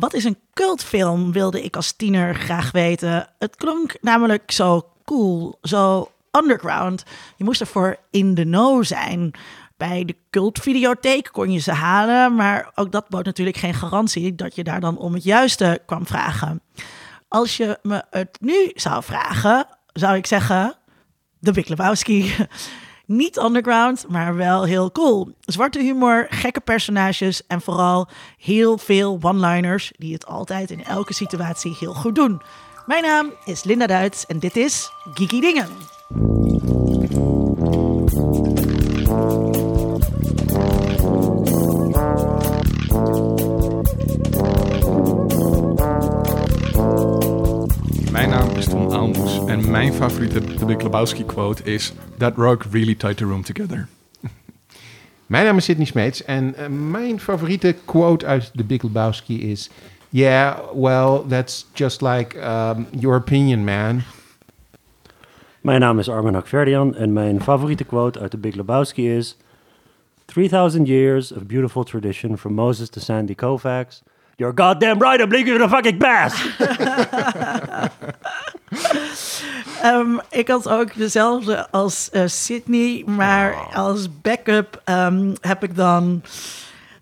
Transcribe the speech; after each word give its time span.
wat 0.00 0.14
is 0.14 0.24
een 0.24 0.38
cultfilm, 0.52 1.32
wilde 1.32 1.62
ik 1.62 1.76
als 1.76 1.92
tiener 1.92 2.34
graag 2.34 2.70
weten. 2.70 3.28
Het 3.38 3.56
klonk 3.56 3.96
namelijk 4.00 4.50
zo 4.50 4.88
cool, 5.04 5.58
zo 5.62 6.10
underground. 6.30 7.04
Je 7.36 7.44
moest 7.44 7.60
ervoor 7.60 7.96
in 8.10 8.34
de 8.34 8.42
know 8.42 8.84
zijn. 8.84 9.34
Bij 9.76 10.04
de 10.04 10.16
cultvideotheek 10.30 11.28
kon 11.32 11.52
je 11.52 11.58
ze 11.58 11.72
halen, 11.72 12.34
maar 12.34 12.70
ook 12.74 12.92
dat 12.92 13.08
bood 13.08 13.24
natuurlijk 13.24 13.56
geen 13.56 13.74
garantie 13.74 14.34
dat 14.34 14.54
je 14.54 14.64
daar 14.64 14.80
dan 14.80 14.98
om 14.98 15.14
het 15.14 15.24
juiste 15.24 15.82
kwam 15.86 16.06
vragen. 16.06 16.62
Als 17.28 17.56
je 17.56 17.78
me 17.82 18.04
het 18.10 18.38
nu 18.40 18.70
zou 18.74 19.02
vragen, 19.02 19.66
zou 19.92 20.16
ik 20.16 20.26
zeggen: 20.26 20.74
De 21.38 21.52
Big 21.52 21.68
Lebowski. 21.68 22.34
Niet 23.06 23.36
underground, 23.36 24.04
maar 24.08 24.34
wel 24.34 24.64
heel 24.64 24.92
cool. 24.92 25.28
Zwarte 25.40 25.78
humor, 25.78 26.26
gekke 26.30 26.60
personages 26.60 27.46
en 27.46 27.60
vooral 27.60 28.08
heel 28.38 28.78
veel 28.78 29.18
one-liners 29.22 29.92
die 29.98 30.12
het 30.12 30.26
altijd 30.26 30.70
in 30.70 30.84
elke 30.84 31.14
situatie 31.14 31.76
heel 31.78 31.94
goed 31.94 32.14
doen. 32.14 32.40
Mijn 32.86 33.02
naam 33.02 33.32
is 33.44 33.64
Linda 33.64 33.86
Duits 33.86 34.26
en 34.26 34.38
dit 34.38 34.56
is 34.56 34.90
Geeky 35.14 35.40
Dingen. 35.40 35.68
Is 48.56 48.68
Tom 48.68 48.92
Aalmoes 48.92 49.44
en 49.46 49.70
mijn 49.70 49.92
favoriete 49.92 50.40
The 50.40 50.64
Big 50.64 50.82
Lebowski 50.82 51.24
quote 51.24 51.62
is 51.64 51.92
That 52.18 52.36
rug 52.36 52.64
really 52.70 52.94
tied 52.94 53.16
the 53.16 53.24
room 53.24 53.42
together. 53.42 53.88
Mijn 55.26 55.44
naam 55.44 55.56
is 55.56 55.64
Sidney 55.64 55.86
Smeets 55.86 56.24
en 56.24 56.54
uh, 56.58 56.66
mijn 56.66 57.20
favoriete 57.20 57.74
quote 57.84 58.26
uit 58.26 58.50
The 58.54 58.64
Big 58.64 58.82
Lebowski 58.82 59.50
is... 59.50 59.70
Yeah, 60.08 60.58
well, 60.74 61.24
that's 61.28 61.66
just 61.72 62.00
like 62.00 62.38
um, 62.38 62.86
your 62.90 63.16
opinion, 63.16 63.64
man. 63.64 64.02
Mijn 65.60 65.80
naam 65.80 65.98
is 65.98 66.08
Armin 66.08 66.34
Hakverdian 66.34 66.94
en 66.94 67.12
mijn 67.12 67.42
favoriete 67.42 67.84
quote 67.84 68.20
uit 68.20 68.30
The 68.30 68.38
Big 68.38 68.54
Lebowski 68.54 69.16
is... 69.16 69.36
3000 70.24 70.86
years 70.86 71.32
of 71.32 71.46
beautiful 71.46 71.84
tradition 71.84 72.38
from 72.38 72.54
Moses 72.54 72.88
to 72.88 73.00
Sandy 73.00 73.34
Koufax. 73.34 74.02
You're 74.38 74.52
goddamn 74.52 74.98
right, 74.98 75.20
I'm 75.20 75.30
leaving 75.30 75.58
the 75.58 75.68
fucking 75.68 75.98
bass! 75.98 76.34
Um, 79.84 80.20
ik 80.30 80.48
had 80.48 80.68
ook 80.68 80.94
dezelfde 80.94 81.70
als 81.70 82.08
uh, 82.12 82.22
Sydney, 82.26 83.04
maar 83.06 83.54
als 83.74 84.20
backup 84.20 84.82
um, 84.84 85.34
heb 85.40 85.62
ik 85.64 85.76
dan... 85.76 86.22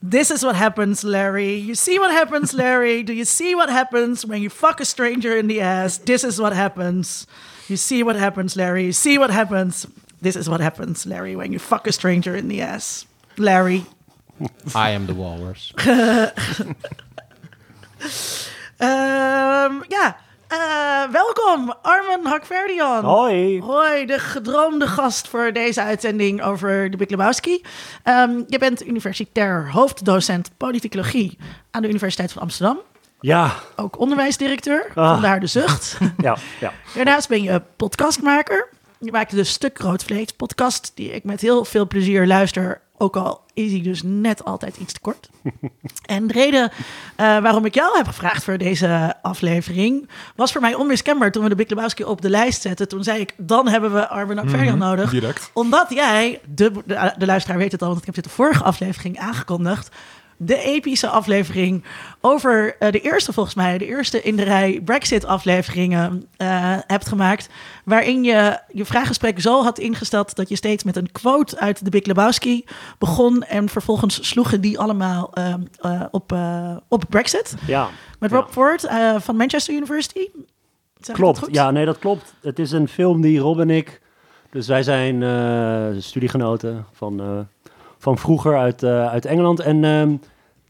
This 0.08 0.30
is 0.30 0.42
what 0.42 0.54
happens, 0.54 1.02
Larry. 1.02 1.60
You 1.60 1.74
see 1.74 1.98
what 1.98 2.10
happens, 2.10 2.52
Larry? 2.62 3.02
Do 3.02 3.12
you 3.12 3.24
see 3.24 3.54
what 3.54 3.70
happens 3.70 4.24
when 4.24 4.40
you 4.40 4.50
fuck 4.50 4.80
a 4.80 4.84
stranger 4.84 5.36
in 5.36 5.46
the 5.46 5.62
ass? 5.62 5.98
This 5.98 6.24
is 6.24 6.36
what 6.36 6.52
happens. 6.52 7.26
You 7.66 7.78
see 7.78 8.02
what 8.04 8.16
happens, 8.16 8.54
Larry. 8.54 8.82
You 8.82 8.92
see 8.92 9.18
what 9.18 9.30
happens. 9.30 9.86
This 10.20 10.36
is 10.36 10.46
what 10.46 10.60
happens, 10.60 11.06
Larry, 11.06 11.36
when 11.36 11.52
you 11.52 11.58
fuck 11.58 11.86
a 11.86 11.92
stranger 11.92 12.36
in 12.36 12.48
the 12.48 12.60
ass. 12.60 13.06
Larry. 13.36 13.86
I 14.74 14.90
am 14.90 15.06
the 15.06 15.14
walrus. 15.14 15.72
um, 18.80 19.84
ja, 19.90 20.16
uh, 20.54 21.12
welkom, 21.12 21.74
Armen 21.82 22.26
Hakverdian. 22.26 23.04
Hoi. 23.04 23.60
Hoi, 23.60 24.06
de 24.06 24.18
gedroomde 24.18 24.86
gast 24.86 25.28
voor 25.28 25.52
deze 25.52 25.82
uitzending 25.82 26.42
over 26.42 26.90
de 26.90 26.96
Big 26.96 27.08
Lebowski. 27.08 27.62
Um, 28.04 28.44
je 28.48 28.58
bent 28.58 28.86
universitair 28.86 29.70
hoofddocent 29.70 30.50
politicologie 30.56 31.38
aan 31.70 31.82
de 31.82 31.88
Universiteit 31.88 32.32
van 32.32 32.42
Amsterdam. 32.42 32.78
Ja. 33.20 33.52
Ook 33.76 33.98
onderwijsdirecteur, 33.98 34.90
ah. 34.94 35.12
vandaar 35.12 35.40
de 35.40 35.46
zucht. 35.46 35.98
ja, 36.16 36.36
ja. 36.60 36.72
Daarnaast 36.94 37.28
ben 37.28 37.42
je 37.42 37.62
podcastmaker. 37.76 38.68
Je 38.98 39.12
maakt 39.12 39.30
de 39.30 39.44
Stuk 39.44 39.78
Rood 39.78 40.04
Vlees 40.04 40.30
podcast, 40.30 40.92
die 40.94 41.10
ik 41.12 41.24
met 41.24 41.40
heel 41.40 41.64
veel 41.64 41.86
plezier 41.86 42.26
luister. 42.26 42.80
Ook 42.96 43.16
al 43.16 43.43
is 43.54 43.70
hij 43.70 43.82
dus 43.82 44.02
net 44.02 44.44
altijd 44.44 44.76
iets 44.76 44.92
te 44.92 45.00
kort. 45.00 45.28
en 46.06 46.26
de 46.26 46.32
reden 46.32 46.70
uh, 46.72 47.16
waarom 47.16 47.64
ik 47.64 47.74
jou 47.74 47.96
heb 47.96 48.06
gevraagd 48.06 48.44
voor 48.44 48.58
deze 48.58 49.14
aflevering... 49.22 50.08
was 50.36 50.52
voor 50.52 50.60
mij 50.60 50.74
onmiskenbaar 50.74 51.32
toen 51.32 51.42
we 51.42 51.48
de 51.48 51.54
Big 51.54 51.68
Lebowski 51.68 52.04
op 52.04 52.20
de 52.20 52.30
lijst 52.30 52.62
zetten. 52.62 52.88
Toen 52.88 53.04
zei 53.04 53.20
ik, 53.20 53.34
dan 53.36 53.68
hebben 53.68 53.92
we 53.92 54.08
Arben 54.08 54.38
Akverjan 54.38 54.74
mm 54.74 54.80
-hmm, 54.80 54.88
nodig. 54.88 55.10
Direct. 55.10 55.50
Omdat 55.52 55.86
jij, 55.88 56.40
de, 56.54 56.72
de, 56.84 57.14
de 57.18 57.26
luisteraar 57.26 57.58
weet 57.58 57.72
het 57.72 57.82
al... 57.82 57.88
want 57.88 58.00
ik 58.00 58.06
heb 58.06 58.14
dit 58.14 58.24
de 58.24 58.30
vorige 58.30 58.64
aflevering 58.64 59.18
aangekondigd 59.18 59.90
de 60.44 60.58
epische 60.62 61.08
aflevering 61.08 61.84
over 62.20 62.76
uh, 62.80 62.90
de 62.90 63.00
eerste, 63.00 63.32
volgens 63.32 63.54
mij, 63.54 63.78
de 63.78 63.86
eerste 63.86 64.22
in 64.22 64.36
de 64.36 64.42
rij 64.42 64.80
Brexit-afleveringen 64.84 66.28
uh, 66.38 66.76
hebt 66.86 67.08
gemaakt. 67.08 67.48
Waarin 67.84 68.24
je 68.24 68.58
je 68.72 68.84
vraaggesprek 68.84 69.40
zo 69.40 69.62
had 69.62 69.78
ingesteld 69.78 70.36
dat 70.36 70.48
je 70.48 70.56
steeds 70.56 70.84
met 70.84 70.96
een 70.96 71.12
quote 71.12 71.58
uit 71.58 71.84
de 71.84 71.90
Big 71.90 72.04
Lebowski 72.04 72.64
begon. 72.98 73.42
En 73.42 73.68
vervolgens 73.68 74.28
sloegen 74.28 74.60
die 74.60 74.78
allemaal 74.78 75.32
uh, 75.38 76.02
op, 76.10 76.36
op 76.88 77.04
Brexit. 77.08 77.54
Ja. 77.66 77.88
Met 78.18 78.32
Rob 78.32 78.46
ja. 78.46 78.52
Ford 78.52 78.86
van 79.22 79.36
Manchester 79.36 79.74
University. 79.74 80.28
Zeg 81.00 81.16
klopt, 81.16 81.46
ja, 81.50 81.70
nee, 81.70 81.84
dat 81.84 81.98
klopt. 81.98 82.34
Het 82.42 82.58
is 82.58 82.72
een 82.72 82.88
film 82.88 83.20
die 83.20 83.38
Rob 83.38 83.60
en 83.60 83.70
ik. 83.70 84.00
Dus 84.50 84.66
wij 84.66 84.82
zijn 84.82 85.22
studiegenoten 86.02 86.86
van 86.92 87.46
van 88.04 88.18
vroeger 88.18 88.58
uit, 88.58 88.82
uh, 88.82 89.06
uit 89.06 89.24
Engeland. 89.24 89.60
En 89.60 89.82
uh, 89.82 90.18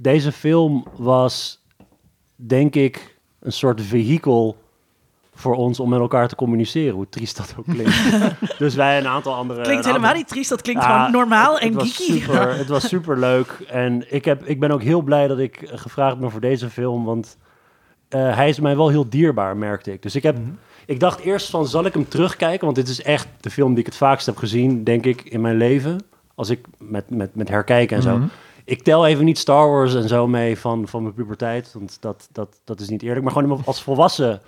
deze 0.04 0.32
film 0.32 0.84
was, 0.96 1.64
denk 2.36 2.74
ik, 2.74 3.16
een 3.40 3.52
soort 3.52 3.80
vehikel 3.80 4.56
voor 5.34 5.54
ons 5.54 5.80
om 5.80 5.88
met 5.88 6.00
elkaar 6.00 6.28
te 6.28 6.34
communiceren. 6.34 6.94
Hoe 6.94 7.08
triest 7.08 7.36
dat 7.36 7.54
ook 7.58 7.64
klinkt. 7.64 7.94
dus 8.58 8.74
wij 8.74 8.98
een 8.98 9.06
aantal 9.06 9.34
andere... 9.34 9.62
Klinkt 9.62 9.84
helemaal 9.84 10.06
andere... 10.06 10.18
niet 10.18 10.28
triest, 10.28 10.48
dat 10.48 10.62
klinkt 10.62 10.82
ja, 10.82 10.96
gewoon 10.96 11.12
normaal 11.12 11.54
het, 11.54 11.62
en 11.62 11.68
het 11.68 11.76
was 11.76 11.96
geeky. 11.96 12.20
Super, 12.20 12.56
het 12.62 12.68
was 12.68 12.88
super 12.88 13.18
leuk. 13.18 13.64
En 13.68 14.14
ik, 14.14 14.24
heb, 14.24 14.44
ik 14.44 14.60
ben 14.60 14.70
ook 14.70 14.82
heel 14.82 15.00
blij 15.00 15.26
dat 15.26 15.38
ik 15.38 15.70
gevraagd 15.72 16.18
ben 16.18 16.30
voor 16.30 16.40
deze 16.40 16.70
film, 16.70 17.04
want 17.04 17.36
uh, 18.08 18.34
hij 18.34 18.48
is 18.48 18.60
mij 18.60 18.76
wel 18.76 18.88
heel 18.88 19.08
dierbaar, 19.08 19.56
merkte 19.56 19.92
ik. 19.92 20.02
Dus 20.02 20.14
ik 20.14 20.22
heb... 20.22 20.38
Mm-hmm. 20.38 20.58
Ik 20.86 21.00
dacht 21.00 21.20
eerst 21.20 21.50
van, 21.50 21.66
zal 21.66 21.84
ik 21.84 21.94
hem 21.94 22.08
terugkijken? 22.08 22.64
Want 22.64 22.76
dit 22.76 22.88
is 22.88 23.02
echt 23.02 23.28
de 23.40 23.50
film 23.50 23.70
die 23.70 23.78
ik 23.78 23.86
het 23.86 23.96
vaakst 23.96 24.26
heb 24.26 24.36
gezien, 24.36 24.84
denk 24.84 25.06
ik, 25.06 25.22
in 25.22 25.40
mijn 25.40 25.56
leven 25.56 26.00
als 26.34 26.50
ik 26.50 26.66
met, 26.78 27.10
met, 27.10 27.34
met 27.34 27.48
herkijken 27.48 27.96
en 27.96 28.02
zo. 28.02 28.16
Mhm. 28.16 28.26
Ik 28.64 28.82
tel 28.82 29.06
even 29.06 29.24
niet 29.24 29.38
Star 29.38 29.70
Wars 29.70 29.94
en 29.94 30.08
zo 30.08 30.26
mee 30.26 30.58
van, 30.58 30.88
van 30.88 31.02
mijn 31.02 31.14
puberteit, 31.14 31.72
want 31.72 31.96
dat, 32.00 32.28
dat, 32.32 32.60
dat 32.64 32.80
is 32.80 32.88
niet 32.88 33.02
eerlijk. 33.02 33.22
Maar 33.24 33.32
gewoon 33.32 33.62
als 33.64 33.82
volwassen 33.82 34.40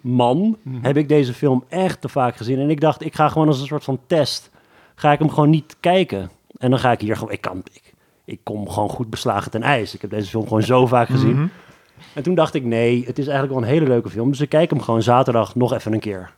man 0.00 0.56
Mhm. 0.62 0.84
heb 0.84 0.96
ik 0.96 1.08
deze 1.08 1.34
film 1.34 1.64
echt 1.68 2.00
te 2.00 2.08
vaak 2.08 2.36
gezien. 2.36 2.58
En 2.58 2.70
ik 2.70 2.80
dacht, 2.80 3.04
ik 3.04 3.14
ga 3.14 3.28
gewoon 3.28 3.48
als 3.48 3.60
een 3.60 3.66
soort 3.66 3.84
van 3.84 3.98
test, 4.06 4.50
ga 4.94 5.12
ik 5.12 5.18
hem 5.18 5.30
gewoon 5.30 5.50
niet 5.50 5.76
kijken. 5.80 6.30
En 6.58 6.70
dan 6.70 6.78
ga 6.78 6.92
ik 6.92 7.00
hier 7.00 7.16
gewoon, 7.16 7.32
ik 7.32 7.40
kan, 7.40 7.62
ik, 7.72 7.94
ik 8.24 8.40
kom 8.42 8.68
gewoon 8.68 8.88
goed 8.88 9.10
beslagen 9.10 9.50
ten 9.50 9.62
ijs. 9.62 9.94
Ik 9.94 10.00
heb 10.00 10.10
deze 10.10 10.28
film 10.28 10.42
gewoon 10.42 10.62
zo 10.62 10.86
vaak 10.86 11.08
gezien. 11.08 11.34
Mhm. 11.36 11.46
En 12.14 12.22
toen 12.22 12.34
dacht 12.34 12.54
ik, 12.54 12.64
nee, 12.64 13.04
het 13.06 13.18
is 13.18 13.26
eigenlijk 13.26 13.54
wel 13.58 13.62
een 13.68 13.74
hele 13.74 13.86
leuke 13.88 14.10
film. 14.10 14.30
Dus 14.30 14.40
ik 14.40 14.48
kijk 14.48 14.70
hem 14.70 14.80
gewoon 14.80 15.02
zaterdag 15.02 15.54
nog 15.54 15.72
even 15.72 15.92
een 15.92 16.00
keer. 16.00 16.30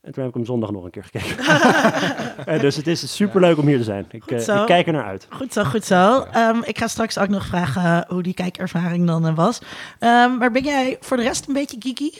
En 0.00 0.12
toen 0.12 0.22
heb 0.22 0.28
ik 0.28 0.34
hem 0.34 0.44
zondag 0.44 0.70
nog 0.70 0.84
een 0.84 0.90
keer 0.90 1.04
gekeken. 1.04 1.44
en 2.54 2.58
dus 2.58 2.76
het 2.76 2.86
is 2.86 3.14
superleuk 3.14 3.58
om 3.58 3.66
hier 3.66 3.78
te 3.78 3.84
zijn. 3.84 4.06
Ik, 4.10 4.30
uh, 4.30 4.38
ik 4.38 4.66
kijk 4.66 4.86
er 4.86 4.92
naar 4.92 5.04
uit. 5.04 5.26
Goed 5.30 5.52
zo, 5.52 5.64
goed 5.64 5.84
zo. 5.84 6.26
Um, 6.36 6.62
ik 6.64 6.78
ga 6.78 6.86
straks 6.86 7.18
ook 7.18 7.28
nog 7.28 7.46
vragen 7.46 7.82
uh, 7.82 8.00
hoe 8.08 8.22
die 8.22 8.34
kijkervaring 8.34 9.06
dan 9.06 9.26
uh, 9.26 9.36
was. 9.36 9.58
Um, 10.00 10.38
maar 10.38 10.50
ben 10.50 10.64
jij 10.64 10.96
voor 11.00 11.16
de 11.16 11.22
rest 11.22 11.48
een 11.48 11.54
beetje 11.54 11.76
geeky? 11.80 12.10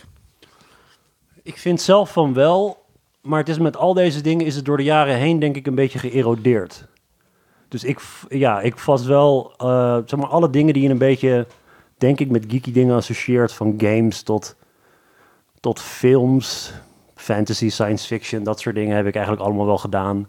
Ik 1.42 1.58
vind 1.58 1.80
zelf 1.80 2.12
van 2.12 2.34
wel. 2.34 2.86
Maar 3.22 3.38
het 3.38 3.48
is 3.48 3.58
met 3.58 3.76
al 3.76 3.94
deze 3.94 4.20
dingen 4.20 4.46
is 4.46 4.56
het 4.56 4.64
door 4.64 4.76
de 4.76 4.82
jaren 4.82 5.16
heen 5.16 5.38
denk 5.38 5.56
ik 5.56 5.66
een 5.66 5.74
beetje 5.74 5.98
geërodeerd. 5.98 6.86
Dus 7.68 7.84
ik, 7.84 8.00
ja, 8.28 8.60
ik 8.60 8.78
vast 8.78 9.04
wel, 9.04 9.52
zeg 10.06 10.16
maar, 10.16 10.28
alle 10.28 10.50
dingen 10.50 10.74
die 10.74 10.82
je 10.82 10.88
een 10.88 10.98
beetje, 10.98 11.46
denk 11.98 12.20
ik, 12.20 12.30
met 12.30 12.44
geeky 12.48 12.72
dingen 12.72 12.96
associeert. 12.96 13.52
Van 13.52 13.74
games 13.78 14.22
tot, 14.22 14.56
tot 15.60 15.80
films, 15.80 16.72
fantasy, 17.34 17.68
science 17.68 18.06
fiction, 18.06 18.42
dat 18.42 18.60
soort 18.60 18.74
dingen 18.74 18.96
heb 18.96 19.06
ik 19.06 19.14
eigenlijk 19.14 19.44
allemaal 19.44 19.66
wel 19.66 19.78
gedaan. 19.78 20.28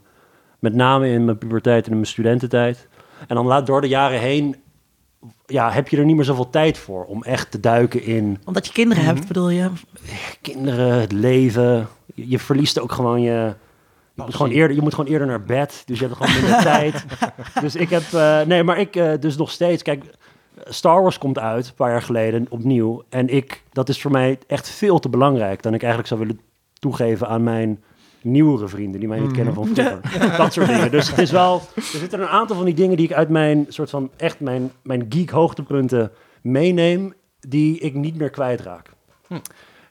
Met 0.60 0.74
name 0.74 1.10
in 1.10 1.26
mijn 1.26 1.38
puberteit 1.38 1.86
en 1.86 1.90
in 1.90 1.98
mijn 1.98 2.10
studententijd. 2.10 2.88
En 3.28 3.36
dan 3.36 3.46
laat 3.46 3.66
door 3.66 3.82
de 3.82 3.88
jaren 3.88 4.20
heen, 4.20 4.56
ja, 5.46 5.72
heb 5.72 5.88
je 5.88 5.98
er 5.98 6.06
niet 6.06 6.16
meer 6.16 6.26
zoveel 6.26 6.50
tijd 6.50 6.78
voor 6.78 7.06
om 7.06 7.24
echt 7.24 7.52
te 7.52 7.60
duiken 7.60 8.04
in. 8.04 8.42
Omdat 8.46 8.68
je 8.68 8.74
kinderen 8.74 9.04
mm 9.04 9.10
-hmm. 9.10 9.18
hebt, 9.18 9.28
bedoel 9.28 9.50
je? 9.50 9.70
Kinderen, 10.42 11.00
het 11.00 11.12
leven. 11.12 11.88
Je, 12.16 12.30
je 12.30 12.40
verliest 12.40 12.80
ook 12.80 12.92
gewoon 12.92 13.22
je. 13.22 13.54
Je 14.14 14.26
moet, 14.26 14.36
gewoon 14.36 14.52
eerder, 14.52 14.76
je 14.76 14.82
moet 14.82 14.94
gewoon 14.94 15.12
eerder 15.12 15.28
naar 15.28 15.44
bed, 15.44 15.84
dus 15.86 16.00
je 16.00 16.06
hebt 16.06 16.18
gewoon 16.18 16.42
minder 16.42 16.62
tijd. 16.74 17.06
Dus 17.62 17.76
ik 17.76 17.90
heb, 17.90 18.04
uh, 18.14 18.42
nee, 18.42 18.64
maar 18.64 18.80
ik 18.80 18.96
uh, 18.96 19.14
dus 19.20 19.38
nog 19.38 19.52
steeds, 19.52 19.84
kijk, 19.84 20.04
Star 20.66 21.02
Wars 21.02 21.18
komt 21.18 21.40
uit, 21.40 21.68
een 21.68 21.74
paar 21.74 21.92
jaar 21.92 22.02
geleden, 22.02 22.46
opnieuw. 22.50 23.04
En 23.10 23.28
ik, 23.28 23.64
dat 23.72 23.90
is 23.90 24.02
voor 24.02 24.12
mij 24.12 24.40
echt 24.48 24.70
veel 24.70 25.00
te 25.00 25.10
belangrijk 25.10 25.62
dan 25.62 25.74
ik 25.74 25.80
eigenlijk 25.80 26.08
zou 26.08 26.20
willen 26.20 26.40
toegeven 26.80 27.28
aan 27.28 27.44
mijn 27.44 27.84
nieuwere 28.22 28.68
vrienden 28.68 29.00
die 29.00 29.10
mij 29.10 29.20
niet 29.20 29.32
kennen 29.32 29.54
van 29.54 29.68
vroeger. 29.68 30.02
Dat 30.38 30.54
soort 30.54 30.68
dingen. 30.68 30.92
Dus 30.92 31.10
het 31.10 31.20
is 31.20 31.32
wel, 31.32 31.62
er 31.76 31.82
zitten 31.82 32.22
een 32.22 32.28
aantal 32.28 32.56
van 32.56 32.66
die 32.66 32.74
dingen 32.74 32.98
die 32.98 33.06
ik 33.06 33.14
uit 33.14 33.30
mijn 33.30 33.66
soort 33.70 33.90
van 33.90 34.12
echt 34.18 34.40
mijn, 34.40 34.72
mijn 34.84 35.06
geek 35.10 35.30
hoogtepunten 35.30 36.12
meeneem. 36.42 37.14
die 37.40 37.80
ik 37.80 37.94
niet 37.94 38.18
meer 38.18 38.30
kwijtraak. 38.30 38.90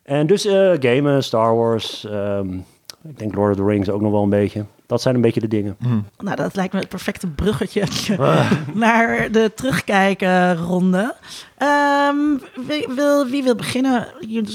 En 0.03 0.27
dus 0.27 0.45
eh, 0.45 0.73
gamen, 0.79 1.25
Star 1.25 1.57
Wars, 1.57 2.05
ehm, 2.05 2.59
ik 3.03 3.19
denk 3.19 3.35
Lord 3.35 3.51
of 3.51 3.57
the 3.57 3.65
Rings 3.65 3.89
ook 3.91 4.01
nog 4.01 4.11
wel 4.11 4.23
een 4.23 4.31
beetje. 4.31 4.65
Dat 4.87 5.03
zijn 5.03 5.15
een 5.15 5.21
beetje 5.21 5.41
de 5.41 5.49
dingen. 5.49 5.77
Nou, 6.19 6.37
dat 6.37 6.57
lijkt 6.57 6.73
me 6.73 6.79
het 6.81 6.89
perfecte 6.89 7.27
bruggetje 7.27 7.85
naar 8.75 9.33
de 9.33 9.53
terugkijken-ronde. 9.55 11.15
Ehm, 11.57 12.17
wie, 12.67 12.89
wil, 12.95 13.27
wie 13.27 13.43
wil 13.43 13.55
beginnen? 13.55 14.07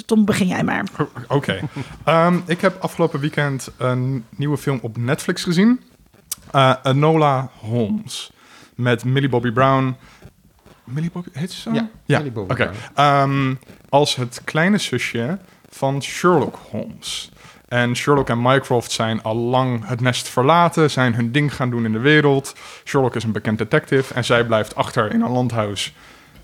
Tom, 0.06 0.26
begin 0.26 0.48
jij 0.48 0.64
maar. 0.64 0.86
Oké. 1.28 1.60
Ehm, 2.04 2.40
ik 2.46 2.62
heb 2.62 2.82
afgelopen 2.82 3.20
weekend 3.20 3.72
een 3.78 4.26
nieuwe 4.36 4.58
film 4.58 4.80
op 4.82 4.98
Netflix 4.98 5.44
gezien. 5.44 5.82
Eh 6.52 6.76
Enola 6.84 7.50
Holmes. 7.60 8.32
Met 8.76 9.04
Millie 9.04 9.30
Bobby 9.30 9.52
Brown. 9.52 9.96
Millie 10.84 11.12
Bobby, 11.12 11.30
heet 11.34 11.52
ze 11.52 11.62
zo? 11.62 11.72
Ja, 12.06 12.18
Millie 12.18 12.32
Bobby 12.32 12.52
Oké. 12.52 12.72
Ehm, 12.94 13.56
als 13.90 14.16
het 14.16 14.42
kleine 14.44 14.78
zusje 14.78 15.40
van 15.70 16.02
Sherlock 16.02 16.60
Holmes. 16.70 17.32
En 17.74 17.96
Sherlock 17.96 18.30
en 18.30 18.42
Mycroft 18.42 18.92
zijn 18.92 19.22
al 19.24 19.36
lang 19.36 19.88
het 19.88 20.02
nest 20.02 20.28
verlaten, 20.28 20.92
zijn 20.92 21.16
hun 21.16 21.32
ding 21.32 21.56
gaan 21.56 21.70
doen 21.70 21.86
in 21.86 21.92
de 21.92 22.00
wereld. 22.00 22.56
Sherlock 22.86 23.16
is 23.16 23.24
een 23.24 23.32
bekend 23.32 23.58
detective 23.58 24.14
en 24.14 24.26
zij 24.26 24.46
blijft 24.46 24.76
achter 24.76 25.14
in 25.14 25.22
een 25.22 25.32
landhuis 25.32 25.94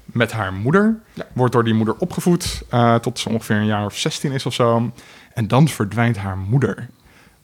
met 0.06 0.31
haar 0.31 0.54
moeder. 0.54 1.00
Ja. 1.14 1.26
Wordt 1.34 1.54
door 1.54 1.64
die 1.64 1.74
moeder 1.74 1.96
opgevoed 1.98 2.62
eh, 2.70 2.96
tot 2.96 3.20
ze 3.20 3.30
ongeveer 3.30 3.56
een 3.56 3.66
jaar 3.66 3.86
of 3.86 3.98
16 3.98 4.31
is 4.31 4.46
of 4.46 4.54
zo. 4.54 4.92
En 5.34 5.48
dan 5.48 5.68
verdwijnt 5.68 6.18
haar 6.18 6.38
moeder. 6.38 6.90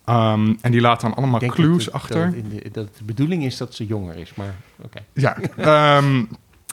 Ehm, 0.06 0.54
en 0.62 0.72
die 0.72 0.82
laat 0.82 1.02
dan 1.02 1.16
allemaal 1.16 1.40
denk 1.40 1.54
clues 1.54 1.86
dat, 1.86 1.94
achter. 1.94 2.26
Dat, 2.26 2.34
in 2.34 2.50
de, 2.50 2.70
dat 2.72 2.98
de 2.98 3.04
bedoeling 3.04 3.44
is 3.44 3.58
dat 3.58 3.74
ze 3.74 3.86
jonger 3.86 4.16
is, 4.16 4.34
maar 4.34 4.56
oké. 4.82 5.00
Ja, 5.14 5.38
ehm, 5.58 6.24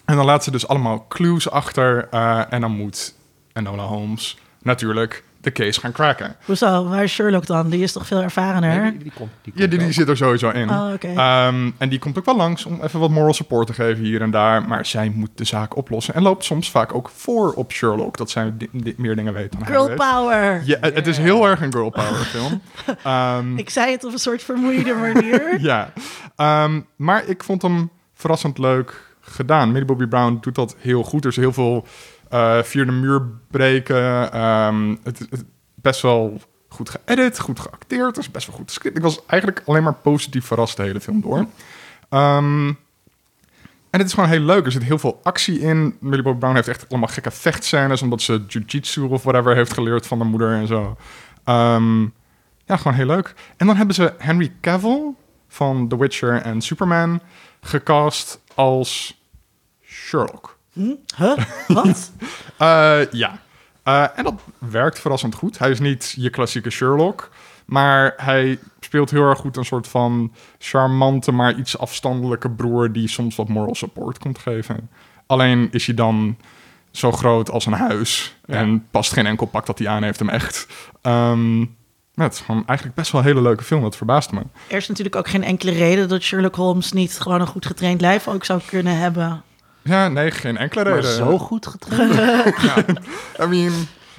en 0.05 0.17
dan 0.17 0.25
laat 0.25 0.45
ze 0.45 0.51
dus 0.51 0.69
allemaal 0.69 1.07
clues 1.09 1.51
achter. 1.51 2.09
eh, 2.11 2.53
en 2.53 2.61
dan 2.61 2.73
moet 2.73 3.15
Enola 3.53 3.85
Holmes 3.85 4.39
natuurlijk 4.63 5.25
de 5.43 5.53
case 5.53 5.81
gaan 5.81 5.93
cracken. 5.93 6.37
Hoezo? 6.45 6.89
Waar 6.89 7.03
is 7.03 7.13
Sherlock 7.13 7.47
dan? 7.47 7.71
Die 7.71 7.83
is 7.83 7.93
toch 7.93 8.07
veel 8.07 8.21
ervarener? 8.23 8.81
Nee, 8.83 8.91
die, 8.91 9.03
die 9.03 9.13
komt, 9.15 9.31
die 9.43 9.53
Ja, 9.55 9.59
komt 9.61 9.71
die, 9.71 9.79
die 9.79 9.93
zit 9.93 10.09
er 10.09 10.17
sowieso 10.17 10.49
in. 10.51 10.71
Oh, 10.71 10.93
oké. 10.93 11.07
Ehm, 11.07 11.71
en 11.79 11.89
die 11.89 11.99
komt 11.99 12.19
ook 12.19 12.25
wel 12.25 12.37
langs 12.37 12.65
om 12.65 12.81
even 12.83 13.01
wat 13.01 13.11
moral 13.11 13.35
support 13.35 13.67
te 13.67 13.73
geven 13.73 14.05
hier 14.05 14.21
en 14.23 14.31
daar. 14.31 14.69
Maar 14.69 14.87
zij 14.87 15.13
moet 15.15 15.31
de 15.35 15.45
zaak 15.45 15.77
oplossen. 15.77 16.15
En 16.15 16.23
loopt 16.23 16.45
soms 16.45 16.71
vaak 16.71 16.95
ook 16.95 17.11
voor 17.15 17.53
op 17.53 17.73
Sherlock. 17.73 18.17
Dat 18.17 18.31
zij 18.31 18.53
di- 18.57 18.69
di- 18.73 18.95
meer 18.97 19.17
dingen 19.17 19.33
weet 19.35 19.53
dan 19.53 19.63
hij 19.63 19.71
Girl 19.73 19.87
weet. 19.89 19.97
power! 19.97 20.63
Ja, 20.65 20.77
het, 20.81 20.95
het 20.95 21.07
is 21.07 21.19
heel 21.19 21.47
erg 21.49 21.61
een 21.61 21.73
girl 21.73 21.91
power 21.91 22.25
film. 22.35 22.61
Ehm, 23.05 23.57
Ik 23.59 23.71
zei 23.71 23.91
het 23.93 24.05
op 24.05 24.13
een 24.13 24.19
soort 24.19 24.43
vermoeide 24.43 24.95
manier. 24.95 25.61
ja, 25.71 25.93
Ehm, 26.37 26.81
maar 26.97 27.27
ik 27.27 27.45
vond 27.45 27.63
hem 27.63 27.91
verrassend 28.15 28.59
leuk 28.59 29.11
gedaan. 29.21 29.73
Millie 29.73 29.87
Bobby 29.87 30.07
Brown 30.07 30.39
doet 30.41 30.55
dat 30.55 30.77
heel 30.79 31.03
goed. 31.03 31.25
Er 31.25 31.31
is 31.31 31.37
heel 31.37 31.53
veel 31.53 31.87
eh 32.33 32.63
via 32.63 32.85
de 32.85 32.93
muur 32.93 33.23
breken. 33.51 34.33
Ehm, 34.33 34.97
het, 35.03 35.19
het 35.19 35.45
best 35.75 36.03
wel 36.03 36.41
goed 36.69 36.91
geëdit, 36.91 37.39
goed 37.39 37.61
geacteerd. 37.61 38.07
Het 38.07 38.25
is 38.25 38.31
best 38.31 38.47
wel 38.47 38.57
goed 38.57 38.71
script. 38.71 38.97
Ik 38.97 39.03
was 39.03 39.27
eigenlijk 39.27 39.63
alleen 39.67 39.83
maar 39.83 39.95
positief 39.95 40.45
verrast 40.45 40.77
de 40.77 40.83
hele 40.83 41.01
film 41.01 41.21
door. 41.21 41.47
Ehm, 42.09 42.69
en 43.91 43.99
het 43.99 44.07
is 44.07 44.13
gewoon 44.13 44.29
heel 44.29 44.41
leuk. 44.41 44.65
Er 44.65 44.73
zit 44.73 44.83
heel 44.83 44.99
veel 44.99 45.21
actie 45.23 45.61
in. 45.61 45.97
Millie 46.01 46.23
Bobby 46.23 46.39
Brown 46.39 46.55
heeft 46.55 46.69
echt 46.69 46.89
allemaal 46.89 47.09
gekke 47.09 47.31
vechtscènes... 47.31 48.03
omdat 48.03 48.23
ze 48.23 48.45
jiu-jitsu 48.47 49.03
of 49.03 49.23
whatever 49.23 49.55
heeft 49.55 49.73
geleerd 49.73 50.07
van 50.07 50.19
de 50.19 50.25
moeder 50.25 50.53
en 50.53 50.67
zo. 50.67 50.97
Ehm, 51.45 52.03
ja, 52.65 52.77
gewoon 52.77 52.95
heel 52.95 53.07
leuk. 53.07 53.35
En 53.57 53.67
dan 53.67 53.77
hebben 53.77 53.95
ze 53.95 54.15
Henry 54.19 54.53
Cavill 54.61 55.15
van 55.49 55.89
The 55.89 55.99
Witcher 55.99 56.43
en 56.43 56.61
Superman 56.61 57.21
gecast 57.61 58.41
als 58.55 59.21
Sherlock. 59.83 60.52
Hm? 60.73 60.95
Huh? 61.17 61.37
Wat? 61.69 62.11
Eh, 62.59 63.01
ja. 63.11 63.39
Eh, 63.83 64.05
en 64.17 64.25
dat 64.25 64.35
werkt 64.59 65.01
verrassend 65.01 65.35
goed. 65.35 65.59
Hij 65.59 65.71
is 65.71 65.81
niet 65.81 66.15
je 66.17 66.31
klassieke 66.31 66.71
Sherlock, 66.71 67.31
maar 67.65 68.13
hij 68.17 68.59
speelt 68.81 69.11
heel 69.11 69.23
erg 69.29 69.39
goed 69.39 69.57
een 69.57 69.65
soort 69.65 69.89
van 69.89 70.33
charmante, 70.59 71.33
maar 71.33 71.55
iets 71.55 71.79
afstandelijke 71.79 72.51
broer 72.51 72.93
die 72.93 73.09
soms 73.09 73.37
wat 73.37 73.49
moral 73.49 73.75
support 73.75 74.19
komt 74.19 74.39
geven. 74.39 74.91
Alleen 75.27 75.69
is 75.71 75.87
hij 75.87 75.95
dan 75.95 76.37
zo 76.91 77.13
groot 77.13 77.51
als 77.51 77.67
een 77.67 77.73
huis 77.73 78.37
Ja. 78.47 78.55
en 78.55 78.87
past 78.91 79.13
geen 79.13 79.27
enkel 79.27 79.47
pak 79.47 79.67
dat 79.67 79.79
hij 79.79 79.89
aan 79.89 80.03
heeft 80.03 80.19
hem 80.19 80.29
echt. 80.29 80.67
Ja, 82.15 82.23
het 82.25 82.33
is 82.33 82.41
gewoon 82.41 82.67
eigenlijk 82.67 82.97
best 82.97 83.13
wel 83.13 83.21
een 83.21 83.27
hele 83.27 83.43
leuke 83.43 83.65
film. 83.65 83.83
Dat 83.83 83.97
verbaast 83.97 84.33
me. 84.33 84.41
Er 84.69 84.77
is 84.77 84.89
natuurlijk 84.89 85.17
ook 85.17 85.29
geen 85.29 85.45
enkele 85.45 85.73
reden 85.73 86.09
dat 86.09 86.23
Sherlock 86.23 86.55
Holmes 86.55 86.93
niet 86.93 87.21
gewoon 87.21 87.41
een 87.41 87.47
goed 87.47 87.67
getraind 87.67 88.01
lijf 88.01 88.29
ook 88.29 88.45
zou 88.45 88.61
kunnen 88.67 88.97
hebben. 88.99 89.43
Ja, 89.83 90.09
nee, 90.09 90.31
geen 90.31 90.57
enkele 90.57 90.85
Maar 90.85 90.93
reden. 90.95 91.11
zo 91.11 91.39
goed 91.39 91.67
getraind. 91.67 92.15
I 93.43 93.47
mean, 93.47 93.73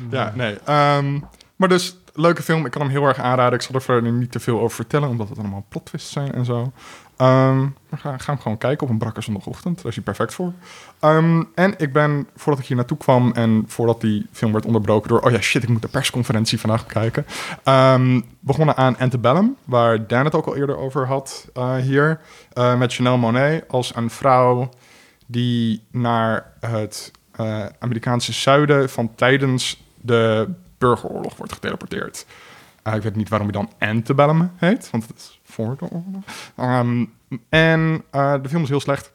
ja, 0.09 0.31
nee. 0.35 0.57
Ehm, 0.65 1.19
maar 1.55 1.69
dus, 1.69 1.97
leuke 2.13 2.43
film. 2.43 2.65
Ik 2.65 2.71
kan 2.71 2.81
hem 2.81 2.89
heel 2.91 3.05
erg 3.05 3.19
aanraden. 3.19 3.53
Ik 3.59 3.61
zal 3.65 3.75
er 3.75 3.81
verder 3.81 4.11
niet 4.11 4.31
te 4.31 4.39
veel 4.39 4.59
over 4.59 4.75
vertellen, 4.75 5.09
omdat 5.09 5.29
het 5.29 5.37
allemaal 5.39 5.65
plot 5.69 5.85
twists 5.85 6.11
zijn 6.11 6.31
en 6.31 6.45
zo. 6.45 6.71
Ehm, 7.17 7.59
maar 7.59 7.99
ga, 7.99 8.17
ga 8.17 8.31
hem 8.33 8.41
gewoon 8.41 8.57
kijken 8.57 8.83
op 8.85 8.91
een 8.91 8.97
brakke 8.97 9.21
zondagochtend. 9.21 9.75
Daar 9.77 9.85
is 9.85 9.95
hij 9.95 10.03
perfect 10.03 10.33
voor. 10.33 10.51
Ehm, 10.99 11.43
en 11.55 11.73
ik 11.77 11.93
ben, 11.93 12.27
voordat 12.35 12.61
ik 12.61 12.67
hier 12.67 12.77
naartoe 12.77 12.97
kwam 12.97 13.31
en 13.31 13.63
voordat 13.67 14.01
die 14.01 14.27
film 14.31 14.51
werd 14.51 14.65
onderbroken 14.65 15.09
door... 15.09 15.19
Oh 15.21 15.31
ja, 15.31 15.41
shit, 15.41 15.63
ik 15.63 15.69
moet 15.69 15.81
de 15.81 15.87
persconferentie 15.87 16.59
vandaag 16.59 16.85
kijken. 16.85 17.25
ehm, 17.63 18.21
begonnen 18.39 18.75
aan 18.77 18.97
Antebellum, 18.97 19.55
waar 19.65 20.07
Dan 20.07 20.25
het 20.25 20.35
ook 20.35 20.45
al 20.45 20.55
eerder 20.55 20.77
over 20.77 21.07
had 21.07 21.47
eh, 21.53 21.75
hier. 21.75 22.19
eh, 22.53 22.77
met 22.77 22.93
Chanel 22.93 23.17
Monet 23.17 23.63
als 23.67 23.95
een 23.95 24.09
vrouw 24.09 24.69
die 25.33 25.83
naar 25.91 26.53
het 26.59 27.11
eh, 27.31 27.65
Amerikaanse 27.79 28.33
zuiden 28.33 28.89
van 28.89 29.15
tijdens 29.15 29.83
de 30.01 30.49
burgeroorlog 30.77 31.37
wordt 31.37 31.53
geteleporteerd. 31.53 32.25
Eh, 32.83 32.95
ik 32.95 33.01
weet 33.01 33.15
niet 33.15 33.29
waarom 33.29 33.49
hij 33.49 33.61
dan 33.61 33.89
Antebellum 33.89 34.51
heet, 34.55 34.89
want 34.89 35.07
het 35.07 35.17
is 35.17 35.39
voor 35.43 35.75
de 35.79 35.85
oorlog. 35.89 36.23
Ehm, 36.55 37.05
en 37.49 38.03
eh, 38.09 38.33
de 38.41 38.49
film 38.49 38.63
is 38.63 38.69
heel 38.69 38.79
slecht. 38.79 39.11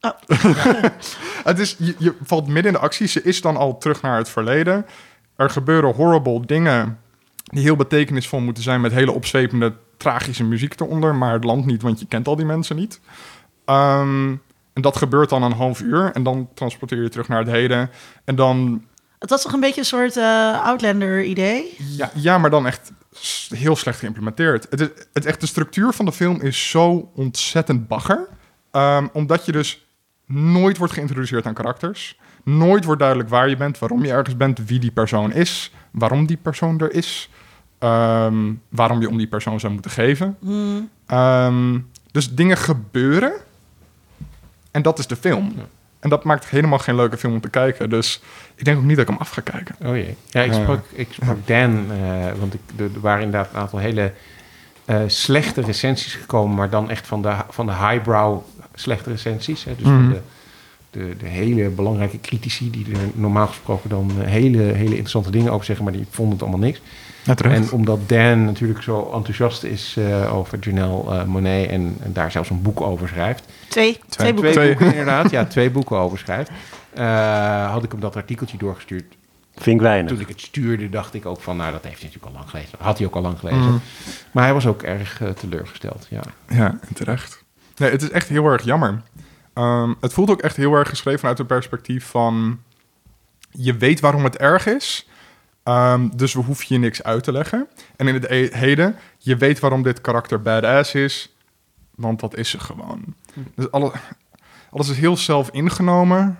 Oh. 0.00 0.10
het 1.50 1.58
is, 1.58 1.76
je, 1.78 1.94
je 1.98 2.14
valt 2.22 2.46
midden 2.46 2.72
in 2.72 2.72
de 2.72 2.84
actie. 2.84 3.06
Ze 3.06 3.22
is 3.22 3.40
dan 3.40 3.56
al 3.56 3.78
terug 3.78 4.02
naar 4.02 4.16
het 4.16 4.28
verleden. 4.28 4.86
Er 5.36 5.50
gebeuren 5.50 5.94
horrible 5.94 6.46
dingen 6.46 6.98
die 7.44 7.62
heel 7.62 7.76
betekenisvol 7.76 8.40
moeten 8.40 8.62
zijn... 8.62 8.80
met 8.80 8.92
hele 8.92 9.12
opzwepende, 9.12 9.74
tragische 9.96 10.44
muziek 10.44 10.80
eronder. 10.80 11.14
Maar 11.14 11.32
het 11.32 11.44
land 11.44 11.66
niet, 11.66 11.82
want 11.82 12.00
je 12.00 12.06
kent 12.06 12.28
al 12.28 12.36
die 12.36 12.46
mensen 12.46 12.76
niet. 12.76 13.00
Ehm, 13.64 14.34
en 14.72 14.82
dat 14.82 14.96
gebeurt 14.96 15.28
dan 15.28 15.42
een 15.42 15.52
half 15.52 15.80
uur. 15.80 16.10
En 16.12 16.22
dan 16.22 16.48
transporteer 16.54 17.02
je 17.02 17.08
terug 17.08 17.28
naar 17.28 17.38
het 17.38 17.50
heden. 17.50 17.90
En 18.24 18.34
dan 18.34 18.84
Het 19.18 19.30
was 19.30 19.42
toch 19.42 19.52
een 19.52 19.60
beetje 19.60 19.80
een 19.80 19.86
soort 19.86 20.16
eh, 20.16 20.64
Outlander-idee? 20.64 21.76
Ja, 21.78 22.10
ja, 22.14 22.38
maar 22.38 22.50
dan 22.50 22.66
echt 22.66 22.92
heel 23.48 23.76
slecht 23.76 23.98
geïmplementeerd. 23.98 24.66
Het, 24.70 24.80
is, 24.80 24.88
het 25.12 25.26
echt, 25.26 25.40
de 25.40 25.46
structuur 25.46 25.92
van 25.92 26.04
de 26.04 26.12
film 26.12 26.40
is 26.40 26.70
zo 26.70 27.10
ontzettend 27.14 27.88
bagger. 27.88 28.28
Ehm, 28.70 29.06
omdat 29.12 29.46
je 29.46 29.52
dus 29.52 29.86
nooit 30.26 30.76
wordt 30.76 30.92
geïntroduceerd 30.92 31.46
aan 31.46 31.54
karakters. 31.54 32.18
Nooit 32.44 32.84
wordt 32.84 33.00
duidelijk 33.00 33.28
waar 33.30 33.48
je 33.48 33.56
bent, 33.56 33.78
waarom 33.78 34.04
je 34.04 34.12
ergens 34.12 34.36
bent, 34.36 34.66
wie 34.66 34.78
die 34.78 34.90
persoon 34.90 35.32
is, 35.32 35.72
waarom 35.90 36.26
die 36.26 36.36
persoon 36.36 36.80
er 36.80 36.92
is, 36.92 37.30
ehm, 37.78 38.52
waarom 38.68 39.00
je 39.00 39.08
om 39.08 39.16
die 39.16 39.28
persoon 39.28 39.60
zou 39.60 39.72
moeten 39.72 39.90
geven. 39.90 40.36
Hmm. 40.40 40.90
Ehm, 41.06 41.78
dus 42.10 42.34
dingen 42.34 42.56
gebeuren 42.56 43.32
en 44.72 44.82
dat 44.82 44.98
is 44.98 45.06
de 45.06 45.16
film. 45.16 45.52
Ja. 45.56 45.62
En 46.00 46.08
dat 46.10 46.24
maakt 46.24 46.48
helemaal 46.48 46.78
geen 46.78 46.96
leuke 46.96 47.16
film 47.16 47.32
om 47.32 47.40
te 47.40 47.48
kijken. 47.50 47.90
Dus 47.90 48.22
ik 48.54 48.64
denk 48.64 48.78
ook 48.78 48.84
niet 48.84 48.96
dat 48.96 49.04
ik 49.04 49.10
hem 49.10 49.20
af 49.20 49.30
ga 49.30 49.40
kijken. 49.40 49.74
Oh 49.84 49.96
jee. 49.96 50.16
Ja, 50.28 50.42
ik 50.42 50.52
Ja. 50.52 50.60
sprak, 50.62 50.84
ik 50.92 51.08
sprak 51.12 51.46
Dan, 51.46 51.86
eh, 51.90 52.32
want 52.38 52.54
ik, 52.54 52.60
er 52.76 53.00
waren 53.00 53.24
inderdaad 53.24 53.52
een 53.52 53.60
aantal 53.60 53.78
hele 53.78 54.12
eh, 54.84 55.00
slechte 55.06 55.60
recensies 55.60 56.14
gekomen, 56.14 56.56
maar 56.56 56.70
dan 56.70 56.90
echt 56.90 57.06
van 57.06 57.22
de, 57.22 57.34
van 57.48 57.66
de 57.66 57.72
highbrow 57.72 58.42
slechte 58.74 59.10
recensies. 59.10 59.64
Hè. 59.64 59.74
Dus 59.76 59.84
van 59.86 60.02
Mhm. 60.02 60.10
de, 60.12 60.20
de, 60.90 61.16
de 61.18 61.26
hele 61.26 61.68
belangrijke 61.68 62.20
critici 62.20 62.70
die 62.70 62.86
er 62.92 62.98
normaal 63.14 63.46
gesproken 63.46 63.90
dan 63.90 64.10
eh, 64.20 64.26
hele, 64.28 64.58
hele 64.62 64.88
interessante 64.90 65.30
dingen 65.30 65.52
over 65.52 65.64
zeggen, 65.66 65.84
maar 65.84 65.94
die 65.94 66.06
vonden 66.10 66.32
het 66.34 66.42
allemaal 66.42 66.60
niks. 66.66 66.80
En 67.42 67.70
omdat 67.70 68.08
Dan 68.08 68.44
natuurlijk 68.44 68.82
zo 68.82 69.10
enthousiast 69.12 69.62
is 69.62 69.96
eh, 69.98 70.34
over 70.34 70.58
Janelle 70.58 71.10
eh, 71.18 71.24
Monet 71.24 71.70
en, 71.70 71.96
en 72.02 72.12
daar 72.12 72.30
zelfs 72.30 72.50
een 72.50 72.62
boek 72.62 72.80
over 72.80 73.08
schrijft. 73.08 73.44
Twee, 73.68 73.98
twee, 74.08 74.34
boeken. 74.34 74.52
Twee 74.52 74.64
Twee. 74.64 74.76
boeken 74.76 74.98
inderdaad, 74.98 75.30
ja, 75.30 75.44
twee 75.44 75.70
boeken 75.70 75.96
over 75.96 76.18
schrijft. 76.18 76.50
eh, 76.94 77.70
had 77.70 77.84
ik 77.84 77.90
hem 77.90 78.00
dat 78.00 78.16
artikeltje 78.16 78.56
doorgestuurd. 78.56 79.04
Vind 79.54 79.76
ik 79.76 79.82
weinig. 79.82 80.10
Toen 80.12 80.20
ik 80.20 80.28
het 80.28 80.40
stuurde, 80.40 80.88
dacht 80.88 81.14
ik 81.14 81.26
ook 81.26 81.40
van, 81.40 81.56
nou, 81.56 81.72
dat 81.72 81.84
heeft 81.84 82.00
hij 82.00 82.04
natuurlijk 82.08 82.32
al 82.34 82.38
lang 82.38 82.50
gelezen. 82.50 82.78
Had 82.80 82.98
hij 82.98 83.06
ook 83.06 83.14
al 83.14 83.22
lang 83.22 83.38
gelezen. 83.38 83.60
Mhm. 83.60 83.76
Maar 84.32 84.44
hij 84.44 84.52
was 84.52 84.66
ook 84.66 84.82
erg 84.82 85.20
teleurgesteld, 85.40 86.06
ja. 86.10 86.20
Ja, 86.48 86.78
terecht. 86.94 87.44
Nee, 87.76 87.90
het 87.90 88.02
is 88.02 88.10
echt 88.10 88.28
heel 88.28 88.46
erg 88.46 88.64
jammer. 88.64 89.02
Ehm, 89.54 89.92
het 90.00 90.12
voelt 90.12 90.30
ook 90.30 90.40
echt 90.42 90.56
heel 90.56 90.74
erg 90.74 90.88
geschreven 90.88 91.18
vanuit 91.20 91.38
het 91.38 91.46
perspectief 91.46 92.06
van... 92.06 92.58
Je 93.50 93.76
weet 93.76 94.00
waarom 94.00 94.24
het 94.24 94.36
erg 94.36 94.66
is, 94.66 95.08
ehm, 95.62 96.08
dus 96.14 96.34
we 96.34 96.40
hoeven 96.40 96.66
je 96.68 96.78
niks 96.78 97.02
uit 97.02 97.24
te 97.24 97.32
leggen. 97.32 97.68
En 97.96 98.08
in 98.08 98.14
het 98.14 98.24
e- 98.30 98.48
heden, 98.52 98.96
je 99.18 99.36
weet 99.36 99.60
waarom 99.60 99.82
dit 99.82 100.00
karakter 100.00 100.42
badass 100.42 100.94
is, 100.94 101.34
want 101.94 102.20
dat 102.20 102.36
is 102.36 102.50
ze 102.50 102.60
gewoon. 102.60 103.14
Dus 103.54 103.70
alle, 103.70 103.92
alles 104.70 104.88
is 104.88 104.96
heel 104.98 105.16
zelf 105.16 105.50
ingenomen. 105.50 106.38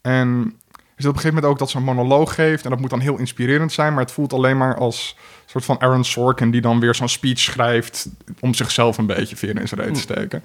En 0.00 0.54
is 0.96 1.04
het 1.04 1.06
op 1.06 1.14
een 1.14 1.20
gegeven 1.20 1.34
moment 1.34 1.52
ook 1.52 1.58
dat 1.58 1.70
ze 1.70 1.76
een 1.76 1.82
monoloog 1.82 2.34
geeft. 2.34 2.64
En 2.64 2.70
dat 2.70 2.80
moet 2.80 2.90
dan 2.90 3.00
heel 3.00 3.18
inspirerend 3.18 3.72
zijn. 3.72 3.92
Maar 3.92 4.02
het 4.02 4.12
voelt 4.12 4.32
alleen 4.32 4.56
maar 4.56 4.76
als 4.76 5.16
een 5.18 5.50
soort 5.50 5.64
van 5.64 5.80
Aaron 5.80 6.04
Sorkin... 6.04 6.50
die 6.50 6.60
dan 6.60 6.80
weer 6.80 6.94
zo'n 6.94 7.08
speech 7.08 7.38
schrijft... 7.38 8.08
om 8.40 8.54
zichzelf 8.54 8.98
een 8.98 9.06
beetje 9.06 9.36
veren 9.36 9.56
in 9.60 9.68
zijn 9.68 9.80
reet 9.80 9.94
te 9.94 10.00
steken. 10.00 10.42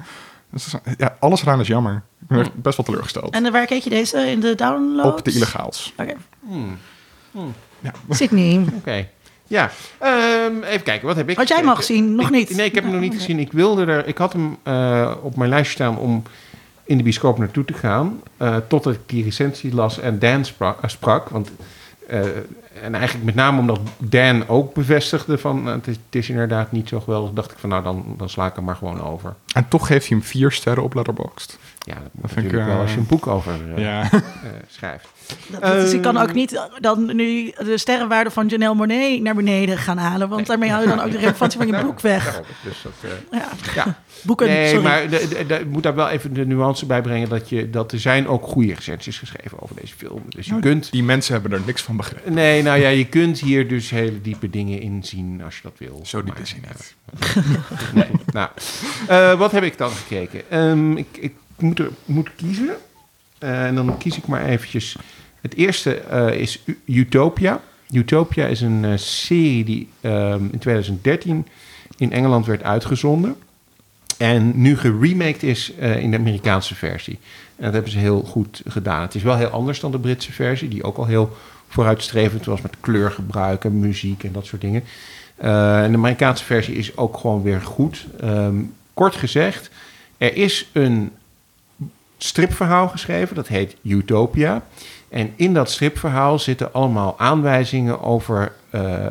Dus 0.49 0.75
ja, 0.97 1.15
alles 1.19 1.41
eraan 1.41 1.59
is 1.59 1.67
jammer. 1.67 2.03
Ik 2.21 2.27
ben 2.27 2.39
echt 2.39 2.53
best 2.53 2.77
wel 2.77 2.85
teleurgesteld. 2.85 3.33
En 3.33 3.51
waar 3.51 3.65
keek 3.65 3.83
je 3.83 3.89
deze? 3.89 4.17
In 4.17 4.39
de 4.39 4.55
download? 4.55 5.05
Op 5.05 5.25
de 5.25 5.31
illegaals. 5.31 5.93
Oké. 5.97 6.13
Hmm. 6.39 6.77
Hmm. 7.31 7.53
Ja. 7.81 7.91
Sydney. 8.09 8.65
Oké. 8.79 9.07
Ja, 9.47 9.69
ehm, 9.97 10.63
even 10.63 10.83
kijken, 10.83 11.07
wat 11.07 11.15
heb 11.15 11.29
ik 11.29 11.37
Had 11.37 11.47
jij 11.47 11.57
hem 11.57 11.67
al 11.69 11.75
gekeken? 11.75 11.95
gezien? 11.95 12.15
Nog 12.15 12.25
Ik- 12.25 12.31
niet? 12.31 12.55
Nee, 12.55 12.65
ik 12.65 12.75
heb 12.75 12.83
hem 12.83 12.91
nog 12.93 13.01
niet 13.01 13.13
gezien. 13.15 13.39
Ik 13.39 13.51
wilde 13.51 13.85
er, 13.85 14.07
ik 14.07 14.17
had 14.17 14.33
hem 14.33 14.57
eh, 14.63 15.11
op 15.21 15.35
mijn 15.35 15.49
lijstje 15.49 15.73
staan 15.73 15.97
om 15.97 16.23
in 16.83 16.97
de 16.97 17.03
bioscoop 17.03 17.37
naartoe 17.37 17.65
te 17.65 17.73
gaan. 17.73 18.21
eh, 18.37 18.55
totdat 18.67 18.93
ik 18.93 18.99
die 19.05 19.23
recensie 19.23 19.73
las 19.75 19.99
en 19.99 20.19
Dan 20.19 20.45
sprak. 20.45 20.81
eh, 20.81 20.89
sprak 20.89 21.29
want, 21.29 21.51
eh, 22.07 22.19
en 22.83 22.95
eigenlijk 22.95 23.25
met 23.25 23.35
name 23.35 23.59
omdat 23.59 23.79
Dan 23.97 24.47
ook 24.47 24.73
bevestigde 24.73 25.37
van 25.37 25.67
eh, 25.67 25.73
het, 25.73 25.87
is, 25.87 25.95
het 26.05 26.15
is 26.15 26.29
inderdaad 26.29 26.71
niet 26.71 26.87
zo 26.89 26.99
geweldig. 26.99 27.31
Dacht 27.33 27.51
ik 27.51 27.57
van 27.57 27.69
nou, 27.69 27.83
dan, 27.83 28.05
dan 28.17 28.29
sla 28.29 28.45
ik 28.45 28.55
hem 28.55 28.63
maar 28.63 28.75
gewoon 28.75 29.01
over. 29.03 29.33
En 29.53 29.67
toch 29.67 29.87
geeft 29.87 30.07
hij 30.07 30.17
hem 30.17 30.25
vier 30.27 30.51
sterren 30.51 30.83
op 30.83 30.93
Letterboxd. 30.93 31.57
Ja, 31.79 31.93
dat 31.93 32.03
Dat 32.11 32.31
vind 32.31 32.45
ik, 32.45 32.51
natuurlijk 32.51 32.65
wel 32.65 32.75
eh, 32.75 32.81
als 32.81 32.91
je 32.93 32.97
een 32.99 33.07
boek 33.07 33.27
over 33.27 33.53
eh, 33.75 33.83
Ja. 33.83 34.01
eh, 34.11 34.19
schrijft. 34.67 35.07
Dat, 35.47 35.61
dus 35.61 35.93
ik 35.93 36.01
kan 36.01 36.17
Ehm. 36.17 36.23
ook 36.29 36.33
niet 36.33 36.67
dan 36.79 37.15
nu 37.15 37.51
de 37.57 37.77
sterrenwaarde 37.77 38.31
van 38.31 38.47
Janelle 38.47 38.75
Monet 38.75 39.21
naar 39.21 39.35
beneden 39.35 39.77
gaan 39.77 39.97
halen. 39.97 40.29
Want 40.29 40.47
daarmee 40.47 40.69
hou 40.69 40.81
je 40.81 40.87
dan 40.89 40.99
ook 41.01 41.11
de 41.11 41.17
relevantie 41.17 41.57
van 41.59 41.67
je 41.67 41.83
boek 41.83 41.99
weg. 41.99 42.41
Dus 42.63 42.81
dat, 42.83 42.91
eh, 43.01 43.39
Ja. 43.39 43.47
ja. 43.75 43.99
Boeken, 44.23 44.47
Nee, 44.47 44.67
sorry. 44.67 44.83
maar 44.83 45.03
ik 45.61 45.65
moet 45.69 45.83
daar 45.83 45.95
wel 45.95 46.09
even 46.09 46.33
de 46.33 46.45
nuance 46.45 46.85
bij 46.85 47.01
brengen 47.01 47.29
dat, 47.29 47.49
je, 47.49 47.69
dat 47.69 47.91
er 47.91 47.99
zijn 47.99 48.27
ook 48.27 48.43
goede 48.45 48.73
recensies 48.73 49.17
geschreven 49.19 49.61
over 49.61 49.75
deze 49.81 49.93
film. 49.97 50.21
Dus 50.29 50.45
je 50.45 50.59
kunt... 50.59 50.91
Die 50.91 51.03
mensen 51.03 51.33
hebben 51.33 51.51
er 51.51 51.61
niks 51.65 51.81
van 51.81 51.95
begrepen. 51.97 52.33
Nee, 52.33 52.61
nou 52.63 52.79
ja, 52.79 52.89
je 52.89 53.05
kunt 53.05 53.39
hier 53.39 53.67
dus 53.67 53.89
hele 53.89 54.21
diepe 54.21 54.49
dingen 54.49 54.81
in 54.81 55.03
zien 55.03 55.41
als 55.45 55.55
je 55.55 55.61
dat 55.63 55.73
wil. 55.77 55.99
Zo 56.05 56.23
diep 56.23 56.37
is 56.39 56.51
hij 56.51 56.61
niet. 56.67 56.95
Nee, 57.93 58.07
nou, 58.33 58.49
eh, 59.07 59.33
wat 59.33 59.51
heb 59.51 59.63
ik 59.63 59.77
dan 59.77 59.89
gekeken? 59.91 60.41
Ehm, 60.49 60.97
ik, 60.97 61.07
ik 61.19 61.33
moet, 61.59 61.79
er, 61.79 61.89
moet 62.05 62.29
kiezen. 62.35 62.69
Eh, 63.41 63.65
en 63.65 63.75
dan 63.75 63.97
kies 63.97 64.17
ik 64.17 64.27
maar 64.27 64.45
eventjes. 64.45 64.95
Het 65.41 65.55
eerste 65.55 65.95
eh, 65.95 66.33
is 66.33 66.63
Utopia. 66.85 67.61
Utopia 67.91 68.45
is 68.45 68.61
een 68.61 68.85
eh, 68.85 68.91
serie 68.95 69.63
die 69.63 69.89
ehm, 70.01 70.43
in 70.51 70.59
2013 70.59 71.47
in 71.97 72.11
Engeland 72.11 72.45
werd 72.45 72.63
uitgezonden. 72.63 73.35
En 74.17 74.61
nu 74.61 74.77
geremaked 74.77 75.43
is 75.43 75.69
in 75.69 76.11
de 76.11 76.17
Amerikaanse 76.17 76.75
versie. 76.75 77.19
En 77.55 77.63
dat 77.63 77.73
hebben 77.73 77.91
ze 77.91 77.97
heel 77.97 78.21
goed 78.21 78.61
gedaan. 78.67 79.01
Het 79.01 79.15
is 79.15 79.23
wel 79.23 79.37
heel 79.37 79.47
anders 79.47 79.79
dan 79.79 79.91
de 79.91 79.99
Britse 79.99 80.31
versie, 80.31 80.69
die 80.69 80.83
ook 80.83 80.97
al 80.97 81.05
heel 81.05 81.37
vooruitstrevend 81.67 82.45
was 82.45 82.61
met 82.61 82.75
kleurgebruik 82.79 83.65
en 83.65 83.79
muziek 83.79 84.23
en 84.23 84.31
dat 84.31 84.45
soort 84.45 84.61
dingen. 84.61 84.83
En 85.35 85.91
de 85.91 85.97
Amerikaanse 85.97 86.43
versie 86.43 86.75
is 86.75 86.97
ook 86.97 87.17
gewoon 87.17 87.41
weer 87.41 87.61
goed. 87.61 88.05
Ehm, 88.19 88.55
kort 88.93 89.15
gezegd, 89.15 89.69
er 90.17 90.35
is 90.35 90.69
een 90.73 91.11
stripverhaal 92.23 92.87
geschreven, 92.87 93.35
dat 93.35 93.47
heet 93.47 93.75
Utopia. 93.81 94.63
En 95.09 95.33
in 95.35 95.53
dat 95.53 95.71
stripverhaal 95.71 96.39
zitten 96.39 96.73
allemaal 96.73 97.19
aanwijzingen 97.19 98.01
over 98.01 98.53
eh, 98.69 99.05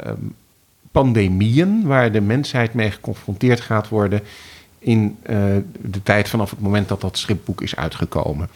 pandemieën 0.92 1.86
waar 1.86 2.12
de 2.12 2.20
mensheid 2.20 2.74
mee 2.74 2.90
geconfronteerd 2.90 3.60
gaat 3.60 3.88
worden 3.88 4.22
in 4.78 5.18
eh, 5.22 5.36
de 5.80 6.02
tijd 6.02 6.28
vanaf 6.28 6.50
het 6.50 6.60
moment 6.60 6.88
dat 6.88 7.00
dat 7.00 7.18
stripboek 7.18 7.62
is 7.62 7.76
uitgekomen. 7.76 8.48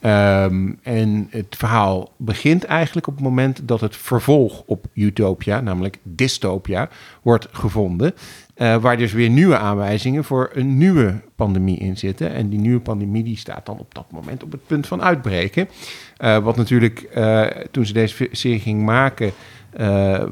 Ehm, 0.00 0.72
en 0.82 1.26
het 1.30 1.56
verhaal 1.58 2.12
begint 2.16 2.64
eigenlijk 2.64 3.06
op 3.06 3.14
het 3.14 3.24
moment 3.24 3.60
dat 3.62 3.80
het 3.80 3.96
vervolg 3.96 4.62
op 4.66 4.86
Utopia, 4.92 5.60
namelijk 5.60 5.98
Dystopia, 6.02 6.88
wordt 7.22 7.48
gevonden. 7.52 8.14
Eh, 8.58 8.76
waar 8.76 8.96
dus 8.96 9.12
weer 9.12 9.30
nieuwe 9.30 9.56
aanwijzingen 9.58 10.24
voor 10.24 10.50
een 10.52 10.78
nieuwe 10.78 11.14
pandemie 11.36 11.78
in 11.78 11.96
zitten. 11.96 12.32
En 12.32 12.48
die 12.48 12.58
nieuwe 12.58 12.80
pandemie 12.80 13.22
die 13.24 13.36
staat 13.36 13.66
dan 13.66 13.78
op 13.78 13.94
dat 13.94 14.04
moment 14.10 14.42
op 14.42 14.52
het 14.52 14.66
punt 14.66 14.86
van 14.86 15.02
uitbreken. 15.02 15.68
Eh, 16.16 16.38
wat 16.38 16.56
natuurlijk, 16.56 17.00
eh, 17.00 17.46
toen 17.70 17.86
ze 17.86 17.92
deze 17.92 18.28
serie 18.32 18.60
ging 18.60 18.84
maken, 18.84 19.32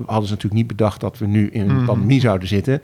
hadden 0.07 0.27
ze 0.27 0.33
natuurlijk 0.35 0.53
niet 0.53 0.67
bedacht 0.67 1.01
dat 1.01 1.19
we 1.19 1.27
nu 1.27 1.49
in 1.49 1.61
een 1.69 1.77
Mhm. 1.77 1.85
pandemie 1.85 2.21
zouden 2.21 2.49
zitten. 2.49 2.83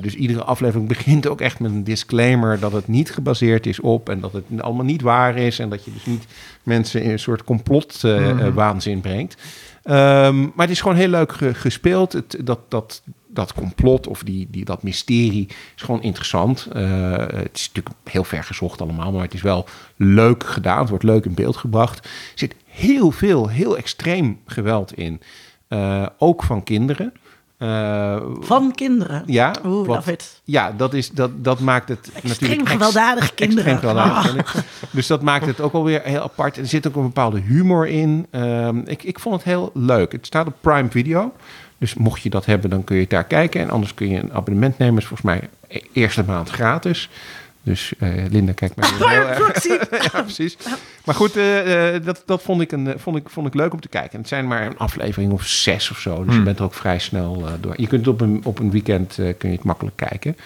Dus 0.00 0.14
iedere 0.14 0.42
aflevering 0.44 0.88
begint 0.96 1.26
ook 1.28 1.40
echt 1.40 1.60
met 1.60 1.70
een 1.70 1.84
disclaimer 1.84 2.58
dat 2.60 2.72
het 2.72 2.88
niet 2.88 3.10
gebaseerd 3.10 3.66
is 3.66 3.80
op 3.80 4.08
en 4.08 4.20
dat 4.20 4.32
het 4.32 4.44
allemaal 4.62 4.84
niet 4.84 5.02
waar 5.02 5.36
is 5.36 5.58
en 5.58 5.68
dat 5.68 5.84
je 5.84 5.92
dus 5.92 6.06
niet 6.06 6.24
mensen 6.62 7.02
in 7.02 7.10
een 7.10 7.18
soort 7.18 7.44
complotwaanzin 7.44 8.36
Mhm. 8.36 8.52
waanzin 8.52 9.00
brengt. 9.00 9.36
Ehm, 9.82 10.40
maar 10.40 10.52
het 10.66 10.70
is 10.70 10.80
gewoon 10.80 10.96
heel 10.96 11.08
leuk 11.08 11.32
ge- 11.32 11.54
gespeeld. 11.54 12.12
Het, 12.12 12.36
dat, 12.44 12.58
dat, 12.68 13.02
dat 13.32 13.54
complot 13.54 14.06
of 14.06 14.22
die, 14.22 14.48
die, 14.50 14.64
dat 14.64 14.82
mysterie 14.82 15.46
is 15.76 15.82
gewoon 15.82 16.02
interessant. 16.02 16.66
Eh, 16.72 17.10
het 17.16 17.50
is 17.54 17.66
natuurlijk 17.72 17.96
heel 18.10 18.24
ver 18.24 18.44
gezocht 18.44 18.80
allemaal, 18.80 19.12
maar 19.12 19.22
het 19.22 19.34
is 19.34 19.42
wel 19.42 19.66
leuk 19.96 20.44
gedaan. 20.46 20.78
Het 20.80 20.88
wordt 20.88 21.04
leuk 21.04 21.24
in 21.24 21.34
beeld 21.34 21.56
gebracht. 21.56 22.04
Er 22.04 22.10
zit 22.34 22.54
heel 22.66 23.10
veel, 23.10 23.48
heel 23.48 23.76
extreem 23.76 24.38
geweld 24.46 24.92
in. 24.96 25.20
Eh, 25.68 26.06
ook 26.18 26.42
van 26.42 26.62
kinderen. 26.62 27.12
Eh, 27.58 28.22
Van 28.40 28.72
kinderen. 28.74 29.22
ja, 29.26 29.54
Oeh, 29.64 29.86
wat- 29.86 30.06
it. 30.06 30.40
ja, 30.44 30.72
dat, 30.76 30.94
is, 30.94 31.10
dat, 31.10 31.44
dat 31.44 31.60
maakt 31.60 31.88
het 31.88 31.98
Extreem 32.12 32.28
natuurlijk... 32.28 32.60
ex- 32.60 32.70
gewelddadige 32.70 33.34
kinderen. 33.34 33.72
Extreem 33.72 33.90
gewelddadig 33.90 34.16
Ah. 34.28 34.34
kinderen. 34.34 34.64
Dus 34.90 35.06
dat 35.06 35.22
maakt 35.22 35.46
het 35.46 35.60
ook 35.60 35.72
alweer 35.72 36.00
heel 36.04 36.20
apart. 36.22 36.56
Er 36.56 36.66
zit 36.66 36.88
ook 36.88 36.96
een 36.96 37.02
bepaalde 37.02 37.40
humor 37.40 37.88
in. 37.88 38.26
Ehm, 38.30 38.78
ik, 38.78 39.02
ik 39.02 39.18
vond 39.20 39.34
het 39.34 39.44
heel 39.44 39.70
leuk. 39.74 40.12
Het 40.12 40.26
staat 40.26 40.46
op 40.46 40.54
Prime 40.60 40.90
Video. 40.90 41.32
Dus 41.82 41.94
mocht 41.94 42.22
je 42.22 42.30
dat 42.30 42.46
hebben, 42.46 42.70
dan 42.70 42.84
kun 42.84 42.94
je 42.96 43.00
het 43.02 43.10
daar 43.10 43.24
kijken. 43.24 43.60
En 43.60 43.70
anders 43.70 43.94
kun 43.94 44.08
je 44.08 44.18
een 44.18 44.32
abonnement 44.32 44.78
nemen. 44.78 44.98
is 44.98 45.06
volgens 45.06 45.28
mij 45.28 45.48
e- 45.68 45.80
eerste 45.92 46.22
maand 46.24 46.50
gratis. 46.50 47.08
Dus 47.62 47.92
eh, 47.98 48.10
Linda 48.30 48.52
kijkt 48.52 48.76
mij 48.76 48.88
weer 48.98 49.08
heel 49.18 49.28
erg. 49.28 49.64
Ja, 50.12 50.22
precies. 50.22 50.56
Maar 51.04 51.14
goed, 51.14 51.36
eh, 51.36 51.94
eh, 51.94 52.04
dat, 52.04 52.22
dat 52.26 52.42
vond, 52.42 52.60
ik 52.60 52.72
een, 52.72 52.94
vond, 52.96 53.16
ik, 53.16 53.28
vond 53.28 53.46
ik 53.46 53.54
leuk 53.54 53.72
om 53.72 53.80
te 53.80 53.88
kijken. 53.88 54.12
En 54.12 54.18
het 54.18 54.28
zijn 54.28 54.46
maar 54.46 54.66
een 54.66 54.78
aflevering 54.78 55.32
of 55.32 55.46
zes 55.46 55.90
of 55.90 55.98
zo. 55.98 56.16
Dus 56.16 56.26
je 56.26 56.32
Hmm. 56.34 56.44
bent 56.44 56.58
er 56.58 56.64
ook 56.64 56.74
vrij 56.74 56.98
snel 56.98 57.42
eh, 57.46 57.52
door. 57.60 57.74
Je 57.76 57.86
kunt 57.86 58.06
het 58.06 58.14
op 58.14 58.20
een, 58.20 58.40
op 58.44 58.58
een 58.58 58.70
weekend 58.70 59.18
eh, 59.18 59.34
kun 59.38 59.48
je 59.50 59.56
het 59.56 59.64
makkelijk 59.64 59.96
kijken. 59.96 60.36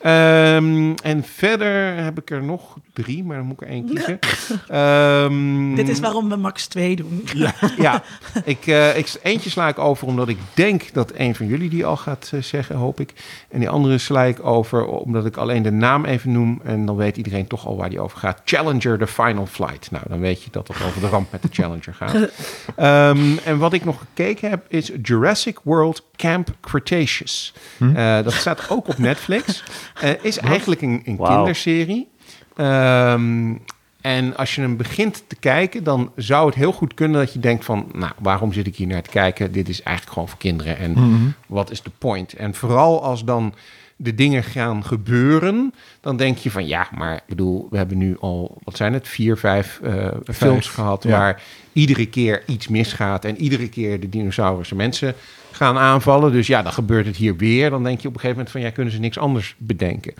Ehm, 0.00 0.92
en 1.02 1.24
verder 1.24 1.96
heb 1.96 2.18
ik 2.18 2.30
er 2.30 2.42
nog 2.42 2.76
drie, 2.92 3.24
maar 3.24 3.36
dan 3.36 3.46
moet 3.46 3.60
ik 3.60 3.68
er 3.68 3.72
één 3.74 3.86
kiezen. 3.86 4.18
Ehm, 4.68 5.74
Dit 5.74 5.88
is 5.88 6.00
waarom 6.00 6.28
we 6.28 6.36
max 6.36 6.66
2 6.66 6.96
doen. 6.96 7.24
ja, 7.78 8.02
ik, 8.44 8.66
eh, 8.66 8.96
ik, 8.96 9.14
eentje 9.22 9.50
sla 9.50 9.68
ik 9.68 9.78
over 9.78 10.06
omdat 10.06 10.28
ik 10.28 10.38
denk 10.54 10.92
dat 10.92 11.12
een 11.14 11.34
van 11.34 11.46
jullie 11.46 11.70
die 11.70 11.86
al 11.86 11.96
gaat 11.96 12.30
eh, 12.34 12.42
zeggen, 12.42 12.76
hoop 12.76 13.00
ik. 13.00 13.12
En 13.48 13.58
die 13.58 13.68
andere 13.68 13.98
sla 13.98 14.22
ik 14.22 14.44
over 14.44 14.86
omdat 14.86 15.26
ik 15.26 15.36
alleen 15.36 15.62
de 15.62 15.72
naam 15.72 16.04
even 16.04 16.32
noem. 16.32 16.60
En 16.64 16.86
dan 16.86 16.96
weet 16.96 17.16
iedereen 17.16 17.46
toch 17.46 17.66
al 17.66 17.76
waar 17.76 17.90
die 17.90 18.00
over 18.00 18.18
gaat. 18.18 18.40
Challenger, 18.44 18.98
the 18.98 19.06
final 19.06 19.46
flight. 19.46 19.90
Nou, 19.90 20.04
dan 20.08 20.20
weet 20.20 20.42
je 20.42 20.50
dat 20.50 20.68
het 20.68 20.76
over 20.86 21.00
de 21.00 21.08
ramp 21.08 21.32
met 21.32 21.42
de 21.42 21.48
Challenger 21.52 21.94
gaat. 21.94 22.14
Ehm, 22.76 23.36
en 23.44 23.58
wat 23.58 23.72
ik 23.72 23.84
nog 23.84 23.98
gekeken 23.98 24.50
heb 24.50 24.64
is 24.68 24.90
Jurassic 25.02 25.58
World 25.62 26.04
Camp 26.16 26.48
Cretaceous. 26.60 27.52
Eh, 27.78 28.22
dat 28.22 28.32
staat 28.32 28.70
ook 28.70 28.88
op 28.88 28.98
Netflix. 28.98 29.64
Eh, 30.00 30.10
is 30.22 30.38
eigenlijk 30.38 30.82
een, 30.82 31.02
een 31.04 31.16
kinderserie. 31.16 32.08
Ehm, 32.56 33.54
en 34.00 34.36
als 34.36 34.54
je 34.54 34.60
hem 34.60 34.76
begint 34.76 35.24
te 35.26 35.36
kijken, 35.36 35.84
dan 35.84 36.12
zou 36.16 36.46
het 36.46 36.54
heel 36.54 36.72
goed 36.72 36.94
kunnen 36.94 37.20
dat 37.20 37.32
je 37.32 37.38
denkt 37.38 37.64
van... 37.64 37.86
nou, 37.92 38.12
waarom 38.18 38.52
zit 38.52 38.66
ik 38.66 38.76
hier 38.76 38.86
naar 38.86 39.02
te 39.02 39.10
kijken? 39.10 39.52
Dit 39.52 39.68
is 39.68 39.82
eigenlijk 39.82 40.14
gewoon 40.14 40.28
voor 40.28 40.38
kinderen. 40.38 40.78
En 40.78 41.34
wat 41.46 41.70
is 41.70 41.82
de 41.82 41.90
point? 41.98 42.32
En 42.32 42.54
vooral 42.54 43.02
als 43.02 43.24
dan 43.24 43.54
de 43.96 44.14
dingen 44.14 44.42
gaan 44.42 44.84
gebeuren, 44.84 45.74
dan 46.00 46.16
denk 46.16 46.38
je 46.38 46.50
van... 46.50 46.66
ja, 46.66 46.88
maar 46.94 47.14
ik 47.14 47.26
bedoel, 47.26 47.66
we 47.70 47.76
hebben 47.76 47.98
nu 47.98 48.16
al, 48.20 48.58
wat 48.64 48.76
zijn 48.76 48.92
het, 48.92 49.08
vier, 49.08 49.36
vijf 49.36 49.80
eh, 49.82 50.08
films 50.24 50.68
gehad... 50.68 51.02
ja. 51.02 51.10
waar 51.10 51.42
iedere 51.72 52.06
keer 52.06 52.42
iets 52.46 52.68
misgaat 52.68 53.24
en 53.24 53.36
iedere 53.36 53.68
keer 53.68 54.00
de 54.00 54.08
dinosaurussen 54.08 54.76
mensen 54.76 55.14
gaan 55.50 55.78
aanvallen. 55.78 56.32
Dus 56.32 56.46
ja, 56.46 56.62
dan 56.62 56.72
gebeurt 56.72 57.06
het 57.06 57.16
hier 57.16 57.36
weer. 57.36 57.70
Dan 57.70 57.82
denk 57.82 58.00
je 58.00 58.08
op 58.08 58.14
een 58.14 58.20
gegeven 58.20 58.36
moment 58.36 58.50
van, 58.50 58.60
ja, 58.60 58.70
kunnen 58.70 58.92
ze 58.92 59.00
niks 59.00 59.18
anders 59.18 59.54
bedenken. 59.58 60.14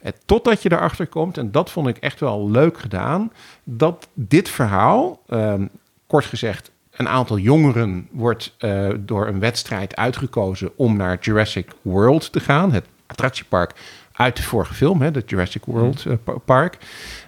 Eh, 0.00 0.12
Totdat 0.24 0.62
je 0.62 0.72
erachter 0.72 1.06
komt, 1.06 1.38
en 1.38 1.50
dat 1.50 1.70
vond 1.70 1.86
ik 1.86 1.96
echt 1.96 2.20
wel 2.20 2.50
leuk 2.50 2.78
gedaan, 2.78 3.32
dat 3.64 4.08
dit 4.14 4.48
verhaal, 4.48 5.22
ehm, 5.28 5.66
kort 6.06 6.24
gezegd, 6.24 6.70
een 6.90 7.08
aantal 7.08 7.38
jongeren 7.38 8.08
wordt 8.10 8.54
eh, 8.58 8.88
door 8.98 9.26
een 9.26 9.40
wedstrijd 9.40 9.96
uitgekozen 9.96 10.70
om 10.76 10.96
naar 10.96 11.18
Jurassic 11.20 11.70
World 11.82 12.32
te 12.32 12.40
gaan, 12.40 12.72
het 12.72 12.84
attractiepark 13.06 13.72
uit 14.20 14.36
de 14.36 14.42
vorige 14.42 14.74
film, 14.74 15.00
hè, 15.02 15.10
de 15.10 15.22
Jurassic 15.26 15.64
World 15.64 16.04
eh, 16.06 16.12
pa- 16.24 16.32
Park. 16.44 16.78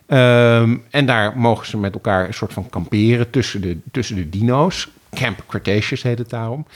Ehm, 0.06 0.76
en 0.90 1.06
daar 1.06 1.38
mogen 1.38 1.66
ze 1.66 1.76
met 1.78 1.94
elkaar 1.94 2.26
een 2.26 2.34
soort 2.34 2.52
van 2.52 2.68
kamperen 2.68 3.30
tussen 3.30 3.60
de, 3.60 3.78
tussen 3.90 4.16
de 4.16 4.28
dino's. 4.28 4.88
Camp 5.10 5.44
Cretaceous 5.46 6.02
heet 6.02 6.18
het 6.18 6.30
daarom. 6.30 6.66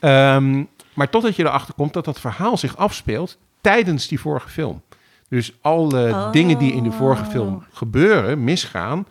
Ehm, 0.00 0.64
maar 0.94 1.10
totdat 1.10 1.36
je 1.36 1.42
erachter 1.44 1.74
komt 1.74 1.92
dat 1.92 2.04
dat 2.04 2.20
verhaal 2.20 2.56
zich 2.56 2.76
afspeelt 2.76 3.38
tijdens 3.60 4.08
die 4.08 4.20
vorige 4.20 4.48
film. 4.48 4.82
Dus 5.28 5.52
alle 5.60 6.08
Oh. 6.10 6.32
dingen 6.32 6.58
die 6.58 6.72
in 6.72 6.82
de 6.82 6.92
vorige 6.92 7.24
film 7.24 7.64
gebeuren, 7.72 8.44
misgaan, 8.44 9.06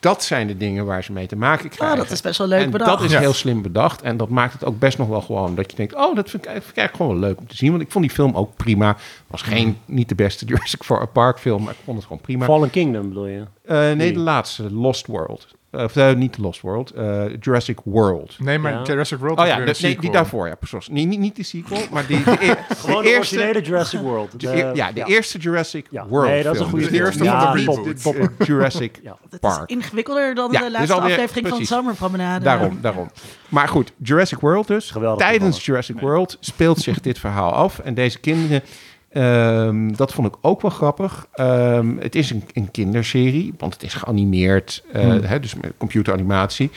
dat 0.00 0.24
zijn 0.24 0.46
de 0.46 0.56
dingen 0.56 0.86
waar 0.86 1.04
ze 1.04 1.12
mee 1.12 1.26
te 1.26 1.36
maken 1.36 1.68
krijgen. 1.70 1.96
Oh, 1.98 2.02
dat 2.02 2.12
is 2.12 2.20
best 2.20 2.38
wel 2.38 2.46
leuk 2.46 2.62
en 2.64 2.70
bedacht. 2.70 2.90
dat 2.90 3.02
is 3.02 3.12
Ja. 3.12 3.18
heel 3.18 3.32
slim 3.32 3.62
bedacht. 3.62 4.02
En 4.02 4.16
dat 4.16 4.28
maakt 4.28 4.52
het 4.52 4.64
ook 4.64 4.78
best 4.78 4.98
nog 4.98 5.08
wel 5.08 5.20
gewoon 5.20 5.54
dat 5.54 5.70
je 5.70 5.76
denkt... 5.76 5.94
oh, 5.94 6.14
dat 6.14 6.30
vind 6.30 6.44
ik, 6.44 6.50
vind 6.50 6.64
ik 6.68 6.76
eigenlijk 6.76 6.96
gewoon 6.96 7.20
wel 7.20 7.28
leuk 7.28 7.38
om 7.38 7.46
te 7.46 7.56
zien. 7.56 7.70
Want 7.70 7.82
ik 7.82 7.90
vond 7.90 8.04
die 8.04 8.14
film 8.14 8.34
ook 8.36 8.56
prima. 8.56 8.96
was 9.26 9.42
geen, 9.42 9.78
niet 9.84 10.08
de 10.08 10.14
beste 10.14 10.44
Jurassic 10.48 10.80
Park 11.12 11.38
film, 11.38 11.62
maar 11.62 11.72
ik 11.72 11.78
vond 11.84 11.96
het 11.96 12.06
gewoon 12.06 12.22
prima. 12.22 12.44
Fallen 12.44 12.70
Kingdom 12.70 13.08
bedoel 13.08 13.26
je? 13.26 13.44
Eh, 13.64 13.76
nee, 13.78 13.94
Nee. 13.94 14.12
de 14.12 14.18
laatste, 14.18 14.72
Lost 14.72 15.06
World. 15.06 15.46
Of 15.72 15.96
eh, 15.96 16.14
niet 16.14 16.38
Lost 16.38 16.60
World, 16.60 16.90
eh, 16.90 17.24
Jurassic 17.40 17.78
World. 17.84 18.36
Nee, 18.38 18.58
maar 18.58 18.72
Ja. 18.72 18.82
Jurassic 18.82 19.18
World 19.18 19.38
Oh 19.38 19.46
ja, 19.46 19.56
de- 19.64 19.74
nee, 19.80 19.98
die 19.98 20.10
daarvoor, 20.10 20.48
ja, 20.48 20.54
precies. 20.54 20.88
Nee, 20.88 21.04
niet, 21.04 21.18
niet 21.18 21.34
die 21.36 21.44
sequel, 21.44 21.78
maar 21.90 22.06
die, 22.06 22.24
de, 22.24 22.30
eer- 22.40 22.58
Gewoon 22.68 23.02
de 23.02 23.08
de 23.08 23.14
eerste... 23.14 23.36
originele 23.36 23.66
Jurassic 23.66 24.00
World. 24.00 24.30
de 24.30 24.36
De- 24.50 24.70
ja, 24.74 24.92
de 24.92 25.04
eerste 25.04 25.38
Jurassic 25.38 25.86
Ja. 25.90 26.06
World 26.06 26.28
Nee, 26.28 26.42
dat 26.42 26.54
is 26.54 26.60
een 26.60 26.66
goede 26.66 26.90
Dus 26.90 27.10
film. 27.14 27.24
Ja, 27.24 27.54
niet 27.54 27.64
top. 28.02 28.14
de- 28.14 28.30
de 28.38 28.44
Jurassic 28.52 28.98
Ja. 29.02 29.16
Het 29.22 29.32
is 29.32 29.38
Park. 29.38 29.70
ingewikkelder 29.70 30.34
dan 30.34 30.52
Ja, 30.52 30.58
de 30.60 30.66
is 30.66 30.72
laatste 30.72 30.94
alweer- 30.94 31.10
aflevering 31.10 31.46
precies. 31.48 31.68
van 31.68 31.76
Zomerpromenade. 31.78 32.44
Daarom, 32.44 32.78
daarom. 32.80 33.10
Maar 33.48 33.68
goed, 33.68 33.92
Jurassic 34.02 34.38
World 34.38 34.66
dus. 34.66 34.90
Geweldig 34.90 35.26
Tijdens. 35.26 35.64
Jurassic 35.64 36.00
World 36.00 36.36
speelt 36.40 36.78
zich 36.78 37.00
dit 37.00 37.18
verhaal 37.18 37.52
af. 37.52 37.78
En 37.78 37.94
deze 37.94 38.18
kinderen, 38.18 38.62
ehm, 39.10 39.92
dat 39.92 40.12
vond 40.12 40.26
ik 40.26 40.34
ook 40.40 40.60
wel 40.62 40.70
grappig. 40.70 41.26
Ehm, 41.32 41.96
het 41.98 42.14
is 42.14 42.30
een, 42.30 42.44
een 42.52 42.70
kinderserie, 42.70 43.54
want 43.58 43.72
het 43.72 43.82
is 43.82 43.94
geanimeerd, 43.94 44.82
eh, 44.92 45.02
Hmm. 45.02 45.22
hè, 45.22 45.40
dus 45.40 45.54
met 45.54 45.72
computeranimatie. 45.78 46.70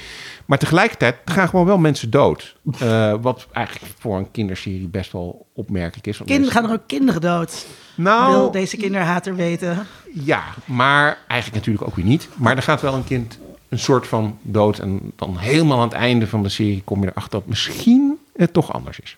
Maar 0.46 0.58
tegelijkertijd 0.58 1.16
gaan 1.26 1.50
gewoon 1.50 1.66
wel 1.66 1.78
mensen 1.78 2.10
dood. 2.10 2.56
Eh, 2.80 3.14
wat 3.22 3.48
eigenlijk 3.52 3.94
voor 4.00 4.18
een 4.18 4.32
kinderserie 4.32 4.88
best 4.88 5.12
wel 5.12 5.46
opmerkelijk 5.54 6.08
is. 6.08 6.18
want 6.18 6.30
Kinderen 6.30 6.54
mensen- 6.54 6.70
gaan 6.70 6.78
er 6.78 6.84
ook 6.84 6.88
kinderen 6.88 7.22
dood. 7.22 7.66
Nou, 7.96 8.32
Wil 8.32 8.52
deze 8.52 8.78
kinderhater 8.78 9.36
weten. 9.36 9.86
ja, 10.14 10.44
maar 10.66 11.18
eigenlijk 11.28 11.60
natuurlijk 11.66 11.88
ook 11.88 11.96
weer 11.96 12.06
niet. 12.06 12.28
Maar 12.36 12.56
er 12.56 12.64
gaat 12.64 12.82
wel 12.82 12.94
een 12.94 13.04
kind 13.04 13.40
een 13.70 13.80
soort 13.80 14.08
van 14.08 14.38
dood. 14.42 14.80
En 14.80 15.12
dan 15.16 15.38
helemaal 15.38 15.78
aan 15.78 15.84
het 15.88 15.94
einde 15.98 16.28
van 16.28 16.44
de 16.44 16.50
serie 16.50 16.82
kom 16.86 17.02
je 17.04 17.10
erachter 17.10 17.32
dat 17.32 17.46
misschien 17.48 18.18
het 18.36 18.54
toch 18.54 18.74
anders 18.74 19.00
is. 19.00 19.18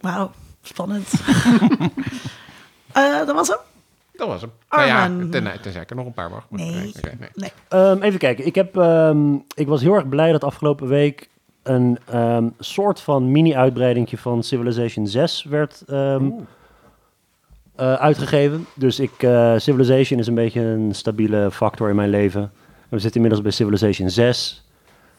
Wauw, 0.00 0.30
spannend. 0.66 1.12
Eh, 2.92 3.26
dat 3.26 3.34
was 3.34 3.48
hem? 3.48 3.58
Dat 4.12 4.28
was 4.28 4.40
hem. 4.40 4.50
Nou 4.70 4.86
ja, 4.86 5.06
ten, 5.30 5.60
tenzij 5.60 5.82
ik 5.82 5.90
er 5.90 5.96
nog 5.96 6.06
een 6.06 6.12
paar 6.12 6.30
mag. 6.30 6.46
maar- 6.50 6.60
Nee. 6.60 6.92
oké, 6.96 7.16
nee. 7.18 7.28
Nee. 7.34 7.52
Ehm, 7.68 8.02
even 8.02 8.18
kijken. 8.18 8.46
Ik, 8.46 8.54
heb, 8.54 8.76
ehm, 8.76 9.34
ik 9.54 9.66
was 9.68 9.80
heel 9.82 9.94
erg 9.94 10.08
blij 10.08 10.32
dat 10.32 10.44
afgelopen 10.44 10.88
week 10.88 11.28
een 11.62 11.98
ehm, 12.10 12.48
soort 12.58 13.00
van 13.00 13.30
mini-uitbreidingje 13.32 14.18
van 14.18 14.42
Civilization 14.42 15.06
6 15.06 15.44
werd 15.44 15.82
ehm, 15.86 16.30
eh, 17.76 17.94
uitgegeven. 17.94 18.66
Dus 18.74 19.00
ik, 19.00 19.22
eh, 19.22 19.54
Civilization 19.56 20.18
is 20.20 20.26
een 20.26 20.34
beetje 20.34 20.60
een 20.60 20.94
stabiele 20.94 21.50
factor 21.50 21.88
in 21.88 21.96
mijn 21.96 22.10
leven. 22.10 22.42
En 22.42 22.50
we 22.90 22.98
zitten 22.98 23.14
inmiddels 23.22 23.42
bij 23.42 23.50
Civilization 23.52 24.10
6. 24.10 24.63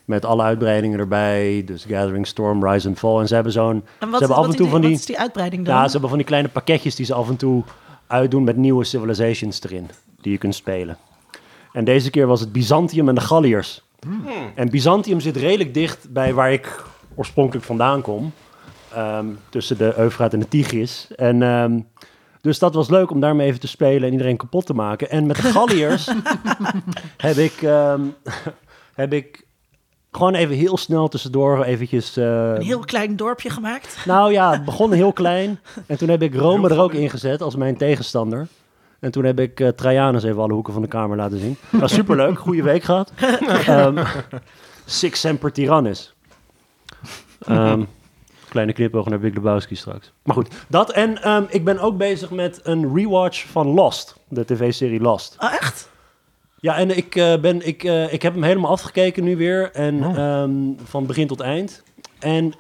Met 0.05 0.25
alle 0.25 0.43
uitbreidingen 0.43 0.99
erbij. 0.99 1.63
Dus 1.65 1.85
Gathering 1.87 2.27
Storm, 2.27 2.65
Rise 2.67 2.87
and 2.87 2.97
Fall. 2.99 3.19
En 3.19 3.27
ze 3.27 3.33
hebben 3.33 3.51
zo'n... 3.51 3.71
En 3.75 3.83
Ze 3.99 4.09
wat, 4.09 4.19
hebben 4.19 4.37
af 4.37 4.45
wat 4.45 4.51
en 4.51 4.55
toe 4.57 4.65
die- 4.65 4.71
van 4.71 4.81
die- 4.81 4.89
wat 4.89 4.99
is 4.99 5.05
die 5.05 5.19
uitbreiding 5.19 5.65
dan? 5.65 5.75
Ja, 5.75 5.85
ze 5.85 5.91
hebben 5.91 6.09
van 6.09 6.17
die 6.17 6.27
kleine 6.27 6.47
pakketjes 6.49 6.95
die 6.95 7.05
ze 7.05 7.13
af 7.13 7.29
en 7.29 7.35
toe 7.35 7.63
uitdoen 8.07 8.43
met 8.43 8.57
nieuwe 8.57 8.83
civilizations 8.83 9.63
erin. 9.63 9.89
Die 10.21 10.31
je 10.31 10.37
kunt 10.37 10.55
spelen. 10.55 10.97
En 11.73 11.83
deze 11.85 12.09
keer 12.09 12.27
was 12.27 12.39
het 12.39 12.51
Byzantium 12.51 13.09
en 13.09 13.15
de 13.15 13.21
Galliërs. 13.21 13.83
En 14.55 14.69
Byzantium 14.69 15.19
zit 15.19 15.35
redelijk 15.37 15.73
dicht 15.73 16.09
bij 16.13 16.33
waar 16.33 16.51
ik 16.51 16.83
oorspronkelijk 17.15 17.65
vandaan 17.65 18.01
kom. 18.01 18.31
Ehm, 18.93 19.25
tussen 19.49 19.77
de 19.77 19.93
Eufraat 19.97 20.33
en 20.33 20.39
de 20.39 20.47
Tigris. 20.47 21.07
En 21.15 21.41
ehm, 21.41 21.79
dus 22.41 22.59
dat 22.59 22.73
was 22.73 22.89
leuk 22.89 23.11
om 23.11 23.19
daarmee 23.19 23.47
even 23.47 23.59
te 23.59 23.67
spelen 23.67 24.03
en 24.07 24.11
iedereen 24.11 24.37
kapot 24.37 24.65
te 24.65 24.73
maken. 24.73 25.09
En 25.09 25.25
met 25.25 25.35
de 25.35 25.41
Galliërs 25.41 26.09
heb 27.17 27.35
ik, 27.37 27.61
ehm, 27.61 28.01
heb 28.95 29.13
ik 29.13 29.44
gewoon 30.15 30.33
even 30.35 30.55
heel 30.55 30.77
snel 30.77 31.07
tussendoor 31.07 31.63
eventjes... 31.63 32.17
eh, 32.17 32.25
Een 32.25 32.61
heel 32.61 32.79
klein 32.79 33.15
dorpje 33.15 33.49
gemaakt. 33.49 33.97
nou 34.05 34.31
ja, 34.31 34.51
het 34.51 34.65
begon 34.65 34.91
heel 34.91 35.13
klein. 35.23 35.59
En 35.85 35.97
toen 35.97 36.09
heb 36.09 36.21
ik 36.21 36.35
Rome 36.35 36.69
er 36.69 36.79
ook 36.79 36.93
ingezet 36.93 37.41
als 37.41 37.55
mijn 37.55 37.77
tegenstander. 37.77 38.47
En 38.99 39.11
toen 39.11 39.23
heb 39.23 39.39
ik 39.39 39.59
eh, 39.59 39.67
Trajanus 39.67 40.23
even 40.23 40.41
alle 40.41 40.53
hoeken 40.53 40.73
van 40.73 40.81
de 40.81 40.87
kamer 40.87 41.17
laten 41.17 41.39
zien. 41.39 41.57
Nou, 41.69 41.87
superleuk. 41.87 42.39
Goede 42.39 42.63
week 42.63 42.83
gehad. 42.83 43.11
Ehm 43.67 44.03
Six 44.85 45.19
Semper 45.19 45.51
Tyrannis. 45.51 46.13
Ehm, 47.45 47.83
kleine 48.49 48.73
knipoog 48.73 49.05
naar 49.09 49.19
Big 49.19 49.33
Lebowski 49.33 49.75
straks. 49.75 50.11
Maar 50.23 50.35
goed, 50.35 50.47
dat. 50.67 50.91
En 50.91 51.21
ehm, 51.23 51.43
ik 51.49 51.63
ben 51.63 51.79
ook 51.79 51.97
bezig 51.97 52.31
met 52.31 52.59
een 52.63 52.95
rewatch 52.95 53.45
van 53.47 53.67
Lost. 53.67 54.15
De 54.27 54.45
tv-serie 54.45 54.99
Lost. 55.01 55.35
Oh, 55.39 55.53
echt? 55.53 55.89
Ja, 56.65 56.77
en 56.77 56.97
ik, 56.97 57.15
eh, 57.15 57.37
ben, 57.37 57.67
ik, 57.67 57.83
eh, 57.83 58.13
ik 58.13 58.21
heb 58.21 58.33
hem 58.33 58.43
helemaal 58.43 58.71
afgekeken 58.71 59.23
nu 59.23 59.37
weer. 59.37 59.71
En 59.71 60.05
Oh. 60.05 60.17
ehm, 60.17 60.51
van 60.83 61.05
begin 61.05 61.27
tot 61.27 61.39
eind. 61.39 61.83
En 62.19 62.53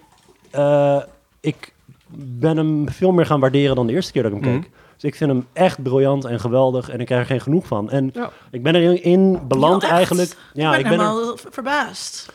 eh, 0.51 1.01
ik 1.39 1.73
ben 2.17 2.57
hem 2.57 2.89
veel 2.89 3.11
meer 3.11 3.25
gaan 3.25 3.39
waarderen 3.39 3.75
dan 3.75 3.87
de 3.87 3.93
eerste 3.93 4.11
keer 4.11 4.23
dat 4.23 4.31
ik 4.31 4.43
hem 4.43 4.51
Mhm. 4.51 4.61
keek. 4.61 4.71
Dus 4.93 5.03
ik 5.03 5.15
vind 5.15 5.29
hem 5.31 5.45
echt 5.53 5.83
briljant 5.83 6.25
en 6.25 6.39
geweldig. 6.39 6.89
En 6.89 6.99
ik 6.99 7.05
krijg 7.05 7.21
er 7.21 7.27
geen 7.27 7.41
genoeg 7.41 7.67
van. 7.67 7.89
En 7.89 8.09
Ja. 8.13 8.29
ik 8.51 8.63
ben 8.63 8.75
erin 8.75 9.03
in 9.03 9.47
beland 9.47 9.83
eigenlijk. 9.83 10.35
Ja, 10.53 10.71
ik 10.73 10.77
ik 10.77 10.83
ben 10.89 10.99
er, 10.99 11.05
helemaal 11.05 11.37
ver- 11.37 11.51
verbaasd. 11.51 12.31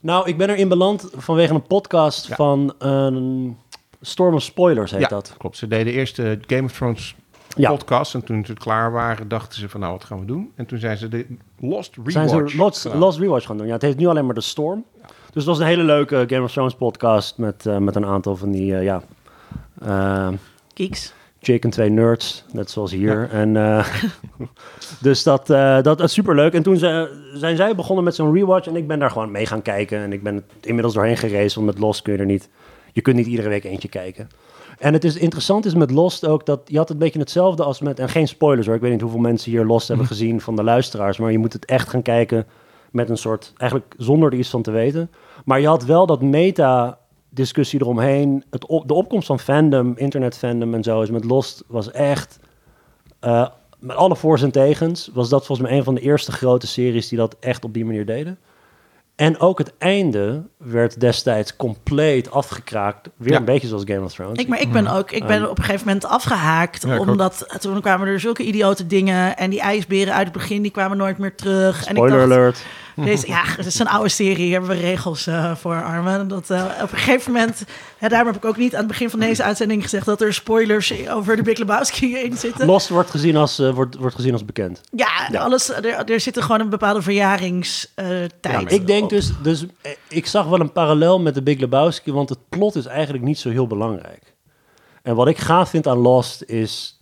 nou, 0.00 0.28
ik 0.28 0.36
ben 0.36 0.50
erin 0.50 0.68
beland 0.68 1.08
vanwege 1.16 1.54
een 1.54 1.62
podcast 1.66 2.26
Ja. 2.28 2.34
van 2.34 2.74
een 2.78 3.56
Storm 4.00 4.34
of 4.34 4.42
Spoilers 4.42 4.90
heet 4.90 5.00
Ja, 5.00 5.08
dat. 5.08 5.34
klopt. 5.38 5.56
Ze 5.56 5.68
deden 5.68 5.92
eerst 5.92 6.16
de 6.16 6.38
Game 6.46 6.62
of 6.64 6.72
Thrones 6.72 7.14
Ja. 7.56 7.70
podcast. 7.70 8.14
En 8.14 8.24
toen 8.24 8.44
ze 8.44 8.52
klaar 8.52 8.92
waren, 8.92 9.28
dachten 9.28 9.58
ze 9.58 9.68
van 9.68 9.80
nou, 9.80 9.92
wat 9.92 10.04
gaan 10.04 10.20
we 10.20 10.26
doen? 10.26 10.52
En 10.54 10.66
toen 10.66 10.78
zijn 10.78 10.96
ze 10.96 11.08
de 11.08 11.26
Lost 11.60 11.94
Rewatch. 11.96 12.12
Zijn 12.12 12.28
ze 12.28 12.56
Lost, 12.56 12.80
gedaan. 12.80 12.98
Lost 12.98 13.18
Rewatch 13.18 13.46
gaan 13.46 13.56
doen. 13.58 13.66
Ja, 13.66 13.72
het 13.72 13.82
heet 13.82 13.96
nu 13.96 14.06
alleen 14.06 14.26
maar 14.26 14.34
de 14.34 14.40
Storm. 14.40 14.84
Dus 15.06 15.42
het 15.42 15.44
was 15.44 15.58
een 15.58 15.66
hele 15.66 15.82
leuke 15.82 16.24
Game 16.28 16.42
of 16.42 16.52
Thrones 16.52 16.74
podcast 16.74 17.38
met, 17.38 17.66
eh, 17.66 17.78
met 17.78 17.96
een 17.96 18.06
aantal 18.06 18.36
van 18.36 18.50
die, 18.50 18.76
eh, 18.76 18.82
ja, 18.82 19.02
eh 19.82 20.28
Geeks. 20.74 21.12
chick 21.40 21.64
en 21.64 21.70
twee 21.70 21.90
nerds, 21.90 22.44
net 22.52 22.70
zoals 22.70 22.90
hier. 22.92 23.28
En, 23.30 23.56
eh, 23.56 23.86
dus 25.00 25.22
dat, 25.22 25.50
eh 25.50 25.82
dat 25.82 26.00
is 26.00 26.12
superleuk. 26.12 26.52
En 26.52 26.62
toen 26.62 26.76
ze, 26.76 27.20
zijn 27.34 27.56
zij 27.56 27.74
begonnen 27.74 28.04
met 28.04 28.14
zo'n 28.14 28.34
rewatch 28.34 28.68
en 28.68 28.76
ik 28.76 28.86
ben 28.86 28.98
daar 28.98 29.10
gewoon 29.10 29.30
mee 29.30 29.46
gaan 29.46 29.62
kijken. 29.62 29.98
En 29.98 30.12
ik 30.12 30.22
ben 30.22 30.34
het 30.34 30.44
inmiddels 30.60 30.94
doorheen 30.94 31.16
gereisd, 31.16 31.54
want 31.54 31.66
met 31.66 31.78
Lost 31.78 32.02
kun 32.02 32.12
je 32.12 32.18
er 32.18 32.24
niet... 32.26 32.48
Je 32.92 33.00
kunt 33.00 33.16
niet 33.16 33.26
iedere 33.26 33.48
week 33.48 33.64
eentje 33.64 33.88
kijken. 33.88 34.28
En 34.84 34.92
het 34.92 35.04
is 35.04 35.16
interessant 35.16 35.64
is 35.64 35.74
met 35.74 35.90
Lost 35.90 36.26
ook 36.26 36.46
dat 36.46 36.60
je 36.64 36.76
had 36.76 36.90
een 36.90 36.98
beetje 36.98 37.18
hetzelfde 37.18 37.62
als 37.62 37.80
met... 37.80 37.98
En 37.98 38.08
geen 38.08 38.28
spoilers 38.28 38.66
hoor, 38.66 38.76
ik 38.76 38.80
weet 38.80 38.90
niet 38.90 39.00
hoeveel 39.00 39.20
mensen 39.20 39.50
hier 39.50 39.64
Lost 39.64 39.88
hebben 39.88 40.06
gezien 40.06 40.40
van 40.40 40.56
de 40.56 40.62
luisteraars. 40.62 41.18
Maar 41.18 41.32
je 41.32 41.38
moet 41.38 41.52
het 41.52 41.64
echt 41.64 41.88
gaan 41.88 42.02
kijken 42.02 42.46
met 42.90 43.08
een 43.10 43.16
soort... 43.16 43.52
Eigenlijk 43.56 43.94
zonder 43.98 44.32
er 44.32 44.38
iets 44.38 44.50
van 44.50 44.62
te 44.62 44.70
weten. 44.70 45.10
Maar 45.44 45.60
je 45.60 45.66
had 45.66 45.84
wel 45.84 46.06
dat 46.06 46.22
meta 46.22 46.98
discussie 47.28 47.80
eromheen. 47.80 48.44
Het 48.50 48.66
op, 48.66 48.88
de 48.88 48.94
opkomst 48.94 49.26
van 49.26 49.38
fandom, 49.38 49.92
internet 49.96 50.36
fandom 50.36 50.74
en 50.74 50.82
zo 50.82 51.02
is 51.02 51.10
met 51.10 51.24
Lost 51.24 51.64
was 51.66 51.90
echt... 51.90 52.38
eh, 53.20 53.48
met 53.78 53.96
alle 53.96 54.16
voor's 54.16 54.42
en 54.42 54.52
tegens 54.52 55.10
was 55.12 55.28
dat 55.28 55.46
volgens 55.46 55.68
mij 55.68 55.78
een 55.78 55.84
van 55.84 55.94
de 55.94 56.00
eerste 56.00 56.32
grote 56.32 56.66
series 56.66 57.08
die 57.08 57.18
dat 57.18 57.36
echt 57.40 57.64
op 57.64 57.74
die 57.74 57.84
manier 57.84 58.06
deden. 58.06 58.38
En 59.16 59.38
ook 59.40 59.58
het 59.58 59.72
einde 59.78 60.42
werd 60.58 61.00
destijds 61.00 61.56
compleet 61.56 62.30
afgekraakt. 62.30 63.08
Weer 63.16 63.32
Ja. 63.32 63.38
een 63.38 63.44
beetje 63.44 63.68
zoals 63.68 63.82
Game 63.86 64.04
of 64.04 64.12
Thrones. 64.12 64.38
Ik, 64.38 64.48
maar 64.48 64.60
ik 64.60 64.72
ben 64.72 64.86
ook, 64.86 65.10
ik 65.10 65.26
ben 65.26 65.50
op 65.50 65.58
een 65.58 65.64
gegeven 65.64 65.86
moment 65.86 66.04
afgehaakt. 66.06 66.82
Ja, 66.82 66.94
ik 66.94 67.00
ook. 67.00 67.06
omdat 67.06 67.56
toen 67.60 67.80
kwamen 67.80 68.06
er 68.06 68.20
zulke 68.20 68.42
idiote 68.42 68.86
dingen. 68.86 69.36
En 69.36 69.50
die 69.50 69.60
ijsberen 69.60 70.14
uit 70.14 70.24
het 70.24 70.32
begin, 70.32 70.62
die 70.62 70.70
kwamen 70.70 70.96
nooit 70.96 71.18
meer 71.18 71.34
terug. 71.34 71.84
En 71.84 71.90
ik 71.90 71.96
Spoiler 71.96 72.18
dacht, 72.18 72.32
alert. 72.32 72.64
Deze, 72.96 73.26
ja, 73.26 73.42
het 73.44 73.66
is 73.66 73.78
een 73.78 73.88
oude 73.88 74.08
serie, 74.08 74.44
hier 74.44 74.52
hebben 74.52 74.70
we 74.70 74.82
regels 74.82 75.26
eh, 75.26 75.54
voor 75.54 75.84
Armen. 75.84 76.28
Dat, 76.28 76.50
eh, 76.50 76.64
op 76.82 76.92
een 76.92 76.98
gegeven 76.98 77.32
moment, 77.32 77.64
hè, 77.98 78.08
daarom 78.08 78.26
heb 78.28 78.36
ik 78.36 78.44
ook 78.44 78.56
niet 78.56 78.72
aan 78.72 78.78
het 78.78 78.88
begin 78.88 79.10
van 79.10 79.20
deze 79.20 79.42
uitzending 79.42 79.82
gezegd 79.82 80.06
dat 80.06 80.20
er 80.20 80.34
spoilers 80.34 81.08
over 81.08 81.36
de 81.36 81.42
Big 81.42 81.58
Lebowski 81.58 82.16
in 82.16 82.36
zitten. 82.36 82.66
Lost 82.66 82.88
wordt 82.88 83.10
gezien 83.10 83.36
als, 83.36 83.58
eh, 83.58 83.70
wordt, 83.70 83.96
wordt 83.96 84.14
gezien 84.14 84.32
als 84.32 84.44
bekend. 84.44 84.80
Ja, 84.90 85.28
Ja. 85.30 85.40
Alles, 85.40 85.68
er, 85.70 86.10
er 86.10 86.20
zit 86.20 86.42
gewoon 86.42 86.60
een 86.60 86.68
bepaalde 86.68 87.02
verjaringstijd. 87.02 88.32
Ja, 88.40 88.68
ik 88.68 88.86
denk 88.86 89.10
dus, 89.10 89.30
dus, 89.42 89.64
ik 90.08 90.26
zag 90.26 90.46
wel 90.46 90.60
een 90.60 90.72
parallel 90.72 91.20
met 91.20 91.34
de 91.34 91.42
Big 91.42 91.58
Lebowski, 91.58 92.12
want 92.12 92.28
het 92.28 92.38
plot 92.48 92.76
is 92.76 92.86
eigenlijk 92.86 93.24
niet 93.24 93.38
zo 93.38 93.50
heel 93.50 93.66
belangrijk. 93.66 94.34
En 95.02 95.14
wat 95.14 95.28
ik 95.28 95.38
gaaf 95.38 95.70
vind 95.70 95.86
aan 95.86 95.98
Lost 95.98 96.42
is 96.42 96.98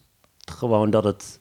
gewoon 0.52 0.90
dat 0.90 1.04
het, 1.04 1.38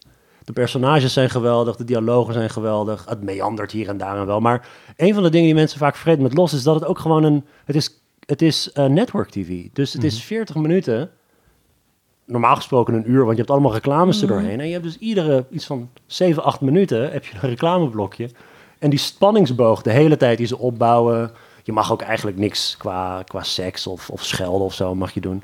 de 0.54 0.60
personages 0.60 1.14
zijn 1.14 1.30
geweldig, 1.30 1.76
de 1.76 1.84
dialogen 1.84 2.34
zijn 2.34 2.50
geweldig, 2.50 3.06
het 3.10 3.24
meandert 3.24 3.72
hier 3.72 3.88
en 3.88 3.98
daar 3.98 4.18
en 4.18 4.26
wel. 4.26 4.40
Maar 4.40 4.68
een 4.98 5.14
van 5.14 5.24
de 5.24 5.30
dingen 5.30 5.46
die 5.46 5.56
mensen 5.56 5.80
vaak 5.80 5.96
vergeten 5.96 6.24
met 6.24 6.34
Lost 6.34 6.54
is 6.54 6.64
dat 6.64 6.76
het 6.76 6.86
ook 6.86 7.00
gewoon 7.00 7.24
een, 7.24 7.46
het 7.66 7.76
is, 7.76 8.02
het 8.26 8.42
is 8.42 8.72
eh, 8.72 8.86
network 8.86 9.30
TV. 9.30 9.68
Dus 9.74 9.94
het 9.94 10.04
is 10.04 10.24
40 10.24 10.56
minuten, 10.56 11.10
normaal 12.26 12.56
gesproken 12.56 12.94
een 12.94 13.12
uur, 13.12 13.20
want 13.20 13.32
je 13.32 13.38
hebt 13.38 13.50
allemaal 13.50 13.74
reclames 13.74 14.22
er 14.22 14.28
doorheen. 14.28 14.60
En 14.60 14.66
je 14.66 14.72
hebt 14.72 14.84
dus 14.84 14.98
iedere 14.98 15.46
iets 15.50 15.66
van 15.66 15.90
7, 16.06 16.44
8 16.44 16.62
minuten 16.62 17.12
heb 17.12 17.26
je 17.26 17.34
een 17.34 17.50
reclameblokje. 17.50 18.30
En 18.80 18.90
die 18.90 19.00
spanningsboog, 19.00 19.82
de 19.82 19.92
hele 19.92 20.18
tijd 20.18 20.38
die 20.38 20.48
ze 20.48 20.58
opbouwen. 20.58 21.32
Je 21.64 21.72
mag 21.72 21.92
ook 21.92 22.02
eigenlijk 22.02 22.38
niks 22.38 22.78
qua, 22.78 23.24
qua 23.24 23.44
seks 23.44 23.88
of, 23.88 24.10
of 24.10 24.26
schelden 24.26 24.66
of 24.66 24.74
zo 24.74 24.96
mag 24.96 25.14
je 25.14 25.22
doen. 25.22 25.44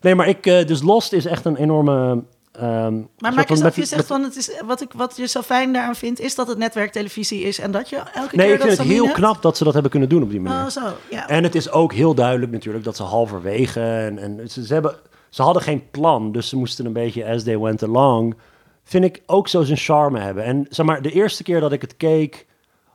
Nee, 0.00 0.14
maar 0.14 0.28
ik, 0.28 0.46
eh, 0.46 0.66
dus 0.66 0.82
Lost 0.82 1.12
is 1.12 1.26
echt 1.26 1.44
een 1.44 1.56
enorme 1.56 2.22
ehm, 2.58 3.00
Maar 3.18 3.34
maak 3.34 3.50
eens 3.50 3.62
af, 3.62 3.76
je 3.76 3.84
zegt 3.84 4.06
van, 4.06 4.22
het 4.22 4.36
is, 4.36 4.50
wat, 4.66 4.80
ik, 4.80 4.92
wat 4.92 5.16
je 5.16 5.26
zo 5.26 5.42
fijn 5.42 5.72
daaraan 5.72 5.96
vindt, 5.96 6.20
is 6.20 6.34
dat 6.34 6.48
het 6.48 6.58
netwerktelevisie 6.58 7.42
is 7.42 7.58
en 7.58 7.70
dat 7.70 7.88
je 7.88 7.96
elke 7.96 8.36
Nee, 8.36 8.46
keer 8.46 8.54
ik 8.54 8.60
dat 8.60 8.68
vind 8.68 8.78
het 8.78 8.88
heel 8.88 9.12
knap 9.12 9.42
dat 9.42 9.56
ze 9.56 9.64
dat 9.64 9.72
hebben 9.72 9.90
kunnen 9.90 10.08
doen 10.08 10.22
op 10.22 10.30
die 10.30 10.40
manier. 10.40 10.64
Oh, 10.64 10.70
zo, 10.70 10.80
ja. 11.10 11.28
En 11.28 11.42
het 11.42 11.54
is 11.54 11.70
ook 11.70 11.92
heel 11.92 12.14
duidelijk 12.14 12.52
natuurlijk 12.52 12.84
dat 12.84 12.96
ze 12.96 13.02
halverwege... 13.02 13.80
En, 13.80 14.18
en 14.18 14.50
ze, 14.50 14.66
ze, 14.66 14.72
hebben, 14.72 14.96
ze 15.28 15.42
hadden 15.42 15.62
geen 15.62 15.90
plan, 15.90 16.32
dus 16.32 16.48
ze 16.48 16.56
moesten 16.56 16.86
een 16.86 16.92
beetje 16.92 17.26
as 17.26 17.42
they 17.42 17.58
went 17.58 17.82
along... 17.82 18.36
Vind 18.84 19.04
ik 19.04 19.22
ook 19.26 19.48
zo 19.48 19.62
zijn 19.62 19.78
charme 19.78 20.18
hebben. 20.18 20.44
En 20.44 20.66
zeg 20.68 20.86
maar, 20.86 21.02
de 21.02 21.10
eerste 21.10 21.42
keer 21.42 21.60
dat 21.60 21.72
ik 21.72 21.80
het 21.80 21.96
keek, 21.96 22.46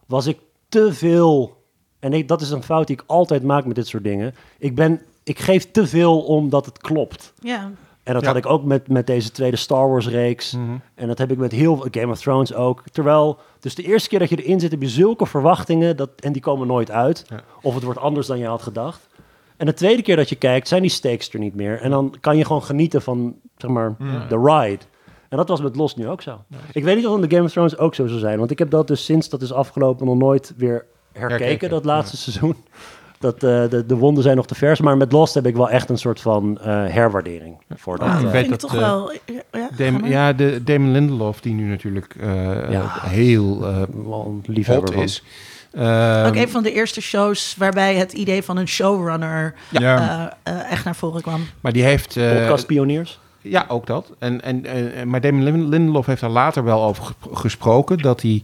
was 0.06 0.28
ik 0.28 0.40
te 0.70 0.94
veel... 0.94 1.62
En 2.00 2.14
ik, 2.14 2.28
dat 2.28 2.42
is 2.42 2.50
een 2.50 2.64
fout 2.64 2.88
die 2.88 2.96
ik 2.96 3.04
altijd 3.08 3.44
maak 3.44 3.66
met 3.66 3.76
dit 3.76 3.88
soort 3.88 4.04
dingen. 4.04 4.36
Ik, 4.60 4.76
ben, 4.76 5.02
ik 5.24 5.40
geef 5.40 5.72
te 5.72 5.88
veel 5.88 6.22
omdat 6.22 6.66
het 6.66 6.78
klopt. 6.78 7.34
ja. 7.40 7.72
En 8.04 8.14
dat 8.14 8.22
Ja. 8.22 8.28
had 8.28 8.38
ik 8.38 8.46
ook 8.46 8.64
met, 8.64 8.88
met 8.88 9.08
deze 9.08 9.32
tweede 9.32 9.58
Star 9.58 9.90
Wars 9.90 10.08
reeks. 10.08 10.52
Mhm. 10.52 10.76
En 10.96 11.08
dat 11.08 11.18
heb 11.18 11.32
ik 11.32 11.38
met 11.38 11.52
heel 11.52 11.76
veel 11.76 11.88
Game 11.92 12.12
of 12.12 12.20
Thrones 12.20 12.54
ook. 12.54 12.84
Terwijl, 12.92 13.40
dus 13.60 13.76
de 13.76 13.84
eerste 13.84 14.10
keer 14.10 14.20
dat 14.20 14.30
je 14.30 14.44
erin 14.44 14.60
zit, 14.60 14.72
heb 14.72 14.82
je 14.82 14.88
zulke 14.90 15.26
verwachtingen. 15.26 15.98
Dat, 15.98 16.10
en 16.20 16.32
die 16.32 16.42
komen 16.42 16.68
nooit 16.68 16.92
uit. 16.92 17.26
Ja. 17.30 17.40
Of 17.62 17.74
het 17.76 17.84
wordt 17.84 18.00
anders 18.00 18.28
dan 18.28 18.38
je 18.40 18.46
had 18.46 18.62
gedacht. 18.62 19.08
En 19.58 19.66
de 19.66 19.74
tweede 19.74 20.02
keer 20.02 20.16
dat 20.16 20.30
je 20.30 20.36
kijkt, 20.36 20.68
zijn 20.68 20.82
die 20.82 20.92
stakes 20.92 21.34
er 21.34 21.40
niet 21.40 21.56
meer. 21.56 21.82
En 21.82 21.90
dan 21.90 22.16
kan 22.20 22.38
je 22.38 22.46
gewoon 22.46 22.64
genieten 22.64 23.02
van, 23.02 23.36
zeg 23.58 23.72
maar, 23.72 23.96
de 24.30 24.40
ride. 24.44 24.84
En 25.30 25.38
dat 25.38 25.48
was 25.48 25.62
met 25.62 25.76
Lost 25.76 25.98
nu 25.98 26.08
ook 26.10 26.22
zo. 26.22 26.44
Ik 26.72 26.84
weet 26.84 26.96
niet 26.96 27.06
of 27.06 27.12
het 27.12 27.22
met 27.22 27.34
Game 27.34 27.44
of 27.46 27.52
Thrones 27.52 27.78
ook 27.78 27.96
zo 27.96 28.08
zou 28.08 28.20
zijn. 28.20 28.40
Want 28.40 28.52
ik 28.52 28.60
heb 28.60 28.70
dat 28.70 28.88
dus 28.88 29.06
sinds 29.06 29.30
dat 29.30 29.42
is 29.42 29.54
afgelopen 29.54 30.06
nog 30.06 30.18
nooit 30.18 30.54
weer 30.58 30.86
herkeken, 31.12 31.38
Herkeken, 31.46 31.70
dat 31.70 31.86
laatste 31.86 32.18
seizoen. 32.18 32.56
Dat, 33.24 33.34
eh, 33.36 33.70
de, 33.70 33.84
de 33.88 33.96
wonden 33.96 34.24
zijn 34.24 34.36
nog 34.36 34.48
te 34.48 34.56
vers. 34.56 34.80
Maar 34.82 34.98
met 34.98 35.12
Lost 35.12 35.34
heb 35.34 35.46
ik 35.46 35.56
wel 35.56 35.70
echt 35.70 35.90
een 35.90 35.98
soort 35.98 36.22
van 36.22 36.58
eh, 36.62 36.66
herwaardering. 36.88 37.56
Voor 37.76 37.98
dat, 37.98 38.08
Ah, 38.08 38.16
eh, 38.16 38.22
dat 38.22 38.32
weet 38.32 38.42
vind 38.42 38.54
ik 38.54 38.60
dat, 38.60 38.70
toch 38.70 38.74
eh, 38.74 38.80
wel... 38.80 39.12
Ja, 39.82 40.00
ja, 40.04 40.34
de 40.34 40.62
Damon 40.64 40.92
Lindelof, 40.92 41.42
die 41.42 41.54
nu 41.54 41.70
natuurlijk 41.70 42.16
eh, 42.20 42.30
Ja. 42.72 42.82
eh, 42.82 43.04
heel 43.04 43.68
eh 43.68 43.82
van. 44.94 44.94
is. 45.04 45.24
Ehm, 45.72 46.26
ook 46.28 46.36
een 46.36 46.50
van 46.50 46.64
de 46.64 46.72
eerste 46.72 47.02
shows 47.02 47.56
waarbij 47.58 47.96
het 47.96 48.14
idee 48.14 48.44
van 48.44 48.58
een 48.58 48.68
showrunner 48.68 49.54
Ja. 49.70 50.32
eh, 50.44 50.54
eh, 50.60 50.72
echt 50.72 50.86
naar 50.86 50.96
voren 50.96 51.22
kwam. 51.22 51.42
maar 51.62 51.74
die 51.74 51.84
heeft... 51.84 52.18
eh, 52.18 52.32
Podcastpioniers. 52.38 53.20
Ja, 53.42 53.66
ook 53.68 53.86
dat. 53.88 54.12
En, 54.20 54.42
en, 54.42 54.66
en, 54.66 55.08
maar 55.10 55.22
Damon 55.22 55.44
Lin- 55.44 55.68
Lindelof 55.70 56.06
heeft 56.06 56.22
daar 56.22 56.30
later 56.30 56.64
wel 56.64 56.84
over 56.84 57.04
ge- 57.04 57.14
gesproken. 57.36 57.98
Dat 57.98 58.22
hij 58.22 58.42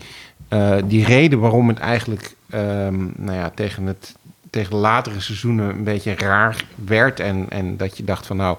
eh, 0.47 0.75
die 0.85 1.05
reden 1.05 1.39
waarom 1.39 1.67
het 1.67 1.77
eigenlijk 1.79 2.35
ehm, 2.49 2.97
nou 3.15 3.37
ja, 3.37 3.51
tegen, 3.55 3.85
het, 3.85 4.15
tegen 4.49 4.75
latere 4.75 5.19
seizoenen 5.19 5.69
een 5.69 5.83
beetje 5.83 6.15
raar 6.15 6.63
werd. 6.85 7.19
En, 7.19 7.45
en 7.49 7.77
dat 7.77 7.97
je 7.97 8.03
dacht 8.03 8.25
van 8.27 8.37
nou, 8.37 8.57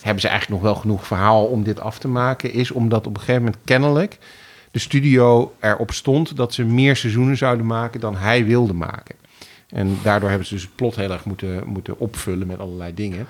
hebben 0.00 0.20
ze 0.20 0.28
eigenlijk 0.28 0.62
nog 0.62 0.72
wel 0.72 0.80
genoeg 0.80 1.06
verhaal 1.06 1.44
om 1.44 1.62
dit 1.62 1.80
af 1.80 1.98
te 1.98 2.08
maken. 2.08 2.52
Is 2.52 2.70
omdat 2.70 3.06
op 3.06 3.14
een 3.14 3.20
gegeven 3.20 3.42
moment 3.42 3.60
kennelijk 3.64 4.18
de 4.70 4.78
studio 4.78 5.52
erop 5.60 5.92
stond 5.92 6.36
dat 6.36 6.54
ze 6.54 6.64
meer 6.64 6.96
seizoenen 6.96 7.36
zouden 7.36 7.66
maken 7.66 8.00
dan 8.00 8.16
hij 8.16 8.44
wilde 8.44 8.74
maken. 8.74 9.14
En 9.68 9.98
daardoor 10.02 10.28
hebben 10.28 10.46
ze 10.46 10.54
dus 10.54 10.62
het 10.62 10.74
plot 10.74 10.96
heel 10.96 11.10
erg 11.10 11.24
moeten, 11.24 11.62
moeten 11.66 11.98
opvullen 11.98 12.46
met 12.46 12.58
allerlei 12.58 12.94
dingen. 12.94 13.26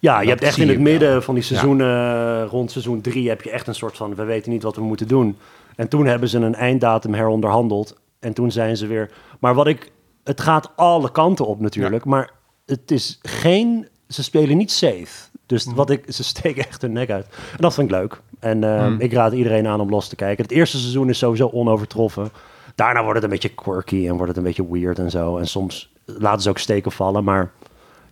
Ja, 0.00 0.20
je 0.20 0.28
hebt 0.28 0.42
echt 0.42 0.58
in 0.58 0.68
het 0.68 0.80
midden 0.80 1.10
wel. 1.10 1.22
van 1.22 1.34
die 1.34 1.42
seizoenen, 1.42 2.42
eh, 2.42 2.48
rond 2.48 2.70
seizoen 2.70 3.00
drie, 3.00 3.28
heb 3.28 3.42
je 3.42 3.50
echt 3.50 3.66
een 3.66 3.74
soort 3.74 3.96
van, 3.96 4.14
we 4.14 4.24
weten 4.24 4.52
niet 4.52 4.62
wat 4.62 4.76
we 4.76 4.82
moeten 4.82 5.08
doen. 5.08 5.36
En 5.76 5.88
toen 5.88 6.06
hebben 6.06 6.28
ze 6.28 6.38
een 6.38 6.54
einddatum 6.54 7.14
heronderhandeld. 7.14 7.96
En 8.20 8.32
toen 8.32 8.52
zijn 8.52 8.76
ze 8.76 8.86
weer... 8.86 9.10
Maar 9.38 9.54
wat 9.54 9.66
ik... 9.66 9.90
Het 10.24 10.40
gaat 10.40 10.70
alle 10.76 11.10
kanten 11.10 11.46
op 11.46 11.60
natuurlijk. 11.60 12.04
Maar 12.04 12.30
het 12.66 12.90
is 12.90 13.18
geen... 13.22 13.88
Ze 14.08 14.22
spelen 14.22 14.56
niet 14.56 14.72
safe. 14.72 15.28
Dus 15.46 15.64
Mhm. 15.66 15.74
wat 15.76 15.90
ik... 15.90 16.04
Ze 16.08 16.24
steken 16.24 16.66
echt 16.68 16.82
hun 16.82 16.92
nek 16.92 17.10
uit. 17.10 17.26
En 17.26 17.56
dat 17.58 17.74
vind 17.74 17.90
ik 17.90 17.96
leuk. 17.96 18.20
En 18.38 18.64
eh, 18.64 18.86
Mhm. 18.86 19.00
ik 19.00 19.12
raad 19.12 19.32
iedereen 19.32 19.66
aan 19.66 19.80
om 19.80 19.90
los 19.90 20.08
te 20.08 20.16
kijken. 20.16 20.44
Het 20.44 20.52
eerste 20.52 20.78
seizoen 20.78 21.08
is 21.08 21.18
sowieso 21.18 21.48
onovertroffen. 21.52 22.30
Daarna 22.74 23.00
wordt 23.00 23.14
het 23.14 23.24
een 23.24 23.30
beetje 23.30 23.48
quirky 23.54 24.06
en 24.06 24.12
wordt 24.12 24.28
het 24.28 24.36
een 24.36 24.42
beetje 24.42 24.70
weird 24.70 24.98
en 24.98 25.10
zo. 25.10 25.36
En 25.38 25.46
soms 25.46 25.92
laten 26.04 26.42
ze 26.42 26.48
ook 26.48 26.58
steken 26.58 26.92
vallen. 26.92 27.24
Maar 27.24 27.50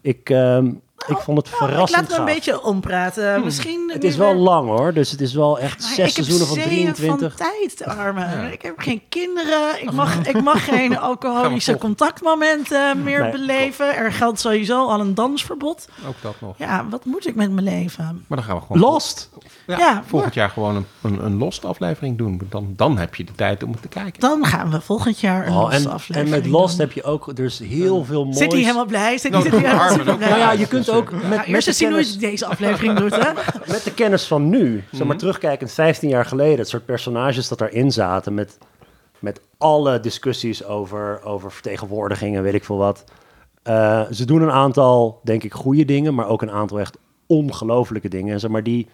ik, 0.01 0.31
ehm, 0.31 0.73
ik 1.07 1.17
vond 1.19 1.39
het 1.39 1.47
Oh, 1.47 1.53
ik 1.53 1.59
verrassend 1.69 2.01
laat 2.01 2.09
me 2.11 2.15
een 2.17 2.25
gaaf. 2.27 2.35
beetje 2.35 2.63
ompraten. 2.63 3.45
Misschien 3.45 3.91
Het 3.93 4.05
is 4.05 4.17
wel 4.17 4.33
weer- 4.33 4.43
lang 4.43 4.69
hoor, 4.69 4.93
dus 4.93 5.11
het 5.11 5.21
is 5.21 5.35
wel 5.35 5.59
echt 5.59 5.81
Maar 5.81 5.89
zes 5.89 5.99
ik 6.11 6.17
heb 6.17 6.25
seizoenen 6.25 6.47
van 6.47 6.57
zeeën 6.57 6.69
23. 6.93 7.35
van 7.37 7.47
tijd, 7.47 7.85
armen. 7.99 8.53
Ik 8.53 8.63
heb 8.63 8.75
geen 8.79 9.03
kinderen. 9.09 9.83
Ik 9.83 9.93
mag, 9.93 10.27
ik 10.27 10.43
mag 10.43 10.65
geen 10.65 10.99
alcoholische 11.11 11.79
contactmomenten 11.79 13.03
meer 13.03 13.21
Nee, 13.23 13.31
beleven. 13.31 13.97
Er 13.97 14.13
geldt 14.13 14.41
sowieso 14.41 14.87
al 14.89 15.01
een 15.01 15.15
dansverbod. 15.15 15.89
Ook 16.09 16.15
dat 16.21 16.35
nog. 16.41 16.55
Ja, 16.59 16.87
wat 16.91 17.05
moet 17.05 17.27
ik 17.27 17.35
met 17.35 17.51
mijn 17.53 17.65
leven? 17.67 18.25
Maar 18.29 18.39
dan 18.39 18.47
gaan 18.47 18.57
we 18.57 18.63
gewoon 18.63 18.83
Lost! 18.83 19.31
Ja, 19.67 19.79
Ja, 19.79 20.03
volgend 20.07 20.35
jaar 20.35 20.51
gewoon 20.51 20.77
een, 20.77 20.87
een, 21.03 21.25
een 21.25 21.37
Lost 21.39 21.65
aflevering 21.65 22.19
doen. 22.19 22.41
Dan, 22.51 22.73
dan 22.77 22.99
heb 22.99 23.15
je 23.15 23.25
de 23.25 23.33
tijd 23.35 23.63
om 23.63 23.73
het 23.73 23.83
te 23.83 23.89
kijken. 23.89 24.21
Dan 24.21 24.45
gaan 24.47 24.71
we 24.71 24.81
volgend 24.81 25.21
jaar 25.21 25.47
een 25.47 25.53
Oh, 25.53 25.61
losse 25.61 25.77
en, 25.79 25.85
en 25.85 25.91
aflevering 25.93 26.31
met 26.31 26.47
Lost 26.47 26.79
heb 26.79 26.93
je 26.93 27.03
ook, 27.03 27.29
er 27.39 27.45
is 27.45 27.59
heel 27.59 28.05
veel 28.05 28.25
mooi. 28.25 28.37
Zit 28.37 28.53
hij 28.53 28.61
helemaal 28.61 28.85
blij? 28.85 29.19
Zit 29.19 29.33
hij 29.33 29.43
Nou, 29.51 29.63
helemaal 29.91 30.17
blij? 30.17 30.29
Nou 30.29 30.41
ja, 30.41 30.53
je 30.53 30.67
kunt 30.67 30.85
ook 30.93 31.11
met, 31.13 31.23
Ja, 31.23 31.29
met, 31.29 31.47
eerst 31.47 31.67
de 31.67 31.73
zien 31.73 31.89
hoe 31.89 31.97
kennis, 31.97 32.15
je 32.15 32.21
deze 32.21 32.47
aflevering 32.47 32.99
doet, 32.99 33.17
hè? 33.17 33.33
met 33.73 33.85
de 33.85 33.95
kennis 33.95 34.25
van 34.27 34.49
nu, 34.49 34.85
zeg 34.91 34.99
Mhm. 34.99 35.07
maar 35.09 35.17
terugkijkend 35.17 35.73
15 35.73 36.09
jaar 36.09 36.25
geleden, 36.27 36.59
het 36.59 36.69
soort 36.69 36.85
personages 36.85 37.49
dat 37.49 37.59
daarin 37.59 37.93
zaten 37.93 38.35
met, 38.35 38.59
met 39.19 39.41
alle 39.59 40.01
discussies 40.01 40.65
over, 40.65 41.23
over 41.25 41.53
vertegenwoordiging 41.53 42.37
en 42.37 42.43
weet 42.43 42.55
ik 42.55 42.65
veel 42.65 42.77
wat. 42.79 43.05
Eh, 43.63 44.03
ze 44.11 44.25
doen 44.25 44.43
een 44.43 44.51
aantal, 44.51 45.21
denk 45.25 45.43
ik, 45.43 45.53
goede 45.55 45.85
dingen, 45.85 46.15
maar 46.15 46.29
ook 46.29 46.43
een 46.43 46.51
aantal 46.51 46.81
echt 46.81 46.99
ongelofelijke 47.27 48.09
dingen. 48.09 48.33
En 48.33 48.41
zeg 48.41 48.51
maar 48.51 48.63
die, 48.63 48.89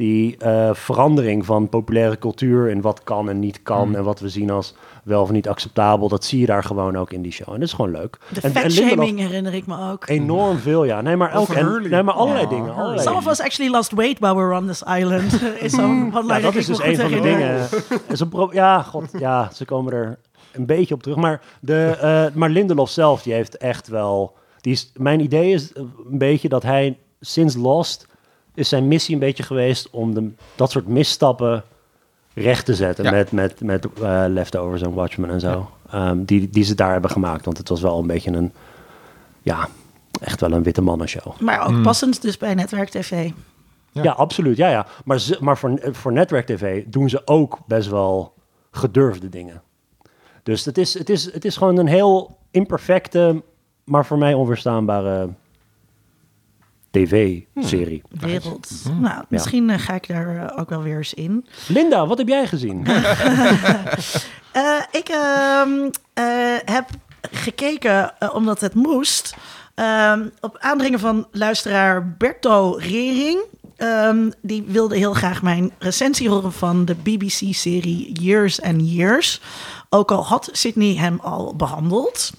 die 0.00 0.36
eh, 0.36 0.70
verandering 0.72 1.46
van 1.46 1.68
populaire 1.68 2.18
cultuur 2.18 2.70
en 2.70 2.80
wat 2.80 3.02
kan 3.02 3.28
en 3.28 3.38
niet 3.38 3.62
kan 3.62 3.88
Mhm. 3.88 3.96
en 3.96 4.04
wat 4.04 4.20
we 4.20 4.28
zien 4.28 4.50
als 4.50 4.74
wel 5.04 5.22
of 5.22 5.30
niet 5.30 5.48
acceptabel, 5.48 6.08
dat 6.08 6.24
zie 6.24 6.40
je 6.40 6.46
daar 6.46 6.64
gewoon 6.64 6.96
ook 6.96 7.12
in 7.12 7.22
die 7.22 7.32
show. 7.32 7.48
En 7.48 7.54
dat 7.54 7.62
is 7.68 7.72
gewoon 7.72 7.90
leuk. 7.90 8.18
De 8.32 8.40
en, 8.40 8.50
fatshaming 8.50 9.18
herinner 9.18 9.54
ik 9.54 9.66
me 9.66 9.90
ook. 9.90 10.08
Enorm 10.08 10.58
veel, 10.58 10.84
ja. 10.84 11.00
Nee, 11.00 11.16
maar 11.16 11.34
ook 11.34 11.40
Over 11.40 11.56
en, 11.56 11.90
nee, 11.90 12.02
maar 12.02 12.14
allerlei 12.14 12.48
dingen. 12.48 12.74
Allerlei 12.74 13.02
Some 13.02 13.16
of 13.16 13.26
us 13.26 13.40
actually 13.40 13.70
lost 13.72 13.92
weight 13.92 14.18
while 14.18 14.34
we 14.34 14.40
were 14.40 14.56
on 14.60 14.66
this 14.66 14.82
island. 14.82 15.42
is 15.60 15.72
zo'n 15.72 16.12
Ja, 16.26 16.40
dat 16.40 16.54
is 16.54 16.66
dus 16.66 16.82
een 16.82 16.96
van 16.96 17.10
de 17.10 17.20
dingen. 17.20 17.68
Is 18.08 18.20
een 18.20 18.28
pro- 18.28 18.50
ja, 18.52 18.82
god, 18.82 19.04
ja, 19.18 19.50
ze 19.54 19.64
komen 19.64 19.92
er 19.92 20.18
een 20.52 20.66
beetje 20.66 20.94
op 20.94 21.02
terug. 21.02 21.16
Maar, 21.18 21.40
de, 21.60 21.96
eh, 22.00 22.34
maar 22.34 22.48
Lindelof 22.50 22.90
zelf, 22.90 23.22
die 23.22 23.32
heeft 23.32 23.56
echt 23.56 23.88
wel... 23.88 24.36
Die 24.60 24.72
is, 24.72 24.90
mijn 24.94 25.20
idee 25.20 25.52
is 25.52 25.70
een 25.76 26.18
beetje 26.18 26.48
dat 26.48 26.62
hij 26.62 26.98
sinds 27.20 27.54
Lost... 27.56 28.08
is 28.54 28.68
zijn 28.68 28.88
missie 28.88 29.14
een 29.14 29.20
beetje 29.20 29.42
geweest 29.42 29.90
om 29.90 30.14
de, 30.14 30.30
dat 30.54 30.70
soort 30.70 30.86
misstappen 30.86 31.64
recht 32.34 32.64
te 32.64 32.74
zetten. 32.74 33.04
Ja. 33.04 33.10
Met, 33.10 33.32
met, 33.32 33.60
met 33.60 33.86
eh, 34.02 34.24
Leftovers 34.28 34.82
en 34.82 34.94
Watchmen 34.94 35.30
en 35.30 35.40
zo. 35.40 35.70
Ehm, 35.90 36.24
die, 36.24 36.50
die 36.50 36.64
ze 36.64 36.74
daar 36.74 36.92
hebben 36.92 37.10
gemaakt. 37.10 37.44
Want 37.44 37.58
het 37.58 37.68
was 37.68 37.80
wel 37.80 37.98
een 37.98 38.06
beetje 38.06 38.30
een... 38.30 38.52
Ja, 39.42 39.68
echt 40.20 40.40
wel 40.40 40.52
een 40.52 40.62
witte 40.62 40.82
mannenshow. 40.82 41.40
Maar 41.40 41.66
ook 41.66 41.82
passend 41.82 42.22
dus 42.22 42.36
bij 42.36 42.54
Netwerk 42.54 42.88
TV. 42.88 43.30
Ja, 43.92 44.02
Ja. 44.02 44.12
absoluut. 44.12 44.56
Ja, 44.56 44.68
ja. 44.68 44.86
Maar, 45.04 45.20
ze, 45.20 45.36
maar 45.40 45.58
voor, 45.58 45.78
voor 45.82 46.12
Netwerk 46.12 46.46
TV 46.46 46.84
doen 46.86 47.08
ze 47.08 47.22
ook 47.24 47.58
best 47.66 47.88
wel 47.88 48.34
gedurfde 48.70 49.28
dingen. 49.28 49.62
Dus 50.42 50.64
het 50.64 50.78
is, 50.78 50.94
het 50.94 51.10
is, 51.10 51.32
het 51.32 51.44
is 51.44 51.56
gewoon 51.56 51.76
een 51.78 51.86
heel 51.86 52.38
imperfecte, 52.50 53.42
maar 53.84 54.06
voor 54.06 54.18
mij 54.18 54.34
onverstaanbare 54.34 55.28
tv-serie. 56.90 58.02
Wereld. 58.10 58.70
Nou, 59.00 59.24
misschien 59.28 59.70
eh, 59.70 59.78
ga 59.78 59.94
ik 59.94 60.08
daar 60.08 60.36
eh, 60.36 60.58
ook 60.60 60.68
wel 60.68 60.82
weer 60.82 60.96
eens 60.96 61.14
in. 61.14 61.46
Linda, 61.68 62.06
wat 62.06 62.18
heb 62.18 62.28
jij 62.28 62.46
gezien? 62.46 62.86
Eh, 64.52 64.80
ik 64.90 65.08
ehm, 65.08 65.90
eh, 66.14 66.56
heb 66.64 66.88
gekeken, 67.20 68.12
omdat 68.32 68.60
het 68.60 68.74
moest, 68.74 69.34
ehm, 69.74 70.28
op 70.40 70.56
aandringen 70.58 70.98
van 70.98 71.26
luisteraar 71.32 72.08
Berto 72.08 72.70
Rering. 72.78 73.40
Ehm, 73.76 74.30
die 74.42 74.64
wilde 74.66 74.96
heel 74.96 75.14
graag 75.14 75.42
mijn 75.42 75.72
recensie 75.78 76.28
horen 76.28 76.52
van 76.52 76.84
de 76.84 76.94
BBC-serie 76.94 78.12
Years 78.20 78.62
and 78.62 78.90
Years. 78.90 79.40
Ook 79.88 80.10
al 80.10 80.24
had 80.24 80.48
Sydney 80.52 80.94
hem 80.94 81.20
al 81.22 81.56
behandeld. 81.56 82.30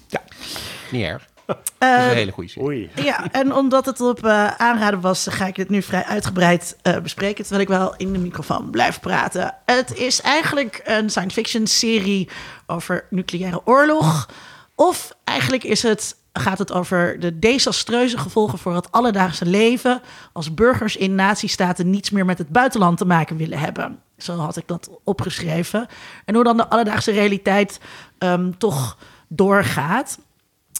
Niet 0.90 1.04
erg. 1.04 1.30
Eh, 1.78 1.90
Dat 1.90 2.00
is 2.00 2.06
een 2.06 2.16
hele 2.16 2.32
goede 2.32 2.50
serie. 2.50 2.68
Oei. 2.68 2.90
Ja, 2.94 3.30
en 3.30 3.54
omdat 3.54 3.86
het 3.86 4.00
op 4.00 4.24
eh, 4.24 4.46
aanraden 4.46 5.00
was, 5.00 5.26
ga 5.30 5.46
ik 5.46 5.54
dit 5.54 5.68
nu 5.68 5.82
vrij 5.82 6.04
uitgebreid 6.04 6.76
eh, 6.82 6.98
bespreken, 6.98 7.44
terwijl 7.44 7.62
ik 7.62 7.68
wel 7.68 7.94
in 7.96 8.12
de 8.12 8.18
microfoon 8.18 8.70
blijf 8.70 9.00
praten. 9.00 9.54
Het 9.64 9.94
is 9.94 10.20
eigenlijk 10.20 10.80
een 10.84 11.10
science 11.10 11.34
fiction 11.34 11.66
serie 11.66 12.28
over 12.66 13.06
nucleaire 13.10 13.60
oorlog. 13.64 14.28
Of 14.74 15.16
eigenlijk 15.24 15.64
is 15.64 15.82
het, 15.82 16.16
gaat 16.32 16.58
het 16.58 16.72
over 16.72 17.20
de 17.20 17.38
desastreuze 17.38 18.18
gevolgen 18.18 18.58
voor 18.58 18.74
het 18.74 18.92
alledaagse 18.92 19.46
leven 19.46 20.02
als 20.32 20.54
burgers 20.54 20.96
in 20.96 21.14
nazistaten 21.14 21.90
niets 21.90 22.10
meer 22.10 22.24
met 22.24 22.38
het 22.38 22.48
buitenland 22.48 22.98
te 22.98 23.04
maken 23.04 23.36
willen 23.36 23.58
hebben. 23.58 23.98
Zo 24.18 24.36
had 24.36 24.56
ik 24.56 24.66
dat 24.66 24.90
opgeschreven. 25.04 25.86
En 26.24 26.34
hoe 26.34 26.44
dan 26.44 26.56
de 26.56 26.68
alledaagse 26.68 27.10
realiteit 27.10 27.80
ehm, 28.18 28.50
toch 28.58 28.96
doorgaat. 29.28 30.18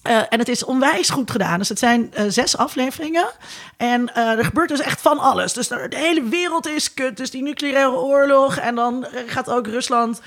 Uh, 0.09 0.17
en 0.29 0.39
het 0.39 0.49
is 0.49 0.65
onwijs 0.65 1.11
goed 1.11 1.31
gedaan. 1.31 1.59
Dus 1.59 1.69
het 1.69 1.79
zijn 1.79 2.13
uh, 2.19 2.25
zes 2.29 2.57
afleveringen. 2.57 3.27
En 3.77 4.11
uh, 4.17 4.39
er 4.39 4.45
gebeurt 4.45 4.69
dus 4.69 4.81
echt 4.81 5.01
van 5.01 5.19
alles. 5.19 5.53
Dus 5.53 5.69
de 5.69 5.87
hele 5.91 6.23
wereld 6.23 6.67
is 6.67 6.95
kut. 6.95 7.17
Dus 7.17 7.31
die 7.31 7.43
nucleaire 7.43 7.97
oorlog. 7.97 8.57
En 8.57 8.75
dan 8.75 9.07
gaat 9.27 9.51
ook 9.51 9.67
Rusland 9.67 10.21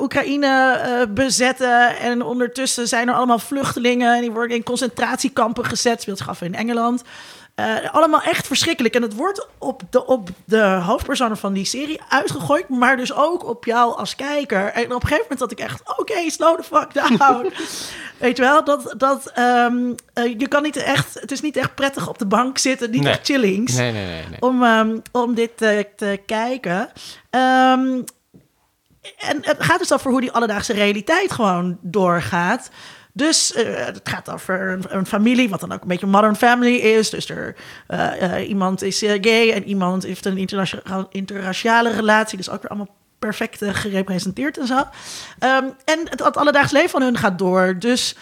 Oekraïne 0.00 1.08
bezetten. 1.10 1.96
En 1.98 2.22
ondertussen 2.22 2.88
zijn 2.88 3.08
er 3.08 3.14
allemaal 3.14 3.38
vluchtelingen. 3.38 4.14
En 4.14 4.20
die 4.20 4.30
worden 4.30 4.56
in 4.56 4.62
concentratiekampen 4.62 5.64
gezet. 5.64 6.02
Speelt 6.02 6.18
zich 6.18 6.28
af 6.28 6.42
in 6.42 6.54
Engeland. 6.54 7.02
Uh, 7.60 7.94
allemaal 7.94 8.22
echt 8.22 8.46
verschrikkelijk. 8.46 8.94
En 8.94 9.02
het 9.02 9.14
wordt 9.14 9.48
op 9.58 9.82
de, 9.90 10.06
op 10.06 10.28
de 10.44 10.62
hoofdpersonen 10.62 11.36
van 11.36 11.52
die 11.52 11.64
serie 11.64 12.00
uitgegooid, 12.08 12.68
maar 12.68 12.96
dus 12.96 13.12
ook 13.14 13.44
op 13.44 13.64
jou 13.64 13.96
als 13.96 14.16
kijker. 14.16 14.72
En 14.72 14.84
op 14.84 15.02
een 15.02 15.08
gegeven 15.08 15.22
moment 15.22 15.40
had 15.40 15.50
ik 15.50 15.58
echt, 15.58 15.80
oké, 15.80 16.00
okay, 16.00 16.28
slow 16.28 16.60
the 16.60 16.62
fuck 16.62 17.18
down. 17.18 17.52
Weet 18.18 18.36
je 18.36 18.42
wel, 18.42 18.64
dat, 18.64 18.94
dat 18.96 19.32
um, 19.38 19.94
uh, 20.14 20.38
je 20.38 20.48
kan 20.48 20.62
niet 20.62 20.76
echt, 20.76 21.20
het 21.20 21.32
is 21.32 21.40
niet 21.40 21.56
echt 21.56 21.74
prettig 21.74 22.08
op 22.08 22.18
de 22.18 22.26
bank 22.26 22.58
zitten, 22.58 22.90
niet 22.90 23.02
nee. 23.02 23.12
echt 23.12 23.26
chillings. 23.26 23.74
Nee, 23.74 23.92
nee. 23.92 24.22
Om, 24.40 24.62
um, 24.62 25.02
om 25.12 25.34
dit 25.34 25.56
te, 25.56 25.88
te 25.96 26.20
kijken. 26.26 26.90
Um, 27.30 28.04
en 29.18 29.38
het 29.40 29.56
gaat 29.58 29.78
dus 29.78 29.92
over 29.92 30.10
hoe 30.10 30.20
die 30.20 30.32
alledaagse 30.32 30.72
realiteit 30.72 31.32
gewoon 31.32 31.78
doorgaat. 31.80 32.70
Dus 33.16 33.56
uh, 33.56 33.84
het 33.84 34.00
gaat 34.04 34.30
over 34.30 34.70
een, 34.70 34.84
een, 34.88 35.06
familie, 35.06 35.48
wat 35.48 35.60
dan 35.60 35.72
ook 35.72 35.82
een 35.82 35.88
beetje 35.88 36.06
een 36.06 36.12
modern 36.12 36.36
family 36.36 36.74
is. 36.74 37.10
Dus 37.10 37.28
er, 37.28 37.54
uh, 37.88 38.10
uh, 38.22 38.48
iemand 38.48 38.82
is 38.82 38.98
gay 38.98 39.50
en 39.50 39.64
iemand 39.64 40.02
heeft 40.02 40.24
een 40.24 40.36
interraciale, 40.36 41.06
interraciale 41.10 41.90
relatie. 41.90 42.36
Dus 42.36 42.50
ook 42.50 42.62
weer 42.62 42.70
allemaal 42.70 42.94
perfect 43.18 43.64
gerepresenteerd 43.64 44.58
en 44.58 44.66
zo. 44.66 44.78
Um, 44.78 45.72
en 45.84 46.00
het, 46.10 46.24
het 46.34 46.72
leven 46.72 46.90
van 46.90 47.02
hun 47.02 47.16
gaat 47.16 47.38
door. 47.38 47.76
Dus 47.78 48.16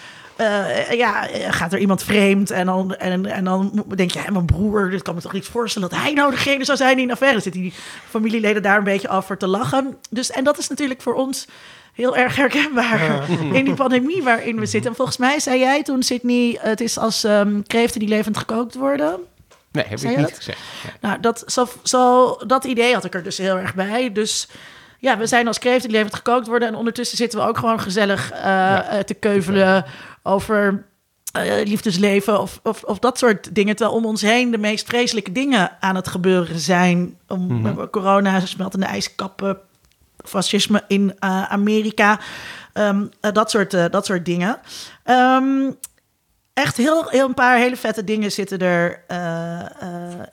ja, 0.91 1.29
gaat 1.51 1.73
er 1.73 1.79
iemand 1.79 2.03
vreemd 2.03 2.51
en 2.51 2.67
dan, 2.67 2.95
en, 2.95 3.27
en 3.27 3.45
dan 3.45 3.85
denk 3.95 4.11
je, 4.11 4.23
mijn 4.33 4.47
broer, 4.47 4.91
dit 4.91 5.03
kan 5.03 5.15
me 5.15 5.21
toch 5.21 5.33
niet 5.33 5.47
voorstellen 5.47 5.89
dat 5.89 5.99
hij 5.99 6.13
nou 6.13 6.31
degene 6.31 6.65
zou 6.65 6.79
zijn 6.79 6.97
die 6.97 7.05
in 7.05 7.13
affaire 7.13 7.41
zit. 7.41 7.53
Die 7.53 7.73
familieleden 8.09 8.63
daar 8.63 8.79
een 8.79 8.85
beetje 8.85 9.09
over 9.09 9.37
te 9.37 9.47
lachen. 9.47 9.97
Dus, 10.11 10.31
en 10.31 10.45
dat 10.45 10.59
is 10.59 10.69
natuurlijk 10.69 11.03
voor 11.03 11.15
ons 11.15 11.47
heel 11.93 12.17
erg 12.17 12.37
herkenbaar 12.37 13.31
in 13.59 13.65
die 13.65 13.75
pandemie 13.75 14.23
waarin 14.23 14.59
we 14.59 14.67
zitten. 14.67 14.91
En 14.91 14.97
volgens 14.97 15.17
mij 15.17 15.41
zei 15.41 15.59
jij 15.59 15.83
toen, 15.83 16.03
Sydney, 16.03 16.59
het 16.61 16.81
is 16.81 16.99
als 16.99 17.25
um, 17.25 17.67
kreeften 17.67 18.01
die 18.01 18.09
levend 18.09 18.37
gekookt 18.37 18.75
worden. 18.75 19.21
Nee, 19.73 19.85
heb 19.85 19.99
zei 19.99 20.13
ik 20.13 20.19
niet 20.19 20.29
dat? 20.29 20.37
gezegd. 20.37 20.59
Nee. 20.85 20.93
Nou, 21.01 21.21
dat, 21.21 21.45
zo, 21.47 21.67
zo, 21.83 22.37
dat 22.47 22.65
idee 22.65 22.95
had 22.95 23.05
ik 23.05 23.15
er 23.15 23.23
dus 23.23 23.39
heel 23.39 23.57
erg 23.57 23.75
bij. 23.75 24.13
Dus 24.13 24.49
ja, 24.99 25.19
we 25.19 25.27
zijn 25.27 25.47
als 25.47 25.59
kreeften 25.59 25.89
die 25.89 25.97
levend 25.97 26.15
gekookt 26.15 26.47
worden. 26.47 26.69
En 26.69 26.75
ondertussen 26.75 27.17
zitten 27.17 27.39
we 27.39 27.47
ook 27.47 27.59
gewoon 27.59 27.81
gezellig 27.81 28.33
uh, 28.33 28.39
ja. 28.39 29.03
te 29.05 29.15
keuvelen 29.15 29.85
over... 30.23 30.85
Uh, 31.37 31.65
liefdesleven 31.65 32.41
of, 32.41 32.61
of, 32.63 32.83
of, 32.83 32.99
dat 32.99 33.19
soort 33.19 33.55
dingen. 33.55 33.77
Terwijl 33.77 33.99
om 33.99 34.05
ons 34.07 34.21
heen 34.21 34.51
de 34.51 34.59
meest 34.59 34.87
vreselijke 34.87 35.33
dingen 35.33 35.77
aan 35.81 35.97
het 35.97 36.09
gebeuren 36.09 36.59
zijn. 36.59 37.19
Om, 37.29 37.47
mm 37.47 37.65
-hmm. 37.65 37.91
Corona, 37.91 38.41
smeltende 38.41 38.87
ijskappen, 38.87 39.59
fascisme 40.25 40.83
in 40.87 41.17
uh, 41.21 41.53
Amerika. 41.53 42.21
Um, 42.75 43.11
uh, 43.21 43.33
dat, 43.33 43.51
soort, 43.51 43.75
uh, 43.75 43.85
dat 43.91 44.07
soort 44.07 44.25
dingen. 44.25 44.59
Um, 45.05 45.77
echt 46.55 46.77
heel, 46.77 47.09
heel 47.09 47.27
een 47.27 47.35
paar 47.35 47.57
hele 47.57 47.77
vette 47.77 48.05
dingen 48.05 48.33
zitten 48.33 48.59
er 48.59 49.05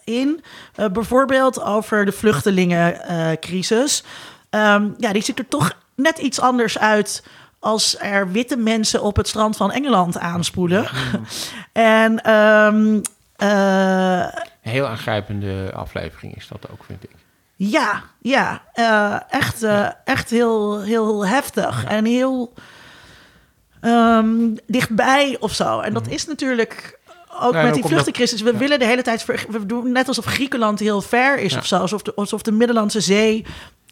in. 0.03 0.43
bijvoorbeeld 0.91 1.61
over 1.61 2.05
de 2.05 2.11
vluchtelingencrisis. 2.11 4.03
Um, 4.49 4.95
ja, 4.97 5.13
die 5.13 5.21
ziet 5.21 5.39
er 5.39 5.47
toch 5.47 5.71
net 5.95 6.17
iets 6.17 6.39
anders 6.39 6.77
uit 6.77 7.23
als 7.59 7.99
er 7.99 8.31
witte 8.31 8.57
mensen 8.57 9.01
op 9.01 9.15
het 9.15 9.27
strand 9.27 9.57
van 9.57 9.71
Engeland 9.71 10.19
aanspoelen. 10.19 10.87
Mm. 10.91 11.25
en 11.81 12.29
een 12.29 13.05
heel 14.61 14.87
aangrijpende 14.87 15.71
aflevering 15.73 16.35
is 16.35 16.47
dat 16.47 16.71
ook, 16.71 16.83
vind 16.83 17.03
ik. 17.03 17.09
Ja, 17.61 18.03
ja, 18.21 18.61
uh, 18.75 19.15
echt, 19.29 19.63
uh, 19.63 19.87
echt 20.05 20.29
heel, 20.29 20.81
heel 20.81 21.25
heftig 21.27 21.85
en 21.85 22.05
heel 22.05 22.53
um, 23.81 24.55
dichtbij 24.67 25.37
of 25.39 25.53
zo. 25.53 25.79
En 25.79 25.93
dat 25.93 26.07
is 26.07 26.25
natuurlijk 26.25 26.99
ook 27.41 27.53
Nee, 27.53 27.63
met 27.63 27.73
die 27.73 27.83
vluchtenkrisis. 27.83 28.41
We 28.41 28.51
ja. 28.51 28.57
willen 28.57 28.79
de 28.79 28.85
hele 28.85 29.01
tijd, 29.01 29.23
ver- 29.23 29.45
we 29.49 29.65
doen 29.65 29.91
net 29.91 30.07
alsof 30.07 30.25
Griekenland 30.25 30.79
heel 30.79 31.01
ver 31.01 31.37
is 31.39 31.51
Ja. 31.53 31.57
of 31.57 31.65
zo. 31.65 31.77
Alsof 31.77 32.01
de, 32.01 32.13
alsof 32.15 32.41
de 32.41 32.51
Middellandse 32.51 33.01
Zee 33.01 33.45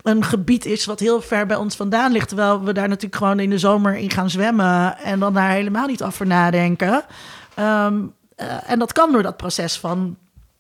een 0.04 0.24
gebied 0.24 0.66
is 0.66 0.86
wat 0.86 1.00
heel 1.00 1.22
ver 1.22 1.46
bij 1.46 1.58
ons 1.58 1.76
vandaan 1.76 2.12
ligt. 2.12 2.28
Terwijl 2.28 2.64
we 2.64 2.74
daar 2.74 2.88
natuurlijk 2.88 3.16
gewoon 3.16 3.40
in 3.40 3.50
de 3.50 3.58
zomer 3.58 3.96
in 3.96 4.10
gaan 4.12 4.30
zwemmen 4.30 4.98
en 4.98 5.20
dan 5.20 5.34
daar 5.34 5.50
helemaal 5.50 5.88
niet 5.88 6.04
over 6.04 6.28
nadenken. 6.28 7.04
Ehm, 7.56 7.96
eh, 8.36 8.48
en 8.72 8.80
dat 8.80 8.92
kan 8.94 9.12
door 9.12 9.24
dat 9.24 9.38
proces 9.38 9.78
van 9.80 10.18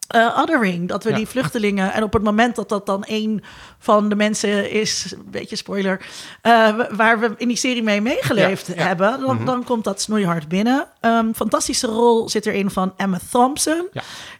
eh, 0.07 0.37
othering. 0.41 0.87
Dat 0.87 1.03
we 1.03 1.09
Ja. 1.09 1.15
die 1.15 1.27
vluchtelingen. 1.27 1.93
En 1.93 2.03
op 2.03 2.13
het 2.13 2.23
moment 2.23 2.55
dat 2.55 2.69
dat 2.69 2.85
dan 2.85 3.03
een 3.07 3.43
van 3.79 4.09
de 4.09 4.15
mensen 4.15 4.71
is, 4.71 5.11
een 5.15 5.23
beetje 5.31 5.55
spoiler, 5.55 6.05
eh, 6.41 6.69
waar 6.91 7.19
we 7.19 7.33
in 7.37 7.47
die 7.47 7.57
serie 7.57 7.83
mee 7.83 8.01
meegeleefd 8.01 8.67
Ja, 8.67 8.73
ja. 8.75 8.81
hebben, 8.87 9.19
dan, 9.19 9.35
Mhm. 9.35 9.45
dan 9.45 9.63
komt 9.63 9.83
dat 9.83 10.01
snoeihard 10.01 10.47
binnen. 10.47 10.87
Een 11.01 11.35
fantastische 11.35 11.87
rol 11.87 12.29
zit 12.29 12.45
erin 12.45 12.69
van 12.69 12.93
Emma 12.97 13.19
Thompson, 13.31 13.89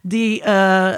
die 0.02 0.42
eh, 0.42 0.94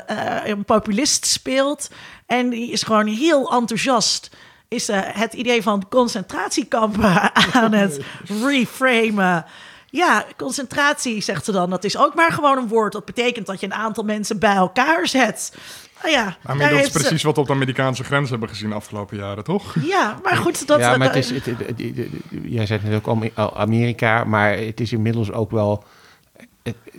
een 0.45 0.65
populist 0.65 1.25
speelt. 1.25 1.89
En 2.25 2.49
die 2.49 2.71
is 2.71 2.83
gewoon 2.83 3.07
heel 3.07 3.51
enthousiast. 3.51 4.29
Is 4.67 4.87
het 4.93 5.33
idee 5.33 5.61
van 5.63 5.87
concentratiekampen 5.89 7.33
aan 7.53 7.73
het 7.73 7.99
reframen. 8.45 9.45
Ja, 9.91 10.25
concentratie, 10.37 11.21
zegt 11.21 11.45
ze 11.45 11.51
dan. 11.51 11.69
Dat 11.69 11.83
is 11.83 11.97
ook 11.97 12.15
maar 12.15 12.31
gewoon 12.31 12.57
een 12.57 12.67
woord. 12.67 12.91
Dat 12.93 13.05
betekent 13.05 13.45
dat 13.45 13.59
je 13.59 13.65
een 13.65 13.73
aantal 13.73 14.03
mensen 14.03 14.39
bij 14.39 14.55
elkaar 14.55 15.07
zet. 15.07 15.53
Nou 16.03 16.13
ja, 16.13 16.37
mean, 16.43 16.57
dat 16.69 16.79
is 16.79 16.85
ze- 16.85 16.91
precies 16.99 17.23
wat 17.23 17.35
we 17.35 17.41
op 17.41 17.47
de 17.47 17.53
Amerikaanse 17.53 18.03
grens 18.03 18.29
hebben 18.29 18.49
gezien 18.49 18.69
de 18.69 18.75
afgelopen 18.75 19.17
jaren, 19.17 19.43
toch? 19.43 19.75
Ja, 19.87 20.19
maar 20.23 20.35
goed, 20.35 20.67
dat... 20.67 20.79
ja, 20.79 20.97
maar 20.97 21.07
het 21.07 21.15
is, 21.15 21.29
het, 21.29 21.45
het- 21.45 21.57
het- 21.57 21.77
het- 21.77 22.07
jij 22.43 22.65
zei 22.65 22.79
het 22.83 22.89
net 22.91 23.07
ook 23.07 23.53
Amerika, 23.53 24.23
maar 24.23 24.57
het 24.57 24.79
is 24.79 24.91
inmiddels 24.91 25.31
ook 25.31 25.51
wel. 25.51 25.83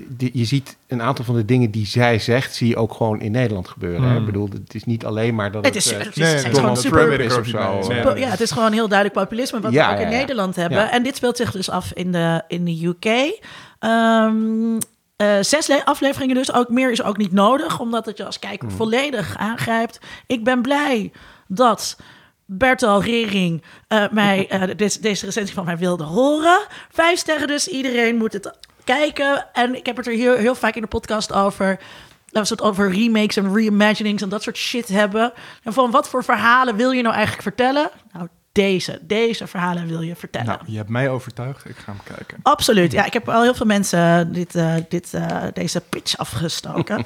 Die- 0.08 0.30
je 0.32 0.44
ziet 0.44 0.76
een 0.86 1.02
aantal 1.02 1.24
van 1.24 1.34
de 1.34 1.44
dingen 1.44 1.70
die 1.70 1.86
zij 1.86 2.18
zegt, 2.18 2.54
zie 2.54 2.68
je 2.68 2.76
ook 2.76 2.92
gewoon 2.94 3.20
in 3.20 3.30
Nederland 3.32 3.68
gebeuren. 3.68 4.02
hè. 4.02 4.08
Hmm. 4.08 4.18
Ik 4.18 4.26
bedoel, 4.26 4.48
het 4.52 4.74
is 4.74 4.84
niet 4.84 5.04
alleen 5.04 5.34
maar 5.34 5.52
dat 5.52 5.64
Het 5.64 5.74
het, 5.74 5.84
is, 5.84 5.92
eh, 5.92 5.98
het 5.98 6.06
is, 6.08 6.14
nee, 6.16 6.26
het 6.26 6.36
is 6.38 6.44
nee, 6.44 6.54
gewoon 6.54 6.76
super... 6.76 7.20
Is 7.20 7.36
of 7.36 7.46
zo. 7.46 7.58
Eh, 7.90 8.18
Ja, 8.18 8.28
het 8.28 8.40
is 8.40 8.50
gewoon 8.50 8.72
heel 8.72 8.88
duidelijk 8.88 9.18
populisme 9.20 9.60
wat 9.60 9.72
Ja, 9.72 9.86
we 9.88 9.92
ook 9.94 10.00
in 10.00 10.10
ja. 10.10 10.16
Nederland 10.18 10.56
hebben. 10.56 10.78
Ja. 10.78 10.90
En 10.90 11.02
dit 11.02 11.16
speelt 11.16 11.36
zich 11.36 11.50
dus 11.52 11.70
af 11.70 11.90
in 11.94 12.12
de, 12.12 12.42
in 12.48 12.64
de 12.64 12.86
UK. 12.86 13.38
Ehm, 13.78 14.78
eh, 15.16 15.36
zes 15.40 15.66
le- 15.66 15.84
afleveringen 15.84 16.34
dus. 16.34 16.52
Ook 16.52 16.68
meer 16.68 16.90
is 16.90 17.02
ook 17.02 17.16
niet 17.16 17.32
nodig, 17.32 17.80
omdat 17.80 18.06
het 18.06 18.16
je 18.16 18.24
als 18.24 18.38
kijker 18.38 18.68
Hmm. 18.68 18.76
volledig 18.76 19.36
aangrijpt. 19.36 19.98
Ik 20.26 20.44
ben 20.44 20.62
blij 20.62 21.12
dat 21.48 21.96
Bertel 22.44 23.02
Rering 23.02 23.62
eh, 23.88 24.04
mij 24.10 24.48
eh, 24.48 24.62
deze, 24.76 25.00
deze 25.00 25.24
recensie 25.24 25.54
van 25.54 25.64
mij 25.64 25.78
wilde 25.78 26.04
horen. 26.04 26.60
Vijf 26.90 27.18
sterren 27.18 27.46
dus. 27.48 27.68
Iedereen 27.68 28.16
moet 28.16 28.32
het 28.32 28.50
kijken. 28.84 29.46
En 29.52 29.74
ik 29.74 29.86
heb 29.86 29.96
het 29.96 30.06
er 30.06 30.12
heel, 30.12 30.36
heel 30.36 30.54
vaak 30.54 30.74
in 30.74 30.82
de 30.82 30.88
podcast 30.88 31.32
over. 31.32 31.78
Dat 32.26 32.48
we 32.48 32.54
het 32.54 32.64
over 32.64 32.90
remakes 32.92 33.36
en 33.36 33.54
reimaginings 33.54 34.22
en 34.22 34.28
dat 34.28 34.42
soort 34.42 34.56
shit 34.56 34.88
hebben. 34.88 35.32
En 35.62 35.72
van 35.72 35.90
wat 35.90 36.08
voor 36.08 36.24
verhalen 36.24 36.76
wil 36.76 36.90
je 36.90 37.02
nou 37.02 37.14
eigenlijk 37.14 37.42
vertellen? 37.42 37.90
Nou, 38.12 38.28
deze. 38.52 38.98
Deze 39.02 39.46
verhalen 39.46 39.86
wil 39.86 40.00
je 40.00 40.16
vertellen. 40.16 40.46
Nou, 40.46 40.60
je 40.66 40.76
hebt 40.76 40.88
mij 40.88 41.08
overtuigd. 41.08 41.68
Ik 41.68 41.76
ga 41.76 41.92
hem 41.92 42.16
kijken. 42.16 42.38
Absoluut. 42.42 42.92
Ja, 42.92 43.04
ik 43.04 43.12
heb 43.12 43.28
al 43.28 43.42
heel 43.42 43.54
veel 43.54 43.66
mensen 43.66 44.32
dit, 44.32 44.54
eh, 44.54 44.74
dit, 44.88 45.14
eh, 45.14 45.42
deze 45.52 45.80
pitch 45.80 46.16
afgestoken. 46.16 46.96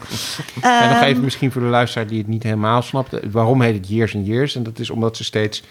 En 0.60 0.88
nog 0.88 0.98
Ehm, 0.98 1.02
even 1.04 1.24
misschien 1.24 1.52
voor 1.52 1.62
de 1.62 1.68
luisteraar 1.68 2.06
die 2.06 2.18
het 2.18 2.26
niet 2.26 2.42
helemaal 2.42 2.82
snapt. 2.82 3.30
Waarom 3.30 3.60
heet 3.62 3.74
het 3.74 3.88
Years 3.88 4.14
and 4.14 4.26
Years? 4.26 4.54
En 4.56 4.62
dat 4.62 4.78
is 4.78 4.90
omdat 4.90 5.16
ze 5.16 5.24
steeds 5.24 5.62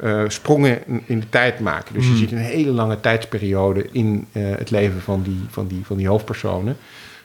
eh, 0.00 0.22
sprongen 0.28 0.82
in- 1.06 1.20
de 1.20 1.28
tijd 1.28 1.60
maken. 1.60 1.94
Dus 1.94 2.02
je 2.04 2.08
Hmm. 2.10 2.18
ziet 2.18 2.32
een 2.32 2.38
hele 2.38 2.70
lange 2.70 3.00
tijdsperiode 3.00 3.88
in 3.92 4.26
eh, 4.32 4.42
het 4.56 4.70
leven 4.70 5.00
van 5.00 5.22
die, 5.22 5.40
van, 5.50 5.66
die, 5.66 5.80
van 5.84 5.96
die 5.96 6.08
hoofdpersonen. 6.08 6.76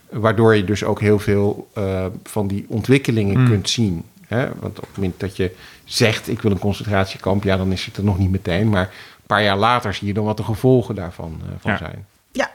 Waardoor 0.09 0.55
je 0.55 0.63
dus 0.63 0.83
ook 0.83 0.99
heel 0.99 1.19
veel 1.19 1.67
eh, 1.73 2.05
van 2.23 2.47
die 2.47 2.65
ontwikkelingen 2.67 3.35
Hmm. 3.35 3.47
kunt 3.47 3.69
zien. 3.69 4.03
Hè? 4.27 4.47
Want 4.59 4.79
op 4.79 4.87
het 4.87 4.95
moment 4.95 5.19
dat 5.19 5.35
je 5.35 5.51
zegt, 5.85 6.27
ik 6.27 6.41
wil 6.41 6.51
een 6.51 6.59
concentratiekamp... 6.59 7.43
ja, 7.43 7.57
dan 7.57 7.71
is 7.71 7.85
het 7.85 7.97
er 7.97 8.03
nog 8.03 8.17
niet 8.17 8.31
meteen. 8.31 8.69
Maar 8.69 8.81
een 8.85 9.25
paar 9.27 9.43
jaar 9.43 9.57
later 9.57 9.93
zie 9.93 10.07
je 10.07 10.13
dan 10.13 10.25
wat 10.25 10.37
de 10.37 10.43
gevolgen 10.43 10.95
daarvan 10.95 11.41
eh, 11.43 11.49
van 11.59 11.71
Ja. 11.71 11.77
zijn. 11.77 12.05
Ja, 12.31 12.51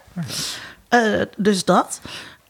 Eh, 0.88 1.20
dus 1.36 1.64
dat. 1.64 2.00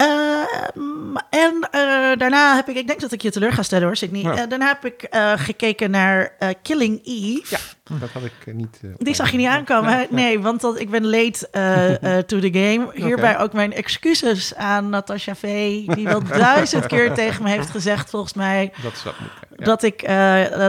Ehm, 0.05 1.17
en 1.31 1.69
eh, 1.71 2.19
daarna 2.19 2.55
heb 2.55 2.69
ik, 2.69 2.77
ik 2.77 2.87
denk 2.87 3.01
dat 3.01 3.13
ik 3.13 3.23
je 3.23 3.31
teleur 3.31 3.53
ga 3.53 3.63
stellen 3.63 3.87
hoor, 3.87 3.97
Sydney. 3.97 4.23
Ja. 4.23 4.37
Eh, 4.37 4.49
daarna 4.49 4.67
heb 4.67 4.85
ik 4.85 5.03
eh, 5.03 5.33
gekeken 5.37 5.91
naar 5.91 6.33
Killing 6.63 7.01
Eve. 7.05 7.45
Ja, 7.49 7.59
dat 7.99 8.11
had 8.11 8.25
ik 8.25 8.55
niet... 8.55 8.81
Die 8.99 9.15
zag 9.15 9.31
je 9.31 9.37
niet 9.37 9.47
aankomen? 9.47 10.07
Nee, 10.11 10.41
want 10.41 10.61
dat, 10.61 10.81
ik 10.81 10.91
ben 10.91 11.07
late 11.07 11.49
to 12.27 12.39
the 12.39 12.53
game. 12.53 12.91
Hierbij 12.95 13.39
ook 13.39 13.53
mijn 13.53 13.73
excuses 13.73 14.55
aan 14.55 14.89
Natasha 14.89 15.35
V. 15.35 15.43
Die 15.87 16.05
wel 16.05 16.23
duizend 16.39 16.87
keer 16.87 17.15
tegen 17.15 17.43
me 17.43 17.51
heeft 17.51 17.71
gezegd, 17.71 18.11
volgens 18.11 18.35
mij, 18.35 18.73
Dat 18.83 19.05
niet. 19.05 19.15
Ja. 19.57 19.65
dat, 19.65 19.83
ik, 19.83 20.09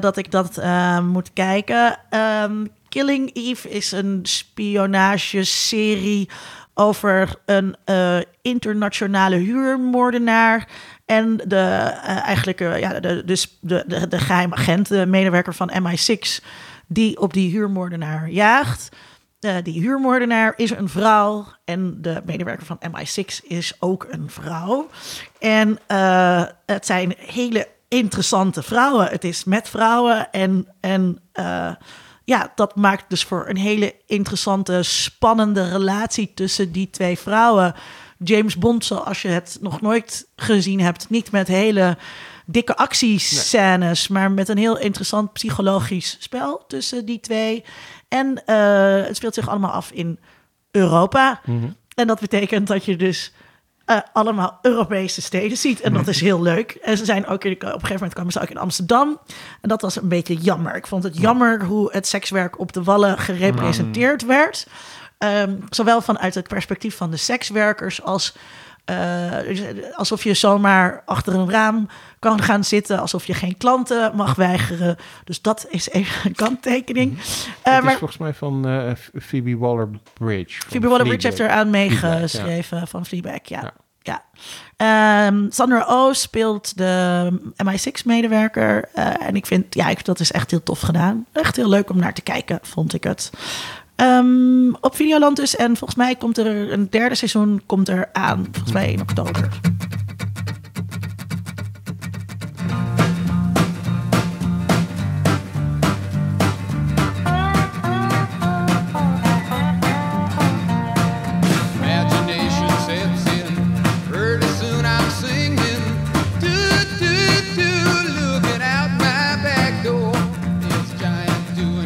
dat 0.02 0.17
ik 0.17 0.32
dat 0.32 0.62
moet 1.04 1.34
kijken. 1.34 2.00
Ehm, 2.10 2.65
Killing 2.89 3.30
Eve 3.34 3.69
is 3.69 3.91
een 3.91 4.19
spionageserie 4.24 6.30
over 6.76 7.36
een 7.46 7.76
uh, 7.86 8.18
internationale 8.42 9.36
huurmoordenaar 9.36 10.68
en 11.06 11.38
de, 11.38 11.56
uh, 11.56 12.26
eigenlijk, 12.28 12.62
uh, 12.62 12.80
ja, 12.80 13.00
de, 13.00 13.24
dus 13.26 13.58
de, 13.62 13.84
de, 13.88 14.08
de 14.08 14.20
geheime 14.20 14.56
agent, 14.56 14.88
de 14.88 15.06
medewerker 15.06 15.54
van 15.54 15.72
MI6, 15.82 16.46
die 16.88 17.20
op 17.20 17.34
die 17.34 17.52
huurmoordenaar 17.52 18.30
jaagt. 18.30 18.96
die 19.64 19.82
huurmoordenaar 19.82 20.54
is 20.56 20.70
een 20.70 20.90
vrouw 20.90 21.46
en 21.66 22.02
de 22.02 22.22
medewerker 22.26 22.66
van 22.66 22.80
MI6 22.90 23.48
is 23.48 23.74
ook 23.80 24.08
een 24.10 24.30
vrouw. 24.30 24.90
En 25.40 25.80
het 26.66 26.86
zijn 26.86 27.14
hele 27.18 27.68
interessante 27.88 28.64
vrouwen. 28.64 29.08
Het 29.08 29.24
is 29.24 29.44
met 29.44 29.70
vrouwen 29.70 30.32
en, 30.32 30.68
en 30.80 31.20
ja, 32.26 32.52
dat 32.56 32.76
maakt 32.76 33.06
dus 33.10 33.24
voor 33.24 33.46
een 33.50 33.58
hele 33.58 33.96
interessante, 34.06 34.84
spannende 34.84 35.70
relatie 35.70 36.32
tussen 36.34 36.72
die 36.72 36.90
twee 36.90 37.18
vrouwen. 37.18 37.76
James 38.18 38.58
Bond, 38.58 38.86
zoals 38.86 39.22
je 39.22 39.28
het 39.28 39.58
nog 39.62 39.82
nooit 39.82 40.28
gezien 40.36 40.80
hebt, 40.80 41.10
niet 41.10 41.32
met 41.32 41.48
hele 41.48 41.98
dikke 42.46 42.76
actiescènes, 42.78 44.08
maar 44.08 44.32
met 44.32 44.50
een 44.50 44.58
heel 44.58 44.78
interessant 44.78 45.34
psychologisch 45.34 46.18
spel 46.20 46.64
tussen 46.68 47.06
die 47.06 47.20
twee. 47.20 47.64
En 48.08 48.42
uh, 48.46 49.06
het 49.06 49.16
speelt 49.16 49.34
zich 49.34 49.50
allemaal 49.50 49.72
af 49.72 49.92
in 49.92 50.20
Europa. 50.72 51.42
Mhm. 51.46 51.70
En 51.96 52.08
dat 52.08 52.20
betekent 52.20 52.68
dat 52.68 52.86
je 52.86 52.96
dus 52.96 53.34
uh, 53.86 53.98
allemaal 54.13 54.60
Europese 54.62 55.21
steden 55.21 55.58
ziet. 55.58 55.82
En 55.82 55.93
dat 55.93 56.08
is 56.08 56.21
heel 56.21 56.41
leuk. 56.41 56.71
En 56.71 56.98
ze 56.98 57.06
zijn 57.06 57.28
ook 57.28 57.43
in, 57.43 57.52
op 57.52 57.62
een 57.62 57.69
gegeven 57.69 57.93
moment 57.93 58.13
kwamen 58.13 58.32
ze 58.32 58.41
ook 58.41 58.50
in 58.50 58.58
Amsterdam. 58.58 59.19
En 59.62 59.69
dat 59.69 59.82
was 59.82 59.95
een 59.95 60.08
beetje 60.08 60.36
jammer. 60.36 60.76
Ik 60.76 60.88
vond 60.88 61.04
het 61.04 61.17
jammer 61.17 61.63
hoe 61.63 61.91
het 61.91 62.08
sekswerk 62.08 62.60
op 62.60 62.74
de 62.74 62.84
wallen 62.84 63.17
gerepresenteerd 63.17 64.21
mm. 64.21 64.28
werd. 64.28 64.67
Um, 65.19 65.63
zowel 65.69 66.02
vanuit 66.02 66.36
het 66.36 66.48
perspectief 66.48 66.98
van 66.98 67.12
de 67.12 67.17
sekswerkers 67.17 68.02
als 68.02 68.36
uh, 68.89 69.95
alsof 69.95 70.24
je 70.24 70.34
zomaar 70.34 71.02
achter 71.06 71.34
een 71.34 71.50
raam 71.50 71.88
kan 72.19 72.41
gaan 72.41 72.63
zitten, 72.63 73.00
alsof 73.00 73.26
je 73.28 73.34
geen 73.34 73.58
klanten 73.58 74.15
mag 74.15 74.36
weigeren. 74.36 74.98
Dus 75.24 75.41
dat 75.41 75.65
is 75.69 75.89
even 75.89 76.30
een 76.30 76.36
kanttekening. 76.36 77.12
Uh, 77.13 77.19
het 77.63 77.84
is 77.84 77.93
volgens 77.93 78.17
mij 78.17 78.34
van 78.34 78.67
uh, 78.67 78.91
Phoebe 79.21 79.58
Waller-Bridge. 79.58 80.62
Phoebe 80.67 80.88
Waller-Bridge 80.88 81.28
heeft 81.28 81.39
eraan 81.39 81.69
meegeschreven 81.69 82.88
van 82.88 83.06
Fleabag, 83.06 83.39
ja. 83.43 83.74
ja. 84.02 84.24
ja. 84.78 85.28
Um, 85.28 85.48
Sandra 85.52 85.86
Oh 85.88 86.13
speelt 86.13 86.78
de 86.78 87.32
MI6-medewerker. 87.63 88.89
en 89.19 89.36
ik 89.36 89.45
vind, 89.45 89.74
ja, 89.74 89.89
ik, 89.89 90.06
dat 90.06 90.19
is 90.19 90.32
echt 90.32 90.52
heel 90.52 90.63
tof 90.63 90.80
gedaan. 90.80 91.26
Echt 91.32 91.56
heel 91.56 91.69
leuk 91.69 91.89
om 91.89 91.98
naar 91.98 92.13
te 92.13 92.21
kijken, 92.21 92.60
vond 92.62 92.93
ik 92.93 93.04
het. 93.04 93.32
Um, 93.95 94.75
op 94.81 94.95
Videoland 94.95 95.36
dus. 95.36 95.55
En 95.55 95.77
volgens 95.77 95.95
mij 95.95 96.15
komt 96.15 96.38
er 96.38 96.71
een 96.71 96.88
derde 96.89 97.15
seizoen 97.15 97.62
komt 97.65 97.89
er 97.89 98.10
aan. 98.13 98.47
Volgens 98.51 98.73
mij 98.73 98.91
in 98.91 99.01
oktober. 99.01 99.49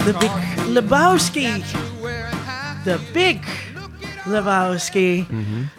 De 0.05 0.17
Big 0.19 0.67
Lebowski 0.67 1.63
de 2.83 3.09
Big 3.13 3.71
Lebowski. 4.25 5.25
Mm 5.29 5.69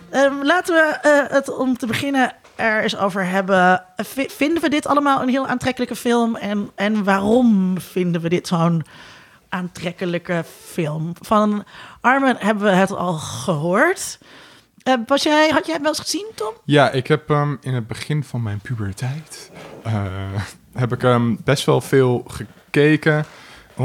laten 0.43 0.75
we 0.75 0.99
uh, 1.05 1.35
het 1.35 1.57
om 1.57 1.77
te 1.77 1.87
beginnen 1.87 2.33
er 2.55 2.83
eens 2.83 2.97
over 2.97 3.27
hebben. 3.27 3.85
vinden 4.15 4.63
we 4.63 4.69
dit 4.69 4.87
allemaal 4.87 5.23
een 5.23 5.29
heel 5.29 5.47
aantrekkelijke 5.47 5.97
film? 5.97 6.37
En, 6.37 6.71
en 6.75 7.05
waarom 7.05 7.81
vinden 7.81 8.21
we 8.21 8.29
dit 8.29 8.47
zo'n 8.47 8.85
aantrekkelijke 9.49 10.45
film? 10.65 11.13
Van 11.21 11.65
Armen 12.01 12.37
hebben 12.39 12.65
we 12.65 12.71
het 12.71 12.91
al 12.91 13.13
gehoord. 13.13 14.19
Uh, 14.85 14.95
jij, 15.15 15.49
had 15.49 15.67
jij 15.67 15.75
het 15.75 15.83
wel 15.83 15.89
eens 15.91 16.01
gezien, 16.01 16.27
Tom? 16.35 16.53
Ja, 16.65 16.91
ik 16.91 17.07
heb 17.07 17.29
um, 17.29 17.59
in 17.61 17.75
het 17.75 17.87
begin 17.87 18.25
van 18.25 18.43
mijn 18.43 18.61
puberteit... 18.61 19.51
Uh, 19.87 20.05
heb 20.73 20.93
ik 20.93 21.05
best 21.45 21.67
wel 21.67 21.81
veel 21.81 22.25
gekeken 22.27 23.25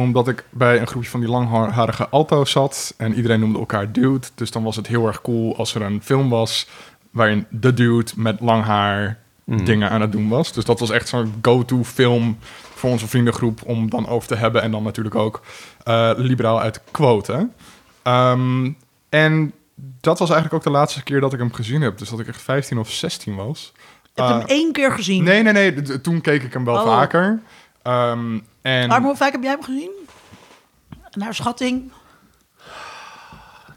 omdat 0.01 0.27
ik 0.27 0.43
bij 0.49 0.79
een 0.79 0.87
groepje 0.87 1.09
van 1.09 1.19
die 1.19 1.29
langharige 1.29 2.09
alto's 2.09 2.51
zat 2.51 2.93
en 2.97 3.13
iedereen 3.13 3.39
noemde 3.39 3.59
elkaar 3.59 3.91
dude. 3.91 4.27
Dus 4.35 4.51
dan 4.51 4.63
was 4.63 4.75
het 4.75 4.87
heel 4.87 5.07
erg 5.07 5.21
cool 5.21 5.57
als 5.57 5.75
er 5.75 5.81
een 5.81 6.01
film 6.03 6.29
was 6.29 6.67
waarin 7.11 7.45
de 7.49 7.73
dude 7.73 8.11
met 8.15 8.39
lang 8.39 8.63
haar 8.63 9.19
mm. 9.43 9.65
dingen 9.65 9.89
aan 9.89 10.01
het 10.01 10.11
doen 10.11 10.29
was. 10.29 10.53
Dus 10.53 10.65
dat 10.65 10.79
was 10.79 10.89
echt 10.89 11.07
zo'n 11.07 11.33
go-to 11.41 11.83
film 11.83 12.37
voor 12.73 12.89
onze 12.89 13.07
vriendengroep 13.07 13.61
om 13.65 13.89
dan 13.89 14.07
over 14.07 14.27
te 14.27 14.35
hebben. 14.35 14.61
En 14.61 14.71
dan 14.71 14.83
natuurlijk 14.83 15.15
ook 15.15 15.41
uh, 15.87 16.11
liberaal 16.15 16.61
uit 16.61 16.81
quote. 16.91 17.49
Um, 18.03 18.77
en 19.09 19.53
dat 20.01 20.19
was 20.19 20.29
eigenlijk 20.29 20.53
ook 20.53 20.73
de 20.73 20.77
laatste 20.77 21.03
keer 21.03 21.19
dat 21.19 21.33
ik 21.33 21.39
hem 21.39 21.53
gezien 21.53 21.81
heb. 21.81 21.97
Dus 21.97 22.09
dat 22.09 22.19
ik 22.19 22.27
echt 22.27 22.41
15 22.41 22.77
of 22.77 22.91
16 22.91 23.35
was. 23.35 23.71
Je 24.13 24.21
hebt 24.21 24.33
hem 24.33 24.47
eh, 24.47 24.55
één 24.55 24.71
keer 24.71 24.91
gezien? 24.91 25.23
Nee, 25.23 25.43
nee, 25.43 25.53
nee. 25.53 26.01
Toen 26.01 26.21
keek 26.21 26.43
ik 26.43 26.53
hem 26.53 26.65
wel 26.65 26.75
oh. 26.75 26.83
vaker. 26.83 27.39
Um, 27.83 28.43
en... 28.65 28.87
Maar 28.87 29.01
hoe 29.01 29.15
vaak 29.15 29.31
heb 29.31 29.41
jij 29.43 29.51
hem 29.51 29.63
gezien? 29.63 29.91
Naar 31.11 31.33
schatting? 31.33 31.91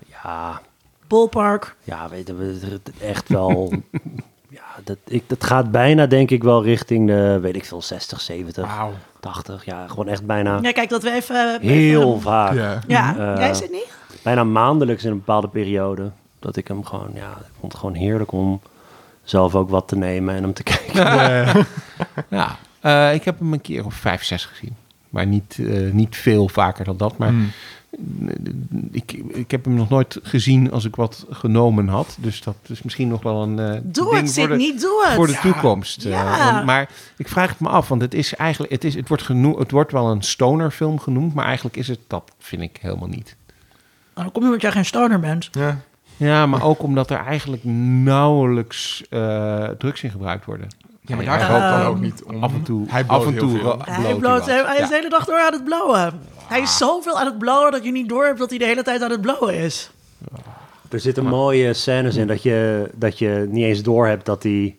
Ja. 0.07 0.61
Ballpark? 1.07 1.77
Ja, 1.85 2.09
weten 2.09 2.38
we 2.38 2.81
echt 3.01 3.29
wel... 3.29 3.72
ja, 4.59 4.64
dat, 4.85 4.96
ik, 5.05 5.22
dat 5.27 5.44
gaat 5.44 5.70
bijna 5.70 6.07
denk 6.07 6.31
ik 6.31 6.42
wel 6.42 6.62
richting 6.62 7.07
de, 7.07 7.38
weet 7.42 7.57
ik 7.57 7.64
veel, 7.64 7.83
60, 7.83 8.20
70, 8.20 8.77
wow. 8.77 8.92
80. 9.20 9.64
Ja, 9.64 9.87
gewoon 9.88 10.09
echt 10.09 10.27
bijna... 10.27 10.59
Ja, 10.62 10.72
kijk, 10.72 10.88
dat 10.88 11.03
we 11.03 11.11
even... 11.11 11.61
Heel 11.61 12.20
vaak. 12.20 12.55
Ja, 12.55 12.81
ja. 12.87 13.16
Uh, 13.16 13.37
jij 13.37 13.55
zit 13.55 13.70
niet? 13.70 13.92
Bijna 14.22 14.44
maandelijks 14.44 15.05
in 15.05 15.11
een 15.11 15.16
bepaalde 15.18 15.48
periode. 15.48 16.11
Dat 16.38 16.57
ik 16.57 16.68
hem 16.68 16.85
gewoon, 16.85 17.11
ja, 17.14 17.31
ik 17.31 17.55
vond 17.61 17.72
het 17.72 17.81
gewoon 17.81 17.94
heerlijk 17.94 18.33
om 18.33 18.61
zelf 19.22 19.55
ook 19.55 19.70
wat 19.70 19.88
te 19.88 19.96
nemen 19.96 20.35
en 20.35 20.42
hem 20.42 20.53
te 20.53 20.62
kijken. 20.72 21.05
Ja, 21.05 21.55
ja. 22.29 22.57
Uh, 22.83 23.14
ik 23.14 23.25
heb 23.25 23.38
hem 23.38 23.53
een 23.53 23.61
keer 23.61 23.85
of 23.85 23.95
vijf, 23.95 24.25
zes 24.25 24.45
gezien. 24.45 24.77
Maar 25.09 25.27
niet, 25.27 25.57
uh, 25.61 25.93
niet 25.93 26.17
veel 26.17 26.49
vaker 26.49 26.85
dan 26.85 26.97
dat. 26.97 27.19
Maar 27.19 27.33
mm. 27.33 27.51
ik, 28.91 29.12
ik 29.12 29.51
heb 29.51 29.64
hem 29.64 29.75
nog 29.75 29.88
nooit 29.88 30.19
gezien 30.23 30.71
als 30.71 30.85
ik 30.85 30.97
wat 30.97 31.27
genomen 31.31 31.88
had. 31.88 32.17
Dus 32.21 32.43
dat 32.43 32.57
is 32.67 32.83
misschien 32.83 33.09
nog 33.09 33.23
wel 33.23 33.43
een 33.43 33.59
uh, 33.59 33.81
doe 33.83 34.14
ding 34.14 34.27
het, 34.27 34.35
voor, 34.35 34.49
de, 34.49 34.57
niet, 34.57 34.81
doe 34.81 35.05
het. 35.07 35.14
voor 35.14 35.27
de 35.27 35.38
toekomst. 35.43 36.03
Ja. 36.03 36.62
maar 36.64 36.91
ik 37.17 37.29
vraag 37.29 37.49
het 37.49 37.61
me 37.61 37.69
af, 37.69 37.88
want 37.88 38.03
het 38.03 38.14
is 38.14 38.35
eigenlijk, 38.35 38.73
het, 38.73 38.85
is, 38.85 38.95
het, 38.95 39.09
wordt 39.09 39.23
genoemd, 39.23 39.59
het 39.59 39.71
wordt 39.71 39.93
wel 39.93 40.11
een 40.11 40.23
stonerfilm 40.23 40.99
genoemd, 40.99 41.35
maar 41.35 41.45
eigenlijk 41.45 41.77
is 41.77 41.88
het 41.88 42.01
dat, 42.07 42.33
vind 42.38 42.62
ik 42.62 42.79
helemaal 42.81 43.09
niet. 43.09 43.37
Oh, 44.14 44.23
dan 44.23 44.33
kom 44.33 44.43
je 44.43 44.49
omdat 44.49 44.62
jij 44.62 44.73
geen 44.73 44.85
stoner 44.85 45.21
bent. 45.21 45.49
Ja. 45.53 45.81
Ja, 46.17 46.47
maar 46.47 46.62
ook 46.62 46.83
omdat 46.83 47.11
er 47.11 47.19
eigenlijk 47.19 47.64
nauwelijks 47.64 49.05
drugs 49.79 50.03
in 50.03 50.11
gebruikt 50.11 50.45
worden. 50.45 50.69
Ja, 51.09 51.16
maar 51.16 51.25
daar 51.25 51.51
rookt 51.51 51.83
dan 51.83 51.87
ook 51.87 52.01
niet 52.01 52.23
om. 52.23 52.42
Af 52.42 52.53
en 52.53 52.62
toe. 52.62 52.85
Hij 52.88 53.05
bloot 53.05 53.21
af 53.21 53.27
en 53.27 53.38
toe. 53.38 53.77
Hij, 53.79 54.14
bloot, 54.14 54.47
hij, 54.47 54.79
is 54.81 54.88
de 54.88 54.94
hele 54.94 55.09
dag 55.09 55.25
door 55.25 55.38
aan 55.38 55.53
het 55.53 55.64
blowen. 55.64 56.21
Hij 56.37 56.61
is 56.61 56.77
zoveel 56.77 57.18
aan 57.18 57.27
het 57.27 57.38
blowen 57.38 57.73
dat 57.73 57.85
je 57.85 57.90
niet 57.90 58.09
door 58.09 58.25
hebt 58.25 58.38
dat 58.38 58.51
hij 58.51 58.59
de 58.59 58.64
hele 58.64 58.83
tijd 58.83 59.03
aan 59.03 59.11
het 59.11 59.21
blowen 59.21 59.55
is. 59.55 59.90
Er 60.88 61.01
zitten 61.01 61.25
mooie 61.25 61.75
scènes 61.75 62.16
in 62.16 62.27
dat 62.27 62.42
je, 62.42 62.90
dat 62.94 63.18
je 63.18 63.47
niet 63.51 63.64
eens 63.64 63.83
door 63.83 64.07
hebt 64.07 64.27
dat 64.27 64.42
hij 64.42 64.77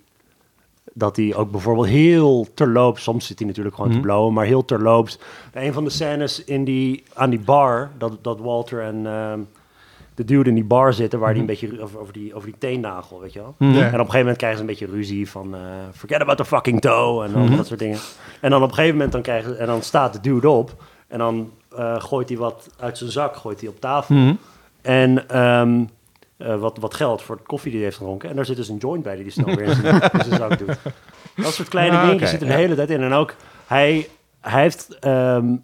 dat 0.93 1.15
hij 1.15 1.35
ook 1.35 1.51
bijvoorbeeld 1.51 1.87
heel 1.87 2.47
terloops, 2.53 3.03
soms 3.03 3.27
zit 3.27 3.39
hij 3.39 3.47
natuurlijk 3.47 3.75
gewoon 3.75 3.91
te 3.91 3.97
mhm. 3.97 4.05
blowen, 4.05 4.33
maar 4.33 4.45
heel 4.45 4.65
terloops. 4.65 5.19
Een 5.53 5.73
van 5.73 5.83
de 5.83 5.89
scènes 5.89 6.43
in 6.43 6.63
die, 6.63 7.03
aan 7.13 7.29
die 7.29 7.39
bar, 7.39 7.91
dat, 7.97 8.23
dat 8.23 8.39
Walter 8.39 8.81
en, 8.81 9.05
ehm, 9.05 9.39
de 10.19 10.25
dude 10.25 10.49
in 10.49 10.55
die 10.55 10.63
bar 10.63 10.93
zitten 10.93 11.19
waar 11.19 11.33
die 11.33 11.43
mhm. 11.43 11.51
een 11.51 11.59
beetje 11.59 11.81
over, 11.81 11.99
over, 11.99 12.13
die, 12.13 12.33
over 12.33 12.47
die 12.47 12.57
teennagel, 12.57 13.19
weet 13.19 13.33
je 13.33 13.39
wel. 13.39 13.55
Mhm. 13.57 13.69
En 13.69 13.77
op 13.77 13.85
een 13.85 13.91
gegeven 13.91 14.19
moment 14.19 14.37
krijgen 14.37 14.57
ze 14.57 14.63
een 14.63 14.69
beetje 14.69 14.85
ruzie 14.85 15.29
van 15.29 15.55
uh, 15.55 15.61
forget 15.93 16.21
about 16.21 16.37
the 16.37 16.45
fucking 16.45 16.81
toe 16.81 17.23
en 17.23 17.31
mhm. 17.31 17.55
dat 17.55 17.67
soort 17.67 17.79
dingen. 17.79 17.97
En 18.41 18.49
dan 18.49 18.61
op 18.61 18.69
een 18.69 18.73
gegeven 18.73 18.95
moment 18.95 19.11
dan 19.11 19.21
krijgen 19.21 19.59
en 19.59 19.67
dan 19.67 19.81
staat 19.81 20.13
de 20.13 20.19
dude 20.19 20.49
op 20.49 20.83
en 21.07 21.17
dan 21.17 21.51
uh, 21.77 22.01
gooit 22.01 22.29
hij 22.29 22.37
wat 22.37 22.69
uit 22.79 22.97
zijn 22.97 23.11
zak, 23.11 23.35
gooit 23.35 23.59
hij 23.59 23.69
op 23.69 23.79
tafel. 23.79 24.35
En 24.81 25.39
um, 25.39 25.89
uh, 26.37 26.55
wat, 26.55 26.77
wat 26.77 26.93
geld 26.93 27.21
voor 27.21 27.35
het 27.35 27.45
koffie 27.45 27.69
die 27.69 27.79
hij 27.79 27.89
heeft 27.89 27.99
gedronken. 27.99 28.29
En 28.29 28.35
daar 28.35 28.45
zit 28.45 28.55
dus 28.55 28.69
een 28.69 28.77
joint 28.77 29.03
bij 29.03 29.15
die 29.15 29.23
hij 29.23 29.31
snel 29.31 29.55
weer 29.55 29.65
in 29.65 29.75
zijn, 29.75 30.01
in 30.13 30.23
zijn 30.23 30.37
zak 30.37 30.57
doet. 30.57 30.77
Dat 31.35 31.53
soort 31.53 31.69
kleine 31.69 31.97
ah, 31.97 32.03
dingetjes 32.03 32.29
zitten 32.29 32.47
de 32.47 32.53
hele 32.53 32.75
tijd 32.75 32.89
in. 32.89 33.01
En 33.01 33.13
ook 33.13 33.35
hij, 33.65 34.07
hij 34.41 34.61
heeft 34.61 35.05
um, 35.05 35.63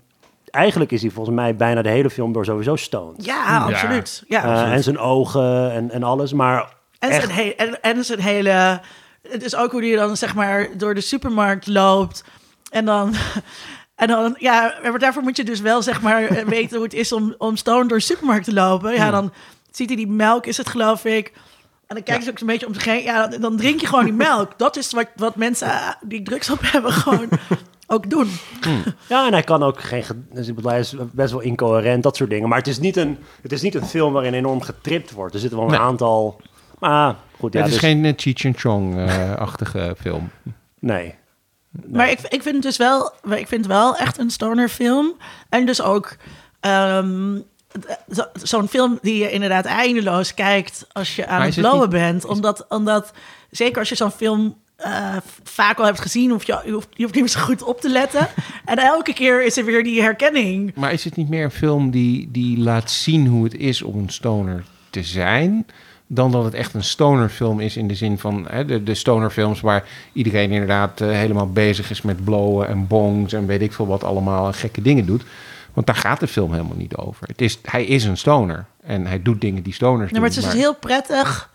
eigenlijk 0.56 0.92
is 0.92 1.02
hij 1.02 1.12
volgens 1.12 1.36
mij 1.36 1.56
bijna 1.56 1.82
de 1.82 1.90
hele 1.90 2.10
film 2.10 2.34
door 2.34 2.46
sowieso 2.46 2.76
stoned. 2.76 3.26
Ja, 3.26 3.58
absoluut. 3.58 4.24
Ja, 4.28 4.44
uh, 4.44 4.52
absoluut. 4.52 4.74
En 4.74 4.84
zijn 4.84 4.98
ogen 4.98 5.72
en, 5.72 5.92
en 5.92 6.04
alles, 6.04 6.34
maar 6.34 6.74
en, 7.00 7.10
echt... 7.10 7.24
zijn 7.26 7.38
he 7.38 7.54
en, 7.58 7.82
en 7.82 8.04
zijn 8.04 8.20
hele... 8.20 8.82
Het 9.30 9.44
is 9.44 9.56
ook 9.56 9.72
hoe 9.72 9.86
hij 9.86 9.96
dan 9.96 10.18
zeg 10.18 10.36
maar 10.36 10.68
door 10.78 10.94
de 10.94 11.02
supermarkt 11.02 11.68
loopt 11.68 12.24
en 12.70 12.86
dan... 12.86 13.14
En 13.96 14.08
dan, 14.08 14.36
ja, 14.40 14.74
maar 14.82 15.00
daarvoor 15.00 15.24
moet 15.24 15.38
je 15.38 15.44
dus 15.44 15.60
wel 15.60 15.82
zeg 15.82 16.02
maar 16.02 16.28
weten 16.46 16.76
hoe 16.76 16.86
het 16.86 16.94
is 16.94 17.12
om, 17.12 17.36
om 17.38 17.56
stoned 17.56 17.90
door 17.90 17.98
de 17.98 18.04
supermarkt 18.04 18.46
te 18.46 18.54
lopen. 18.54 18.94
Ja, 18.94 19.12
dan 19.12 19.34
ziet 19.72 19.88
hij 19.88 19.98
die 19.98 20.08
melk, 20.08 20.46
is 20.46 20.58
het 20.58 20.70
geloof 20.70 21.06
ik. 21.06 21.34
En 21.88 21.96
dan 21.96 22.04
kijken 22.04 22.24
ze 22.24 22.30
ook 22.30 22.40
een 22.40 22.48
beetje 22.48 22.68
om 22.68 22.74
zich 22.74 22.86
heen. 22.86 23.04
Ja, 23.04 23.28
dan, 23.28 23.42
dan 23.42 23.58
drink 23.58 23.80
je 23.82 23.88
gewoon 23.88 24.04
die 24.04 24.14
melk. 24.28 24.58
Dat 24.58 24.76
is 24.78 24.92
wat, 24.94 25.08
wat 25.16 25.36
mensen 25.36 25.68
eh, 25.68 25.90
die 26.02 26.22
drugs 26.24 26.50
op 26.50 26.60
hebben 26.62 26.92
gewoon 26.92 27.30
ook 27.88 28.10
doen. 28.10 28.30
Ja, 29.10 29.26
en 29.26 29.32
hij 29.34 29.44
kan 29.44 29.64
ook 29.64 29.82
geen... 29.82 30.04
ge- 30.04 30.22
Dus 30.34 30.52
hij 30.64 30.80
is 30.80 30.96
best 31.12 31.32
wel 31.32 31.42
incoherent, 31.42 32.04
dat 32.04 32.16
soort 32.16 32.30
dingen. 32.30 32.50
Maar 32.50 32.58
het 32.58 32.68
is 32.68 32.80
niet 32.80 32.98
een, 32.98 33.18
het 33.42 33.52
is 33.52 33.62
niet 33.62 33.76
een 33.76 33.86
film 33.86 34.14
waarin 34.14 34.34
enorm 34.34 34.62
getript 34.62 35.12
wordt. 35.12 35.34
Er 35.34 35.40
zitten 35.40 35.58
wel 35.60 35.68
een 35.68 35.74
Nee. 35.74 35.82
aantal... 35.84 36.42
Maar 36.80 37.16
goed, 37.40 37.54
ja, 37.54 37.60
het 37.60 37.68
is 37.68 37.74
dus- 37.74 37.84
geen 37.84 38.04
uh, 38.04 38.14
Cheech 38.16 38.46
and 38.46 38.58
Chong-achtige 38.60 39.96
film. 40.02 40.30
Nee. 40.80 41.16
Maar 41.88 42.10
ik, 42.10 42.20
ik 42.22 42.42
vind 42.42 42.56
het 42.56 42.64
dus 42.64 42.78
wel, 42.78 43.14
ik 43.30 43.48
vind 43.48 43.66
wel 43.66 43.96
echt 43.98 44.18
een 44.18 44.30
stoner 44.30 44.70
film. 44.70 45.14
En 45.50 45.66
dus 45.66 45.82
ook 45.82 46.16
zo- 48.12 48.28
zo'n 48.44 48.68
film 48.68 49.00
die 49.02 49.18
je 49.18 49.32
inderdaad 49.32 49.66
eindeloos 49.66 50.34
kijkt 50.34 50.88
als 50.92 51.16
je 51.16 51.28
aan 51.28 51.42
het 51.42 51.56
blowen 51.56 51.90
bent. 51.90 52.26
Omdat, 52.26 52.66
omdat 52.70 53.12
zeker 53.52 53.80
als 53.80 53.90
je 53.90 53.96
zo'n 53.96 54.12
film 54.12 54.56
eh, 54.76 55.16
vaak 55.44 55.80
al 55.80 55.86
hebt 55.86 56.00
gezien, 56.02 56.32
hoef 56.32 56.44
je, 56.44 56.62
je, 56.66 56.72
hoeft, 56.72 56.88
je 56.94 57.02
hoeft 57.04 57.16
niet 57.16 57.24
meer 57.24 57.34
zo 57.34 57.40
goed 57.40 57.64
op 57.64 57.82
te 57.82 57.90
letten. 57.90 58.28
en 58.66 58.78
elke 58.78 59.14
keer 59.14 59.46
is 59.46 59.58
er 59.58 59.66
weer 59.66 59.84
die 59.84 60.02
herkenning. 60.02 60.72
Maar 60.76 60.92
is 60.94 61.04
het 61.04 61.16
niet 61.16 61.30
meer 61.30 61.44
een 61.44 61.52
film 61.52 61.92
die, 61.92 62.30
die 62.32 62.58
laat 62.58 62.92
zien 62.92 63.28
hoe 63.28 63.44
het 63.44 63.56
is 63.58 63.82
om 63.82 63.98
een 63.98 64.10
stoner 64.10 64.64
te 64.90 65.04
zijn... 65.04 65.66
dan 66.08 66.32
dat 66.32 66.44
het 66.44 66.54
echt 66.54 66.74
een 66.74 66.84
stonerfilm 66.84 67.60
is 67.60 67.78
in 67.78 67.88
de 67.88 67.96
zin 67.96 68.20
van 68.20 68.46
hè, 68.50 68.66
de, 68.66 68.84
de 68.84 68.96
stonerfilms... 68.96 69.62
waar 69.62 69.84
iedereen 70.14 70.52
inderdaad 70.52 71.02
eh, 71.02 71.10
helemaal 71.10 71.50
bezig 71.50 71.90
is 71.90 72.02
met 72.02 72.24
blowen 72.24 72.68
en 72.68 72.88
bongs... 72.88 73.34
en 73.34 73.46
weet 73.46 73.62
ik 73.62 73.74
veel 73.74 73.88
wat 73.88 74.04
allemaal 74.04 74.48
en 74.48 74.54
gekke 74.54 74.82
dingen 74.82 75.06
doet. 75.06 75.24
Want 75.76 75.88
daar 75.88 75.96
gaat 75.96 76.20
de 76.20 76.28
film 76.28 76.52
helemaal 76.52 76.78
niet 76.78 76.96
over. 76.96 77.28
Het 77.28 77.42
is, 77.42 77.60
hij 77.66 77.86
is 77.86 78.04
een 78.04 78.18
stoner 78.18 78.66
en 78.84 79.06
hij 79.08 79.22
doet 79.22 79.42
dingen 79.42 79.64
die 79.64 79.74
stoners 79.74 80.12
Nee, 80.12 80.22
maar 80.22 80.30
doen. 80.30 80.38
het 80.38 80.48
is 80.48 80.52
dus 80.54 80.62
heel 80.62 80.76
prettig. 80.76 81.54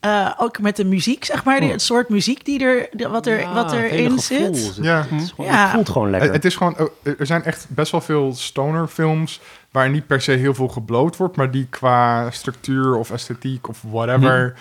eh, 0.00 0.30
ook 0.36 0.60
met 0.60 0.76
de 0.76 0.84
muziek, 0.84 1.24
zeg 1.24 1.44
maar. 1.44 1.60
Die, 1.60 1.70
het 1.70 1.82
soort 1.82 2.08
muziek 2.08 2.44
die 2.44 2.64
er, 2.64 2.88
die- 2.92 3.08
wat, 3.08 3.26
er, 3.26 3.40
Ja, 3.40 3.54
wat 3.54 3.70
het 3.70 3.80
hele 3.80 3.92
erin 4.02 4.18
zit. 4.18 4.40
het- 4.66 4.78
Ja. 4.80 5.06
Het, 5.10 5.22
is 5.22 5.30
gewoon- 5.34 5.50
Ja. 5.50 5.62
het 5.62 5.70
voelt 5.70 5.88
gewoon 5.88 6.10
lekker. 6.10 6.26
Het, 6.28 6.36
het 6.36 6.44
is 6.44 6.56
gewoon, 6.56 6.76
eh, 6.76 7.12
er 7.18 7.26
zijn 7.26 7.44
echt 7.44 7.66
best 7.68 7.92
wel 7.92 8.00
veel 8.00 8.34
stonerfilms 8.34 9.40
waar 9.70 9.90
niet 9.90 10.06
per 10.06 10.20
se 10.20 10.32
heel 10.32 10.54
veel 10.54 10.68
gebloot 10.68 11.16
wordt, 11.16 11.36
maar 11.36 11.50
die 11.50 11.66
qua 11.70 12.30
structuur 12.30 12.96
of 12.96 13.10
esthetiek 13.10 13.68
of 13.68 13.82
whatever 13.90 14.54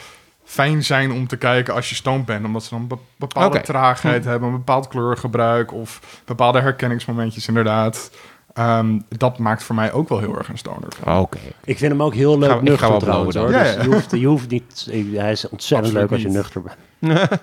fijn 0.44 0.84
zijn 0.84 1.12
om 1.12 1.28
te 1.28 1.38
kijken 1.38 1.74
als 1.74 1.90
je 1.90 1.96
stoned 1.96 2.26
bent. 2.26 2.46
Omdat 2.46 2.64
ze 2.64 2.70
dan 2.70 3.00
bepaalde 3.16 3.62
traagheid 3.62 4.26
hebben, 4.26 4.50
een 4.50 4.56
bepaald 4.56 4.88
kleurgebruik 4.88 5.74
of 5.74 6.00
bepaalde 6.26 6.60
herkenningsmomentjes 6.62 7.48
inderdaad. 7.48 8.12
Ehm, 8.58 9.00
dat 9.18 9.38
maakt 9.38 9.64
voor 9.64 9.76
mij 9.76 9.92
ook 9.92 10.10
wel 10.10 10.20
heel 10.20 10.38
erg 10.38 10.50
een 10.50 10.58
stoner. 10.58 10.90
Oké. 11.20 11.38
Ik 11.64 11.78
vind 11.78 11.92
hem 11.92 12.04
ook 12.04 12.14
heel 12.14 12.40
leuk 12.40 12.50
Ga- 12.50 12.56
ik 12.56 12.62
ga 12.62 12.70
nuchter 12.70 12.90
wel 12.90 13.00
trouwens. 13.00 13.36
Hoor. 13.36 13.48
Dus 13.48 13.74
Ja. 13.74 13.82
Je, 13.82 13.88
hoeft, 13.88 14.12
je 14.12 14.26
hoeft 14.28 14.50
niet... 14.50 14.88
Hij 14.92 15.32
is 15.32 15.50
ontzettend 15.50 15.60
Absoluut 15.72 15.94
leuk 15.94 16.12
als 16.12 16.22
je 16.22 16.28
niet. 16.28 16.36
nuchter 16.36 16.62
bent. 16.62 17.30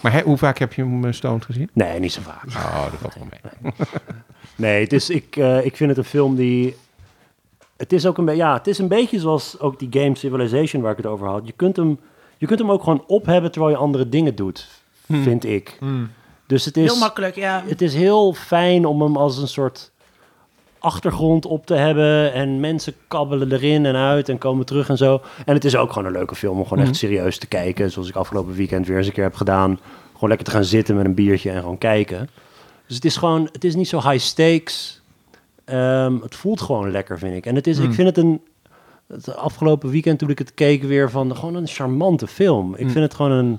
Maar 0.00 0.22
hoe 0.22 0.36
vaak 0.38 0.58
heb 0.58 0.72
je 0.72 0.82
hem 0.82 1.04
uh, 1.04 1.12
stoned 1.12 1.44
gezien? 1.44 1.70
Nee, 1.72 1.98
niet 2.00 2.12
zo 2.12 2.20
vaak. 2.22 2.44
Oh, 2.48 2.84
dat 2.90 3.00
valt 3.00 3.14
wel 3.14 3.26
mee. 3.30 3.72
Nee, 4.56 4.82
het 4.82 4.92
is, 4.92 5.10
ik, 5.10 5.36
eh, 5.36 5.64
ik 5.64 5.76
vind 5.76 5.88
het 5.90 5.98
een 5.98 6.04
film 6.04 6.36
die... 6.36 6.76
Het 7.76 7.92
is 7.92 8.06
ook 8.06 8.18
een, 8.18 8.36
ja, 8.36 8.52
het 8.54 8.66
is 8.66 8.78
een 8.78 8.88
beetje 8.88 9.18
zoals 9.20 9.60
ook 9.60 9.78
die 9.78 9.88
game 10.02 10.16
Civilization 10.16 10.82
waar 10.82 10.90
ik 10.90 10.96
het 10.96 11.06
over 11.06 11.26
had. 11.26 11.46
Je 11.46 11.52
kunt 11.56 11.76
hem, 11.76 11.98
je 12.38 12.46
kunt 12.46 12.58
hem 12.58 12.70
ook 12.70 12.82
gewoon 12.82 13.04
ophebben 13.06 13.50
terwijl 13.52 13.72
je 13.72 13.78
andere 13.80 14.08
dingen 14.08 14.34
doet, 14.34 14.68
vind 15.08 15.44
ik. 15.44 15.76
Mm. 15.80 16.10
Dus 16.46 16.64
het 16.64 16.76
is, 16.76 16.90
Heel 16.90 16.98
makkelijk, 17.00 17.34
ja. 17.34 17.62
het 17.66 17.82
is 17.82 17.94
heel 17.94 18.32
fijn 18.32 18.86
om 18.86 19.02
hem 19.02 19.16
als 19.16 19.38
een 19.38 19.48
soort 19.48 19.90
achtergrond 20.78 21.46
op 21.46 21.66
te 21.66 21.74
hebben. 21.74 22.32
En 22.32 22.60
mensen 22.60 22.94
kabbelen 23.08 23.52
erin 23.52 23.86
en 23.86 23.96
uit 23.96 24.28
en 24.28 24.38
komen 24.38 24.66
terug 24.66 24.88
en 24.88 24.96
zo. 24.96 25.20
En 25.44 25.54
het 25.54 25.64
is 25.64 25.76
ook 25.76 25.92
gewoon 25.92 26.08
een 26.08 26.18
leuke 26.18 26.34
film 26.34 26.58
om 26.58 26.66
gewoon 26.66 26.84
echt 26.84 26.96
serieus 26.96 27.38
te 27.38 27.46
kijken. 27.46 27.90
Zoals 27.90 28.08
ik 28.08 28.14
afgelopen 28.14 28.54
weekend 28.54 28.86
weer 28.86 28.96
eens 28.96 29.06
een 29.06 29.12
keer 29.12 29.24
heb 29.24 29.34
gedaan. 29.34 29.80
Gewoon 30.12 30.28
lekker 30.28 30.46
te 30.46 30.52
gaan 30.52 30.64
zitten 30.64 30.96
met 30.96 31.04
een 31.04 31.14
biertje 31.14 31.50
en 31.50 31.60
gewoon 31.60 31.78
kijken. 31.78 32.28
Dus 32.86 32.96
het 32.96 33.04
is 33.04 33.16
gewoon, 33.16 33.48
het 33.52 33.64
is 33.64 33.74
niet 33.74 33.88
zo 33.88 34.00
high 34.00 34.24
stakes. 34.24 35.02
Ehm, 35.64 36.20
het 36.20 36.34
voelt 36.34 36.60
gewoon 36.60 36.90
lekker, 36.90 37.18
vind 37.18 37.36
ik. 37.36 37.46
En 37.46 37.54
het 37.54 37.66
is, 37.66 37.78
ik 37.78 37.92
vind 37.92 38.08
het 38.08 38.16
een, 38.16 38.40
het 39.06 39.36
afgelopen 39.36 39.90
weekend 39.90 40.18
toen 40.18 40.30
ik 40.30 40.38
het 40.38 40.54
keek 40.54 40.82
weer 40.82 41.10
van, 41.10 41.36
gewoon 41.36 41.54
een 41.54 41.66
charmante 41.66 42.26
film. 42.26 42.74
Ik 42.74 42.90
vind 42.90 43.04
het 43.04 43.14
gewoon 43.14 43.32
een, 43.32 43.58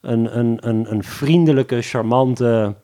een, 0.00 0.38
een, 0.38 0.58
een, 0.60 0.92
een 0.92 1.04
vriendelijke, 1.04 1.82
charmante, 1.82 2.74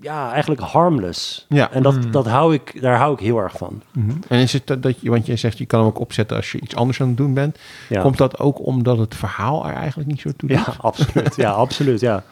ja, 0.00 0.30
eigenlijk 0.32 0.60
harmless. 0.60 1.46
Ja. 1.48 1.70
En 1.72 1.82
dat, 1.82 1.96
dat 2.12 2.26
hou 2.26 2.54
ik, 2.54 2.80
daar 2.82 2.96
hou 2.96 3.12
ik 3.12 3.18
heel 3.20 3.38
erg 3.38 3.56
van. 3.56 3.82
Mhm. 3.92 4.10
En 4.28 4.38
is 4.38 4.52
het 4.52 4.66
dat, 4.66 4.82
dat 4.82 5.00
je, 5.00 5.10
want 5.10 5.26
je 5.26 5.36
zegt 5.36 5.58
je 5.58 5.66
kan 5.66 5.78
hem 5.78 5.88
ook 5.88 5.98
opzetten 6.00 6.36
als 6.36 6.52
je 6.52 6.60
iets 6.60 6.74
anders 6.76 7.00
aan 7.00 7.08
het 7.08 7.16
doen 7.16 7.34
bent. 7.34 7.58
Ja. 7.88 8.00
Komt 8.02 8.16
dat 8.18 8.38
ook 8.38 8.66
omdat 8.66 8.98
het 8.98 9.14
verhaal 9.14 9.66
er 9.68 9.74
eigenlijk 9.74 10.08
niet 10.08 10.20
zo 10.20 10.30
toe 10.36 10.48
doet? 10.48 10.58
Ja, 10.58 10.74
absoluut. 10.80 11.36
Ja, 11.36 11.50
absoluut. 11.50 12.00
Ja. 12.00 12.22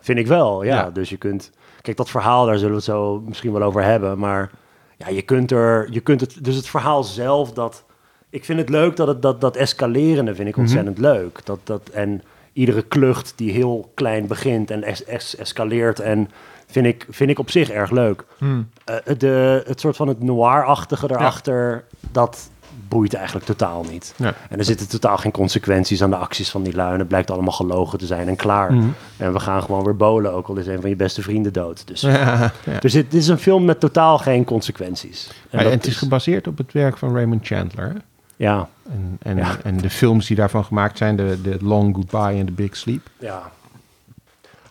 Vind 0.00 0.18
ik 0.18 0.26
wel. 0.26 0.62
Ja. 0.64 0.74
Ja. 0.76 0.90
Dus 0.90 1.08
je 1.10 1.16
kunt. 1.16 1.50
Kijk, 1.80 1.96
dat 1.96 2.10
verhaal, 2.10 2.46
daar 2.46 2.54
zullen 2.54 2.70
we 2.70 2.76
het 2.76 2.84
zo 2.84 3.22
misschien 3.26 3.52
wel 3.52 3.62
over 3.62 3.82
hebben. 3.82 4.18
Maar 4.18 4.50
ja, 4.96 5.08
je 5.08 5.22
kunt 5.22 5.50
er. 5.50 5.88
Je 5.90 6.00
kunt 6.00 6.20
het. 6.20 6.44
Dus 6.44 6.56
het 6.56 6.68
verhaal 6.68 7.04
zelf, 7.04 7.52
dat. 7.52 7.84
Ik 8.30 8.44
vind 8.44 8.58
het 8.58 8.68
leuk 8.68 8.96
dat 8.96 9.06
het 9.08 9.22
dat, 9.22 9.40
dat 9.40 9.56
escalerende 9.56 10.34
vind 10.34 10.48
ik 10.48 10.56
ontzettend 10.56 10.98
leuk. 10.98 11.40
Dat, 11.44 11.58
dat, 11.64 11.88
en 11.88 12.22
iedere 12.52 12.82
klucht 12.82 13.32
die 13.36 13.52
heel 13.52 13.90
klein 13.94 14.26
begint 14.26 14.70
en 14.70 14.82
es, 14.82 15.04
es- 15.04 15.36
escaleert. 15.36 16.00
En 16.00 16.30
vind 16.66 16.86
ik, 16.86 17.06
vind 17.10 17.30
ik 17.30 17.38
op 17.38 17.50
zich 17.50 17.70
erg 17.70 17.90
leuk. 17.90 18.24
Mm. 18.38 18.68
Eh, 18.84 18.96
de, 19.18 19.62
het 19.66 19.80
soort 19.80 19.96
van 19.96 20.08
het 20.08 20.22
noir-achtige 20.22 21.10
erachter, 21.10 21.84
dat 22.10 22.48
boeit 22.88 23.14
eigenlijk 23.14 23.46
totaal 23.46 23.84
niet. 23.90 24.14
Ja. 24.16 24.34
En 24.48 24.58
er 24.58 24.64
zitten 24.64 24.88
totaal 24.88 25.16
geen 25.16 25.32
consequenties 25.32 26.02
aan 26.02 26.10
de 26.10 26.16
acties 26.16 26.50
van 26.50 26.62
die 26.62 26.74
lui. 26.74 26.92
En 26.92 26.98
het 26.98 27.08
blijkt 27.08 27.30
allemaal 27.30 27.52
gelogen 27.52 27.98
te 27.98 28.06
zijn 28.06 28.28
en 28.28 28.36
klaar. 28.36 28.72
Mhm. 28.72 28.88
En 29.16 29.32
we 29.32 29.40
gaan 29.40 29.62
gewoon 29.62 29.84
weer 29.84 29.96
bolen, 29.96 30.32
ook 30.32 30.48
al 30.48 30.56
is 30.56 30.66
een 30.66 30.80
van 30.80 30.90
je 30.90 30.96
beste 30.96 31.22
vrienden 31.22 31.52
dood. 31.52 31.86
Dus, 31.86 32.00
Ja, 32.00 32.52
ja. 32.64 32.78
dus 32.78 32.92
dit, 32.92 33.10
dit 33.10 33.20
is 33.20 33.28
een 33.28 33.38
film 33.38 33.64
met 33.64 33.80
totaal 33.80 34.18
geen 34.18 34.44
consequenties. 34.44 35.30
En 35.50 35.70
het 35.70 35.86
is 35.86 35.96
gebaseerd 35.96 36.46
op 36.46 36.58
het 36.58 36.72
werk 36.72 36.96
van 36.98 37.14
Raymond 37.14 37.46
Chandler. 37.46 37.88
hè? 37.88 37.94
Ja, 38.36 38.68
En, 38.90 39.18
en, 39.22 39.38
en 39.64 39.76
de 39.76 39.90
films 39.90 40.26
die 40.26 40.36
daarvan 40.36 40.64
gemaakt 40.64 40.98
zijn, 40.98 41.16
de, 41.16 41.38
de 41.42 41.56
Long 41.60 41.94
Goodbye 41.94 42.38
en 42.38 42.46
The 42.46 42.52
Big 42.52 42.76
Sleep. 42.76 43.08
ja. 43.18 43.50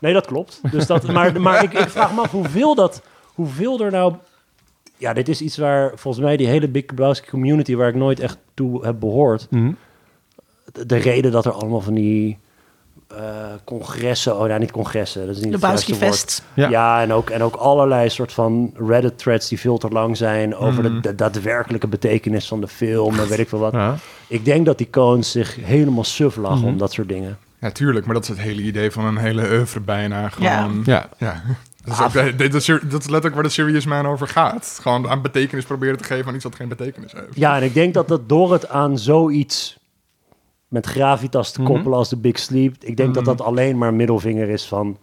Nee, 0.04 0.14
dat 0.14 0.26
klopt. 0.26 0.62
Dus 0.72 0.86
dat, 0.88 1.08
maar 1.12 1.42
maar 1.42 1.64
ik, 1.64 1.74
ik 1.74 1.90
vraag 1.90 2.14
me 2.16 2.22
af 2.22 2.32
hoeveel, 2.32 2.76
dat, 2.76 3.02
hoeveel 3.34 3.80
er 3.80 3.92
nou... 3.92 4.14
Ja, 4.98 5.14
dit 5.14 5.30
is 5.30 5.42
iets 5.42 5.58
waar 5.58 5.92
volgens 5.96 6.24
mij 6.24 6.38
die 6.38 6.48
hele 6.48 6.68
Big 6.68 6.84
Lebowski 6.88 7.30
community... 7.30 7.76
waar 7.76 7.88
ik 7.88 7.96
nooit 7.96 8.20
echt 8.20 8.38
toe 8.54 8.86
heb 8.86 9.00
behoord... 9.00 9.48
de, 9.50 10.86
de 10.86 10.96
reden 10.98 11.32
dat 11.32 11.46
er 11.46 11.52
allemaal 11.52 11.82
van 11.82 11.94
die 11.94 12.38
eh, 13.08 13.18
congressen, 13.64 14.40
oh 14.40 14.44
nou 14.48 14.60
niet 14.60 14.72
congressen, 14.72 15.26
dat 15.28 15.36
is 15.36 15.42
niet. 15.44 15.52
Fest. 15.96 16.44
Ja. 16.54 16.70
Ja, 16.70 17.02
en, 17.02 17.14
ook, 17.14 17.30
en 17.30 17.42
ook 17.44 17.56
allerlei 17.56 18.10
soort 18.10 18.32
van 18.34 18.74
Reddit 18.88 19.18
threads 19.18 19.48
die 19.50 19.60
veel 19.60 19.78
te 19.78 19.90
lang 19.90 20.18
zijn 20.18 20.56
over 20.56 20.84
Mhm. 20.84 20.94
de, 20.94 21.00
de 21.00 21.16
daadwerkelijke 21.16 21.88
betekenis 21.88 22.48
van 22.48 22.62
de 22.62 22.68
film 22.68 23.20
en 23.20 23.28
weet 23.28 23.40
ik 23.40 23.50
veel 23.50 23.60
wat. 23.60 23.72
Ja. 23.74 23.96
Ik 24.28 24.46
denk 24.46 24.66
dat 24.66 24.78
die 24.78 24.90
cones 24.90 25.32
zich 25.32 25.56
helemaal 25.62 26.04
suf 26.04 26.36
lachen 26.36 26.58
Mhm. 26.60 26.68
om 26.68 26.78
dat 26.78 26.92
soort 26.94 27.10
dingen. 27.10 27.38
Ja, 27.64 27.72
tuurlijk, 27.72 28.06
maar 28.06 28.14
dat 28.14 28.24
is 28.24 28.30
het 28.30 28.40
hele 28.40 28.62
idee 28.62 28.92
van 28.92 29.06
een 29.06 29.18
hele 29.18 29.50
oeuvre 29.50 29.80
bijna. 29.80 30.30
Gewoon, 30.30 30.82
Ja. 30.86 31.10
ja. 31.18 31.42
Dat, 31.84 31.94
is 31.94 32.02
ook, 32.02 32.14
dat, 32.14 32.38
dat 32.38 32.54
is, 32.54 32.66
dat 32.66 32.82
is 32.82 32.92
letterlijk 32.92 33.34
waar 33.34 33.44
de 33.44 33.50
Serious 33.50 33.86
Man 33.86 34.06
over 34.06 34.28
gaat. 34.28 34.80
Gewoon 34.82 35.10
aan 35.10 35.22
betekenis 35.22 35.66
proberen 35.66 35.98
te 35.98 36.04
geven 36.04 36.28
aan 36.28 36.36
iets 36.36 36.44
wat 36.44 36.56
geen 36.56 36.68
betekenis 36.68 37.12
heeft. 37.12 37.26
Ja, 37.36 37.56
en 37.58 37.64
ik 37.64 37.74
denk 37.74 37.94
dat 37.94 38.08
dat 38.08 38.30
door 38.30 38.52
het 38.54 38.70
aan 38.70 38.98
zoiets 38.98 39.78
met 40.68 40.86
gravitas 40.86 41.52
te 41.52 41.62
Mhm. 41.62 41.72
koppelen 41.72 41.98
als 41.98 42.10
de 42.10 42.18
Big 42.18 42.40
Sleep, 42.40 42.76
ik 42.80 42.98
denk 42.98 43.14
dat 43.14 43.24
Mhm. 43.26 43.36
dat 43.38 43.46
alleen 43.48 43.78
maar 43.78 43.94
middelvinger 43.94 44.50
is 44.50 44.66
van, 44.66 44.98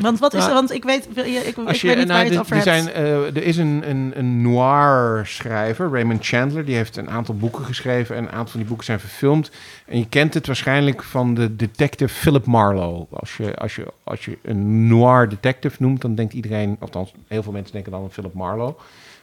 Want 0.00 0.18
wat 0.18 0.34
is 0.34 0.42
Ja. 0.42 0.48
er? 0.48 0.54
Want 0.54 0.72
ik 0.72 0.84
weet, 0.84 1.08
ik, 1.14 1.26
ik, 1.26 1.56
Als 1.56 1.74
ik 1.74 1.80
je, 1.80 1.86
weet 1.86 1.96
niet 1.96 2.06
waar 2.06 2.16
nou, 2.16 2.24
je 2.24 2.30
het 2.30 2.40
over 2.40 2.52
hebt. 2.54 2.64
zijn, 2.64 2.88
eh, 2.88 3.26
er 3.36 3.42
is 3.42 3.56
een, 3.56 3.82
een, 3.90 4.12
een 4.14 4.42
noir 4.42 5.26
schrijver, 5.26 5.90
Raymond 5.90 6.26
Chandler. 6.26 6.64
Die 6.64 6.74
heeft 6.76 6.96
een 6.96 7.10
aantal 7.10 7.36
boeken 7.36 7.64
geschreven 7.64 8.16
en 8.16 8.22
een 8.22 8.30
aantal 8.30 8.46
van 8.48 8.58
die 8.60 8.68
boeken 8.68 8.86
zijn 8.86 9.00
verfilmd. 9.00 9.50
En 9.86 9.98
je 9.98 10.08
kent 10.08 10.34
het 10.34 10.46
waarschijnlijk 10.46 11.02
van 11.02 11.34
de 11.34 11.56
detective 11.56 12.14
Philip 12.14 12.46
Marlowe. 12.46 13.06
Als 13.10 13.36
je, 13.36 13.54
als 13.56 13.74
je, 13.76 13.86
als 14.04 14.24
je 14.24 14.38
een 14.42 14.86
noir 14.88 15.28
detective 15.28 15.76
noemt, 15.78 16.00
dan 16.00 16.14
denkt 16.14 16.32
iedereen, 16.32 16.76
althans 16.80 17.12
heel 17.28 17.42
veel 17.42 17.52
mensen 17.52 17.72
denken 17.72 17.92
dan 17.92 18.02
aan 18.02 18.10
Philip 18.10 18.34
Marlowe. 18.34 18.74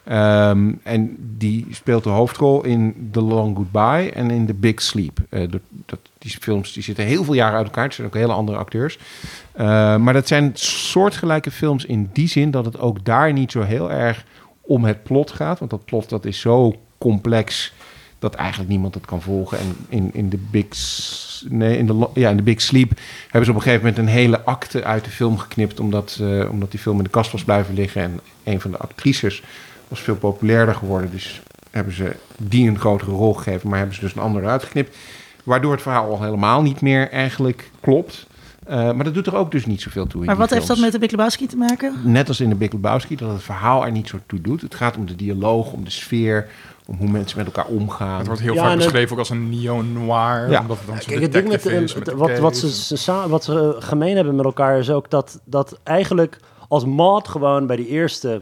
Ehm, 0.07 0.71
en 0.83 1.15
die 1.37 1.67
speelt 1.71 2.03
de 2.03 2.09
hoofdrol 2.09 2.63
in 2.63 3.09
The 3.11 3.21
Long 3.21 3.55
Goodbye 3.55 4.11
en 4.11 4.31
in 4.31 4.45
The 4.45 4.53
Big 4.53 4.81
Sleep. 4.81 5.19
Eh, 5.29 5.41
dat, 5.85 5.99
die 6.17 6.31
films 6.31 6.73
die 6.73 6.83
zitten 6.83 7.05
heel 7.05 7.23
veel 7.23 7.33
jaren 7.33 7.57
uit 7.57 7.65
elkaar. 7.65 7.83
Het 7.83 7.93
zijn 7.93 8.07
ook 8.07 8.13
hele 8.13 8.33
andere 8.33 8.57
acteurs. 8.57 8.99
Uh, 9.59 9.97
maar 9.97 10.13
dat 10.13 10.27
zijn 10.27 10.51
soortgelijke 10.53 11.51
films 11.51 11.85
in 11.85 12.09
die 12.13 12.27
zin 12.27 12.51
dat 12.51 12.65
het 12.65 12.79
ook 12.79 13.05
daar 13.05 13.33
niet 13.33 13.51
zo 13.51 13.61
heel 13.61 13.91
erg 13.91 14.25
om 14.61 14.85
het 14.85 15.03
plot 15.03 15.31
gaat. 15.31 15.59
Want 15.59 15.71
dat 15.71 15.85
plot 15.85 16.09
dat 16.09 16.25
is 16.25 16.39
zo 16.39 16.75
complex 16.97 17.73
dat 18.19 18.35
eigenlijk 18.35 18.69
niemand 18.69 18.93
het 18.93 19.05
kan 19.05 19.21
volgen. 19.21 19.57
En 19.57 19.75
in, 19.89 20.09
in 20.13 20.29
de 20.29 20.39
Big, 20.51 20.67
nee, 21.49 21.77
in 21.77 22.07
ja, 22.13 22.29
in 22.29 22.43
Big 22.43 22.61
Sleep 22.61 22.91
hebben 23.23 23.45
ze 23.45 23.49
op 23.49 23.55
een 23.55 23.63
gegeven 23.63 23.85
moment 23.85 23.97
een 23.97 24.13
hele 24.13 24.43
acte 24.43 24.83
uit 24.83 25.03
de 25.03 25.09
film 25.09 25.37
geknipt. 25.37 25.79
Omdat, 25.79 26.17
eh, 26.21 26.49
omdat 26.49 26.71
die 26.71 26.79
film 26.79 26.97
in 26.97 27.03
de 27.03 27.09
kast 27.09 27.31
was 27.31 27.43
blijven 27.43 27.73
liggen. 27.73 28.01
En 28.01 28.19
een 28.43 28.61
van 28.61 28.71
de 28.71 28.77
actrices 28.77 29.43
was 29.87 29.99
veel 29.99 30.15
populairder 30.15 30.75
geworden. 30.75 31.11
Dus 31.11 31.41
hebben 31.71 31.93
ze 31.93 32.15
die 32.37 32.69
een 32.69 32.79
grotere 32.79 33.11
rol 33.11 33.33
gegeven, 33.33 33.69
maar 33.69 33.77
hebben 33.77 33.95
ze 33.95 34.01
dus 34.01 34.15
een 34.15 34.21
ander 34.21 34.47
uitgeknipt. 34.47 34.97
Waardoor 35.43 35.71
het 35.71 35.81
verhaal 35.81 36.09
al 36.09 36.23
helemaal 36.23 36.61
niet 36.61 36.81
meer 36.81 37.09
eigenlijk 37.09 37.71
klopt. 37.79 38.27
Uh, 38.69 38.73
maar 38.73 39.03
dat 39.03 39.13
doet 39.13 39.27
er 39.27 39.35
ook 39.35 39.51
dus 39.51 39.65
niet 39.65 39.81
zoveel 39.81 40.07
toe. 40.07 40.25
maar 40.25 40.35
wat 40.35 40.49
heeft 40.49 40.67
dat 40.67 40.77
met 40.77 40.91
de 40.91 40.99
Big 40.99 41.11
Lebowski 41.11 41.47
te 41.47 41.57
maken? 41.57 41.95
Net 42.03 42.27
als 42.27 42.39
in 42.39 42.49
de 42.49 42.55
Big 42.55 42.71
Lebowski, 42.71 43.15
dat 43.15 43.31
het 43.31 43.43
verhaal 43.43 43.85
er 43.85 43.91
niet 43.91 44.07
zo 44.07 44.19
toe 44.25 44.41
doet. 44.41 44.61
Het 44.61 44.75
gaat 44.75 44.97
om 44.97 45.05
de 45.05 45.15
dialoog, 45.15 45.71
om 45.71 45.83
de 45.83 45.89
sfeer, 45.89 46.47
om 46.85 46.97
hoe 46.97 47.09
mensen 47.09 47.37
met 47.37 47.45
elkaar 47.45 47.65
omgaan. 47.65 48.17
Het 48.17 48.27
wordt 48.27 48.41
heel 48.41 48.55
vaak 48.55 48.75
beschreven 48.75 49.11
ook 49.11 49.19
als 49.19 49.29
een 49.29 49.49
neo-noir. 49.49 50.49
Ja. 50.49 50.61
Omdat 50.61 50.77
het 50.77 50.87
dan 50.87 50.97
Kijk, 50.97 51.21
het 51.21 51.31
ding 51.31 51.47
met, 51.47 51.65
is, 51.65 51.95
met 51.95 52.11
wat, 52.11 52.39
wat, 52.39 52.57
ze, 52.57 52.97
ze, 52.97 53.27
wat 53.27 53.43
ze 53.43 53.75
gemeen 53.79 54.15
hebben 54.15 54.35
met 54.35 54.45
elkaar 54.45 54.79
is 54.79 54.89
ook 54.89 55.09
dat, 55.09 55.41
dat 55.45 55.79
eigenlijk 55.83 56.37
als 56.67 56.85
Maud 56.85 57.27
gewoon 57.27 57.67
bij 57.67 57.75
die 57.75 57.87
eerste 57.87 58.41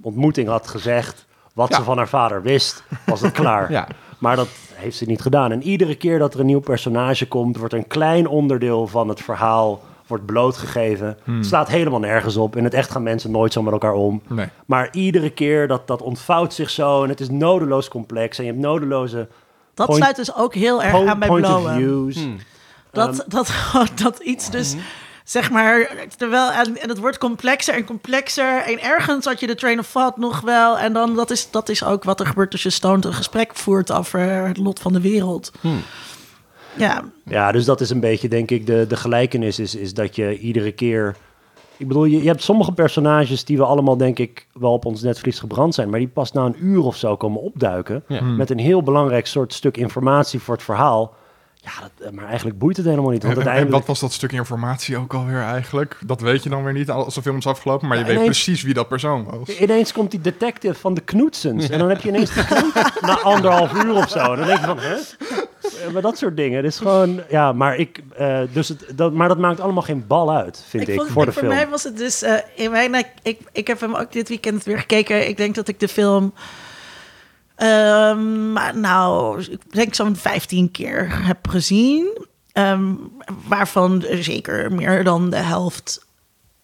ontmoeting 0.00 0.48
had 0.48 0.68
gezegd 0.68 1.26
wat 1.54 1.74
ze 1.74 1.82
van 1.82 1.96
haar 1.96 2.08
vader 2.08 2.42
wist, 2.42 2.82
was 3.06 3.20
het 3.20 3.32
klaar. 3.32 3.70
ja. 3.72 3.88
Maar 4.18 4.36
dat 4.36 4.48
heeft 4.74 4.96
ze 4.96 5.04
niet 5.04 5.20
gedaan. 5.20 5.52
En 5.52 5.62
iedere 5.62 5.94
keer 5.94 6.18
dat 6.18 6.34
er 6.34 6.40
een 6.40 6.46
nieuw 6.46 6.60
personage 6.60 7.28
komt, 7.28 7.56
wordt 7.56 7.74
een 7.74 7.86
klein 7.86 8.26
onderdeel 8.26 8.86
van 8.86 9.08
het 9.08 9.20
verhaal 9.20 9.82
wordt 10.06 10.26
blootgegeven. 10.26 11.18
Hmm. 11.24 11.42
Slaat 11.42 11.68
helemaal 11.68 11.98
nergens 11.98 12.36
op. 12.36 12.56
In 12.56 12.64
het 12.64 12.74
echt 12.74 12.90
gaan 12.90 13.02
mensen 13.02 13.30
nooit 13.30 13.52
zo 13.52 13.62
met 13.62 13.72
elkaar 13.72 13.94
om. 13.94 14.22
Nee. 14.28 14.46
Maar 14.66 14.88
iedere 14.92 15.30
keer 15.30 15.68
dat 15.68 15.86
dat 15.86 16.02
ontvouwt 16.02 16.54
zich 16.54 16.70
zo 16.70 17.02
en 17.02 17.08
het 17.08 17.20
is 17.20 17.30
nodeloos 17.30 17.88
complex 17.88 18.38
en 18.38 18.44
je 18.44 18.50
hebt 18.50 18.62
nodeloze. 18.62 19.28
Dat 19.74 19.94
sluit 19.94 20.16
dus 20.16 20.34
ook 20.34 20.54
heel 20.54 20.82
erg 20.82 21.06
aan 21.06 21.18
bij 21.18 21.28
Blowen. 21.28 22.12
Hmm. 22.12 22.36
Dat, 22.90 23.18
um, 23.18 23.24
dat, 23.28 23.52
dat 24.02 24.18
iets 24.18 24.50
dus. 24.50 24.72
Hmm 24.72 24.82
zeg 25.24 25.50
maar, 25.50 26.06
terwijl, 26.16 26.50
en, 26.50 26.80
en 26.80 26.88
het 26.88 26.98
wordt 26.98 27.18
complexer 27.18 27.74
en 27.74 27.84
complexer. 27.84 28.62
En 28.62 28.82
ergens 28.82 29.24
had 29.24 29.40
je 29.40 29.46
de 29.46 29.54
train 29.54 29.78
of 29.78 29.90
thought 29.90 30.16
nog 30.16 30.40
wel. 30.40 30.78
En 30.78 30.92
dan, 30.92 31.16
dat 31.16 31.30
is, 31.30 31.50
dat 31.50 31.68
is 31.68 31.84
ook 31.84 32.04
wat 32.04 32.20
er 32.20 32.26
gebeurt 32.26 32.52
als 32.52 32.62
je 32.62 32.70
Stone 32.70 33.06
een 33.06 33.14
gesprek 33.14 33.54
voert 33.54 33.92
over 33.92 34.20
het 34.20 34.56
lot 34.56 34.80
van 34.80 34.92
de 34.92 35.00
wereld. 35.00 35.52
Hmm. 35.60 35.82
Ja. 36.76 37.04
ja, 37.24 37.52
dus 37.52 37.64
dat 37.64 37.80
is 37.80 37.90
een 37.90 38.00
beetje, 38.00 38.28
denk 38.28 38.50
ik, 38.50 38.66
de, 38.66 38.84
de 38.88 38.96
gelijkenis 38.96 39.58
is, 39.58 39.74
is 39.74 39.94
dat 39.94 40.16
je 40.16 40.38
iedere 40.38 40.72
keer... 40.72 41.16
Ik 41.76 41.88
bedoel, 41.88 42.04
je, 42.04 42.22
je 42.22 42.28
hebt 42.28 42.42
sommige 42.42 42.72
personages 42.72 43.44
die 43.44 43.56
we 43.56 43.64
allemaal, 43.64 43.96
denk 43.96 44.18
ik, 44.18 44.46
wel 44.52 44.72
op 44.72 44.84
ons 44.84 45.02
netvlies 45.02 45.38
gebrand 45.38 45.74
zijn. 45.74 45.90
Maar 45.90 45.98
die 45.98 46.08
pas 46.08 46.32
na 46.32 46.44
een 46.44 46.64
uur 46.64 46.82
of 46.82 46.96
zo 46.96 47.16
komen 47.16 47.40
opduiken. 47.40 48.04
Met 48.36 48.50
een 48.50 48.58
heel 48.58 48.82
belangrijk 48.82 49.26
soort 49.26 49.52
stuk 49.52 49.76
informatie 49.76 50.40
voor 50.40 50.54
het 50.54 50.64
verhaal. 50.64 51.14
Ja, 51.64 51.70
dat, 51.80 52.06
eh, 52.06 52.12
maar 52.12 52.26
eigenlijk 52.26 52.58
boeit 52.58 52.76
het 52.76 52.86
helemaal 52.86 53.10
niet. 53.10 53.22
Want 53.22 53.34
uiteindelijk... 53.34 53.74
En 53.74 53.78
wat 53.78 53.88
was 53.88 54.00
dat 54.00 54.12
stuk 54.12 54.32
informatie 54.32 54.96
ook 54.96 55.14
alweer 55.14 55.42
eigenlijk? 55.42 55.98
Dat 56.06 56.20
weet 56.20 56.42
je 56.42 56.48
dan 56.48 56.64
weer 56.64 56.72
niet 56.72 56.90
als 56.90 57.14
de 57.14 57.22
film 57.22 57.36
is 57.36 57.46
afgelopen, 57.46 57.88
maar 57.88 57.98
je 57.98 58.04
weet 58.04 58.24
precies 58.24 58.62
wie 58.62 58.74
dat 58.74 58.88
persoon 58.88 59.24
was. 59.24 59.58
Ineens 59.58 59.92
komt 59.92 60.10
die 60.10 60.20
detective 60.20 60.74
van 60.74 60.94
de 60.94 61.00
Knoetsens. 61.00 61.68
En 61.68 61.78
dan 61.78 61.88
heb 61.88 62.00
je 62.00 62.08
ineens 62.08 62.34
de 62.34 62.44
knoet 62.44 62.74
na 63.08 63.18
anderhalf 63.18 63.84
uur 63.84 63.94
of 63.94 64.08
zo. 64.08 64.36
Dan 64.36 64.46
denk 64.46 64.58
je 64.58 64.66
van, 64.66 64.78
hè? 64.78 64.96
Eh, 65.62 65.92
maar 65.92 66.02
dat 66.02 66.18
soort 66.18 66.36
dingen. 66.36 66.56
Het 66.56 66.66
is 66.66 66.78
gewoon, 66.78 67.20
ja, 67.28 67.52
maar 67.52 67.76
ik, 67.76 68.00
uh, 68.20 68.40
dus 68.52 68.68
het, 68.68 68.84
dat, 68.94 69.12
maar 69.12 69.28
dat 69.28 69.38
maakt 69.38 69.60
allemaal 69.60 69.82
geen 69.82 70.06
bal 70.06 70.32
uit, 70.32 70.64
vind 70.68 70.88
ik, 70.88 70.94
voor 70.94 71.06
de 71.06 71.12
voor 71.12 71.22
film. 71.22 71.34
Voor 71.34 71.54
mij 71.54 71.68
was 71.68 71.82
het 71.82 71.96
dus, 71.96 72.22
uh, 72.22 72.34
in 72.54 72.70
mijn, 72.70 73.06
ik, 73.22 73.40
ik 73.52 73.66
heb 73.66 73.80
hem 73.80 73.94
ook 73.94 74.12
dit 74.12 74.28
weekend 74.28 74.64
weer 74.64 74.78
gekeken. 74.78 75.28
Ik 75.28 75.36
denk 75.36 75.54
dat 75.54 75.68
ik 75.68 75.80
de 75.80 75.88
film 75.88 76.32
Um, 77.62 78.52
nou, 78.80 79.40
ik 79.42 79.72
denk 79.72 79.94
zo'n 79.94 80.16
15 80.16 80.70
keer 80.70 81.24
heb 81.26 81.48
gezien. 81.48 82.26
Um, 82.52 83.12
waarvan 83.48 84.04
zeker 84.10 84.72
meer 84.72 85.04
dan 85.04 85.30
de 85.30 85.36
helft 85.36 86.06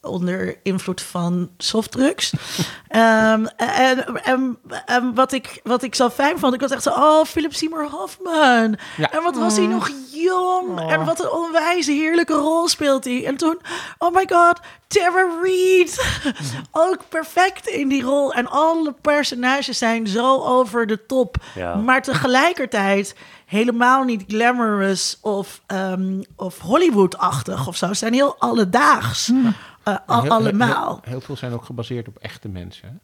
onder 0.09 0.57
invloed 0.63 1.03
van 1.03 1.51
softdrugs. 1.59 2.33
um, 2.33 3.47
en, 3.87 4.25
en, 4.25 4.59
en, 4.87 5.15
wat, 5.15 5.33
ik, 5.33 5.61
wat 5.65 5.83
ik 5.83 5.95
zo 5.95 6.11
fijn 6.11 6.39
vond, 6.39 6.55
ik 6.55 6.61
was 6.61 6.71
echt 6.71 6.83
zo, 6.83 6.91
oh, 6.91 7.25
Philip 7.25 7.55
Seymour 7.55 7.89
Hoffman. 7.91 8.79
Ja. 8.97 9.11
En 9.11 9.23
wat 9.23 9.37
was 9.37 9.57
hij 9.57 9.65
mm. 9.65 9.71
nog 9.71 9.91
jong. 10.13 10.91
En 10.91 11.05
wat 11.05 11.21
een 11.21 11.31
onwijs 11.31 11.87
heerlijke 11.87 12.35
rol 12.35 12.69
speelt 12.69 13.05
hij. 13.05 13.27
En 13.27 13.37
toen, 13.37 13.61
oh 13.99 14.15
my 14.15 14.29
god, 14.31 14.61
Tara 14.87 15.27
Reid. 15.43 16.21
Ook 16.73 16.99
perfect 17.09 17.67
in 17.67 17.89
die 17.89 18.03
rol. 18.03 18.33
En 18.33 18.47
alle 18.47 18.95
personages 19.01 19.79
zijn 19.79 20.07
zo 20.07 20.43
over 20.43 20.87
de 20.87 21.07
top. 21.07 21.37
Ja. 21.55 21.75
Maar 21.75 22.03
tegelijkertijd 22.03 23.15
helemaal 23.47 24.03
niet 24.03 24.25
glamorous 24.27 25.19
of, 25.21 25.61
um, 25.67 26.23
of 26.37 26.59
Hollywood-achtig 26.59 27.67
of 27.67 27.77
zo. 27.77 27.87
Ze 27.87 27.95
zijn 27.95 28.13
heel 28.13 28.37
alledaags. 28.39 29.27
Hmm. 29.27 29.55
Uh, 29.89 29.97
allemaal. 30.07 31.01
Heel, 31.05 31.21
veel 31.21 31.37
zijn 31.37 31.53
ook 31.53 31.65
gebaseerd 31.65 32.09
op 32.09 32.17
echte 32.17 32.49
mensen. 32.49 33.01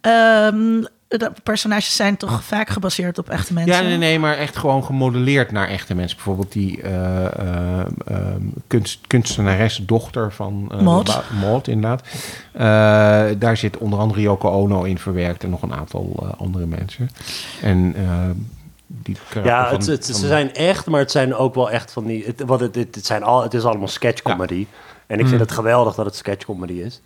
Um, 0.00 0.86
de 1.08 1.32
personages 1.42 1.96
zijn 1.96 2.16
toch 2.16 2.44
vaak 2.44 2.68
gebaseerd 2.68 3.18
op 3.18 3.28
echte 3.28 3.52
mensen? 3.52 3.74
Ja, 3.74 3.80
nee, 3.80 3.96
nee, 3.96 4.18
maar 4.18 4.36
echt 4.36 4.56
gewoon 4.56 4.84
gemodelleerd 4.84 5.52
naar 5.52 5.68
echte 5.68 5.94
mensen. 5.94 6.16
Bijvoorbeeld 6.16 6.52
die 6.52 6.82
uh, 6.82 7.24
uh, 8.10 8.34
kunst, 8.66 9.00
kunstenares, 9.06 9.76
dochter 9.76 10.32
van 10.32 10.72
uh, 10.74 10.80
Maud. 11.40 11.68
inderdaad. 11.68 12.02
daar 13.40 13.56
zit 13.56 13.78
onder 13.78 13.98
andere 13.98 14.20
Yoko 14.20 14.50
Ono 14.50 14.82
in 14.82 14.98
verwerkt 14.98 15.42
en 15.42 15.50
nog 15.50 15.62
een 15.62 15.74
aantal 15.74 16.34
andere 16.38 16.66
mensen. 16.66 17.10
En 17.62 17.94
die 18.86 19.16
ja, 19.42 19.70
het, 19.70 19.86
het, 19.86 20.04
ze 20.04 20.26
zijn 20.26 20.54
echt, 20.54 20.86
maar 20.86 21.00
het 21.00 21.10
zijn 21.10 21.34
ook 21.34 21.54
wel 21.54 21.70
echt 21.70 21.92
van 21.92 22.04
die. 22.04 22.24
Het, 22.24 22.42
wat 22.46 22.60
het, 22.60 22.74
het, 22.74 22.94
het 22.94 23.06
zijn 23.06 23.22
al, 23.22 23.42
het 23.42 23.54
is 23.54 23.64
allemaal 23.64 23.88
sketchcomedy. 23.88 24.54
Ja. 24.54 24.83
En 25.06 25.18
ik 25.18 25.26
vind 25.26 25.40
mm. 25.40 25.46
het 25.46 25.52
geweldig 25.52 25.94
dat 25.94 26.04
het 26.04 26.14
sketchcomedy 26.14 26.72
is. 26.72 27.00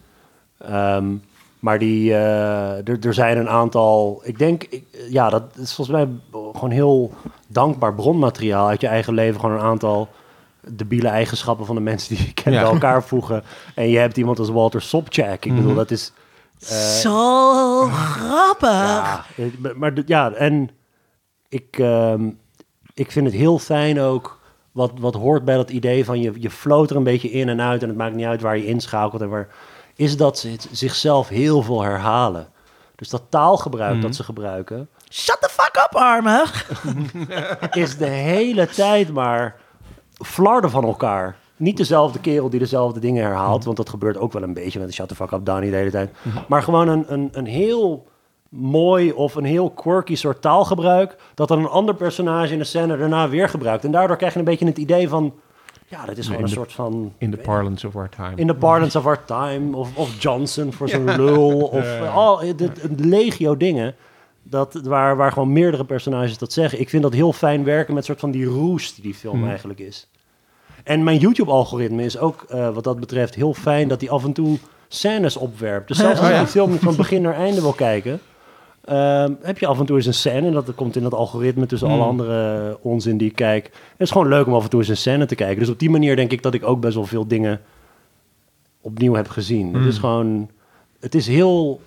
Um, 0.71 1.23
maar 1.59 1.79
die, 1.79 2.11
uh, 2.11 2.89
er, 2.89 2.99
er 3.07 3.15
zijn 3.15 3.39
een 3.39 3.49
aantal. 3.49 4.21
Ik 4.25 4.39
denk, 4.39 4.65
ik, 4.65 4.85
ja, 5.11 5.31
dat 5.31 5.43
is 5.57 5.75
volgens 5.75 5.97
mij 5.97 6.09
gewoon 6.53 6.71
heel 6.71 7.13
dankbaar 7.47 7.95
bronmateriaal 7.95 8.69
uit 8.69 8.81
je 8.81 8.87
eigen 8.87 9.15
leven. 9.15 9.41
Gewoon 9.41 9.55
een 9.57 9.65
aantal 9.65 10.09
debiele 10.69 11.09
eigenschappen 11.09 11.67
van 11.67 11.75
de 11.75 11.81
mensen 11.81 12.17
die 12.17 12.27
je 12.27 12.33
kent 12.33 12.57
bij 12.57 12.65
elkaar 12.65 13.03
voegen. 13.13 13.43
En 13.75 13.89
je 13.89 13.99
hebt 13.99 14.17
iemand 14.17 14.39
als 14.39 14.49
Walter 14.49 14.83
Sobchak. 14.83 15.45
Ik 15.45 15.55
bedoel, 15.55 15.71
mhm. 15.71 15.77
dat 15.77 15.91
is. 15.91 16.13
Uh, 16.63 16.69
Zo 16.79 17.83
grappig. 17.85 18.71
Ja, 18.71 19.25
maar 19.77 19.93
ja, 20.07 20.33
en 20.33 20.71
ik, 21.49 21.79
uh, 21.79 22.15
ik 22.95 23.13
vind 23.13 23.27
het 23.27 23.35
heel 23.35 23.59
fijn 23.59 24.01
ook 24.01 24.38
wat, 24.73 24.93
wat 24.99 25.15
hoort 25.15 25.45
bij 25.45 25.57
dat 25.57 25.71
idee 25.71 26.05
van 26.05 26.21
je, 26.21 26.33
je 26.39 26.51
floot 26.51 26.91
er 26.91 26.97
een 26.97 27.03
beetje 27.03 27.31
in 27.31 27.49
en 27.49 27.61
uit 27.61 27.83
en 27.83 27.89
het 27.89 27.97
maakt 27.97 28.15
niet 28.15 28.27
uit 28.27 28.41
waar 28.41 28.57
je 28.57 28.67
inschakelt 28.67 29.23
en 29.23 29.29
waar, 29.29 29.49
is 29.95 30.17
dat 30.17 30.39
ze 30.39 30.57
zichzelf 30.71 31.29
heel 31.29 31.63
veel 31.63 31.83
herhalen. 31.83 32.49
Dus 32.95 33.09
dat 33.09 33.23
taalgebruik 33.29 33.95
dat 33.95 34.03
mhm. 34.03 34.13
ze 34.13 34.25
gebruiken. 34.25 34.89
Shut 35.11 35.37
the 35.41 35.49
fuck 35.49 35.77
up, 35.77 35.95
arme! 35.95 36.45
is 37.83 37.97
de 37.97 38.07
hele 38.07 38.67
tijd 38.67 39.13
maar 39.13 39.57
flarden 40.13 40.71
van 40.71 40.85
elkaar. 40.85 41.37
Niet 41.57 41.77
dezelfde 41.77 42.21
kerel 42.21 42.51
die 42.51 42.59
dezelfde 42.59 43.01
dingen 43.01 43.25
herhaalt, 43.25 43.57
mhm. 43.57 43.65
want 43.65 43.77
dat 43.77 43.89
gebeurt 43.89 44.17
ook 44.17 44.33
wel 44.33 44.43
een 44.43 44.55
beetje 44.55 44.79
met 44.79 44.89
de 44.89 44.95
shut 44.95 45.09
the 45.09 45.15
fuck 45.15 45.31
up 45.31 45.45
Danny 45.45 45.71
de 45.71 45.77
hele 45.77 45.91
tijd. 45.91 46.11
Maar 46.49 46.63
gewoon 46.63 46.89
een, 46.89 47.13
een, 47.13 47.29
een 47.33 47.47
heel 47.47 48.07
mooi 48.49 49.13
of 49.13 49.35
een 49.35 49.45
heel 49.45 49.71
quirky 49.71 50.15
soort 50.15 50.43
taalgebruik, 50.43 51.17
dat 51.35 51.49
dan 51.49 51.59
een 51.59 51.69
ander 51.69 51.95
personage 51.95 52.53
in 52.53 52.59
de 52.59 52.65
scène 52.65 52.97
daarna 52.97 53.29
weer 53.29 53.49
gebruikt. 53.49 53.85
En 53.85 53.91
daardoor 53.91 54.17
krijg 54.17 54.33
je 54.33 54.39
een 54.39 54.45
beetje 54.45 54.67
het 54.67 54.79
idee 54.79 55.09
van, 55.09 55.35
ja, 55.89 56.05
dat 56.05 56.17
is 56.17 56.27
gewoon 56.27 56.43
een 56.43 56.49
soort 56.49 56.73
van... 56.73 57.13
In 57.19 57.31
the 57.31 57.37
parlance 57.37 57.87
of 57.87 57.97
our 57.97 58.09
time. 58.09 58.33
In 58.37 58.47
the 58.47 58.55
parlance 58.55 58.99
of 58.99 59.07
our 59.07 59.25
time. 59.25 59.77
Of, 59.77 59.97
of 59.97 60.23
Johnson 60.23 60.73
voor 60.73 60.89
zijn 60.89 61.17
lul. 61.17 61.61
Of 61.79 62.01
al 62.01 62.57
de, 62.57 62.71
legio 62.97 63.57
dingen. 63.57 63.95
Dat, 64.43 64.81
waar, 64.83 65.17
waar 65.17 65.33
gewoon 65.33 65.53
meerdere 65.53 65.85
personages 65.85 66.39
dat 66.39 66.53
zeggen. 66.53 66.81
Ik 66.81 66.89
vind 66.89 67.03
dat 67.03 67.13
heel 67.13 67.33
fijn 67.33 67.65
werken 67.65 67.95
met 67.95 68.05
soort 68.05 68.21
van 68.21 68.31
die 68.31 68.45
roest 68.45 68.95
die 68.95 69.05
die 69.05 69.15
film 69.15 69.39
hmm. 69.39 69.49
eigenlijk 69.49 69.79
is. 69.79 70.09
En 70.85 71.05
mijn 71.05 71.19
YouTube-algoritme 71.19 72.05
is 72.05 72.19
ook 72.19 72.47
uh, 72.51 72.75
wat 72.75 72.85
dat 72.85 73.01
betreft 73.01 73.35
heel 73.35 73.55
fijn 73.55 73.89
dat 73.89 74.01
hij 74.01 74.11
af 74.11 74.25
en 74.25 74.33
toe 74.33 74.59
scènes 74.89 75.37
opwerpt. 75.37 75.89
Dus 75.89 75.97
zelfs 76.07 76.21
als 76.21 76.29
je 76.29 76.39
die 76.39 76.47
film 76.47 76.79
van 76.79 76.97
begin 76.97 77.23
naar 77.23 77.35
einde 77.35 77.61
wil 77.61 77.73
kijken... 77.73 78.21
Ehm, 78.89 79.33
heb 79.43 79.59
je 79.59 79.67
af 79.67 79.79
en 79.79 79.87
toe 79.87 79.97
eens 79.97 80.07
een 80.07 80.15
scène, 80.15 80.47
en 80.47 80.53
dat 80.53 80.75
komt 80.75 80.97
in 80.97 81.03
dat 81.03 81.15
algoritme 81.15 81.67
tussen 81.67 81.89
alle 81.89 81.97
hmm. 81.97 82.09
andere 82.09 82.79
onzin 82.83 83.17
die 83.17 83.29
ik 83.29 83.35
kijk. 83.35 83.65
Het 83.65 83.73
is 83.99 84.11
gewoon 84.11 84.29
leuk 84.29 84.47
om 84.47 84.55
af 84.55 84.65
en 84.65 84.71
toe 84.71 84.81
eens 84.81 84.89
een 84.89 84.97
scène 84.97 85.27
te 85.27 85.35
kijken. 85.35 85.59
Dus 85.59 85.69
op 85.69 85.79
die 85.79 85.91
manier 85.91 86.17
denk 86.17 86.33
ik 86.33 86.43
dat 86.43 86.55
ik 86.55 86.65
ook 86.65 86.81
best 86.81 86.95
wel 86.95 87.07
veel 87.07 87.27
dingen 87.27 87.61
opnieuw 88.81 89.15
heb 89.15 89.29
gezien. 89.29 89.75
Het 89.75 89.87
is 89.87 89.99
hmm. 89.99 90.01
gewoon, 90.01 90.51
het 91.01 91.15
is 91.15 91.27
heel, 91.27 91.81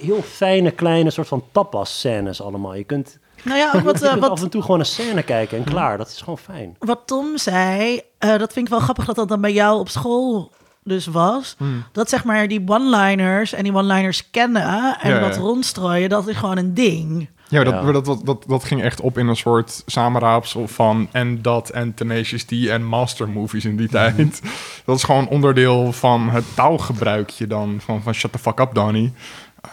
heel 0.00 0.22
fijne, 0.22 0.70
kleine 0.70 1.10
soort 1.10 1.28
van 1.28 1.44
tapas-scènes 1.52 2.42
allemaal. 2.42 2.74
Je 2.74 2.84
kunt, 2.84 3.18
nou 3.44 3.58
ja, 3.58 3.82
wat, 3.82 4.02
uh, 4.02 4.14
wat, 4.14 4.30
af 4.30 4.42
en 4.42 4.50
toe 4.50 4.62
gewoon 4.62 4.80
een 4.80 4.86
scène 4.86 5.22
kijken 5.22 5.58
en 5.58 5.64
klaar. 5.64 5.98
Dat 5.98 6.08
is 6.08 6.20
gewoon 6.20 6.38
fijn. 6.38 6.76
Wat 6.78 7.00
Tom 7.04 7.38
zei, 7.38 8.00
uh, 8.24 8.38
dat 8.38 8.52
vind 8.52 8.66
ik 8.66 8.72
wel 8.72 8.80
grappig 8.80 9.04
dat 9.04 9.16
dat 9.16 9.28
dan 9.28 9.40
bij 9.40 9.52
jou 9.52 9.78
op 9.78 9.88
school 9.88 10.50
dus 10.88 11.06
was. 11.06 11.54
Hmm. 11.58 11.84
Dat 11.92 12.08
zeg 12.08 12.24
maar 12.24 12.48
die 12.48 12.62
one-liners 12.66 13.52
en 13.52 13.62
die 13.62 13.74
one-liners 13.74 14.30
kennen 14.30 14.98
en 15.00 15.20
dat 15.20 15.36
rondstrooien, 15.36 16.08
dat 16.08 16.28
is 16.28 16.36
gewoon 16.36 16.58
een 16.58 16.74
ding. 16.74 17.28
Ja, 17.48 17.64
dat, 17.64 17.92
Dat, 17.92 18.04
dat, 18.04 18.20
dat, 18.24 18.44
dat, 18.46 18.64
ging 18.64 18.82
echt 18.82 19.00
op 19.00 19.18
in 19.18 19.26
een 19.26 19.36
soort 19.36 19.82
samenraapsel 19.86 20.68
van 20.68 21.08
en 21.12 21.42
dat 21.42 21.70
en 21.70 21.94
Tenacious 21.94 22.44
D 22.44 22.52
en 22.52 22.84
master 22.84 23.28
movies 23.28 23.64
in 23.64 23.76
die 23.76 23.88
tijd. 23.88 24.14
Hmm. 24.16 24.50
Dat 24.84 24.96
is 24.96 25.02
gewoon 25.02 25.28
onderdeel 25.28 25.92
van 25.92 26.28
het 26.28 26.44
taalgebruikje 26.54 27.46
dan 27.46 27.76
van, 27.80 28.02
van 28.02 28.12
shut 28.12 28.32
the 28.32 28.38
fuck 28.38 28.58
up, 28.60 28.74
Donnie. 28.74 29.12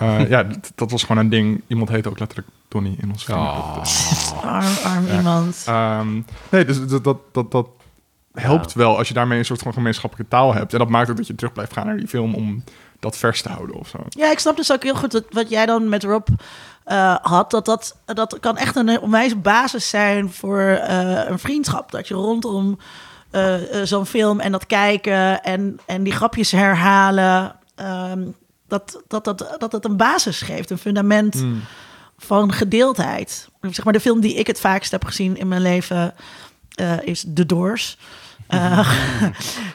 Uh, 0.01 0.29
ja, 0.33 0.45
dat 0.75 0.91
was 0.91 1.03
gewoon 1.03 1.23
een 1.23 1.29
ding. 1.29 1.61
Iemand 1.67 1.89
heette 1.89 2.09
ook 2.09 2.19
letterlijk 2.19 2.49
Donnie 2.67 2.97
in 3.01 3.09
ons 3.11 3.23
vriendengroep. 3.23 3.83
Dus- 3.83 4.33
Arm, 4.43 4.75
arm 4.83 5.05
iemand. 5.17 5.63
Ehm, 5.65 6.21
nee, 6.49 6.65
dus 6.65 6.87
dat, 6.87 7.03
dat, 7.03 7.17
dat, 7.31 7.51
dat 7.51 7.67
helpt 8.35 8.73
wel 8.73 8.97
als 8.97 9.07
je 9.07 9.13
daarmee 9.13 9.39
een 9.39 9.45
soort 9.45 9.61
van 9.61 9.73
gemeenschappelijke 9.73 10.31
taal 10.31 10.53
hebt. 10.53 10.73
En 10.73 10.79
dat 10.79 10.89
maakt 10.89 11.09
ook 11.09 11.17
dat 11.17 11.27
je 11.27 11.35
terug 11.35 11.53
blijft 11.53 11.73
gaan 11.73 11.85
naar 11.85 11.97
die 11.97 12.07
film 12.07 12.35
om 12.35 12.63
dat 12.99 13.17
vers 13.17 13.41
te 13.41 13.49
houden 13.49 13.75
of 13.75 13.87
zo. 13.87 13.97
Ja, 14.09 14.31
ik 14.31 14.39
snap 14.39 14.55
dus 14.55 14.71
ook 14.71 14.83
heel 14.83 14.95
goed 14.95 15.11
dat 15.11 15.23
wat 15.29 15.49
jij 15.49 15.65
dan 15.65 15.89
met 15.89 16.03
Rob 16.03 16.27
eh, 16.83 17.15
had. 17.21 17.51
Dat, 17.51 17.65
dat 17.65 17.95
dat 18.05 18.39
kan 18.39 18.57
echt 18.57 18.75
een 18.75 18.99
onwijs 18.99 19.41
basis 19.41 19.89
zijn 19.89 20.31
voor 20.31 20.61
eh, 20.61 21.29
een 21.29 21.39
vriendschap. 21.39 21.91
Dat 21.91 22.07
je 22.07 22.13
rondom 22.13 22.79
eh, 23.31 23.53
zo'n 23.83 24.05
film 24.05 24.39
en 24.39 24.51
dat 24.51 24.65
kijken 24.65 25.43
en, 25.43 25.79
en 25.85 26.03
die 26.03 26.13
grapjes 26.13 26.51
herhalen. 26.51 27.55
ehm, 27.75 28.23
dat, 28.67 29.01
dat, 29.07 29.23
dat, 29.23 29.55
dat 29.57 29.71
het 29.71 29.85
een 29.85 29.97
basis 29.97 30.41
geeft, 30.41 30.69
een 30.69 30.77
fundament 30.77 31.33
Hmm. 31.33 31.61
van 32.17 32.51
gedeeldheid. 32.53 33.49
Zeg 33.61 33.83
maar 33.83 33.93
de 33.93 33.99
film 33.99 34.19
die 34.19 34.33
ik 34.35 34.47
het 34.47 34.59
vaakst 34.59 34.91
heb 34.91 35.05
gezien 35.05 35.37
in 35.37 35.47
mijn 35.47 35.61
leven 35.61 36.13
is 37.03 37.25
The 37.33 37.45
Doors. 37.45 37.97
Eh, 38.47 38.89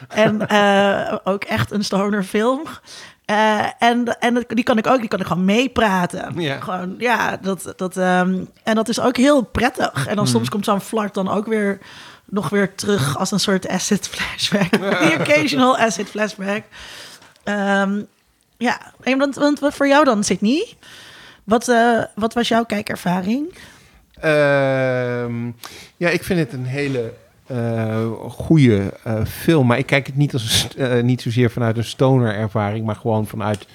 en 0.25 0.47
eh, 0.47 1.17
ook 1.23 1.43
echt 1.43 1.71
een 1.71 1.83
stoner 1.83 2.23
film. 2.23 2.61
Eh, 3.25 3.65
en 3.79 4.19
en 4.19 4.45
die 4.47 4.63
kan 4.63 4.77
ik 4.77 4.87
ook, 4.87 4.99
die 4.99 5.07
kan 5.07 5.19
ik 5.19 5.25
gewoon 5.25 5.45
meepraten. 5.45 6.33
Gewoon, 6.59 6.95
ja, 6.97 7.37
dat, 7.41 7.73
dat, 7.75 7.97
ehm, 7.97 8.39
en 8.63 8.75
dat 8.75 8.89
is 8.89 8.99
ook 8.99 9.17
heel 9.17 9.41
prettig. 9.41 10.07
En 10.07 10.15
dan 10.15 10.27
soms 10.27 10.49
komt 10.49 10.65
zo'n 10.65 10.81
flart 10.81 11.13
dan 11.13 11.29
ook 11.29 11.47
weer 11.47 11.79
nog 12.25 12.49
weer 12.49 12.75
terug 12.75 13.17
als 13.17 13.31
een 13.31 13.39
soort 13.39 13.67
acid 13.67 14.07
flashback. 14.07 14.69
The 14.69 15.15
occasional 15.19 15.77
acid 15.77 16.09
flashback. 16.09 16.63
Ehm, 17.43 18.01
ja, 18.57 18.93
en 19.03 19.17
want, 19.17 19.35
want 19.35 19.59
voor 19.61 19.87
jou 19.87 20.05
dan, 20.05 20.23
Sydney? 20.23 20.73
Wat, 21.43 21.71
wat 22.15 22.33
was 22.33 22.47
jouw 22.47 22.63
kijkervaring? 22.63 23.53
Ehm, 24.19 25.45
ja, 25.97 26.09
ik 26.09 26.23
vind 26.23 26.39
het 26.39 26.53
een 26.53 26.65
hele 26.65 27.13
goede 28.29 28.93
eh, 29.03 29.25
film. 29.25 29.67
Maar 29.67 29.77
ik 29.77 29.85
kijk 29.85 30.05
het 30.07 30.15
niet, 30.15 30.33
als, 30.33 30.67
eh, 30.77 31.01
niet 31.03 31.21
zozeer 31.21 31.51
vanuit 31.51 31.77
een 31.77 31.83
stoner-ervaring, 31.83 32.85
maar 32.85 32.95
gewoon 32.95 33.27
vanuit 33.27 33.65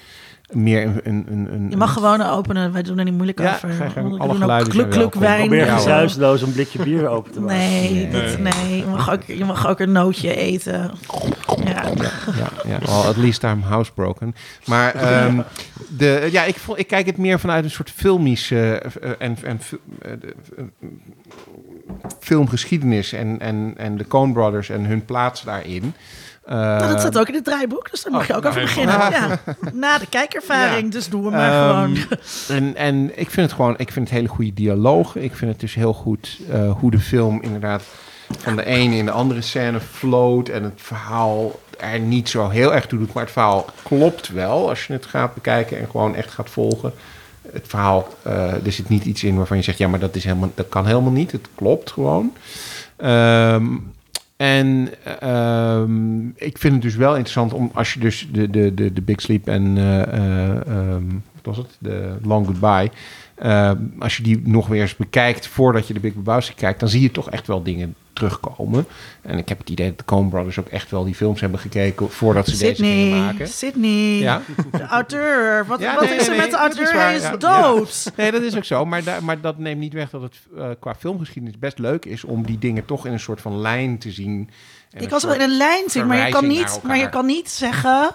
meer 0.51 0.81
een... 0.83 0.99
een, 1.03 1.25
een, 1.29 1.53
een 1.53 1.69
Je 1.69 1.77
mag 1.77 1.93
gewoon 1.93 2.21
openen, 2.21 2.71
wij 2.73 2.83
doen 2.83 2.97
er 2.97 3.03
niet 3.03 3.13
moeilijk 3.13 3.39
Ja, 3.39 3.53
over. 3.55 3.69
We 3.93 4.17
Alle 4.17 4.39
doen 4.39 4.51
ook 4.51 4.69
gluk 4.71 4.93
welkom. 4.93 5.21
wijn. 5.21 5.39
Probeer 5.39 5.59
Ja, 5.59 5.69
hoor. 5.69 5.77
gezuisloos 5.77 6.41
een 6.41 6.51
blikje 6.51 6.83
bier 6.83 7.07
open 7.07 7.31
te 7.31 7.39
maken. 7.39 7.57
Nee, 7.57 7.91
Nee. 7.91 8.09
dit- 8.09 8.39
nee. 8.39 8.77
Je, 8.77 8.85
mag 8.85 9.11
ook, 9.11 9.23
je 9.23 9.45
mag 9.45 9.67
ook 9.67 9.79
een 9.79 9.91
nootje 9.91 10.35
eten. 10.35 10.91
Ja. 11.65 11.83
ja, 12.37 12.49
ja. 12.67 12.77
Well, 12.79 13.05
at 13.07 13.17
least 13.17 13.43
I'm 13.43 13.61
housebroken. 13.61 14.35
Maar 14.65 14.93
ehm, 14.95 15.39
de, 15.97 16.27
ja, 16.31 16.43
ik, 16.43 16.55
ik 16.75 16.87
kijk 16.87 17.05
het 17.05 17.17
meer 17.17 17.39
vanuit 17.39 17.63
een 17.63 17.71
soort 17.71 17.91
filmische 17.91 18.81
eh, 19.01 19.09
en, 19.19 19.37
en 19.43 19.59
eh, 20.01 20.11
de- 20.19 20.35
eh, 20.57 20.63
filmgeschiedenis 22.19 23.13
en, 23.13 23.39
en, 23.39 23.73
en 23.77 23.97
de 23.97 24.07
Coen 24.07 24.33
Brothers 24.33 24.69
en 24.69 24.85
hun 24.85 25.05
plaats 25.05 25.43
daarin. 25.43 25.93
Eh, 26.45 26.55
Nou, 26.55 26.87
dat 26.87 26.99
staat 26.99 27.17
ook 27.17 27.27
in 27.27 27.33
het 27.33 27.43
draaiboek, 27.43 27.91
dus 27.91 28.03
daar 28.03 28.11
mag 28.11 28.27
je 28.27 28.35
ook 28.35 28.45
over 28.45 28.57
nee, 28.57 28.65
beginnen. 28.65 28.95
Ja. 29.11 29.39
Na 29.73 29.97
de 29.97 30.07
kijkervaring, 30.09 30.83
Ja. 30.85 30.89
dus 30.89 31.09
doen 31.09 31.23
we 31.23 31.29
maar 31.29 31.51
Ehm, 31.51 31.95
gewoon. 31.95 31.97
En, 32.47 32.75
en 32.75 33.19
ik 33.19 33.29
vind 33.29 33.45
het 33.47 33.55
gewoon, 33.55 33.73
ik 33.77 33.91
vind 33.91 34.09
het 34.09 34.17
hele 34.17 34.27
goede 34.27 34.53
dialoog. 34.53 35.15
Ik 35.15 35.35
vind 35.35 35.51
het 35.51 35.59
dus 35.59 35.73
heel 35.73 35.93
goed 35.93 36.39
eh, 36.51 36.71
hoe 36.79 36.91
de 36.91 36.99
film 36.99 37.41
inderdaad 37.41 37.83
van 38.37 38.55
de 38.55 38.65
ene 38.65 38.95
in 38.95 39.05
de 39.05 39.11
andere 39.11 39.41
scène 39.41 39.79
floot 39.79 40.49
en 40.49 40.63
het 40.63 40.73
verhaal 40.81 41.59
er 41.79 41.99
niet 41.99 42.29
zo 42.29 42.49
heel 42.49 42.73
erg 42.75 42.85
toe 42.85 42.99
doet, 42.99 43.13
maar 43.13 43.23
het 43.23 43.31
verhaal 43.31 43.65
klopt 43.83 44.27
wel 44.29 44.69
als 44.69 44.87
je 44.87 44.93
het 44.93 45.05
gaat 45.05 45.33
bekijken 45.33 45.79
en 45.79 45.87
gewoon 45.91 46.15
echt 46.15 46.31
gaat 46.31 46.49
volgen. 46.49 46.93
Het 47.51 47.67
verhaal, 47.67 48.07
eh, 48.21 48.65
er 48.65 48.71
zit 48.71 48.89
niet 48.89 49.05
iets 49.05 49.23
in 49.23 49.35
waarvan 49.35 49.57
je 49.57 49.63
zegt, 49.63 49.77
ja, 49.77 49.87
maar 49.87 49.99
dat, 49.99 50.15
is 50.15 50.23
helemaal, 50.23 50.51
dat 50.55 50.69
kan 50.69 50.85
helemaal 50.85 51.11
niet. 51.11 51.31
Het 51.31 51.47
klopt 51.55 51.91
gewoon. 51.91 52.33
Ehm, 52.95 53.65
en 54.37 54.89
ehm, 55.19 56.27
ik 56.27 56.57
vind 56.57 56.73
het 56.73 56.81
dus 56.81 56.95
wel 56.95 57.11
interessant 57.11 57.53
om 57.53 57.71
als 57.73 57.93
je 57.93 57.99
dus 57.99 58.27
de, 58.31 58.49
de, 58.49 58.73
de, 58.73 58.93
de 58.93 59.01
Big 59.01 59.21
Sleep 59.21 59.47
en 59.47 59.77
eh, 59.77 60.01
eh, 60.01 60.67
ehm, 60.67 61.05
wat 61.33 61.55
was 61.55 61.57
het? 61.57 61.75
De 61.79 62.15
Long 62.23 62.45
Goodbye. 62.45 62.91
als 63.99 64.17
je 64.17 64.23
die 64.23 64.41
nog 64.43 64.67
weer 64.67 64.81
eens 64.81 64.95
bekijkt 64.95 65.47
voordat 65.47 65.87
je 65.87 65.93
de 65.93 65.99
Big 65.99 66.15
Lebowski 66.15 66.55
kijkt, 66.55 66.79
dan 66.79 66.89
zie 66.89 67.01
je 67.01 67.11
toch 67.11 67.29
echt 67.29 67.47
wel 67.47 67.63
dingen 67.63 67.95
terugkomen. 68.17 68.85
En 69.21 69.37
ik 69.37 69.49
heb 69.49 69.57
het 69.57 69.69
idee 69.69 69.87
dat 69.89 69.97
de 69.97 70.05
Coen 70.05 70.29
Brothers 70.29 70.59
ook 70.59 70.67
echt 70.67 70.91
wel 70.91 71.03
die 71.03 71.15
films 71.15 71.41
hebben 71.41 71.59
gekeken 71.59 72.09
voordat 72.11 72.47
ze 72.47 72.57
deze 72.57 72.83
gingen 72.83 73.19
maken. 73.25 73.47
Sydney, 73.47 74.17
Ja. 74.19 74.41
de 74.71 74.83
auteur. 74.83 75.65
Wat, 75.65 75.79
Ja, 75.79 75.93
wat 75.95 76.03
nee, 76.03 76.15
is 76.15 76.23
er 76.23 76.29
nee, 76.29 76.37
met 76.39 76.49
de 76.49 76.55
is 76.55 76.61
auteur? 76.61 76.93
waar, 76.93 77.05
Hij 77.05 77.15
is 77.15 77.21
ja. 77.21 77.37
dood. 77.37 78.11
Nee, 78.15 78.31
dat 78.31 78.41
is 78.41 78.55
ook 78.55 78.63
zo. 78.65 78.85
Maar, 78.85 79.03
maar 79.21 79.41
dat 79.41 79.57
neemt 79.57 79.79
niet 79.79 79.93
weg 79.93 80.09
dat 80.09 80.21
het 80.21 80.35
eh, 80.57 80.69
qua 80.79 80.95
filmgeschiedenis 80.95 81.59
best 81.59 81.79
leug 81.79 81.99
is 81.99 82.23
om 82.23 82.45
die 82.45 82.57
dingen 82.57 82.85
toch 82.85 83.05
in 83.05 83.11
een 83.11 83.19
soort 83.19 83.41
van 83.41 83.59
lijn 83.59 83.97
te 83.97 84.11
zien. 84.11 84.49
En 84.91 85.01
Ik 85.03 85.09
ze 85.19 85.27
wel 85.27 85.35
in 85.35 85.41
een 85.41 85.57
lijn 85.57 85.89
zien, 85.89 86.07
maar 86.07 86.25
je 86.25 86.31
kan 86.31 86.47
niet, 86.47 86.79
maar 86.83 86.97
je 86.97 87.09
kan 87.09 87.25
niet 87.25 87.49
zeggen... 87.49 88.13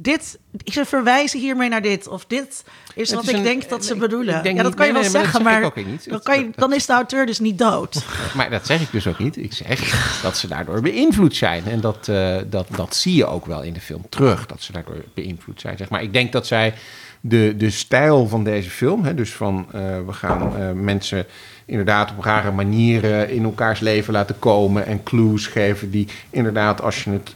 Dit, 0.00 0.38
ze 0.64 0.84
verwijzen 0.84 1.40
hiermee 1.40 1.68
naar 1.68 1.82
dit. 1.82 2.08
Of 2.08 2.24
dit 2.26 2.64
is 2.94 3.12
wat 3.12 3.22
is 3.22 3.28
ik 3.28 3.36
een- 3.36 3.42
denk 3.42 3.68
dat 3.68 3.84
ze 3.84 3.92
ik 3.94 3.98
bedoelen. 4.00 4.54
ja, 4.54 4.62
dat 4.62 4.74
kan 4.74 4.86
je 4.86 4.92
wel 4.92 5.02
nee, 5.02 5.10
maar 5.10 5.22
dat 5.22 5.32
zeggen, 5.32 5.32
zeg 5.32 5.42
maar 5.42 5.60
dan, 6.06 6.22
kan 6.22 6.38
je, 6.38 6.50
dan 6.56 6.72
is 6.72 6.86
de 6.86 6.92
auteur 6.92 7.26
dus 7.26 7.38
niet 7.38 7.58
dood. 7.58 8.04
Maar 8.36 8.50
dat 8.50 8.66
zeg 8.66 8.80
ik 8.80 8.90
dus 8.92 9.06
ook 9.06 9.18
niet. 9.18 9.36
Ik 9.36 9.52
zeg 9.52 9.80
dat 10.22 10.36
ze 10.36 10.48
daardoor 10.48 10.80
beïnvloed 10.80 11.36
zijn. 11.36 11.64
En 11.66 11.80
dat, 11.80 12.08
eh, 12.08 12.36
dat, 12.46 12.66
dat 12.76 12.96
zie 12.96 13.14
je 13.14 13.26
ook 13.26 13.46
wel 13.46 13.62
in 13.62 13.72
de 13.72 13.80
film 13.80 14.02
terug. 14.08 14.46
Dat 14.46 14.62
ze 14.62 14.72
daardoor 14.72 15.04
beïnvloed 15.14 15.60
zijn. 15.60 15.76
Zeg 15.76 15.88
maar 15.88 16.02
ik 16.02 16.12
denk 16.12 16.32
dat 16.32 16.46
zij 16.46 16.74
de, 17.20 17.54
de 17.56 17.70
stijl 17.70 18.28
van 18.28 18.44
deze 18.44 18.70
film... 18.70 19.04
Hè, 19.04 19.14
dus 19.14 19.32
van 19.32 19.66
eh, 19.72 19.80
we 20.06 20.12
gaan 20.12 20.56
eh, 20.56 20.72
mensen 20.72 21.26
inderdaad 21.64 22.10
op 22.10 22.24
rare 22.24 22.50
manieren... 22.50 23.30
in 23.30 23.44
elkaars 23.44 23.80
leven 23.80 24.12
laten 24.12 24.38
komen... 24.38 24.86
en 24.86 25.02
clues 25.02 25.46
geven 25.46 25.90
die 25.90 26.08
inderdaad 26.30 26.80
als 26.82 27.04
je 27.04 27.10
het... 27.10 27.34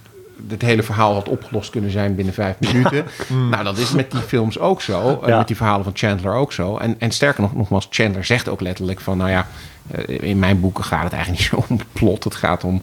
Het 0.48 0.62
hele 0.62 0.82
verhaal 0.82 1.14
had 1.14 1.28
opgelost 1.28 1.70
kunnen 1.70 1.90
zijn 1.90 2.14
binnen 2.14 2.34
vijf 2.34 2.56
minuten. 2.60 3.04
nou, 3.50 3.64
dat 3.64 3.78
is 3.78 3.90
met 3.90 4.10
die 4.10 4.20
films 4.20 4.58
ook 4.58 4.82
zo. 4.82 5.22
Ja. 5.26 5.36
met 5.36 5.46
die 5.46 5.56
verhalen 5.56 5.84
van 5.84 5.92
Chandler 5.96 6.34
ook 6.34 6.52
zo. 6.52 6.76
En, 6.76 6.94
en 6.98 7.10
sterker 7.10 7.42
nog, 7.42 7.54
nogmaals, 7.54 7.86
Chandler 7.90 8.24
zegt 8.24 8.48
ook 8.48 8.60
letterlijk 8.60 9.00
van... 9.00 9.16
nou 9.18 9.30
ja, 9.30 9.46
eh, 9.90 10.20
in 10.28 10.38
mijn 10.38 10.60
boeken 10.60 10.84
gaat 10.84 11.04
het 11.04 11.12
eigenlijk 11.12 11.42
niet 11.42 11.50
zo 11.50 11.64
om 11.68 11.78
het 11.78 11.92
plot. 11.92 12.24
Het 12.24 12.34
gaat 12.34 12.64
om 12.64 12.80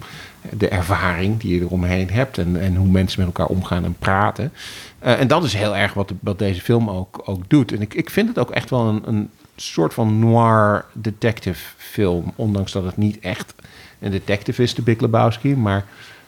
de 0.58 0.68
ervaring 0.70 1.40
die 1.40 1.56
je 1.56 1.62
eromheen 1.62 2.10
hebt... 2.10 2.38
en, 2.38 2.60
en 2.62 2.76
hoe 2.76 2.88
mensen 2.88 3.20
met 3.20 3.28
elkaar 3.28 3.56
omgaan 3.56 3.84
en 3.86 3.96
praten. 4.00 4.54
Eh, 5.00 5.20
en 5.20 5.28
dat 5.28 5.44
is 5.44 5.54
heel 5.54 5.76
erg 5.76 5.94
wat, 5.94 6.08
de- 6.08 6.16
wat 6.20 6.40
deze 6.40 6.62
film 6.62 6.90
ook, 6.90 7.22
ook 7.26 7.44
doet. 7.50 7.72
En 7.72 7.82
ik, 7.82 7.94
ik 7.94 8.10
vind 8.10 8.28
het 8.28 8.40
ook 8.40 8.52
echt 8.52 8.70
wel 8.70 8.88
een, 8.88 9.02
een 9.06 9.30
soort 9.56 9.94
van 9.94 10.20
noir 10.20 10.86
detective 10.94 11.62
film. 11.78 12.34
Ondanks 12.36 12.72
dat 12.72 12.84
het 12.84 12.98
niet 12.98 13.20
echt 13.20 13.54
een 14.00 14.12
detective 14.12 14.64
is, 14.64 14.76
de 14.76 14.82
Big 14.82 15.00
Lebowski. 15.00 15.56
Maar 15.56 15.86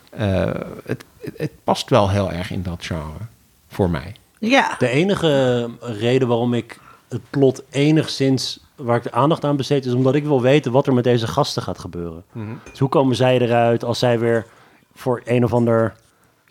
eh, 0.09 0.49
het, 0.85 1.03
het, 1.35 1.51
past 1.63 1.89
wel 1.89 2.09
heel 2.09 2.31
erg 2.31 2.51
in 2.51 2.63
dat 2.63 2.85
genre. 2.85 3.19
Voor 3.67 3.89
mij. 3.89 4.15
Ja, 4.39 4.75
De 4.77 4.87
enige 4.87 5.69
reden 5.79 6.27
waarom 6.27 6.53
ik 6.53 6.79
het 7.09 7.21
plot 7.29 7.63
enigszins 7.69 8.59
waar 8.75 8.97
ik 8.97 9.03
de 9.03 9.11
aandacht 9.11 9.43
aan 9.43 9.55
besteed 9.55 9.85
is 9.85 9.93
omdat 9.93 10.15
ik 10.15 10.23
wil 10.23 10.41
weten 10.41 10.71
wat 10.71 10.87
er 10.87 10.93
met 10.93 11.03
deze 11.03 11.27
gasten 11.27 11.61
gaat 11.61 11.79
gebeuren. 11.79 12.23
Dus 12.69 12.79
hoe 12.79 12.89
komen 12.89 13.15
zij 13.15 13.39
eruit 13.39 13.83
als 13.83 13.99
zij 13.99 14.19
weer 14.19 14.45
voor 14.93 15.21
een 15.25 15.43
of 15.43 15.53
ander... 15.53 15.95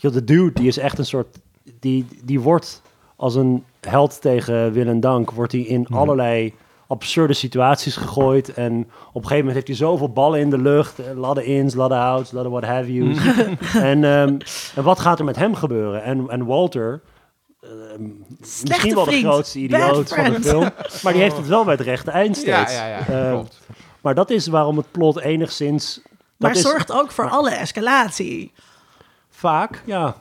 De 0.01 0.25
dude, 0.25 0.53
die 0.53 0.67
is 0.67 0.79
echt 0.79 0.99
een 0.99 1.07
soort... 1.07 1.39
Die, 1.81 2.07
die 2.25 2.41
wordt 2.41 2.83
als 3.17 3.35
een 3.35 3.65
held 3.81 4.21
tegen 4.21 4.73
wil 4.73 4.87
en 4.87 5.01
dank... 5.01 5.31
wordt 5.31 5.53
hij 5.53 5.61
in 5.61 5.87
allerlei 5.87 6.55
absurde 6.91 7.33
situaties 7.33 7.97
gegooid. 7.97 8.55
En 8.55 8.73
op 8.79 9.15
een 9.15 9.29
gegeven 9.29 9.37
moment 9.37 9.55
heeft 9.55 9.67
hij 9.67 9.77
zoveel 9.77 10.09
ballen 10.13 10.41
in 10.41 10.51
de 10.51 10.59
lucht. 10.59 10.99
eh, 10.99 11.17
Ladden 11.17 11.45
ins, 11.45 11.75
ladden 11.75 11.99
outs, 11.99 12.33
ladden 12.33 12.53
what 12.53 12.65
have 12.65 12.93
you. 12.93 13.17
en, 13.91 14.05
ehm, 14.05 14.39
en 14.75 14.83
wat 14.83 15.01
gaat 15.01 15.19
er 15.19 15.25
met 15.25 15.37
hem 15.37 15.55
gebeuren? 15.55 16.03
En, 16.03 16.29
en 16.29 16.47
Walter... 16.47 17.01
ehm, 17.61 18.03
misschien 18.39 18.95
wel 18.95 19.05
de 19.05 19.19
grootste 19.19 19.59
idioot 19.59 20.15
van 20.15 20.25
de 20.33 20.41
film. 20.41 20.69
Maar 21.03 21.13
die 21.13 21.23
heeft 21.23 21.37
het 21.37 21.47
wel 21.47 21.65
bij 21.65 21.75
het 21.75 21.83
rechte 21.83 22.11
eind 22.11 22.37
steeds. 22.37 22.75
Eh, 23.09 23.41
maar 24.01 24.15
dat 24.15 24.31
is 24.31 24.47
waarom 24.47 24.77
het 24.77 24.91
plot 24.91 25.21
enigszins... 25.21 26.01
maar 26.37 26.53
dat 26.53 26.59
is 26.65 26.71
zorgt 26.71 26.93
ook 26.93 27.11
voor 27.11 27.29
alle 27.29 27.51
escalatie. 27.51 28.53
vaak, 29.31 29.83
ja. 29.85 30.15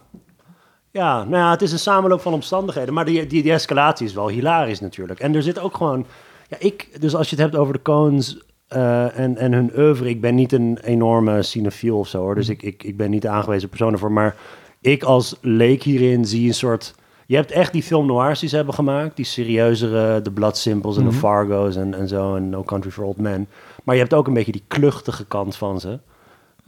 Ja, 0.92 1.24
nou 1.24 1.44
ja, 1.44 1.50
het 1.52 1.62
is 1.62 1.72
een 1.72 1.80
samenloop 1.80 2.22
van 2.22 2.34
omstandigheden. 2.34 2.94
Maar 2.94 3.06
die, 3.06 3.28
die, 3.28 3.44
die 3.44 3.52
escalatie 3.52 4.06
is 4.06 4.14
wel 4.14 4.28
hilarisch 4.28 4.80
natuurlijk. 4.80 5.20
En 5.20 5.36
er 5.36 5.44
zit 5.44 5.60
ook 5.60 5.76
gewoon... 5.78 6.06
Ja, 6.50 6.58
ik, 6.60 7.02
dus 7.02 7.16
als 7.16 7.30
je 7.30 7.36
het 7.36 7.45
hebt 7.45 7.56
over 7.56 7.74
de 7.74 7.82
Coens 7.82 8.38
eh, 8.68 9.20
en, 9.20 9.38
en 9.38 9.54
hun 9.54 9.72
oeuvre... 9.78 10.10
Ik 10.10 10.22
ben 10.22 10.36
niet 10.36 10.52
een 10.52 10.80
enorme 10.84 11.41
cinefiel 11.41 11.97
of 11.97 12.08
zo, 12.08 12.22
hoor. 12.22 12.36
Dus 12.36 12.50
ik, 12.50 12.62
ik, 12.62 12.84
ik 12.84 12.97
ben 12.97 13.10
niet 13.10 13.22
de 13.22 13.30
aangewezen 13.30 13.70
persoon 13.70 13.93
ervoor. 13.93 14.12
Maar 14.12 14.36
ik 14.82 15.04
als 15.04 15.38
leek 15.41 15.84
hierin 15.84 16.26
zie 16.26 16.47
een 16.47 16.54
soort... 16.54 16.95
Je 17.26 17.36
hebt 17.36 17.52
echt 17.52 17.72
die 17.74 17.84
film 17.84 18.06
noirs 18.06 18.39
die 18.39 18.50
ze 18.50 18.56
hebben 18.56 18.74
gemaakt. 18.74 19.16
Die 19.16 19.26
serieuzere, 19.26 20.22
de 20.22 20.32
Blood 20.32 20.58
Simples 20.58 20.97
en 20.97 21.04
de 21.04 21.12
Fargo's 21.12 21.76
en, 21.76 21.93
en 21.93 22.08
zo. 22.08 22.36
En 22.36 22.50
No 22.50 22.64
Country 22.64 22.91
for 22.91 23.04
Old 23.04 23.18
Men. 23.18 23.47
Maar 23.84 23.95
je 23.95 24.02
hebt 24.02 24.14
ook 24.14 24.28
een 24.28 24.34
beetje 24.34 24.52
die 24.52 24.64
kluchtige 24.68 25.26
kant 25.26 25.56
van 25.56 25.80
ze. 25.80 26.00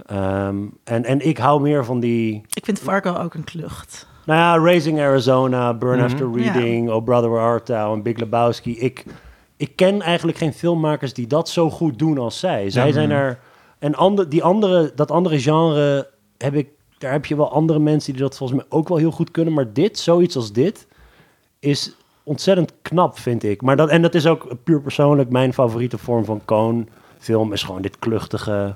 Ehm, 0.06 0.58
en, 0.84 1.06
en 1.06 1.28
ik 1.28 1.38
hou 1.38 1.62
meer 1.62 1.86
van 1.86 2.00
die... 2.00 2.42
Ik 2.54 2.66
vind 2.66 2.80
Fargo 2.80 3.16
ook 3.16 3.34
een 3.34 3.44
klucht. 3.44 4.08
Nou 4.26 4.40
ja, 4.40 4.66
Raising 4.66 5.00
Arizona, 5.00 5.74
Burn. 5.74 6.02
After 6.02 6.32
Reading, 6.32 6.90
Oh 6.90 7.04
Brother 7.04 7.30
Where 7.30 7.46
Art 7.46 7.66
Thou 7.66 7.96
en 7.96 8.02
Big 8.02 8.18
Lebowski. 8.18 8.80
Ik, 8.80 9.06
ik 9.62 9.76
ken 9.76 10.02
eigenlijk 10.02 10.38
geen 10.38 10.54
filmmakers 10.54 11.14
die 11.14 11.28
dat 11.28 11.50
zo 11.50 11.70
goed 11.70 12.00
doen 12.00 12.18
als 12.18 12.40
zij. 12.40 12.70
Zij 12.70 12.92
zijn 12.92 13.12
er... 13.12 13.40
En 13.80 13.96
ander, 13.96 14.30
die 14.30 14.44
andere, 14.44 14.92
dat 14.96 15.12
andere 15.12 15.40
genre 15.40 16.10
heb 16.38 16.54
ik... 16.54 16.70
Daar 16.98 17.12
heb 17.12 17.26
je 17.26 17.36
wel 17.36 17.52
andere 17.52 17.80
mensen 17.80 18.14
die 18.14 18.22
dat 18.22 18.38
volgens 18.38 18.60
mij 18.60 18.70
ook 18.70 18.88
wel 18.88 18.98
heel 18.98 19.12
goed 19.12 19.32
kunnen. 19.32 19.54
Maar 19.54 19.74
dit, 19.74 20.00
zoiets 20.00 20.36
als 20.36 20.52
dit, 20.52 20.88
is 21.60 21.96
ontzettend 22.24 22.74
knap, 22.82 23.20
vind 23.20 23.44
ik. 23.44 23.62
Maar 23.62 23.76
dat, 23.76 23.90
en 23.90 24.02
dat 24.02 24.16
is 24.16 24.28
ook 24.28 24.48
puur 24.64 24.82
persoonlijk 24.82 25.30
mijn 25.30 25.54
favoriete 25.54 25.98
vorm 25.98 26.26
van 26.26 26.42
Coen 26.46 26.90
film. 27.18 27.54
Is 27.54 27.64
gewoon 27.64 27.82
dit 27.82 28.00
kluchtige... 28.00 28.76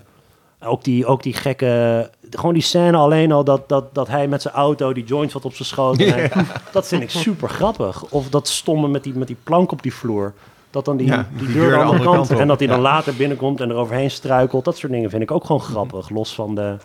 Ook 0.60 0.84
die, 0.84 1.06
ook 1.06 1.24
die 1.24 1.34
gekke... 1.34 2.10
Gewoon 2.30 2.54
die 2.54 2.64
scène 2.64 2.98
alleen 2.98 3.32
al 3.32 3.44
dat, 3.44 3.70
dat, 3.70 3.96
dat 3.96 4.08
hij 4.08 4.28
met 4.28 4.42
zijn 4.42 4.54
auto 4.54 4.94
die 4.94 5.04
joint 5.04 5.32
wat 5.32 5.46
op 5.46 5.54
zijn 5.54 5.68
schoot. 5.68 5.98
Dat 6.72 6.88
vind 6.88 7.02
ik 7.02 7.10
super 7.10 7.50
grappig. 7.50 8.04
Of 8.10 8.30
dat 8.30 8.48
stomme 8.48 8.88
met 8.88 9.04
die, 9.04 9.14
met 9.14 9.28
die 9.28 9.38
plank 9.44 9.72
op 9.72 9.82
die 9.82 9.94
vloer. 9.94 10.34
Dat 10.76 10.86
dan 10.86 10.98
die, 10.98 11.08
Ja, 11.08 11.28
die, 11.38 11.46
die 11.46 11.56
deur 11.56 11.70
de 11.70 11.76
andere 11.76 12.04
kant, 12.04 12.32
op. 12.32 12.40
en 12.40 12.48
dat 12.48 12.60
hij 12.60 12.68
dan 12.68 12.78
Ja. 12.78 12.84
later 12.84 13.16
binnenkomt 13.16 13.62
en 13.62 13.70
er 13.70 13.76
overheen 13.76 14.12
struikelt. 14.12 14.66
Dat 14.66 14.78
soort 14.78 14.92
dingen 14.92 15.10
vind 15.10 15.22
ik 15.22 15.32
ook 15.32 15.46
gewoon 15.46 15.62
grappig. 15.62 16.10
Los 16.10 16.36
van 16.36 16.56
de 16.56 16.78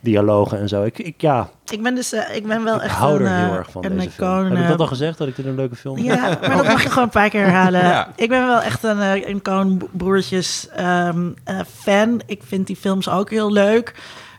dialogen 0.00 0.58
en 0.58 0.68
zo. 0.68 0.82
Ik, 0.84 0.98
ik, 0.98 1.20
ja, 1.20 1.48
Ik 1.70 1.82
ben 1.82 1.94
dus, 1.94 2.12
eh, 2.12 2.36
ik 2.36 2.46
ben 2.46 2.64
wel 2.64 2.74
ik 2.74 2.82
echt 2.82 2.94
hou 2.96 3.14
een, 3.20 3.26
er 3.26 3.36
heel 3.38 3.46
eh, 3.48 3.54
erg 3.54 3.70
van 3.70 3.84
een 3.84 3.96
deze 3.96 4.10
film. 4.10 4.44
Heb 4.44 4.52
ik 4.52 4.58
eh, 4.62 4.68
dat 4.68 4.80
al 4.80 4.86
gezegd, 4.86 5.18
dat 5.18 5.28
ik 5.28 5.36
dit 5.36 5.46
een 5.46 5.54
leuke 5.54 5.76
film 5.76 5.94
vind? 5.96 6.06
Ja, 6.06 6.38
maar 6.40 6.56
dat 6.56 6.66
mag 6.66 6.82
je 6.82 6.88
gewoon 6.88 7.04
een 7.04 7.10
paar 7.10 7.28
keer 7.30 7.40
herhalen. 7.44 7.80
Ja. 7.80 8.08
Ik 8.16 8.28
ben 8.28 8.46
wel 8.46 8.60
echt 8.60 8.82
een, 8.84 9.00
eh, 9.00 9.28
een 9.28 9.42
Coen 9.42 9.82
Broertjes 9.92 10.68
ehm, 10.76 11.30
eh, 11.44 11.58
fan. 11.80 12.20
Ik 12.26 12.40
vind 12.44 12.66
die 12.66 12.76
films 12.76 13.08
ook 13.08 13.30
heel 13.30 13.52
leuk. 13.52 13.94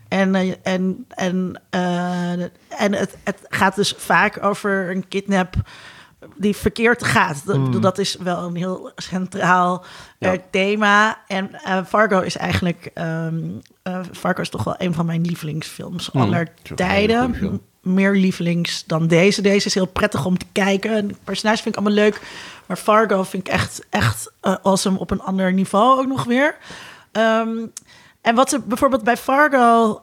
En, 0.08 0.36
en, 0.64 1.06
en, 1.10 1.62
eh, 1.70 2.32
en 2.70 2.93
het, 2.93 3.18
het 3.24 3.39
gaat 3.49 3.76
dus 3.76 3.93
vaak 3.97 4.43
over 4.43 4.89
een 4.91 5.08
kidnap 5.08 5.56
die 6.36 6.55
verkeerd 6.55 7.03
gaat. 7.03 7.45
Dat, 7.45 7.82
dat 7.82 7.97
is 7.97 8.15
wel 8.15 8.43
een 8.43 8.55
heel 8.55 8.91
centraal 8.95 9.86
eh, 10.19 10.32
thema. 10.51 11.21
En 11.28 11.63
eh, 11.63 11.86
Fargo 11.86 12.19
is 12.19 12.38
eigenlijk... 12.38 12.91
eh, 12.93 13.28
Fargo 14.11 14.41
is 14.41 14.49
toch 14.49 14.63
wel 14.63 14.76
een 14.78 14.93
van 14.93 15.05
mijn 15.05 15.21
lievelingsfilms 15.21 16.13
aller 16.13 16.39
een 16.39 16.49
hele 16.63 16.76
tijden. 16.76 17.61
Meer 17.82 18.15
lievelings 18.15 18.84
dan 18.86 19.07
deze. 19.07 19.41
Deze 19.41 19.67
is 19.67 19.73
heel 19.73 19.86
prettig 19.86 20.26
om 20.26 20.38
te 20.38 20.45
kijken. 20.51 21.07
De 21.07 21.15
personages 21.23 21.61
vind 21.61 21.76
ik 21.76 21.82
allemaal 21.82 22.03
leuk. 22.03 22.21
Maar 22.65 22.78
Fargo 22.78 23.23
vind 23.23 23.47
ik 23.47 23.53
echt, 23.53 23.86
echt 23.89 24.32
awesome 24.41 24.99
op 24.99 25.11
een 25.11 25.21
ander 25.21 25.53
niveau 25.53 25.99
ook 25.99 26.07
nog 26.07 26.23
weer. 26.23 26.57
Ehm, 27.11 27.57
en 28.21 28.36
wat 28.36 28.49
ze 28.49 28.59
bijvoorbeeld 28.59 29.03
bij 29.03 29.17
Fargo... 29.17 30.01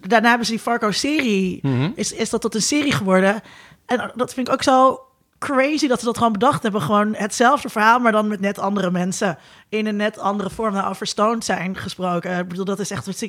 daarna 0.00 0.28
hebben 0.28 0.46
ze 0.46 0.52
die 0.52 0.60
Fargo-serie. 0.60 1.58
Mhm. 1.62 1.90
is, 1.94 2.12
is 2.12 2.30
dat 2.30 2.40
tot 2.40 2.54
een 2.54 2.62
serie 2.62 2.92
geworden. 2.92 3.42
En 3.86 4.12
dat 4.14 4.34
vind 4.34 4.48
ik 4.48 4.52
ook 4.52 4.62
zo 4.62 5.00
crazy 5.40 5.86
dat 5.86 5.98
ze 5.98 6.04
dat 6.04 6.16
gewoon 6.16 6.32
bedacht 6.32 6.62
hebben. 6.62 6.82
Gewoon 6.82 7.14
hetzelfde 7.14 7.68
verhaal, 7.68 7.98
maar 7.98 8.12
dan 8.12 8.28
met 8.28 8.40
net 8.40 8.58
andere 8.58 8.90
mensen. 8.90 9.38
In 9.68 9.86
een 9.86 9.96
net 9.96 10.18
andere 10.18 10.50
vorm. 10.50 10.72
Nou, 10.72 10.88
over 10.88 11.06
zijn 11.38 11.76
gesproken. 11.76 12.38
Ik 12.38 12.48
bedoel, 12.48 12.64
dat 12.64 12.78
is 12.78 12.90
echt... 12.90 13.24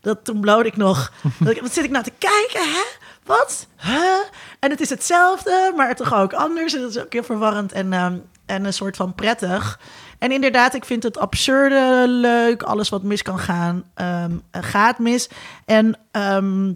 Dat, 0.00 0.24
toen 0.24 0.40
bloot 0.40 0.64
ik 0.66 0.76
nog. 0.76 1.12
Dat 1.38 1.58
Wat 1.60 1.72
zit 1.72 1.84
ik 1.84 1.90
nou 1.90 2.04
te 2.04 2.12
kijken, 2.18 2.72
hè? 2.72 2.82
Wat? 3.24 3.66
Huh? 3.76 4.20
En 4.58 4.70
het 4.70 4.80
is 4.80 4.90
hetzelfde, 4.90 5.72
maar 5.76 5.94
toch 5.94 6.14
ook 6.14 6.32
anders. 6.32 6.74
En 6.74 6.80
dat 6.80 6.90
is 6.90 6.98
ook 6.98 7.12
heel 7.12 7.22
verwarrend 7.22 7.72
en, 7.72 7.92
ehm, 7.92 8.16
en 8.46 8.64
een 8.64 8.72
soort 8.72 8.96
van 8.96 9.14
prettig. 9.14 9.80
En 10.18 10.32
inderdaad, 10.32 10.74
ik 10.74 10.84
vind 10.84 11.02
het 11.02 11.18
absurde 11.18 12.04
leuk. 12.08 12.62
Alles 12.62 12.88
wat 12.88 13.02
mis 13.02 13.22
kan 13.22 13.38
gaan, 13.38 13.84
ehm, 13.94 14.32
gaat 14.50 14.98
mis. 14.98 15.28
En 15.64 15.98
ehm, 16.10 16.72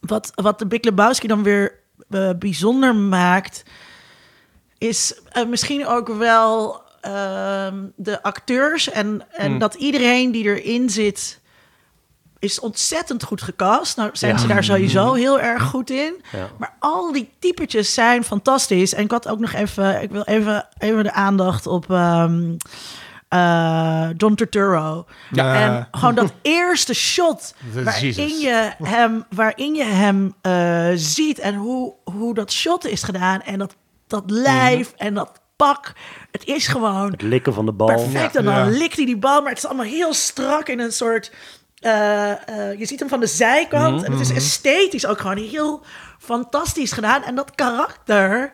wat, 0.00 0.32
wat 0.34 0.58
de 0.58 0.66
Big 0.66 0.82
Lebowski 0.82 1.26
dan 1.26 1.42
weer 1.42 1.82
eh, 2.10 2.30
bijzonder 2.38 2.94
maakt, 2.94 3.62
is 4.78 5.20
eh, 5.30 5.46
misschien 5.46 5.86
ook 5.86 6.08
wel 6.08 6.82
ehm, 7.00 7.84
de 7.96 8.22
acteurs 8.22 8.90
en, 8.90 9.22
en 9.30 9.58
dat 9.58 9.74
iedereen 9.74 10.32
die 10.32 10.44
erin 10.44 10.90
zit 10.90 11.42
is 12.38 12.60
ontzettend 12.60 13.22
goed 13.22 13.42
gecast. 13.42 13.96
Nou 13.96 14.10
zijn 14.12 14.32
Ja. 14.32 14.38
ze 14.38 14.46
daar 14.46 14.64
sowieso 14.64 15.12
heel 15.12 15.40
erg 15.40 15.62
goed 15.62 15.90
in. 15.90 16.22
Ja. 16.32 16.48
Maar 16.58 16.74
al 16.78 17.12
die 17.12 17.30
typetjes 17.38 17.94
zijn 17.94 18.24
fantastisch. 18.24 18.94
En 18.94 19.04
ik 19.04 19.10
had 19.10 19.28
ook 19.28 19.38
nog 19.38 19.52
even, 19.52 20.02
ik 20.02 20.10
wil 20.10 20.22
even, 20.22 20.68
even 20.78 21.02
de 21.02 21.12
aandacht 21.12 21.66
op 21.66 21.90
ehm, 21.90 22.54
eh, 23.28 24.08
John 24.16 24.34
Turturro. 24.34 25.06
Ja. 25.30 25.54
En 25.54 25.88
gewoon 25.90 26.14
dat 26.14 26.32
eerste 26.42 26.94
shot 26.94 27.54
waarin 27.72 28.06
Jesus. 28.12 28.40
je 28.40 28.70
hem, 28.82 29.24
waarin 29.30 29.74
je 29.74 29.84
hem 29.84 30.34
eh, 30.40 30.88
ziet 30.94 31.38
en 31.38 31.54
hoe, 31.54 31.92
hoe 32.04 32.34
dat 32.34 32.52
shot 32.52 32.84
is 32.86 33.02
gedaan 33.02 33.42
en 33.42 33.58
dat, 33.58 33.74
dat 34.14 34.30
lijf 34.30 34.92
en 34.96 35.14
dat 35.14 35.40
pak. 35.56 35.92
Het 36.30 36.44
is 36.44 36.66
gewoon 36.66 37.10
Het 37.10 37.22
likken 37.22 37.54
van 37.54 37.66
de 37.66 37.72
bal. 37.72 37.86
perfect. 37.86 38.36
En 38.36 38.44
dan 38.44 38.54
Ja. 38.54 38.64
likt 38.64 38.96
hij 38.96 39.04
die 39.06 39.16
bal, 39.16 39.40
maar 39.40 39.48
het 39.48 39.58
is 39.58 39.66
allemaal 39.66 39.84
heel 39.86 40.14
strak 40.14 40.68
in 40.68 40.80
een 40.80 40.92
soort. 40.92 41.32
eh, 41.74 42.30
eh, 42.70 42.78
je 42.78 42.86
ziet 42.86 42.98
hem 43.00 43.08
van 43.08 43.20
de 43.20 43.26
zijkant 43.26 44.02
en 44.02 44.12
het 44.12 44.20
is 44.20 44.30
esthetisch 44.30 45.06
ook 45.06 45.18
gewoon 45.20 45.36
heel 45.36 45.82
fantastisch 46.18 46.92
gedaan. 46.92 47.22
En 47.22 47.34
dat 47.34 47.54
karakter, 47.54 48.52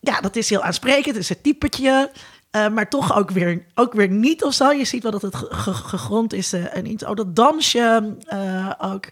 ja, 0.00 0.20
dat 0.20 0.36
is 0.36 0.50
heel 0.50 0.62
aansprekend. 0.62 1.14
Het 1.14 1.16
is 1.24 1.30
een 1.30 1.40
typetje. 1.42 2.10
eh, 2.50 2.68
maar 2.68 2.88
toch 2.88 3.16
ook 3.16 3.30
weer, 3.30 3.64
ook 3.74 3.92
weer 3.92 4.08
niet 4.08 4.44
of 4.44 4.54
zo. 4.54 4.70
Je 4.72 4.84
ziet 4.84 5.02
wel 5.02 5.12
dat 5.12 5.22
het 5.22 5.34
ge- 5.36 5.48
ge- 5.54 5.72
gegrond 5.74 6.32
is. 6.32 6.52
en 6.52 6.86
iets. 6.86 7.04
Oh, 7.04 7.14
dat 7.14 7.36
dansje 7.36 8.14
eh, 8.26 8.70
ook. 8.78 9.04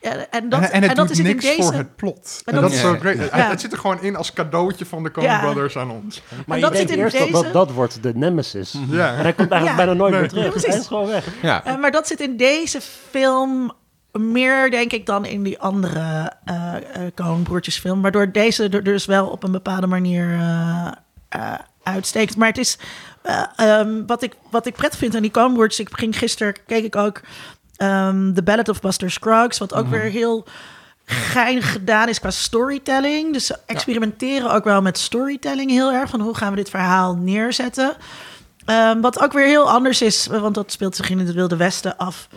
En 0.00 0.48
dat, 0.48 0.60
en, 0.60 0.70
en 0.70 0.82
het 0.82 0.96
dat 0.96 1.06
doet 1.06 1.10
is 1.10 1.18
in 1.18 1.24
niks 1.24 1.44
deze. 1.44 1.62
voor 1.62 1.72
het 1.72 1.96
plot. 1.96 2.42
En 2.44 2.54
En 2.54 2.60
dat 2.60 2.62
dat 2.62 2.70
is 2.70 2.76
is- 2.76 2.82
zo 2.82 2.94
great. 2.98 3.16
Ja. 3.16 3.48
Het 3.48 3.60
zit 3.60 3.72
er 3.72 3.78
gewoon 3.78 4.02
in 4.02 4.16
als 4.16 4.32
cadeautje 4.32 4.86
van 4.86 5.02
de 5.02 5.10
Coen 5.10 5.22
Ja. 5.22 5.40
Brothers 5.40 5.76
aan 5.76 5.90
ons. 5.90 6.22
Maar 6.28 6.38
En 6.46 6.54
je 6.54 6.60
dat 6.60 6.72
denkt 6.72 6.88
zit 6.88 6.98
in 6.98 7.04
eerst 7.04 7.18
dat, 7.18 7.26
deze- 7.28 7.42
dat 7.42 7.52
dat 7.52 7.72
wordt 7.72 8.02
de 8.02 8.12
nemesis. 8.14 8.74
Ja. 8.88 9.08
En 9.14 9.20
hij 9.20 9.32
komt 9.32 9.50
eigenlijk 9.50 9.64
Ja. 9.70 9.74
bijna 9.76 9.92
nooit 9.92 10.10
Nee. 10.12 10.20
meer 10.20 10.28
terug. 10.30 10.64
Hij 10.66 10.78
is 10.78 10.86
gewoon 10.86 11.06
weg. 11.06 11.26
Ja. 11.42 11.64
Eh, 11.64 11.76
maar 11.78 11.90
dat 11.90 12.06
zit 12.06 12.20
in 12.20 12.36
deze 12.36 12.80
film 13.10 13.72
meer, 14.12 14.70
denk 14.70 14.92
ik, 14.92 15.06
dan 15.06 15.24
in 15.24 15.42
die 15.42 15.58
andere 15.58 16.32
eh 16.44 16.74
eh 16.76 16.82
Coen-broertjesfilm. 17.14 18.02
Waardoor 18.02 18.32
deze 18.32 18.68
er 18.68 18.82
dus 18.84 19.04
wel 19.06 19.26
op 19.26 19.42
een 19.42 19.52
bepaalde 19.52 19.86
manier 19.86 20.30
eh, 20.32 20.86
eh, 21.28 21.54
uitsteekt. 21.82 22.36
Maar 22.36 22.48
het 22.48 22.58
is 22.58 22.78
eh, 23.22 23.42
ehm, 23.56 24.06
wat, 24.06 24.22
ik, 24.22 24.34
wat 24.50 24.66
ik 24.66 24.74
prettig 24.74 24.98
vind 24.98 25.14
aan 25.14 25.22
die 25.22 25.30
Coen-broertjes. 25.30 25.86
Ik 25.86 25.96
ging 25.98 26.18
gisteren, 26.18 26.54
keek 26.66 26.84
ik 26.84 26.96
ook 26.96 27.20
ehm 27.80 28.32
The 28.32 28.42
Ballad 28.42 28.68
of 28.68 28.80
Buster 28.80 29.10
Scruggs. 29.10 29.58
Wat 29.58 29.74
ook 29.74 29.86
weer 29.86 30.00
heel 30.00 30.44
geinig 31.04 31.72
gedaan 31.72 32.08
is 32.08 32.20
qua 32.20 32.30
storytelling. 32.30 33.32
Dus 33.32 33.46
ze 33.46 33.58
experimenteren 33.66 34.52
ook 34.52 34.64
wel 34.64 34.82
met 34.82 34.98
storytelling 34.98 35.70
heel 35.70 35.92
erg. 35.92 36.10
Van 36.10 36.20
hoe 36.20 36.34
gaan 36.34 36.50
we 36.50 36.56
dit 36.56 36.70
verhaal 36.70 37.14
neerzetten. 37.16 37.96
Ehm, 38.64 39.00
wat 39.00 39.20
ook 39.20 39.32
weer 39.32 39.46
heel 39.46 39.70
anders 39.70 40.02
is, 40.02 40.26
want 40.26 40.54
dat 40.54 40.72
speelt 40.72 40.96
zich 40.96 41.10
in 41.10 41.18
het 41.18 41.32
Wilde 41.32 41.56
Westen 41.56 41.96
af. 41.96 42.28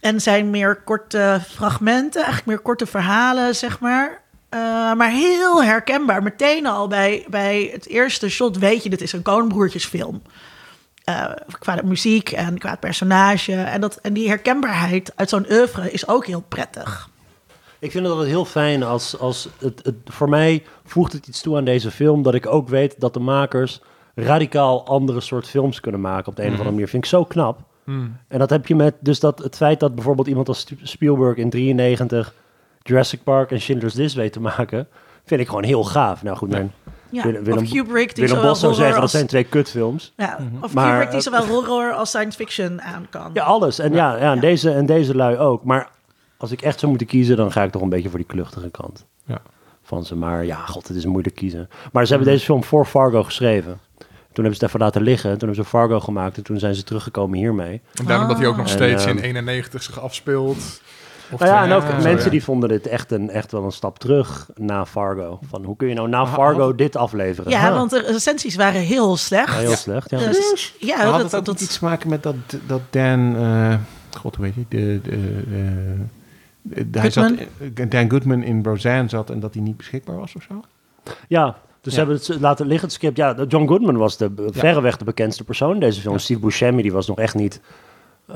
En 0.00 0.20
zijn 0.20 0.50
meer 0.50 0.76
korte 0.76 1.40
fragmenten, 1.48 2.20
eigenlijk 2.22 2.46
meer 2.46 2.58
korte 2.58 2.86
verhalen, 2.86 3.54
zeg 3.54 3.80
maar. 3.80 4.22
Eh, 4.48 4.60
maar 4.92 5.10
heel 5.10 5.64
herkenbaar. 5.64 6.22
Meteen 6.22 6.66
al 6.66 6.88
bij, 6.88 7.26
bij 7.28 7.70
het 7.72 7.86
eerste 7.86 8.28
shot 8.28 8.58
weet 8.58 8.82
je, 8.82 8.90
dit 8.90 9.00
is 9.00 9.12
een 9.12 9.22
Koonbroertjesfilm. 9.22 10.22
Eh 11.04 11.24
qua 11.58 11.76
de 11.76 11.84
muziek 11.84 12.30
en 12.30 12.58
qua 12.58 12.70
het 12.70 12.80
personage. 12.80 13.54
En, 13.54 13.80
dat, 13.80 13.96
en 13.96 14.12
die 14.12 14.28
herkenbaarheid 14.28 15.12
uit 15.16 15.28
zo'n 15.28 15.46
oeuvre 15.50 15.90
is 15.90 16.08
ook 16.08 16.26
heel 16.26 16.44
prettig. 16.48 17.08
Ik 17.78 17.90
vind 17.90 18.04
het 18.04 18.12
altijd 18.12 18.30
heel 18.30 18.44
fijn 18.44 18.82
als, 18.82 19.18
als 19.18 19.48
het, 19.58 19.80
het... 19.84 19.94
Voor 20.04 20.28
mij 20.28 20.64
voegt 20.84 21.12
het 21.12 21.26
iets 21.26 21.40
toe 21.40 21.56
aan 21.56 21.64
deze 21.64 21.90
film... 21.90 22.22
dat 22.22 22.34
ik 22.34 22.46
ook 22.46 22.68
weet 22.68 23.00
dat 23.00 23.14
de 23.14 23.20
makers 23.20 23.80
radicaal 24.14 24.86
andere 24.86 25.20
soort 25.20 25.48
films 25.48 25.80
kunnen 25.80 26.00
maken... 26.00 26.28
op 26.28 26.36
de 26.36 26.42
een 26.42 26.48
of 26.48 26.54
andere 26.54 26.70
manier. 26.70 26.88
Vind 26.88 27.04
ik 27.04 27.10
zo 27.10 27.24
knap. 27.24 27.58
En 28.28 28.38
dat 28.38 28.50
heb 28.50 28.66
je 28.66 28.74
met... 28.74 28.94
Dus 29.00 29.20
dat 29.20 29.38
het 29.38 29.56
feit 29.56 29.80
dat 29.80 29.94
bijvoorbeeld 29.94 30.28
iemand 30.28 30.48
als 30.48 30.66
Spielberg 30.82 31.36
in 31.36 31.50
93... 31.50 32.34
Jurassic 32.82 33.22
Park 33.22 33.50
en 33.50 33.60
Schindler's 33.60 33.94
List 33.94 34.14
weet 34.14 34.32
te 34.32 34.40
maken... 34.40 34.88
vind 35.24 35.40
ik 35.40 35.48
gewoon 35.48 35.64
heel 35.64 35.84
gaaf. 35.84 36.22
Nou 36.22 36.36
goed, 36.36 36.48
mijn 36.48 36.72
Ja. 37.10 37.22
Willem- 37.22 37.44
Willem- 37.44 37.62
of 37.64 37.70
Kubrick, 37.70 38.14
die 38.14 38.24
Willem 38.24 38.28
zowel 38.38 38.50
Bos 38.50 38.60
zou 38.60 38.72
horror 38.72 38.74
zeggen... 38.74 38.92
dat 38.94 39.02
als, 39.02 39.10
zijn 39.10 39.26
twee 39.26 39.44
kutfilms. 39.44 40.12
ja, 40.16 40.38
of 40.60 40.74
Maar, 40.74 40.90
Kubrick 40.92 41.10
die 41.10 41.20
zowel 41.20 41.46
horror 41.46 41.92
als 41.92 42.08
science 42.08 42.36
fiction 42.38 42.82
aan 42.82 43.06
kan. 43.10 43.30
Ja, 43.32 43.44
alles. 43.44 43.78
En, 43.78 43.92
ja, 43.92 44.16
ja, 44.16 44.30
en, 44.30 44.34
Ja. 44.34 44.40
Deze, 44.40 44.70
en 44.70 44.86
deze 44.86 45.16
lui 45.16 45.36
ook. 45.38 45.64
Maar 45.64 45.88
als 46.36 46.50
ik 46.50 46.62
echt 46.62 46.78
zou 46.78 46.90
moeten 46.90 47.08
kiezen, 47.08 47.36
dan 47.36 47.52
ga 47.52 47.62
ik 47.62 47.70
toch 47.70 47.82
een 47.82 47.88
beetje 47.88 48.08
voor 48.08 48.18
die 48.18 48.26
kluchtige 48.28 48.70
kant 48.70 49.06
Ja. 49.24 49.38
van 49.82 50.04
ze. 50.04 50.16
Maar 50.16 50.44
ja, 50.44 50.56
god, 50.56 50.88
het 50.88 50.96
is 50.96 51.04
moeilijk 51.06 51.34
kiezen. 51.34 51.68
Maar 51.92 52.06
ze 52.06 52.12
hebben 52.14 52.32
deze 52.32 52.44
film 52.44 52.64
voor 52.64 52.84
Fargo 52.86 53.22
geschreven. 53.22 53.78
Toen 54.32 54.44
hebben 54.44 54.54
ze 54.54 54.64
het 54.64 54.74
even 54.74 54.80
laten 54.86 55.02
liggen. 55.02 55.30
Toen 55.30 55.38
hebben 55.48 55.64
ze 55.64 55.70
Fargo 55.70 56.00
gemaakt. 56.00 56.36
En 56.36 56.42
toen 56.42 56.58
zijn 56.58 56.74
ze 56.74 56.82
teruggekomen 56.84 57.38
hiermee. 57.38 57.80
En 57.94 58.04
daarom 58.04 58.28
dat 58.28 58.38
hij 58.38 58.46
ook 58.46 58.56
nog 58.56 58.66
En, 58.66 58.72
steeds 58.72 59.04
ehm, 59.04 59.16
in 59.16 59.22
91 59.22 59.82
zich 59.82 60.00
afspeelt. 60.00 60.80
Of 61.32 61.40
Nou 61.40 61.52
ja, 61.52 61.64
en 61.64 61.72
ook 61.72 61.88
mensen 62.02 62.24
ja. 62.24 62.30
die 62.30 62.44
vonden 62.44 62.68
dit 62.68 62.86
echt, 62.86 63.10
een, 63.12 63.30
echt 63.30 63.52
wel 63.52 63.64
een 63.64 63.72
stap 63.72 63.98
terug 63.98 64.48
na 64.54 64.86
Fargo. 64.86 65.38
Van 65.48 65.64
hoe 65.64 65.76
kun 65.76 65.88
je 65.88 65.94
nou 65.94 66.08
na 66.08 66.26
Fargo 66.26 66.74
dit 66.74 66.96
afleveren? 66.96 67.50
Ja, 67.50 67.66
Huh. 67.68 67.76
want 67.76 67.90
de 67.90 68.02
recensies 68.06 68.56
waren 68.56 68.80
heel 68.80 69.16
slecht. 69.16 69.52
Ja, 69.54 69.58
heel 69.58 69.76
slecht. 69.76 70.10
Ja. 70.10 70.18
Dus, 70.18 70.74
ja, 70.80 70.96
Maar 70.96 71.06
had 71.06 71.12
dat, 71.14 71.22
het 71.22 71.34
ook 71.34 71.44
dat, 71.44 71.54
niet 71.54 71.64
iets 71.64 71.78
te 71.78 71.84
maken 71.84 72.08
met 72.08 72.22
dat, 72.22 72.34
dat 72.66 72.80
Dan... 72.90 73.36
eh, 73.36 73.74
God, 74.18 74.36
hoe 74.36 74.44
heet 74.44 74.54
hij? 74.54 74.64
De, 74.68 75.00
de, 75.02 75.10
de, 76.62 76.90
de- 76.90 76.98
hij 77.00 77.10
zat, 77.10 77.24
Goodman? 77.24 77.88
Dan 77.88 78.10
Goodman 78.10 78.42
in 78.42 78.64
Roseanne 78.64 79.08
zat 79.08 79.30
en 79.30 79.40
dat 79.40 79.54
hij 79.54 79.62
niet 79.62 79.76
beschikbaar 79.76 80.16
was 80.16 80.34
of 80.36 80.42
zo? 80.42 80.60
Ja, 81.28 81.56
Dus 81.80 81.92
ze 81.92 81.98
hebben 81.98 82.16
het 82.16 82.36
laten 82.40 82.66
liggen, 82.66 82.84
het 82.86 82.96
script. 82.96 83.16
Ja, 83.16 83.34
John 83.48 83.66
Goodman 83.66 83.96
was 83.96 84.16
de, 84.16 84.32
verreweg 84.50 84.96
de 84.96 85.04
bekendste 85.04 85.44
persoon 85.44 85.74
in 85.74 85.80
deze 85.80 86.00
film. 86.00 86.18
Steve 86.18 86.40
Buscemi, 86.40 86.82
die 86.82 86.92
was 86.92 87.06
nog 87.06 87.18
echt 87.18 87.34
niet 87.34 87.60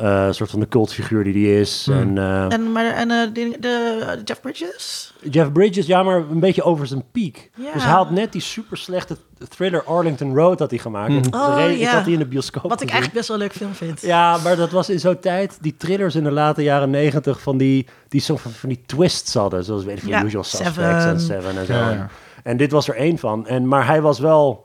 uh, 0.01 0.31
soort 0.31 0.51
van 0.51 0.61
de 0.61 0.69
cultfiguur 0.69 1.25
die 1.25 1.33
die 1.33 1.61
is. 1.61 1.83
Hmm. 1.85 1.95
En, 1.95 2.17
uh, 2.17 2.53
en, 2.53 2.73
maar, 2.73 2.85
en 2.85 3.11
uh, 3.11 3.23
de, 3.33 3.57
de, 3.61 4.21
Jeff 4.25 4.41
Bridges? 4.41 5.15
Jeff 5.31 5.53
Bridges, 5.53 5.87
ja, 5.87 6.03
maar 6.03 6.17
een 6.17 6.41
beetje 6.41 6.63
over 6.63 6.87
zijn 6.87 7.05
piek. 7.13 7.51
Ja. 7.57 7.73
Dus 7.73 7.83
hij 7.83 7.93
had 7.93 8.11
net 8.11 8.33
die 8.33 8.41
super 8.41 8.77
slechte 8.77 9.17
thriller 9.49 9.85
Arlington 9.85 10.35
Road 10.35 10.59
had 10.59 10.71
hij 10.71 10.79
gemaakt. 10.79 11.11
Mm. 11.11 11.41
Oh, 11.41 11.57
ja. 11.57 11.65
Ik 11.65 11.87
had 11.87 12.05
die 12.05 12.13
in 12.13 12.19
de 12.19 12.27
bioscoop 12.27 12.69
Wat 12.71 12.83
ik 12.83 12.89
eigenlijk 12.89 13.19
best 13.19 13.29
wel 13.29 13.37
een 13.37 13.43
leuk 13.43 13.53
film 13.53 13.75
vind. 13.75 14.01
Ja, 14.01 14.39
maar 14.39 14.57
dat 14.57 14.71
was 14.71 14.91
in 14.91 15.01
zo'n 15.01 15.19
tijd, 15.19 15.59
die 15.61 15.77
thrillers 15.77 16.15
in 16.15 16.25
de 16.25 16.31
late 16.31 16.63
jaren 16.63 16.91
negentig, 16.91 17.41
van 17.41 17.57
die, 17.57 17.87
die 18.09 18.21
soort 18.21 18.41
van, 18.41 18.51
van 18.51 18.69
die 18.69 18.83
twists 18.87 19.35
hadden. 19.35 19.65
Zoals 19.65 19.85
weet 19.85 20.03
ik, 20.03 20.09
ja, 20.09 20.25
Usual 20.25 20.45
Suspects 20.45 21.05
en 21.05 21.21
Seven 21.21 21.59
en 21.59 21.67
zo. 21.67 21.73
Ja, 21.73 22.09
en 22.43 22.57
dit 22.57 22.71
was 22.71 22.89
er 22.89 22.97
één 22.97 23.19
van. 23.19 23.47
En, 23.47 23.69
maar 23.69 23.87
hij 23.87 24.01
was 24.01 24.19
wel 24.19 24.65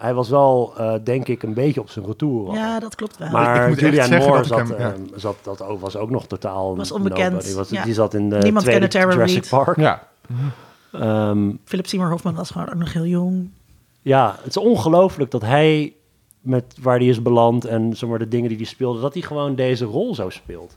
hij 0.00 0.14
was 0.14 0.28
wel, 0.28 0.72
uh, 0.78 0.94
denk 1.04 1.28
ik, 1.28 1.42
een 1.42 1.54
beetje 1.54 1.80
op 1.80 1.90
zijn 1.90 2.06
retour. 2.06 2.54
Ja, 2.54 2.80
dat 2.80 2.94
klopt 2.94 3.16
wel. 3.16 3.30
Maar 3.30 3.72
Julianne 3.72 4.18
Moore 4.18 4.44
zat, 4.44 4.58
hem, 4.58 4.78
ja. 4.78 4.92
uh, 4.92 4.98
zat, 5.14 5.36
dat 5.42 5.62
ook, 5.62 5.80
was 5.80 5.96
ook 5.96 6.10
nog 6.10 6.26
totaal... 6.26 6.76
Was 6.76 6.92
onbekend. 6.92 7.44
Die, 7.44 7.54
was, 7.54 7.68
ja. 7.68 7.84
die 7.84 7.94
zat 7.94 8.14
in 8.14 8.28
de 8.28 8.38
Niemand 8.38 8.64
tweede 8.64 8.86
Jurassic 8.86 9.48
Park. 9.48 9.76
Ja. 9.76 10.08
Um, 10.94 11.60
Philip 11.64 11.86
Seymour 11.86 12.10
Hoffman 12.10 12.34
was 12.34 12.50
gewoon 12.50 12.68
ook 12.68 12.74
nog 12.74 12.92
heel 12.92 13.06
jong. 13.06 13.50
Ja, 14.02 14.36
het 14.36 14.46
is 14.46 14.56
ongelooflijk 14.56 15.30
dat 15.30 15.42
hij 15.42 15.94
met 16.40 16.76
waar 16.80 16.96
hij 16.98 17.06
is 17.06 17.22
beland 17.22 17.64
en 17.64 17.96
zomaar 17.96 18.18
de 18.18 18.28
dingen 18.28 18.48
die 18.48 18.56
hij 18.56 18.66
speelde, 18.66 19.00
dat 19.00 19.12
hij 19.12 19.22
gewoon 19.22 19.54
deze 19.54 19.84
rol 19.84 20.14
zo 20.14 20.28
speelt. 20.28 20.76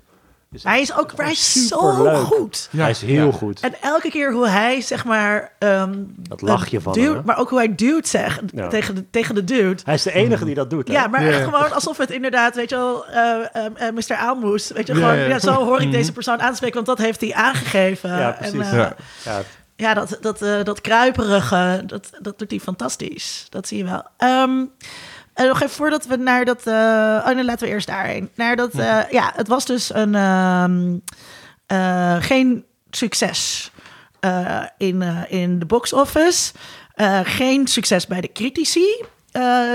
Hij 0.62 0.82
is 0.82 0.98
ook 0.98 1.12
hij 1.16 1.32
is 1.32 1.68
zo 1.68 2.04
leuk. 2.04 2.16
goed. 2.16 2.70
Ja, 2.72 2.82
hij 2.82 2.90
is 2.90 3.02
heel 3.02 3.32
goed. 3.32 3.60
En 3.60 3.74
elke 3.82 4.10
keer 4.10 4.34
hoe 4.34 4.48
hij, 4.48 4.82
zeg 4.82 5.06
maar... 5.06 5.52
Um, 5.60 6.14
dat 6.18 6.42
lachje 6.42 6.82
van 6.82 6.94
dude, 6.94 7.22
Maar 7.26 7.38
ook 7.38 7.50
hoe 7.50 7.58
hij 7.58 7.76
dude 7.76 8.08
zegt 8.08 8.42
tegen, 8.70 8.96
de, 8.96 9.10
tegen 9.10 9.36
de 9.36 9.44
dude. 9.44 9.82
Hij 9.84 9.94
is 9.94 10.04
de 10.04 10.14
enige 10.14 10.46
die 10.46 10.56
dat 10.56 10.70
doet. 10.70 10.88
Ja, 10.88 11.08
maar 11.08 11.22
gewoon 11.22 11.72
alsof 11.72 11.98
het 11.98 12.12
inderdaad, 12.12 12.56
weet 12.56 12.70
je 12.70 12.76
wel, 12.76 13.06
uh, 13.10 13.88
uh, 13.88 13.92
Mr. 13.94 14.16
Aalmoes. 14.16 14.72
Weet 14.72 14.88
je, 14.88 14.94
gewoon, 14.94 15.18
ja, 15.18 15.40
zo 15.40 15.54
hoor 15.54 15.82
ik 15.82 15.92
deze 15.92 16.12
persoon 16.12 16.42
aanspreken, 16.42 16.76
want 16.76 16.98
dat 16.98 17.06
heeft 17.06 17.22
hij 17.22 17.34
aangegeven. 17.34 18.10
Ja, 18.10 18.32
precies. 18.32 18.72
En, 18.72 18.96
ja. 19.24 19.42
ja. 19.76 19.94
dat, 19.94 20.18
dat, 20.22 20.40
dat 20.66 20.82
kruiperige, 20.82 21.84
dat, 21.86 22.10
dat 22.22 22.40
doet 22.40 22.50
hij 22.50 22.60
fantastisch. 22.60 23.46
Dat 23.50 23.68
zie 23.68 23.78
je 23.78 23.84
wel. 23.84 24.30
Um, 24.30 24.72
en 25.34 25.48
nog 25.48 25.62
even 25.62 25.76
voordat 25.76 26.06
we 26.06 26.16
naar 26.16 26.46
dat. 26.46 26.68
Uh, 26.68 26.74
oh, 26.74 27.26
dan 27.26 27.46
laten 27.46 27.68
we 27.68 27.74
eerst 27.74 27.88
daarheen. 27.88 28.30
Naar 28.36 28.56
dat. 28.56 28.76
Uh, 28.76 29.00
ja, 29.12 29.32
het 29.36 29.48
was 29.48 29.66
dus 29.66 29.94
een. 29.94 30.14
Uh, 31.68 32.16
geen 32.20 32.66
succes 32.90 33.72
in, 34.78 35.02
in 35.28 35.60
de 35.60 35.66
box 35.66 35.94
office. 35.94 36.54
geen 37.24 37.68
succes 37.68 38.08
bij 38.08 38.22
de 38.22 38.32
critici. 38.32 39.06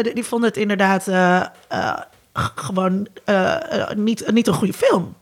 Die, 0.03 0.15
die, 0.15 0.25
vonden 0.25 0.49
het 0.49 0.59
inderdaad 0.59 1.09
gewoon 2.55 3.09
niet, 3.97 4.33
niet 4.33 4.47
een 4.47 4.55
goede 4.55 4.73
film. 4.73 5.17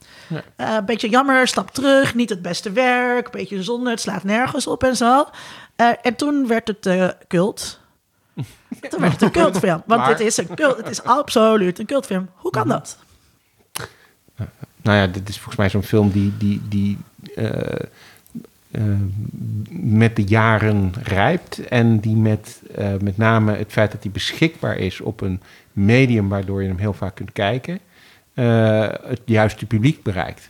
Een 0.55 0.85
beetje 0.85 1.09
jammer, 1.09 1.47
stap 1.47 1.71
terug, 1.71 2.15
niet 2.15 2.29
het 2.29 2.41
beste 2.41 2.71
werk, 2.71 3.25
een 3.25 3.31
beetje 3.31 3.63
zonde, 3.63 3.89
het 3.89 4.01
slaat 4.01 4.23
nergens 4.23 4.67
op 4.67 4.83
en 4.83 4.95
zo. 4.95 5.27
en 6.01 6.15
toen 6.15 6.47
werd 6.47 6.67
het 6.67 7.15
cult. 7.27 7.79
Toen 8.89 9.01
werd 9.01 9.13
het 9.13 9.21
een 9.21 9.31
cultfilm. 9.31 9.83
Want 9.85 10.07
dit 10.07 10.19
is 10.19 10.37
een 10.37 10.55
cult, 10.55 10.77
het 10.77 10.89
is 10.89 11.03
absoluut 11.03 11.79
een 11.79 11.85
cultfilm. 11.85 12.29
Hoe 12.35 12.51
kan 12.51 12.67
dat? 12.67 12.97
Nou 14.81 14.99
ja, 14.99 15.07
dit 15.07 15.29
is 15.29 15.35
volgens 15.35 15.55
mij 15.55 15.69
zo'n 15.69 15.83
film 15.83 16.11
die, 16.11 16.33
die, 16.37 16.61
die 16.69 16.97
uh, 17.35 17.51
uh, 18.71 18.83
met 19.69 20.15
de 20.15 20.23
jaren 20.23 20.93
rijpt. 21.03 21.67
En 21.67 21.99
die 21.99 22.15
met 22.15 22.61
uh, 22.77 22.93
met 23.01 23.17
name 23.17 23.55
het 23.55 23.71
feit 23.71 23.91
dat 23.91 24.03
hij 24.03 24.11
beschikbaar 24.11 24.77
is 24.77 25.01
op 25.01 25.21
een 25.21 25.41
medium 25.71 26.29
waardoor 26.29 26.61
je 26.61 26.67
hem 26.67 26.77
heel 26.77 26.93
vaak 26.93 27.15
kunt 27.15 27.31
kijken, 27.31 27.79
het 29.03 29.21
juiste 29.25 29.65
publiek 29.65 30.03
bereikt. 30.03 30.49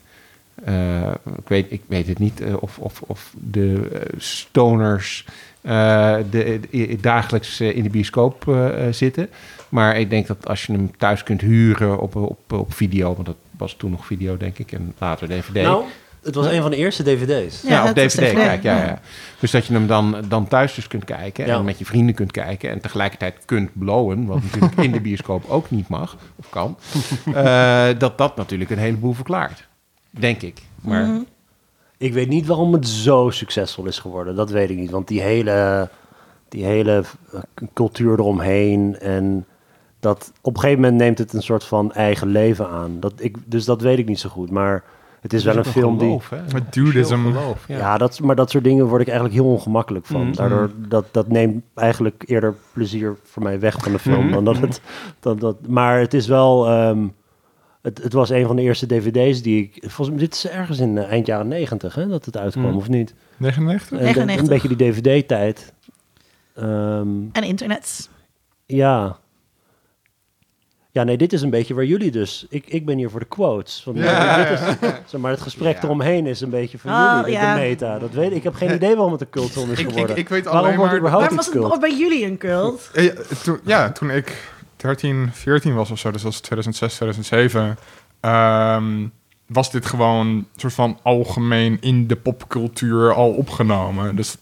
ik, 1.38 1.48
weet, 1.48 1.72
ik 1.72 1.82
weet 1.88 2.08
het 2.08 2.20
niet 2.20 2.44
of, 2.60 2.80
of, 2.80 3.02
of 3.02 3.34
de 3.38 3.90
stoners 4.18 5.26
de, 5.68 6.60
de, 6.72 6.98
dagelijks 7.02 7.60
eh, 7.60 7.76
in 7.76 7.84
de 7.84 7.90
bioscoop 7.90 8.46
uh, 8.48 8.70
zitten. 8.92 9.30
Maar 9.70 10.00
ik 10.00 10.10
denk 10.10 10.28
dat 10.28 10.48
als 10.48 10.66
je 10.66 10.74
hem 10.74 10.98
thuis 10.98 11.24
kunt 11.24 11.42
huren 11.42 12.00
op, 12.00 12.16
op, 12.16 12.54
op 12.54 12.74
video, 12.74 13.14
want 13.14 13.26
dat 13.26 13.36
was 13.58 13.74
toen 13.74 13.92
nog 13.92 14.06
video, 14.06 14.38
denk 14.38 14.58
ik, 14.58 14.72
en 14.72 14.94
later 14.98 15.28
DVD. 15.28 15.54
Nou, 15.54 15.84
het 16.24 16.36
was 16.36 16.46
een 16.46 16.62
van 16.62 16.72
de 16.72 16.78
eerste 16.78 17.04
dvd's. 17.04 17.62
Ja, 17.62 17.90
op 17.90 17.96
DVD, 17.96 18.34
kijk, 18.34 18.64
ja, 18.64 18.78
ja. 18.78 19.02
Dus 19.40 19.52
dat 19.52 19.66
je 19.66 19.74
hem 19.74 19.88
dan, 19.88 20.26
dan 20.28 20.48
thuis 20.48 20.74
dus 20.74 20.88
kunt 20.88 21.06
kijken 21.06 21.46
en 21.46 21.66
met 21.66 21.80
je 21.80 21.86
vrienden 21.86 22.16
kunt 22.16 22.32
kijken 22.32 22.70
en 22.70 22.82
tegelijkertijd 22.82 23.36
kunt 23.46 23.70
blowen, 23.74 24.26
wat 24.26 24.42
natuurlijk 24.44 24.76
in 24.88 24.92
de 24.92 25.02
bioscoop 25.02 25.50
ook 25.50 25.70
niet 25.72 25.88
mag 25.88 26.18
of 26.36 26.50
kan. 26.50 26.78
dat 27.98 28.18
dat 28.18 28.36
natuurlijk 28.36 28.70
een 28.70 28.78
heleboel 28.78 29.14
verklaart, 29.14 29.68
denk 30.10 30.42
ik. 30.42 30.62
Maar... 30.82 31.06
Mhm. 31.06 31.22
Ik 31.98 32.14
weet 32.14 32.28
niet 32.28 32.46
waarom 32.46 32.74
het 32.74 32.88
zo 32.88 33.30
succesvol 33.30 33.86
is 33.86 34.00
geworden. 34.00 34.36
Dat 34.36 34.50
weet 34.50 34.70
ik 34.70 34.78
niet. 34.78 34.92
Want 34.92 35.08
die 35.08 35.22
hele, 35.22 35.90
die 36.50 36.66
hele 36.66 37.04
eh, 37.34 37.40
cultuur 37.74 38.20
eromheen 38.20 39.00
en 39.00 39.46
dat 40.00 40.32
op 40.42 40.54
een 40.54 40.60
gegeven 40.60 40.82
moment 40.82 41.02
neemt 41.02 41.18
het 41.18 41.34
een 41.34 41.42
soort 41.42 41.64
van 41.64 41.94
eigen 41.94 42.28
leven 42.28 42.70
aan. 42.70 43.00
Dat 43.00 43.14
ik, 43.18 43.38
dus 43.46 43.66
dat 43.66 43.82
weet 43.82 43.98
ik 43.98 44.08
niet 44.08 44.20
zo 44.20 44.30
goed. 44.30 44.52
Maar 44.52 44.84
het 45.22 45.34
is, 45.34 45.44
wel 45.44 45.58
een 45.58 45.66
film 45.66 46.00
geloof, 46.00 46.30
die. 46.30 46.54
Met 46.54 46.74
dudism. 46.74 47.24
Geloof, 47.24 47.68
ja, 47.68 47.78
ja 47.78 47.98
dat, 47.98 48.20
maar 48.20 48.36
dat 48.36 48.50
soort 48.50 48.64
dingen 48.64 48.86
word 48.86 49.02
ik 49.02 49.08
eigenlijk 49.08 49.40
heel 49.40 49.52
ongemakkelijk 49.52 50.06
van. 50.06 50.26
Mm. 50.26 50.36
Daardoor 50.36 50.72
dat, 50.76 51.06
dat 51.12 51.28
neemt 51.28 51.64
eigenlijk 51.74 52.24
eerder 52.28 52.56
plezier 52.74 53.16
voor 53.24 53.44
mij 53.44 53.60
weg 53.60 53.78
van 53.80 53.92
de 53.92 54.00
film. 54.00 54.26
Mm. 54.26 54.32
Dan 54.32 54.46
dat 54.46 54.58
het, 54.58 54.82
dat, 55.20 55.40
dat, 55.40 55.68
maar 55.68 56.00
het 56.00 56.14
is 56.14 56.28
wel. 56.28 56.72
Um, 56.72 57.14
het, 57.88 58.04
het, 58.04 58.14
was 58.14 58.30
een 58.30 58.48
van 58.48 58.56
de 58.56 58.62
eerste 58.62 58.86
dvd's 58.86 59.42
die 59.42 59.64
ik... 59.64 59.78
Volgens 59.82 60.10
mij, 60.10 60.18
dit 60.18 60.34
is 60.34 60.48
ergens 60.48 60.80
in 60.80 60.96
uh, 60.96 61.12
eind 61.12 61.26
jaren 61.26 61.48
negentig, 61.48 61.96
hè, 61.96 62.08
dat 62.08 62.26
het 62.26 62.38
uitkwam, 62.38 62.72
mm. 62.72 62.78
of 62.78 62.90
niet? 62.90 63.14
99? 63.38 64.00
99. 64.00 64.38
Een 64.38 64.48
beetje 64.48 64.76
die 64.76 64.92
dvd-tijd. 64.92 65.74
Um, 66.60 67.30
en 67.32 67.44
internet. 67.44 68.10
Ja. 68.66 69.18
Ja, 70.92 71.04
nee, 71.04 71.18
dit 71.18 71.34
is 71.34 71.42
een 71.42 71.50
beetje 71.50 71.74
waar 71.74 71.86
jullie 71.86 72.12
dus... 72.12 72.46
Ik, 72.50 72.66
ik 72.68 72.86
ben 72.86 72.98
hier 72.98 73.10
voor 73.10 73.20
de 73.20 73.26
quotes. 73.26 73.84
Want 73.86 73.98
ja, 73.98 74.38
dit 74.38 74.60
is, 74.60 74.60
zeg 75.12 75.22
maar 75.22 75.32
het 75.32 75.42
gesprek 75.42 75.76
ja. 75.76 75.84
eromheen 75.84 76.26
is 76.26 76.42
een 76.42 76.50
beetje 76.50 76.78
van 76.78 76.92
oh, 76.92 77.18
jullie, 77.20 77.32
ja. 77.32 77.54
de 77.54 77.60
meta. 77.60 78.00
Dat 78.00 78.12
weet 78.12 78.32
ik. 78.32 78.38
Ik 78.38 78.44
heb 78.44 78.54
geen 78.54 78.74
idee 78.74 78.96
waarom 78.96 79.12
het 79.12 79.22
een 79.22 79.30
cultfilm 79.30 79.72
is 79.72 79.80
geworden. 79.80 80.04
Ik, 80.04 80.10
ik, 80.10 80.18
ik 80.18 80.30
weet 80.30 80.48
alleen 80.48 80.78
waarom 80.78 81.02
maar... 81.02 81.12
Waarom 81.12 81.36
was 81.36 81.54
het 81.54 81.80
bij 81.80 81.98
jullie 81.98 82.26
een 82.26 82.38
cult? 82.38 82.90
Ja, 82.94 83.12
toen, 83.44 83.60
ja, 83.64 83.92
toen 83.92 84.10
ik 84.10 84.56
13, 84.78 85.30
14 85.34 85.76
was 85.76 85.92
of 85.92 86.00
zo, 86.00 86.12
dus 86.12 86.22
dat 86.22 86.32
was 86.32 86.42
2006, 86.42 86.96
2007, 86.96 87.78
um, 88.22 89.12
was 89.48 89.72
dit 89.72 89.86
gewoon 89.86 90.28
een 90.28 90.48
soort 90.56 90.74
van 90.74 91.00
algemeen 91.04 91.78
in 91.82 92.08
de 92.08 92.16
popcultuur 92.16 93.14
al 93.14 93.32
opgenomen. 93.32 94.16
Dus 94.16 94.38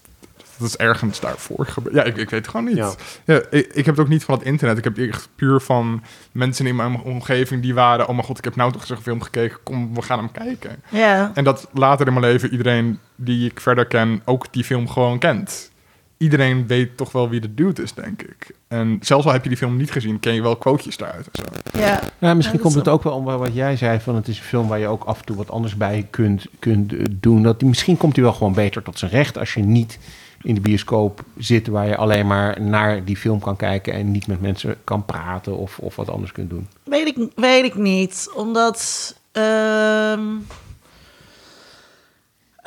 dat 0.58 0.68
is 0.68 0.76
ergens 0.76 1.20
daarvoor 1.20 1.66
gebeurd. 1.66 1.94
Ja, 1.94 2.02
ik, 2.02 2.16
ik 2.16 2.30
weet 2.30 2.40
het 2.40 2.48
gewoon 2.48 2.66
niet. 2.66 2.76
Ja. 2.76 2.94
ja 3.24 3.42
ik, 3.50 3.66
ik, 3.72 3.84
heb 3.84 3.96
het 3.96 3.98
ook 4.04 4.10
niet 4.10 4.24
van 4.24 4.34
het 4.34 4.46
internet. 4.46 4.78
Ik 4.78 4.84
heb 4.84 4.98
echt 4.98 5.28
puur 5.34 5.60
van 5.60 6.02
mensen 6.32 6.66
in 6.66 6.76
mijn 6.76 7.00
omgeving 7.00 7.62
die 7.62 7.74
waren... 7.74 8.08
oh 8.08 8.14
mijn 8.14 8.26
god, 8.26 8.38
ik 8.38 8.44
heb 8.44 8.56
nou 8.56 8.72
toch 8.72 8.86
zo'n 8.86 8.96
film 8.96 9.22
gekeken. 9.22 9.58
Kom, 9.62 9.94
we 9.94 10.02
gaan 10.02 10.18
hem 10.18 10.32
kijken. 10.32 10.82
Ja. 10.88 11.30
En 11.34 11.44
dat 11.44 11.68
later 11.72 12.06
in 12.06 12.12
mijn 12.12 12.24
leven 12.24 12.50
iedereen 12.50 12.98
die 13.16 13.50
ik 13.50 13.60
verder 13.60 13.86
ken... 13.86 14.22
ook 14.24 14.52
die 14.52 14.64
film 14.64 14.88
gewoon 14.88 15.18
kent 15.18 15.70
iedereen 16.18 16.66
weet 16.66 16.96
toch 16.96 17.12
wel 17.12 17.28
wie 17.28 17.40
de 17.40 17.54
dude 17.54 17.82
is, 17.82 17.92
denk 17.92 18.22
ik. 18.22 18.50
En 18.68 18.98
zelfs 19.00 19.26
al 19.26 19.32
heb 19.32 19.42
je 19.42 19.48
die 19.48 19.58
film 19.58 19.76
niet 19.76 19.90
gezien, 19.90 20.20
ken 20.20 20.34
je 20.34 20.42
wel 20.42 20.56
quotejes 20.56 20.96
daaruit. 20.96 21.28
Of 21.28 21.32
zo. 21.34 21.78
Ja. 21.78 22.00
ja 22.18 22.34
misschien 22.34 22.60
komt 22.60 22.74
het 22.74 22.88
ook 22.88 23.02
wel 23.02 23.12
om 23.12 23.24
wat 23.24 23.54
jij 23.54 23.76
zei, 23.76 24.00
van 24.00 24.14
het 24.14 24.28
is 24.28 24.38
een 24.38 24.44
film 24.44 24.68
waar 24.68 24.78
je 24.78 24.86
ook 24.86 25.04
af 25.04 25.18
en 25.18 25.24
toe 25.24 25.36
wat 25.36 25.50
anders 25.50 25.76
bij 25.76 26.06
kunt, 26.10 26.46
kunt 26.58 26.92
eh, 26.92 27.04
doen. 27.10 27.42
Dat, 27.42 27.62
misschien 27.62 27.96
komt 27.96 28.14
hij 28.14 28.24
wel 28.24 28.32
gewoon 28.32 28.54
beter 28.54 28.82
tot 28.82 28.98
zijn 28.98 29.10
recht 29.10 29.38
als 29.38 29.54
je 29.54 29.62
niet 29.62 29.98
in 30.42 30.54
de 30.54 30.60
bioscoop 30.60 31.24
zit 31.38 31.66
waar 31.66 31.86
je 31.86 31.96
alleen 31.96 32.26
maar 32.26 32.60
naar 32.60 33.04
die 33.04 33.16
film 33.16 33.40
kan 33.40 33.56
kijken 33.56 33.92
en 33.92 34.10
niet 34.10 34.26
met 34.26 34.40
mensen 34.40 34.76
kan 34.84 35.04
praten 35.04 35.56
of, 35.56 35.78
of 35.78 35.96
wat 35.96 36.10
anders 36.10 36.32
kunt 36.32 36.50
doen. 36.50 36.68
Weet 36.82 37.06
ik, 37.06 37.28
weet 37.34 37.64
ik 37.64 37.74
niet, 37.74 38.30
omdat... 38.34 39.14
Uh 39.32 40.18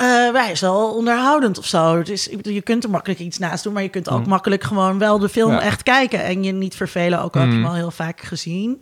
uh, 0.01 0.31
wij 0.31 0.51
is 0.51 0.61
wel 0.61 0.95
onderhoudend 0.95 1.57
of 1.57 1.65
zo. 1.65 1.99
Is, 1.99 2.29
je 2.41 2.61
kunt 2.61 2.83
er 2.83 2.89
makkelijk 2.89 3.19
iets 3.19 3.37
naast 3.37 3.63
doen, 3.63 3.73
maar 3.73 3.83
je 3.83 3.89
kunt 3.89 4.09
ook 4.09 4.23
mm. 4.23 4.29
makkelijk 4.29 4.63
gewoon 4.63 4.99
wel 4.99 5.19
de 5.19 5.29
film 5.29 5.53
echt 5.53 5.83
kijken 5.83 6.23
en 6.23 6.43
je 6.43 6.51
niet 6.51 6.75
vervelen. 6.75 7.21
Ook 7.21 7.35
al 7.35 7.41
heb 7.41 7.49
je 7.49 7.55
hem 7.55 7.63
mm. 7.63 7.69
al 7.69 7.75
heel 7.75 7.91
vaak 7.91 8.21
gezien. 8.21 8.81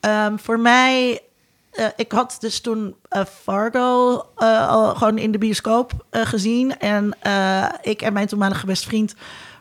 Um, 0.00 0.38
voor 0.38 0.60
mij, 0.60 1.20
uh, 1.72 1.86
ik 1.96 2.12
had 2.12 2.36
dus 2.40 2.60
toen 2.60 2.94
uh, 3.10 3.22
Fargo 3.42 4.22
al 4.34 4.94
gewoon 4.94 5.18
in 5.18 5.32
de 5.32 5.38
bioscoop 5.38 5.92
gezien. 6.10 6.78
En 6.78 7.16
ik 7.82 8.02
en 8.02 8.12
mijn 8.12 8.26
toenmalige 8.26 8.66
beste 8.66 8.86
vriend 8.86 9.14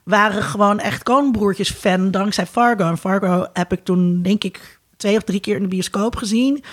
waren 0.03 0.43
gewoon 0.43 0.79
echt 0.79 1.03
Koonbroertjes 1.03 1.71
fan 1.71 2.11
dankzij 2.11 2.45
Fargo. 2.45 2.87
En 2.87 2.97
Fargo 2.97 3.47
heb 3.53 3.71
ik 3.71 3.83
toen, 3.83 4.21
denk 4.21 4.43
ik, 4.43 4.79
twee 4.97 5.17
of 5.17 5.23
drie 5.23 5.39
keer 5.39 5.55
in 5.55 5.61
de 5.61 5.67
bioscoop 5.67 6.15
gezien. 6.15 6.63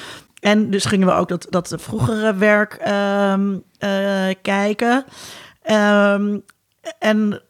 En 0.45 0.71
dus 0.71 0.85
gingen 0.85 1.07
we 1.07 1.13
ook 1.13 1.29
dat, 1.29 1.47
dat 1.51 1.75
vroegere 1.77 2.35
werk 2.35 2.79
um, 3.33 3.63
uh, 3.79 4.35
kijken. 4.43 5.05
Um, 5.71 6.45
en 6.99 7.43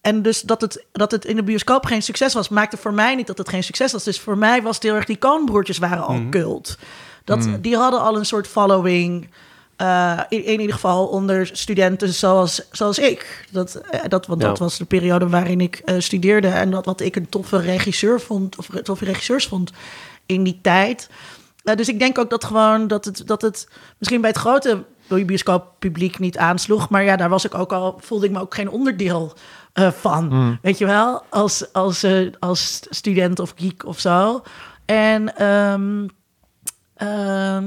en 0.00 0.22
dus 0.22 0.40
dat 0.42 0.60
het, 0.60 0.84
dat 0.92 1.10
het 1.10 1.24
in 1.24 1.36
de 1.36 1.42
bioscoop 1.42 1.86
geen 1.86 2.02
succes 2.02 2.34
was, 2.34 2.48
maakte 2.48 2.76
voor 2.76 2.92
mij 2.92 3.14
niet 3.14 3.26
dat 3.26 3.38
het 3.38 3.48
geen 3.48 3.64
succes 3.64 3.92
was. 3.92 4.04
Dus 4.04 4.20
voor 4.20 4.38
mij 4.38 4.62
was 4.62 4.74
het 4.74 4.84
heel 4.84 4.94
erg, 4.94 5.04
die 5.04 5.18
Coen-broertjes 5.18 5.78
waren 5.78 6.04
al 6.06 6.14
Mhm. 6.14 6.30
cult. 6.30 6.78
Dat, 7.24 7.38
Mhm. 7.38 7.60
Die 7.60 7.76
hadden 7.76 8.00
al 8.00 8.16
een 8.16 8.26
soort 8.26 8.46
following. 8.46 9.28
eh, 9.76 10.20
in, 10.28 10.44
in 10.44 10.60
ieder 10.60 10.74
geval 10.74 11.06
onder 11.06 11.46
studenten 11.52 12.12
zoals, 12.14 12.62
zoals 12.72 12.98
ik. 12.98 13.46
Dat, 13.50 13.74
eh, 13.74 14.00
dat, 14.08 14.26
want 14.26 14.40
dat 14.40 14.58
was 14.58 14.78
de 14.78 14.84
periode 14.84 15.28
waarin 15.28 15.60
ik 15.60 15.76
eh, 15.84 15.94
studeerde. 15.98 16.48
En 16.48 16.70
dat 16.70 16.84
wat 16.84 17.00
ik 17.00 17.16
een 17.16 17.28
toffe 17.28 17.58
regisseur 17.60 18.20
vond, 18.20 18.56
of 18.56 18.68
toffe 18.82 19.04
regisseurs 19.04 19.46
vond 19.46 19.72
in 20.26 20.42
die 20.42 20.58
tijd. 20.62 21.08
Eh, 21.68 21.76
dus 21.76 21.88
ik 21.88 21.98
denk 21.98 22.18
ook 22.18 22.30
dat 22.30 22.44
gewoon 22.44 22.86
dat 22.86 23.04
het, 23.04 23.22
dat 23.26 23.42
het 23.42 23.68
misschien 23.98 24.20
bij 24.20 24.30
het 24.30 24.38
grote 24.38 24.84
bioscooppubliek 25.08 26.18
niet 26.18 26.38
aansloeg. 26.38 26.88
Maar 26.88 27.04
ja, 27.04 27.16
daar 27.16 27.28
was 27.28 27.44
ik 27.44 27.54
ook 27.54 27.72
al, 27.72 27.98
voelde 28.00 28.26
ik 28.26 28.32
me 28.32 28.40
ook 28.40 28.54
geen 28.54 28.70
onderdeel 28.70 29.32
eh, 29.72 29.90
van. 29.90 30.28
Mm. 30.28 30.58
Weet 30.62 30.78
je 30.78 30.86
wel, 30.86 31.22
als, 31.30 31.72
als, 31.72 32.02
eh, 32.02 32.32
als 32.38 32.80
student 32.90 33.38
of 33.40 33.52
geek 33.56 33.86
of 33.86 33.98
zo. 34.00 34.42
En 34.84 35.36
ehm, 35.36 36.06
ehm, 36.94 37.64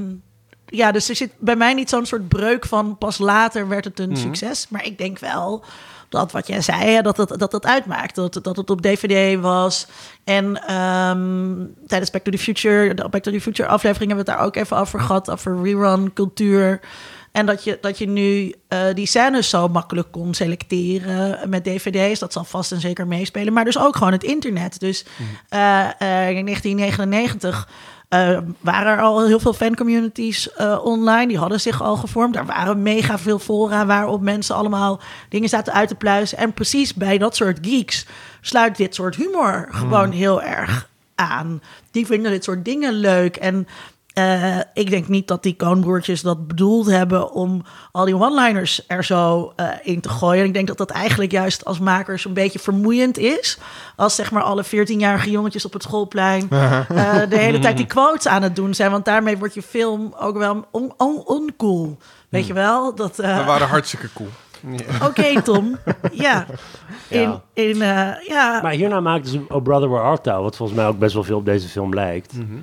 ja, 0.66 0.92
dus 0.92 1.08
er 1.08 1.16
zit 1.16 1.32
bij 1.38 1.56
mij 1.56 1.74
niet 1.74 1.88
zo'n 1.88 2.06
soort 2.06 2.28
breuk 2.28 2.66
van 2.66 2.98
pas 2.98 3.18
later 3.18 3.68
werd 3.68 3.84
het 3.84 3.98
een 3.98 4.08
Mhm. 4.10 4.20
succes. 4.20 4.66
Maar 4.68 4.84
ik 4.86 4.98
denk 4.98 5.18
wel 5.18 5.64
dat 6.12 6.32
wat 6.32 6.46
jij 6.46 6.60
zei, 6.60 6.90
hè, 6.90 7.02
dat, 7.02 7.16
dat, 7.16 7.38
dat 7.38 7.50
dat 7.50 7.66
uitmaakt. 7.66 8.14
Dat, 8.14 8.38
dat 8.42 8.56
het 8.56 8.70
op 8.70 8.82
DVD 8.82 9.40
was. 9.40 9.86
En 10.24 10.66
ehm, 10.66 11.66
tijdens 11.86 12.10
Back 12.10 12.22
to 12.22 12.30
the 12.30 12.38
Future, 12.38 12.94
de 12.94 13.08
Back 13.08 13.22
to 13.22 13.30
the 13.30 13.40
Future 13.40 13.68
aflevering 13.68 14.08
hebben 14.10 14.26
we 14.26 14.30
het 14.30 14.40
daar 14.40 14.48
ook 14.48 14.56
even 14.56 14.76
over 14.76 15.00
gehad. 15.00 15.30
Over 15.30 15.62
rerun 15.62 16.12
cultuur. 16.12 16.80
En 17.32 17.46
dat 17.46 17.64
je, 17.64 17.78
dat 17.80 17.98
je 17.98 18.08
nu 18.08 18.54
eh, 18.68 18.78
die 18.94 19.06
scènes 19.06 19.48
zo 19.48 19.68
makkelijk 19.68 20.10
kon 20.10 20.34
selecteren 20.34 21.48
met 21.48 21.64
dvd's. 21.64 22.18
Dat 22.18 22.32
zal 22.32 22.44
vast 22.44 22.72
en 22.72 22.80
zeker 22.80 23.06
meespelen. 23.06 23.52
Maar 23.52 23.64
dus 23.64 23.78
ook 23.78 23.96
gewoon 23.96 24.12
het 24.12 24.24
internet. 24.24 24.80
Dus 24.80 25.04
eh, 25.48 25.80
eh, 25.80 26.36
in 26.36 26.44
1999 26.44 27.68
eh, 28.12 28.38
waren 28.60 28.92
er 28.92 29.02
al 29.02 29.26
heel 29.26 29.40
veel 29.40 29.52
fancommunities 29.52 30.52
eh 30.52 30.84
online. 30.84 31.26
Die 31.26 31.38
hadden 31.38 31.60
zich 31.60 31.82
al 31.82 31.96
gevormd. 31.96 32.36
Er 32.36 32.46
waren 32.46 32.82
mega 32.82 33.18
veel 33.18 33.38
fora 33.38 33.86
waarop 33.86 34.20
mensen 34.20 34.54
allemaal 34.54 35.00
dingen 35.28 35.48
zaten 35.48 35.72
uit 35.72 35.88
te 35.88 35.94
pluizen. 35.94 36.38
En 36.38 36.52
precies 36.52 36.94
bij 36.94 37.18
dat 37.18 37.36
soort 37.36 37.58
geeks 37.62 38.06
sluit 38.40 38.76
dit 38.76 38.94
soort 38.94 39.16
humor 39.16 39.68
gewoon 39.70 40.10
heel 40.10 40.42
erg 40.42 40.88
aan. 41.14 41.62
Die 41.90 42.06
vinden 42.06 42.30
dit 42.30 42.44
soort 42.44 42.64
dingen 42.64 42.92
leuk. 42.92 43.36
En 43.36 43.68
eh, 44.14 44.58
ik 44.74 44.90
denk 44.90 45.08
niet 45.08 45.28
dat 45.28 45.42
die 45.42 45.56
Coen-broertjes 45.56 46.20
dat 46.22 46.46
bedoeld 46.46 46.86
hebben 46.86 47.30
om 47.32 47.62
al 47.92 48.04
die 48.04 48.16
one-liners 48.16 48.84
er 48.86 49.04
zo 49.04 49.52
eh, 49.56 49.68
in 49.82 50.00
te 50.00 50.08
gooien. 50.08 50.44
Ik 50.44 50.54
denk 50.54 50.66
dat 50.66 50.78
dat 50.78 50.90
eigenlijk 50.90 51.32
juist 51.32 51.64
als 51.64 51.78
makers 51.78 52.24
een 52.24 52.32
beetje 52.32 52.58
vermoeiend 52.58 53.18
is. 53.18 53.58
Als 53.96 54.14
zeg 54.14 54.30
maar 54.30 54.42
alle 54.42 54.64
14-jarige 54.64 55.30
jongetjes 55.30 55.64
op 55.64 55.72
het 55.72 55.82
schoolplein 55.82 56.48
eh, 56.50 56.84
de 57.28 57.36
hele 57.38 57.58
tijd 57.58 57.76
die 57.76 57.86
quotes 57.86 58.26
aan 58.28 58.42
het 58.42 58.56
doen 58.56 58.74
zijn. 58.74 58.90
Want 58.90 59.04
daarmee 59.04 59.38
wordt 59.38 59.54
je 59.54 59.62
film 59.62 60.14
ook 60.20 60.36
wel 60.38 60.64
on- 60.70 60.92
on- 60.96 61.22
oncool. 61.26 61.98
Weet 62.28 62.46
je 62.46 62.52
wel? 62.52 62.94
Dat, 62.94 63.18
eh, 63.18 63.38
We 63.38 63.44
waren 63.44 63.68
hartstikke 63.68 64.08
cool. 64.14 64.28
Oké, 65.08 65.42
Tom. 65.42 65.78
Ja. 66.12 66.46
In, 67.08 67.20
Ja. 67.20 67.42
in, 67.52 67.82
eh, 67.82 68.26
ja. 68.28 68.60
Maar 68.62 68.72
hierna 68.72 69.00
maakten 69.00 69.30
ze 69.30 69.40
Oh 69.48 69.62
Brother 69.62 69.88
Where 69.88 70.04
Art 70.04 70.22
Thou, 70.22 70.42
wat 70.42 70.56
volgens 70.56 70.78
mij 70.78 70.86
ook 70.88 70.98
best 70.98 71.14
wel 71.14 71.24
veel 71.24 71.36
op 71.36 71.44
deze 71.44 71.68
film 71.68 71.94
lijkt. 71.94 72.32
Mhm. 72.32 72.58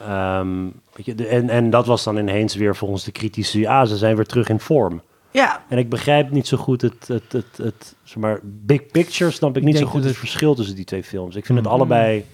Ehm, 0.00 0.62
weet 0.92 1.06
je, 1.06 1.14
de- 1.14 1.26
en, 1.26 1.48
en 1.50 1.70
dat 1.70 1.86
was 1.86 2.04
dan 2.04 2.16
ineens 2.16 2.54
weer 2.54 2.76
volgens 2.76 3.04
de 3.04 3.12
critici, 3.12 3.66
ah, 3.66 3.86
ze 3.86 3.96
zijn 3.96 4.16
weer 4.16 4.26
terug 4.26 4.48
in 4.48 4.60
vorm. 4.60 5.02
ja. 5.30 5.62
En 5.68 5.78
ik 5.78 5.88
begrijp 5.88 6.30
niet 6.30 6.46
zo 6.46 6.56
goed 6.56 6.82
het, 6.82 7.08
het, 7.08 7.32
het, 7.32 7.56
het 7.56 7.94
zeg 8.02 8.16
maar, 8.16 8.40
big 8.42 8.86
picture, 8.86 9.30
snap 9.30 9.50
ik 9.50 9.56
Ik 9.56 9.62
niet 9.62 9.78
zo 9.78 9.86
goed 9.86 10.04
het 10.04 10.16
verschil 10.16 10.54
tussen 10.54 10.76
die 10.76 10.84
twee 10.84 11.04
films. 11.04 11.36
Ik 11.36 11.46
vind 11.46 11.58
het 11.58 11.66
Mhm. 11.66 11.76
allebei 11.76 12.24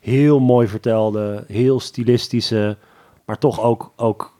heel 0.00 0.40
mooi 0.40 0.68
vertelde, 0.68 1.44
heel 1.48 1.80
stilistische, 1.80 2.76
maar 3.24 3.38
toch 3.38 3.60
ook, 3.60 3.92
ook 3.96 4.34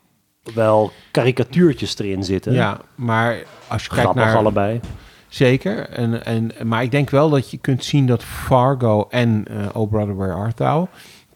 wel 0.53 0.91
karikatuurtjes 1.11 1.99
erin 1.99 2.23
zitten. 2.23 2.53
Ja, 2.53 2.79
maar 2.95 3.43
als 3.67 3.81
je 3.83 3.89
kijkt 3.89 4.03
Grappig 4.03 4.23
naar... 4.23 4.35
allebei. 4.35 4.79
Zeker. 5.27 5.89
En, 5.89 6.25
en, 6.25 6.51
maar 6.63 6.83
ik 6.83 6.91
denk 6.91 7.09
wel 7.09 7.29
dat 7.29 7.51
je 7.51 7.57
kunt 7.57 7.83
zien 7.83 8.05
dat 8.07 8.23
Fargo 8.23 9.07
en 9.09 9.45
eh 9.49 9.65
Oh 9.73 9.89
Brother 9.91 10.15
Where 10.15 10.33
Art 10.33 10.55
Thou... 10.55 10.87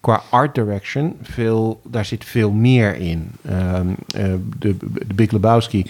qua 0.02 0.24
art 0.30 0.56
direction, 0.56 1.18
veel, 1.22 1.82
daar 1.84 2.06
zit 2.06 2.26
veel 2.26 2.52
meer 2.52 2.96
in. 2.96 3.32
Ehm, 3.42 3.88
eh, 4.16 4.34
de, 4.60 4.78
de 4.78 5.14
Big 5.16 5.32
Lebowski, 5.32 5.86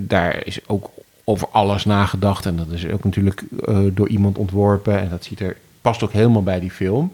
daar 0.00 0.46
is 0.46 0.68
ook 0.68 0.90
over 1.24 1.48
alles 1.48 1.84
nagedacht. 1.84 2.46
En 2.46 2.56
dat 2.56 2.70
is 2.70 2.86
ook 2.86 3.04
natuurlijk 3.04 3.42
eh, 3.64 3.78
door 3.92 4.08
iemand 4.08 4.38
ontworpen. 4.38 4.98
En 4.98 5.08
dat 5.08 5.24
ziet 5.24 5.40
er, 5.40 5.56
past 5.80 6.02
ook 6.02 6.12
helemaal 6.12 6.42
bij 6.42 6.60
die 6.60 6.70
film. 6.70 7.12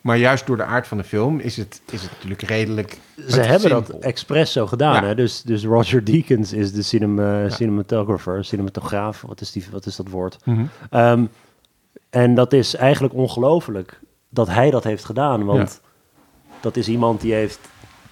Maar 0.00 0.16
juist 0.16 0.46
door 0.46 0.56
de 0.56 0.64
aard 0.64 0.86
van 0.86 0.96
de 0.96 1.04
film 1.04 1.38
is 1.38 1.56
het, 1.56 1.80
is 1.90 2.02
het 2.02 2.10
natuurlijk 2.10 2.42
redelijk 2.42 2.98
Ze 3.28 3.40
hebben 3.40 3.70
dat 3.70 3.90
expres 3.90 4.52
zo 4.52 4.66
gedaan. 4.66 4.94
Ja. 4.94 5.04
Hè? 5.04 5.14
Dus, 5.14 5.42
dus 5.42 5.64
Roger 5.64 6.04
Deakins 6.04 6.52
is 6.52 6.72
de 6.72 6.82
cinema, 6.82 7.48
cinematographer, 7.48 8.44
cinematograaf. 8.44 9.22
Wat 9.26 9.40
is, 9.40 9.52
die, 9.52 9.64
wat 9.70 9.86
is 9.86 9.96
dat 9.96 10.08
woord? 10.08 10.38
Mhm. 10.44 10.64
Ehm, 10.90 11.24
en 12.10 12.34
dat 12.34 12.52
is 12.52 12.74
eigenlijk 12.74 13.14
ongelooflijk 13.14 14.00
dat 14.30 14.48
hij 14.48 14.70
dat 14.70 14.84
heeft 14.84 15.04
gedaan. 15.04 15.44
Want 15.44 15.80
dat 16.60 16.76
is 16.76 16.88
iemand 16.88 17.20
die 17.20 17.32
heeft 17.32 17.58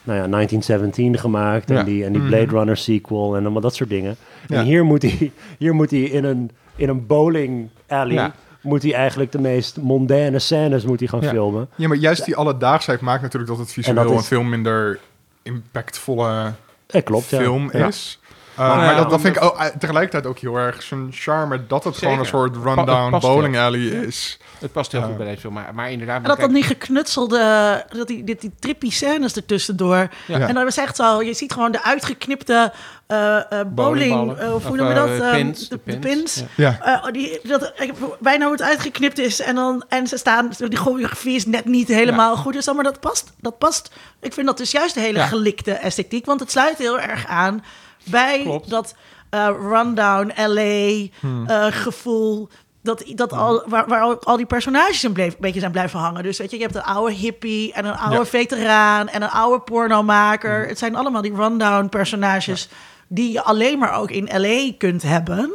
nou 0.03 0.19
ja, 0.19 0.27
1917 0.29 1.19
gemaakt. 1.19 1.69
Ja. 1.69 1.79
En 1.79 1.85
die, 1.85 2.05
en 2.05 2.13
die 2.13 2.21
Mhm. 2.21 2.31
Blade 2.31 2.51
Runner 2.51 2.77
sequel 2.77 3.37
en 3.37 3.43
allemaal 3.43 3.61
dat 3.63 3.75
soort 3.75 3.91
dingen. 3.91 4.17
Ja. 4.47 4.57
En 4.57 4.65
hier 4.65 4.85
moet 4.85 5.03
hij, 5.03 5.33
hier 5.59 5.75
moet 5.75 5.91
hij 5.91 6.01
in, 6.01 6.25
een, 6.25 6.51
in 6.77 6.89
een 6.89 7.07
bowling 7.07 7.69
alley... 7.89 8.15
Ja. 8.15 8.33
moet 8.61 8.83
hij 8.83 8.95
eigenlijk 8.95 9.33
de 9.33 9.39
meest 9.41 9.77
mondaine 9.77 10.39
scènes 10.39 10.85
moet 10.85 10.99
hij 10.99 11.09
gaan 11.09 11.21
Ja. 11.21 11.29
filmen. 11.31 11.69
Ja, 11.75 11.89
maar 11.89 11.97
juist 11.97 12.25
die 12.25 12.37
alledaagsheid 12.37 13.01
maakt 13.01 13.23
natuurlijk 13.23 13.51
dat 13.51 13.61
het 13.61 13.73
visueel 13.73 13.97
En 13.97 14.03
dat 14.03 14.13
is- 14.13 14.19
een 14.19 14.25
veel 14.25 14.43
minder 14.43 14.99
impactvolle 15.43 16.53
Eh, 16.87 17.05
klopt, 17.05 17.25
film 17.25 17.71
Ja. 17.73 17.87
is. 17.87 18.21
Uh, 18.53 18.59
Maar- 18.69 18.77
maar 18.77 18.85
Ja, 18.91 18.95
dat, 18.97 19.11
dat 19.11 19.21
vind 19.21 19.37
ik 19.37 19.43
ook, 19.43 19.57
eh, 19.59 19.67
tegelijkertijd 19.67 20.27
ook 20.27 20.39
heel 20.39 20.57
erg 20.57 20.83
zijn 20.83 21.09
charme 21.11 21.67
dat 21.67 21.85
het 21.85 21.97
gewoon 21.97 22.19
een 22.19 22.27
soort 22.27 22.57
rundown 22.57 23.19
bowling 23.19 23.59
alley 23.59 23.81
is. 23.81 24.41
Het 24.61 24.73
past 24.73 24.93
heel 24.93 25.03
goed 25.03 25.17
bij 25.17 25.27
deze 25.27 25.41
film. 25.41 25.53
Maar, 25.53 25.75
maar 25.75 25.91
inderdaad... 25.91 26.17
En 26.17 26.23
maar 26.23 26.31
dat 26.31 26.41
dan 26.41 26.51
kijk- 26.53 26.67
die 26.69 26.77
geknutselde, 26.77 27.85
dat 27.89 28.07
die, 28.07 28.25
dit, 28.25 28.41
die 28.41 28.53
trippy 28.59 28.91
scènes 28.91 29.37
ertussendoor. 29.37 30.09
Ja. 30.27 30.39
En 30.49 30.55
dan 30.55 30.67
is 30.67 30.77
echt 30.77 30.97
zo, 30.97 31.23
je 31.23 31.35
ziet 31.35 31.53
gewoon 31.53 31.73
de 31.73 31.83
uitgeknipte 31.85 32.73
eh, 33.07 33.37
eh, 33.53 33.67
bowling, 33.67 34.39
eh, 34.39 34.55
of 34.55 34.63
hoe 34.65 34.73
Of, 34.73 34.77
noem 34.77 34.89
je 34.89 34.95
dat? 34.95 35.21
eh, 35.21 35.31
pins, 35.31 35.69
de, 35.69 35.81
de 35.85 35.93
de 35.93 35.99
pins. 35.99 36.15
pins. 36.15 36.43
Ja. 36.57 36.79
Eh, 36.83 37.13
die, 37.13 37.41
dat 37.43 37.73
ik, 37.77 37.93
bijna 38.21 38.43
hoe 38.45 38.53
het 38.53 38.63
uitgeknipt 38.63 39.19
is. 39.19 39.41
En, 39.41 39.55
dan, 39.55 39.85
en 39.89 40.07
ze 40.07 40.17
staan, 40.17 40.51
die 40.59 40.79
choreografie 40.79 41.35
is 41.37 41.47
net 41.47 41.65
niet 41.65 41.89
helemaal 41.89 42.37
goed. 42.37 42.53
Dus 42.53 42.65
dan, 42.65 42.75
maar 42.75 42.85
dat 42.85 43.01
past, 43.01 43.33
dat 43.41 43.59
past. 43.59 43.91
Ik 44.21 44.33
vind 44.33 44.47
dat 44.47 44.57
dus 44.59 44.71
juist 44.71 44.95
de 44.95 45.01
hele 45.01 45.19
Ja. 45.19 45.27
gelikte 45.27 45.73
esthetiek. 45.73 46.27
Want 46.27 46.41
het 46.41 46.51
sluit 46.51 46.79
heel 46.79 47.01
erg 47.01 47.27
aan 47.27 47.65
bij 48.05 48.41
Klopt. 48.43 48.71
dat 48.71 48.95
eh, 49.31 49.49
rundown 49.61 50.33
LA 50.37 51.07
Hmm. 51.21 51.47
eh, 51.47 51.67
gevoel. 51.71 52.49
Dat, 52.83 53.05
dat 53.15 53.33
al, 53.33 53.63
waar, 53.67 53.87
waar 53.89 54.19
al, 54.19 54.37
die 54.37 54.47
personages 54.47 55.03
een, 55.03 55.13
bleef, 55.13 55.33
een 55.33 55.41
beetje 55.41 55.61
zijn 55.61 55.73
blijven 55.73 55.99
hangen. 55.99 56.23
Dus 56.23 56.39
weet 56.39 56.51
je, 56.51 56.57
je 56.57 56.63
hebt 56.63 56.75
een 56.75 56.83
oude 56.83 57.13
hippie 57.15 57.73
en 57.73 57.85
een 57.85 57.97
oude 57.97 58.17
Ja. 58.17 58.25
veteraan 58.25 59.09
en 59.09 59.23
een 59.23 59.31
oude 59.31 59.61
pornomaker. 59.61 60.67
Het 60.69 60.79
zijn 60.79 60.97
allemaal 60.97 61.23
die 61.23 61.35
rundown 61.35 61.89
personages 61.89 62.69
die 63.09 63.33
je 63.33 63.43
alleen 63.43 63.79
maar 63.79 63.93
ook 63.95 64.11
in 64.11 64.29
LA 64.41 64.73
kunt 64.79 65.03
hebben. 65.03 65.53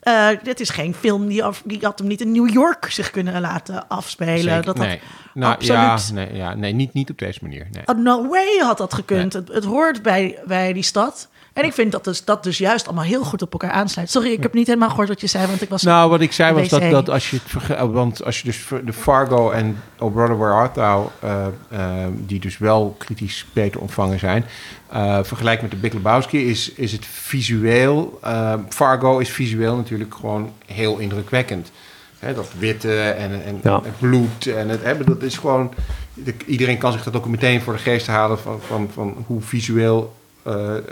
Eh, 0.00 0.28
dit 0.42 0.60
is 0.60 0.70
geen 0.70 0.94
film 0.94 1.26
die, 1.26 1.44
af, 1.44 1.62
die 1.64 1.78
had 1.80 1.98
hem 1.98 2.08
niet 2.08 2.20
in 2.20 2.32
New 2.32 2.50
York 2.50 2.90
zich 2.90 3.10
kunnen 3.10 3.40
laten 3.40 3.88
afspelen. 3.88 4.38
Zeker. 4.38 4.62
Dat 4.64 4.76
had, 4.78 4.86
nee. 4.86 5.00
Nou, 5.34 5.52
absoluut- 5.54 5.78
Ja, 6.08 6.12
nee, 6.14 6.34
ja, 6.34 6.54
nee 6.54 6.72
niet, 6.72 6.92
niet 6.92 7.10
op 7.10 7.18
deze 7.18 7.38
manier. 7.42 7.66
Nee. 7.72 7.82
Oh, 7.86 7.96
no 8.02 8.28
way 8.28 8.58
had 8.60 8.78
dat 8.78 8.94
gekund. 8.94 9.32
Het, 9.32 9.48
het 9.48 9.64
hoort 9.64 10.02
bij, 10.02 10.38
bij 10.46 10.72
die 10.72 10.82
stad. 10.82 11.28
En 11.58 11.64
ik 11.64 11.72
vind 11.72 11.92
dat 11.92 12.04
dus, 12.04 12.24
dat 12.24 12.42
dus 12.42 12.58
juist 12.58 12.86
allemaal 12.86 13.04
heel 13.04 13.24
goed 13.24 13.42
op 13.42 13.52
elkaar 13.52 13.70
aansluit. 13.70 14.10
Sorry, 14.10 14.30
ik 14.32 14.42
heb 14.42 14.54
niet 14.54 14.66
helemaal 14.66 14.88
gehoord 14.88 15.08
wat 15.08 15.20
je 15.20 15.26
zei, 15.26 15.46
want 15.46 15.62
ik 15.62 15.68
was... 15.68 15.82
Nou, 15.82 16.10
wat 16.10 16.20
ik 16.20 16.32
zei 16.32 16.54
was 16.54 16.68
dat, 16.68 16.90
dat 16.90 17.10
als 17.10 17.30
je 17.30 17.36
het 17.36 17.44
verge- 17.50 17.90
want 17.90 18.24
als 18.24 18.38
je 18.40 18.44
dus 18.44 18.66
de 18.84 18.92
Fargo 18.92 19.50
en 19.50 19.82
Oh 19.98 20.12
Brother 20.14 20.38
Where 20.38 20.52
Art 20.54 20.74
Thou, 20.74 21.06
eh, 21.20 21.46
eh, 21.68 22.06
die 22.14 22.40
dus 22.40 22.58
wel 22.58 22.94
kritisch 22.98 23.46
beter 23.52 23.80
ontvangen 23.80 24.18
zijn, 24.18 24.44
eh 24.90 25.18
vergelijkt 25.22 25.62
met 25.62 25.70
de 25.70 25.76
Big 25.76 25.92
Lebowski, 25.92 26.48
is, 26.50 26.72
is 26.72 26.92
het 26.92 27.06
visueel. 27.06 28.18
eh, 28.22 28.54
Fargo 28.68 29.18
is 29.18 29.30
visueel 29.30 29.76
natuurlijk 29.76 30.14
gewoon 30.14 30.52
heel 30.66 30.98
indrukwekkend. 30.98 31.70
Hè, 32.18 32.34
dat 32.34 32.48
witte 32.58 33.00
en, 33.00 33.44
en, 33.44 33.60
Ja. 33.62 33.80
het 33.82 33.98
bloed 33.98 34.46
en 34.46 34.68
het 34.68 34.82
hebben, 34.82 35.06
dat 35.06 35.22
is 35.22 35.36
gewoon. 35.36 35.72
de- 36.14 36.34
iedereen 36.46 36.78
kan 36.78 36.92
zich 36.92 37.02
dat 37.02 37.16
ook 37.16 37.26
meteen 37.26 37.60
voor 37.60 37.72
de 37.72 37.78
geest 37.78 38.06
halen 38.06 38.38
van, 38.38 38.60
van, 38.66 38.90
van 38.94 39.24
hoe 39.26 39.40
visueel. 39.42 40.16
eh, 40.42 40.76
eh, 40.76 40.82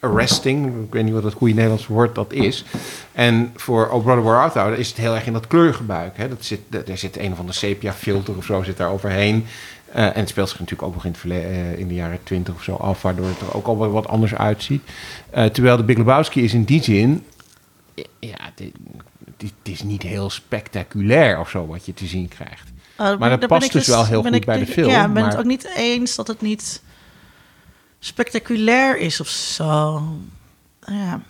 arresting, 0.00 0.84
ik 0.84 0.92
weet 0.92 1.04
niet 1.04 1.12
wat 1.12 1.22
het 1.22 1.34
goede 1.34 1.54
Nederlands 1.54 1.86
woord 1.86 2.14
dat 2.14 2.32
is. 2.32 2.64
En 3.12 3.52
voor 3.56 3.88
Oh 3.88 4.02
Brother 4.04 4.22
Where 4.22 4.38
Art 4.38 4.52
Thou 4.52 4.74
is 4.74 4.88
het 4.88 4.96
heel 4.96 5.14
erg 5.14 5.26
in 5.26 5.32
dat 5.32 5.46
kleurgebruik. 5.46 6.16
Hè. 6.16 6.28
Dat 6.28 6.44
zit, 6.44 6.60
er 6.88 6.98
zit 6.98 7.16
een 7.18 7.32
of 7.32 7.38
andere 7.38 7.58
sepia 7.58 7.92
filter 7.92 8.36
of 8.36 8.44
zo 8.44 8.62
zit 8.62 8.76
daar 8.76 8.90
overheen. 8.90 9.46
Eh, 9.92 10.04
en 10.04 10.12
het 10.14 10.28
speelt 10.28 10.48
zich 10.48 10.58
natuurlijk 10.58 10.88
ook 10.88 10.94
nog 10.94 11.04
in, 11.04 11.14
het 11.20 11.30
eh, 11.30 11.78
in 11.78 11.88
de 11.88 11.94
jaren 11.94 12.18
twintig 12.22 12.54
of 12.54 12.62
zo 12.62 12.74
af, 12.74 13.02
waardoor 13.02 13.26
het 13.26 13.40
er 13.40 13.54
ook 13.54 13.66
al 13.66 13.90
wat 13.90 14.08
anders 14.08 14.34
uitziet. 14.34 14.82
Eh, 15.30 15.44
terwijl 15.44 15.76
de 15.76 15.82
Big 15.82 15.96
Lebowski 15.96 16.44
is 16.44 16.54
in 16.54 16.64
die 16.64 16.82
zin 16.82 17.24
ja, 18.18 18.38
dit 19.36 19.52
is 19.62 19.82
niet 19.82 20.02
heel 20.02 20.30
spectaculair 20.30 21.38
of 21.40 21.50
zo 21.50 21.66
wat 21.66 21.86
je 21.86 21.94
te 21.94 22.06
zien 22.06 22.28
krijgt. 22.28 22.72
Uh, 23.00 23.18
maar 23.18 23.40
dat 23.40 23.48
past 23.48 23.66
ik 23.66 23.72
dus 23.72 23.86
wel 23.86 24.06
heel 24.06 24.22
goed 24.22 24.44
bij 24.44 24.58
de 24.58 24.66
film, 24.66 24.90
Ja, 24.90 25.06
ik 25.06 25.12
ben 25.12 25.22
maar- 25.22 25.30
het 25.30 25.40
ook 25.40 25.46
niet 25.46 25.70
eens 25.76 26.16
dat 26.16 26.26
het 26.26 26.40
niet 26.40 26.82
spectaculair 27.98 28.98
is 28.98 29.20
of 29.20 29.28
zo. 29.28 30.02
Ja. 30.86 31.20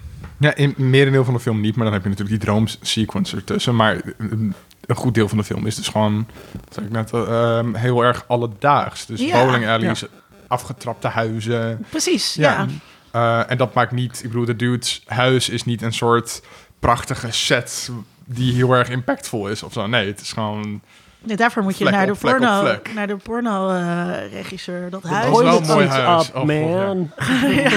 Ja, 0.40 0.54
in 0.54 0.74
merendeel 0.76 1.24
van 1.24 1.34
de 1.34 1.40
film 1.40 1.60
niet, 1.60 1.74
maar 1.76 1.84
dan 1.84 1.92
heb 1.94 2.02
je 2.02 2.08
natuurlijk 2.08 2.38
die 2.38 2.48
droomsequence 2.48 3.36
ertussen. 3.36 3.76
Maar 3.76 4.00
een 4.18 4.54
goed 4.94 5.14
deel 5.14 5.28
van 5.28 5.38
de 5.38 5.44
film 5.44 5.66
is 5.66 5.74
dus 5.74 5.88
gewoon, 5.88 6.26
zei 6.70 6.86
ik 6.86 6.92
net, 6.92 7.12
eh, 7.12 7.58
ehm, 7.58 7.74
heel 7.74 8.02
erg 8.04 8.24
alledaags. 8.28 9.06
Dus 9.06 9.20
Ja. 9.20 9.44
bowling 9.44 9.68
alleys, 9.68 10.04
afgetrapte 10.46 11.08
huizen. 11.08 11.84
Precies, 11.90 12.34
ja. 12.34 12.66
Eh, 13.10 13.50
en 13.50 13.56
dat 13.56 13.74
maakt 13.74 13.92
niet, 13.92 14.18
ik 14.24 14.28
bedoel, 14.30 14.44
de 14.44 14.56
dude's 14.56 15.02
huis 15.06 15.48
is 15.48 15.64
niet 15.64 15.82
een 15.82 15.92
soort 15.92 16.42
prachtige 16.78 17.30
set 17.30 17.90
die 18.24 18.52
heel 18.54 18.72
erg 18.72 18.88
impactvol 18.88 19.48
is 19.48 19.62
of 19.62 19.72
zo. 19.72 19.86
Nee, 19.86 20.06
het 20.06 20.20
is 20.20 20.32
gewoon... 20.32 20.80
Nee, 21.22 21.36
daarvoor 21.36 21.62
moet 21.62 21.78
je 21.78 21.84
Vlek 21.84 21.94
naar 21.96 22.10
op 22.10 22.20
de 22.20 22.26
op 22.26 22.32
porno, 22.32 22.60
vlek. 22.60 22.90
naar 22.94 23.06
de 23.06 23.16
porno 23.16 23.70
eh, 23.70 24.32
regisseur. 24.32 24.90
Dat 24.90 25.02
huis. 25.02 25.26
is 25.30 25.42
wel 25.42 25.60
een 25.60 25.66
mooi 25.66 25.86
huis. 25.86 26.28
Up, 26.28 26.34
Oh, 26.36 26.44
man. 26.44 27.10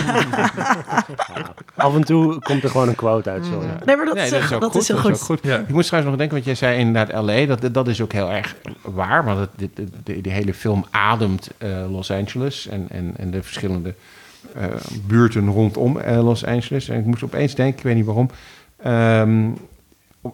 Af 1.75 1.95
en 1.95 2.03
toe 2.03 2.39
komt 2.39 2.63
er 2.63 2.69
gewoon 2.69 2.87
een 2.87 2.95
quote 2.95 3.29
uit. 3.29 3.45
Zo, 3.45 3.61
ja. 3.61 3.85
Nee, 3.85 3.95
maar 3.95 4.05
dat, 4.05 4.15
Nee, 4.15 4.23
is, 4.23 4.29
dat 4.31 4.39
is 4.41 4.51
ook 4.53 4.61
dat 4.61 4.71
goed. 4.71 4.81
is 4.81 4.87
heel 4.87 4.95
dat 4.97 5.05
goed. 5.05 5.15
is 5.15 5.19
ook 5.21 5.25
goed. 5.25 5.39
Ja. 5.43 5.57
Ik 5.57 5.69
moest 5.69 5.87
trouwens 5.87 6.17
nog 6.17 6.27
denken, 6.27 6.43
want 6.43 6.45
jij 6.45 6.55
zei 6.69 6.79
inderdaad 6.79 7.23
LA. 7.23 7.45
Dat, 7.55 7.73
dat 7.73 7.87
is 7.87 8.01
ook 8.01 8.11
heel 8.13 8.31
erg 8.31 8.55
waar. 8.81 9.23
Want 9.25 9.39
het, 9.57 9.69
de, 10.03 10.21
de 10.21 10.29
hele 10.29 10.53
film 10.53 10.85
ademt 10.91 11.49
eh, 11.57 11.69
Los 11.91 12.11
Angeles 12.11 12.67
en, 12.67 12.85
en, 12.89 13.13
en 13.17 13.31
de 13.31 13.43
verschillende 13.43 13.93
eh, 14.55 14.63
buurten 15.07 15.47
rondom 15.47 15.99
eh, 15.99 16.23
Los 16.23 16.45
Angeles. 16.45 16.89
En 16.89 16.99
ik 16.99 17.05
moest 17.05 17.23
opeens 17.23 17.55
denken, 17.55 17.77
ik 17.77 17.83
weet 17.83 17.95
niet 17.95 18.05
waarom. 18.05 18.29
ehm, 18.83 19.49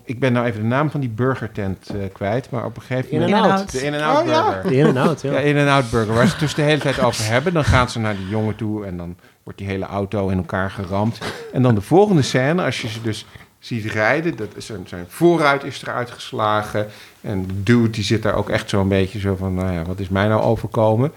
ik 0.04 0.20
ben 0.20 0.34
nou 0.34 0.46
even 0.46 0.62
de 0.62 0.68
naam 0.68 0.90
van 0.92 1.00
die 1.00 1.10
burgertent 1.10 1.90
eh, 1.90 2.00
kwijt. 2.14 2.50
Maar 2.50 2.66
op 2.66 2.76
een 2.76 2.82
gegeven 2.82 3.20
moment... 3.20 3.32
In-N-Out. 3.46 3.72
De 3.72 3.82
In-N-Out 3.86 4.22
Oh, 4.22 4.28
ja. 4.28 4.44
Burger. 4.52 4.70
De 4.70 4.76
In-N-Out, 4.76 5.22
ja. 5.22 5.32
Ja, 5.32 5.40
In-N-Out 5.40 5.90
Burger, 5.90 6.14
waar 6.14 6.26
ze 6.26 6.32
het 6.32 6.40
dus 6.40 6.54
de 6.56 6.62
hele 6.62 6.82
tijd 6.82 7.00
over 7.00 7.26
hebben. 7.26 7.54
Dan 7.54 7.64
gaan 7.64 7.90
ze 7.90 8.00
naar 8.00 8.16
die 8.18 8.28
jongen 8.28 8.56
toe 8.56 8.86
en 8.86 8.98
dan 8.98 9.16
wordt 9.44 9.60
die 9.60 9.68
hele 9.68 9.86
auto 9.86 10.28
in 10.30 10.38
elkaar 10.38 10.72
geramd. 10.72 11.20
En 11.54 11.62
dan 11.62 11.76
de 11.76 11.82
volgende 11.82 12.22
scène, 12.22 12.64
als 12.64 12.82
je 12.82 12.88
ze 12.88 13.02
dus 13.02 13.26
ziet 13.60 13.86
rijden, 13.86 14.36
dat 14.36 14.50
zijn, 14.58 14.88
zijn 14.88 15.06
voorruit 15.08 15.64
is 15.64 15.82
eruit 15.82 16.12
geslagen. 16.12 16.88
En 17.22 17.46
de 17.48 17.64
dude 17.64 17.90
die 17.90 18.04
zit 18.04 18.24
daar 18.24 18.36
ook 18.36 18.50
echt 18.50 18.70
zo'n 18.70 18.88
beetje 18.88 19.20
zo 19.20 19.36
van, 19.36 19.54
nou 19.54 19.72
ja, 19.74 19.84
wat 19.84 20.00
is 20.00 20.10
mij 20.10 20.28
nou 20.28 20.42
overkomen? 20.42 21.12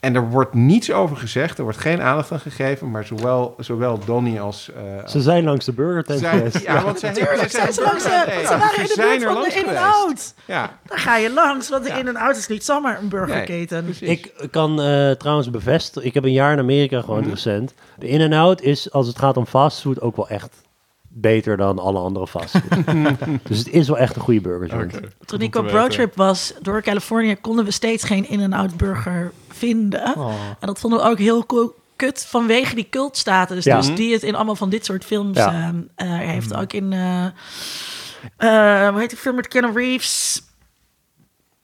En 0.00 0.14
er 0.14 0.28
wordt 0.30 0.54
niets 0.54 0.92
over 0.92 1.16
gezegd, 1.16 1.58
er 1.58 1.62
wordt 1.64 1.78
geen 1.78 2.00
aandacht 2.02 2.32
aan 2.32 2.40
gegeven, 2.40 2.90
maar 2.90 3.04
zowel, 3.04 3.54
zowel 3.58 3.98
Donnie 4.04 4.40
als... 4.40 4.70
eh, 4.76 5.06
Ze 5.08 5.20
zijn 5.20 5.44
langs 5.44 5.64
de 5.64 5.72
burger 5.72 6.18
zijn, 6.18 6.36
geweest. 6.38 6.58
ja, 6.62 6.82
want 6.82 6.98
Tuurlijk, 6.98 7.50
zijn 7.50 7.72
ze 7.72 7.82
langs 7.82 8.02
de, 8.02 8.10
ze 8.46 8.56
waren 8.58 8.80
in 8.80 8.86
ze 8.86 8.94
de 8.94 9.02
zijn 9.02 9.08
buurt 9.08 9.22
er 9.22 9.26
van 9.28 9.34
langs 9.40 9.54
de. 9.54 9.60
In-N-Out. 9.60 10.34
Ja, 10.44 10.70
Dan 10.86 10.98
ga 10.98 11.16
je 11.16 11.32
langs, 11.32 11.68
want 11.68 11.82
de 11.84 11.88
Ja. 11.90 11.96
In-N-Out 11.96 12.36
is 12.36 12.46
niet 12.48 12.64
zomaar 12.64 12.98
een 12.98 13.08
burgerketen. 13.08 13.94
Ik 14.00 14.32
kan 14.50 14.80
eh, 14.82 15.10
trouwens 15.10 15.50
bevestigen, 15.50 16.08
ik 16.08 16.14
heb 16.14 16.24
een 16.24 16.32
jaar 16.32 16.52
in 16.52 16.58
Amerika 16.58 17.00
gewoond 17.00 17.20
Mhm. 17.20 17.30
recent. 17.30 17.74
De 17.98 18.08
In-N-Out 18.08 18.60
is, 18.62 18.92
als 18.92 19.06
het 19.06 19.18
gaat 19.18 19.36
om 19.36 19.46
fastfood, 19.46 20.00
ook 20.00 20.16
wel 20.16 20.28
echt 20.28 20.66
beter 21.08 21.56
dan 21.56 21.78
alle 21.78 21.98
andere 21.98 22.26
fastfood. 22.26 22.86
dus 23.48 23.58
het 23.58 23.68
is 23.68 23.88
wel 23.88 23.98
echt 23.98 24.16
een 24.16 24.22
goede 24.22 24.40
burger 24.40 25.12
Toen 25.24 25.40
ik 25.40 25.56
op 25.56 25.68
roadtrip 25.68 26.16
was 26.16 26.54
door 26.62 26.82
Californië, 26.82 27.36
konden 27.36 27.64
we 27.64 27.70
steeds 27.70 28.04
geen 28.04 28.28
In-N-Out 28.28 28.76
burger 28.76 29.32
vinden. 29.48 30.14
En 30.60 30.66
dat 30.66 30.78
vonden 30.78 30.98
we 31.00 31.04
ook 31.04 31.18
heel 31.18 31.46
cool. 31.46 31.74
Kut 31.96 32.26
vanwege 32.26 32.74
die 32.74 32.86
cultstatus. 32.90 33.64
Ja. 33.64 33.76
Dus 33.76 33.94
die 33.94 34.12
het 34.12 34.22
in 34.22 34.34
allemaal 34.34 34.56
van 34.56 34.70
dit 34.70 34.84
soort 34.84 35.04
films 35.04 35.36
Ja. 35.36 35.52
ehm, 35.52 35.80
eh, 35.94 36.18
heeft. 36.18 36.54
Ook 36.54 36.72
in, 36.72 36.92
eh, 36.92 37.24
eh, 38.36 38.90
hoe 38.90 39.00
heet 39.00 39.10
die 39.10 39.18
film 39.18 39.34
met 39.34 39.48
Keanu 39.48 39.72
Reeves? 39.72 40.42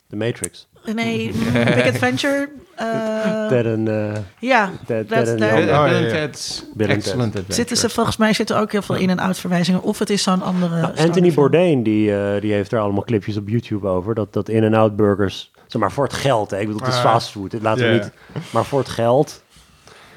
De 0.07 0.17
Matrix. 0.17 0.67
Nee, 0.85 1.33
Big 1.75 1.87
Adventure. 1.87 2.49
Eh, 2.77 3.47
Ted 3.49 3.65
en... 3.65 3.89
eh, 3.89 4.21
ja, 4.39 4.71
Ted, 4.87 5.09
dat- 5.09 5.29
en. 5.29 5.37
Bill 5.37 5.47
Oh, 5.69 6.93
Excellent 6.93 7.05
Ted. 7.05 7.17
Adventure. 7.17 7.53
zitten 7.53 7.77
ze 7.77 7.89
volgens 7.89 8.17
mij 8.17 8.33
zitten 8.33 8.59
ook 8.59 8.73
heel 8.73 8.83
veel 8.83 8.95
in-en-out 8.95 9.39
verwijzingen. 9.39 9.83
Of 9.83 9.99
het 9.99 10.11
is 10.11 10.23
zo'n 10.23 10.43
andere. 10.43 10.81
Nou, 10.81 10.97
Anthony. 10.97 11.33
Bourdain, 11.33 11.83
die, 11.83 12.17
eh, 12.17 12.41
die 12.41 12.53
heeft 12.53 12.71
daar 12.71 12.81
allemaal 12.81 13.05
clipjes 13.05 13.37
op 13.37 13.49
YouTube 13.49 13.87
over. 13.87 14.15
Dat, 14.15 14.33
dat 14.33 14.49
In-N-Out 14.49 14.97
burgers, 14.97 15.51
zeg 15.67 15.81
maar 15.81 15.93
voor 15.93 16.05
het 16.05 16.13
geld. 16.13 16.51
Hè. 16.51 16.59
Ik 16.59 16.67
bedoel, 16.67 16.81
het 16.83 16.91
is 16.91 16.97
Ah. 16.97 17.11
fastfood. 17.11 17.51
Dit 17.51 17.63
laten 17.63 17.87
we 17.89 17.93
niet... 17.95 18.11
Maar 18.51 18.65
voor 18.65 18.79
het 18.79 18.89
geld... 18.89 19.43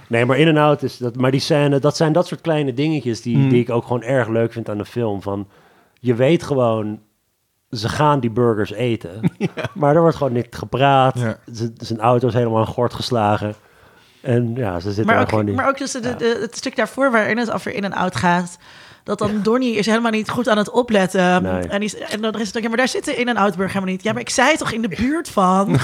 Nee, 0.09 0.25
maar 0.25 0.37
In-N-Out 0.37 0.83
is... 0.83 0.97
Dat, 0.97 1.15
maar 1.15 1.31
die 1.31 1.39
scène, 1.39 1.79
dat 1.79 1.97
zijn 1.97 2.11
dat 2.13 2.27
soort 2.27 2.41
kleine 2.41 2.73
dingetjes 2.73 3.21
die, 3.21 3.37
Mm. 3.37 3.49
die 3.49 3.61
ik 3.61 3.69
ook 3.69 3.83
gewoon 3.83 4.03
erg 4.03 4.27
leuk 4.27 4.51
vind 4.51 4.69
aan 4.69 4.77
de 4.77 4.85
film. 4.85 5.21
Van, 5.21 5.47
je 5.99 6.13
weet 6.15 6.43
gewoon... 6.43 6.99
Ze 7.72 7.89
gaan 7.89 8.20
die 8.20 8.30
burgers 8.32 8.72
eten. 8.72 9.22
Maar 9.74 9.95
er 9.95 10.01
wordt 10.01 10.18
gewoon 10.18 10.34
niet 10.34 10.47
gepraat. 10.49 11.20
Ja. 11.20 11.38
Z- 11.53 11.68
Zijn 11.78 11.99
auto 11.99 12.28
is 12.28 12.34
helemaal 12.34 12.59
aan 12.59 12.65
gort 12.68 12.93
geslagen. 12.93 13.55
En 14.22 14.55
ja, 14.55 14.74
ze 14.80 14.88
zitten 14.88 15.05
Maar 15.05 15.22
ook, 15.22 15.30
gewoon 15.30 15.45
niet. 15.45 15.55
maar 15.55 15.68
ook 15.68 15.78
dus 15.78 15.91
de, 15.91 15.99
de- 15.99 16.07
Ja. 16.09 16.15
de- 16.15 16.38
het 16.41 16.57
stuk 16.57 16.76
daarvoor 16.76 17.11
waarin 17.11 17.38
het 17.38 17.51
over 17.51 17.74
in 17.74 17.84
en 17.84 17.93
out 17.93 18.15
gaat. 18.15 18.57
Dat 19.03 19.18
dan 19.20 19.41
Donnie 19.43 19.76
is 19.76 19.86
helemaal 19.86 20.11
niet 20.11 20.30
goed 20.30 20.49
aan 20.49 20.57
het 20.57 20.70
opletten. 20.70 21.43
Nee. 21.43 21.68
En, 21.68 21.80
die, 21.80 21.89
is- 21.89 21.97
en 21.97 22.22
dan 22.22 22.34
is 22.39 22.47
het 22.47 22.57
ook, 22.57 22.61
ja, 22.63 22.68
maar 22.68 22.78
daar 22.78 22.88
zitten 22.88 23.18
in 23.18 23.28
en 23.28 23.38
outburg 23.38 23.74
helemaal 23.74 23.93
niet. 23.93 24.03
Ja, 24.03 24.11
maar 24.11 24.22
ik 24.22 24.30
zei 24.30 24.57
toch 24.57 24.72
in 24.72 24.82
de 24.82 24.88
buurt 24.88 25.30
van. 25.30 25.72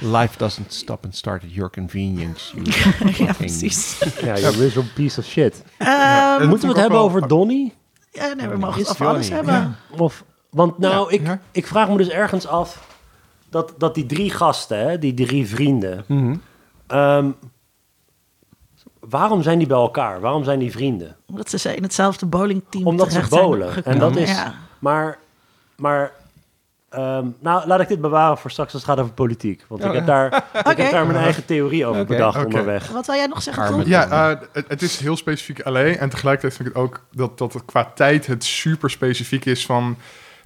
Life 0.00 0.38
doesn't 0.38 0.72
stop 0.72 1.04
and 1.04 1.16
start 1.16 1.42
at 1.42 1.52
your 1.54 1.70
convenience. 1.70 2.56
you 2.62 3.14
ja, 3.26 3.32
precies. 3.32 3.98
Ja, 4.22 4.50
piece 4.94 5.20
of 5.20 5.26
shit. 5.26 5.62
Ehm, 5.78 6.46
Moeten 6.48 6.68
we 6.68 6.72
het 6.74 6.82
hebben 6.82 6.98
over 6.98 7.28
Donnie? 7.28 7.74
ja, 8.12 8.32
nee, 8.34 8.48
we 8.48 8.56
mogen 8.56 8.80
het 8.80 8.90
over 8.90 9.06
alles 9.06 9.28
hebben. 9.28 9.76
Of, 9.98 10.24
want 10.50 10.78
nou, 10.78 11.10
Ja, 11.12 11.18
ik, 11.20 11.26
ja. 11.26 11.40
ik 11.52 11.66
vraag 11.66 11.88
me 11.88 11.96
dus 11.96 12.08
ergens 12.08 12.46
af 12.46 12.86
dat, 13.48 13.74
dat 13.78 13.94
die 13.94 14.06
drie 14.06 14.30
gasten, 14.30 14.78
hè, 14.78 14.98
die 14.98 15.14
drie 15.14 15.46
vrienden, 15.46 16.04
Mhm. 16.08 16.34
ehm, 16.86 17.30
waarom 19.00 19.42
zijn 19.42 19.58
die 19.58 19.66
bij 19.66 19.76
elkaar? 19.76 20.20
Waarom 20.20 20.44
zijn 20.44 20.58
die 20.58 20.70
vrienden? 20.70 21.16
Omdat 21.26 21.50
ze 21.50 21.76
in 21.76 21.82
hetzelfde 21.82 22.26
bowlingteam 22.26 22.86
Omdat 22.86 23.12
ze 23.12 23.26
bowlen. 23.28 23.84
En 23.84 23.98
dat 23.98 24.16
is, 24.16 24.30
Ja. 24.30 24.54
maar, 24.78 25.18
maar 25.76 26.12
ehm, 26.88 27.26
nou, 27.38 27.66
laat 27.66 27.80
ik 27.80 27.88
dit 27.88 28.00
bewaren 28.00 28.38
voor 28.38 28.50
straks 28.50 28.72
als 28.72 28.82
het 28.82 28.90
gaat 28.90 29.00
over 29.00 29.12
politiek. 29.14 29.64
Want 29.68 29.80
ik, 29.84 29.88
Oh, 29.88 29.94
heb 29.94 30.06
daar, 30.06 30.44
ik 30.70 30.76
heb 30.76 30.90
daar 30.90 31.06
mijn 31.06 31.18
eigen 31.18 31.44
theorie 31.44 31.86
over 31.86 32.04
bedacht 32.06 32.36
oké. 32.36 32.44
onderweg. 32.46 32.88
Wat 32.90 33.06
wil 33.06 33.14
jij 33.14 33.26
nog 33.26 33.42
zeggen? 33.42 33.86
Ja, 33.86 34.30
eh, 34.30 34.40
het, 34.52 34.64
het 34.68 34.82
is 34.82 34.98
heel 35.00 35.16
specifiek 35.16 35.64
LA. 35.64 35.80
En 35.84 36.08
tegelijkertijd 36.08 36.54
vind 36.54 36.68
ik 36.68 36.74
het 36.74 36.84
ook 36.84 37.04
dat, 37.12 37.38
dat 37.38 37.52
het 37.52 37.64
qua 37.64 37.84
tijd 37.94 38.26
het 38.26 38.44
super 38.44 38.90
specifiek 38.90 39.44
is 39.44 39.66
van 39.66 39.96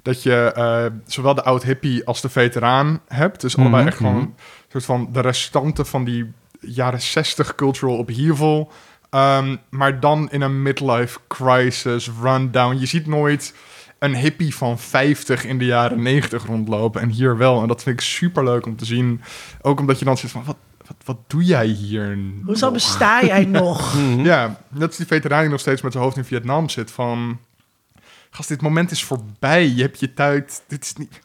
dat 0.02 0.22
je 0.22 0.52
eh, 0.54 0.84
zowel 1.06 1.34
de 1.34 1.44
oud 1.44 1.62
hippie 1.62 2.06
als 2.06 2.20
de 2.20 2.28
veteraan 2.28 3.00
hebt. 3.08 3.40
Dus 3.40 3.56
allebei 3.56 3.78
Mhm, 3.82 3.88
echt 3.88 3.96
gewoon 3.96 4.14
mhm. 4.14 4.24
een 4.24 4.34
soort 4.68 4.84
van 4.84 5.08
de 5.12 5.20
restanten 5.20 5.86
van 5.86 6.04
die 6.04 6.32
jaren 6.60 7.00
60 7.00 7.54
cultural 7.54 7.98
upheaval. 7.98 8.72
Ehm, 9.10 9.56
maar 9.68 10.00
dan 10.00 10.30
in 10.30 10.40
een 10.40 10.62
midlife 10.62 11.18
crisis, 11.28 12.10
rundown. 12.22 12.78
Je 12.78 12.86
ziet 12.86 13.06
nooit 13.06 13.54
een 13.98 14.16
hippie 14.16 14.54
van 14.54 14.78
50 14.78 15.44
in 15.44 15.58
de 15.58 15.64
jaren 15.64 16.02
90 16.02 16.46
rondlopen. 16.46 17.00
En 17.00 17.08
hier 17.08 17.36
wel. 17.36 17.62
En 17.62 17.68
dat 17.68 17.82
vind 17.82 18.00
ik 18.00 18.06
super 18.06 18.44
leuk 18.44 18.66
om 18.66 18.76
te 18.76 18.84
zien. 18.84 19.20
Ook 19.62 19.80
omdat 19.80 19.98
je 19.98 20.04
dan 20.04 20.16
zit 20.16 20.30
van, 20.30 20.44
wat, 20.44 20.56
wat, 20.86 20.96
wat 21.04 21.18
doe 21.26 21.44
jij 21.44 21.66
hier? 21.66 22.18
Hoezo 22.44 22.70
besta 22.70 23.24
jij 23.24 23.44
nog? 23.62 23.96
Ja, 24.16 24.60
net 24.68 24.90
is 24.90 24.96
die 24.96 25.06
veteraan 25.06 25.40
die 25.40 25.50
nog 25.50 25.60
steeds 25.60 25.82
met 25.82 25.92
zijn 25.92 26.04
hoofd 26.04 26.16
in 26.16 26.24
Vietnam 26.24 26.68
zit 26.68 26.90
van... 26.90 27.38
Gast, 28.30 28.48
dit 28.48 28.62
moment 28.62 28.90
is 28.90 29.04
voorbij. 29.04 29.66
Je 29.66 29.82
hebt 29.82 30.00
je 30.00 30.14
tijd. 30.14 30.62
Dit 30.66 30.84
is 30.84 30.94
niet... 30.94 31.20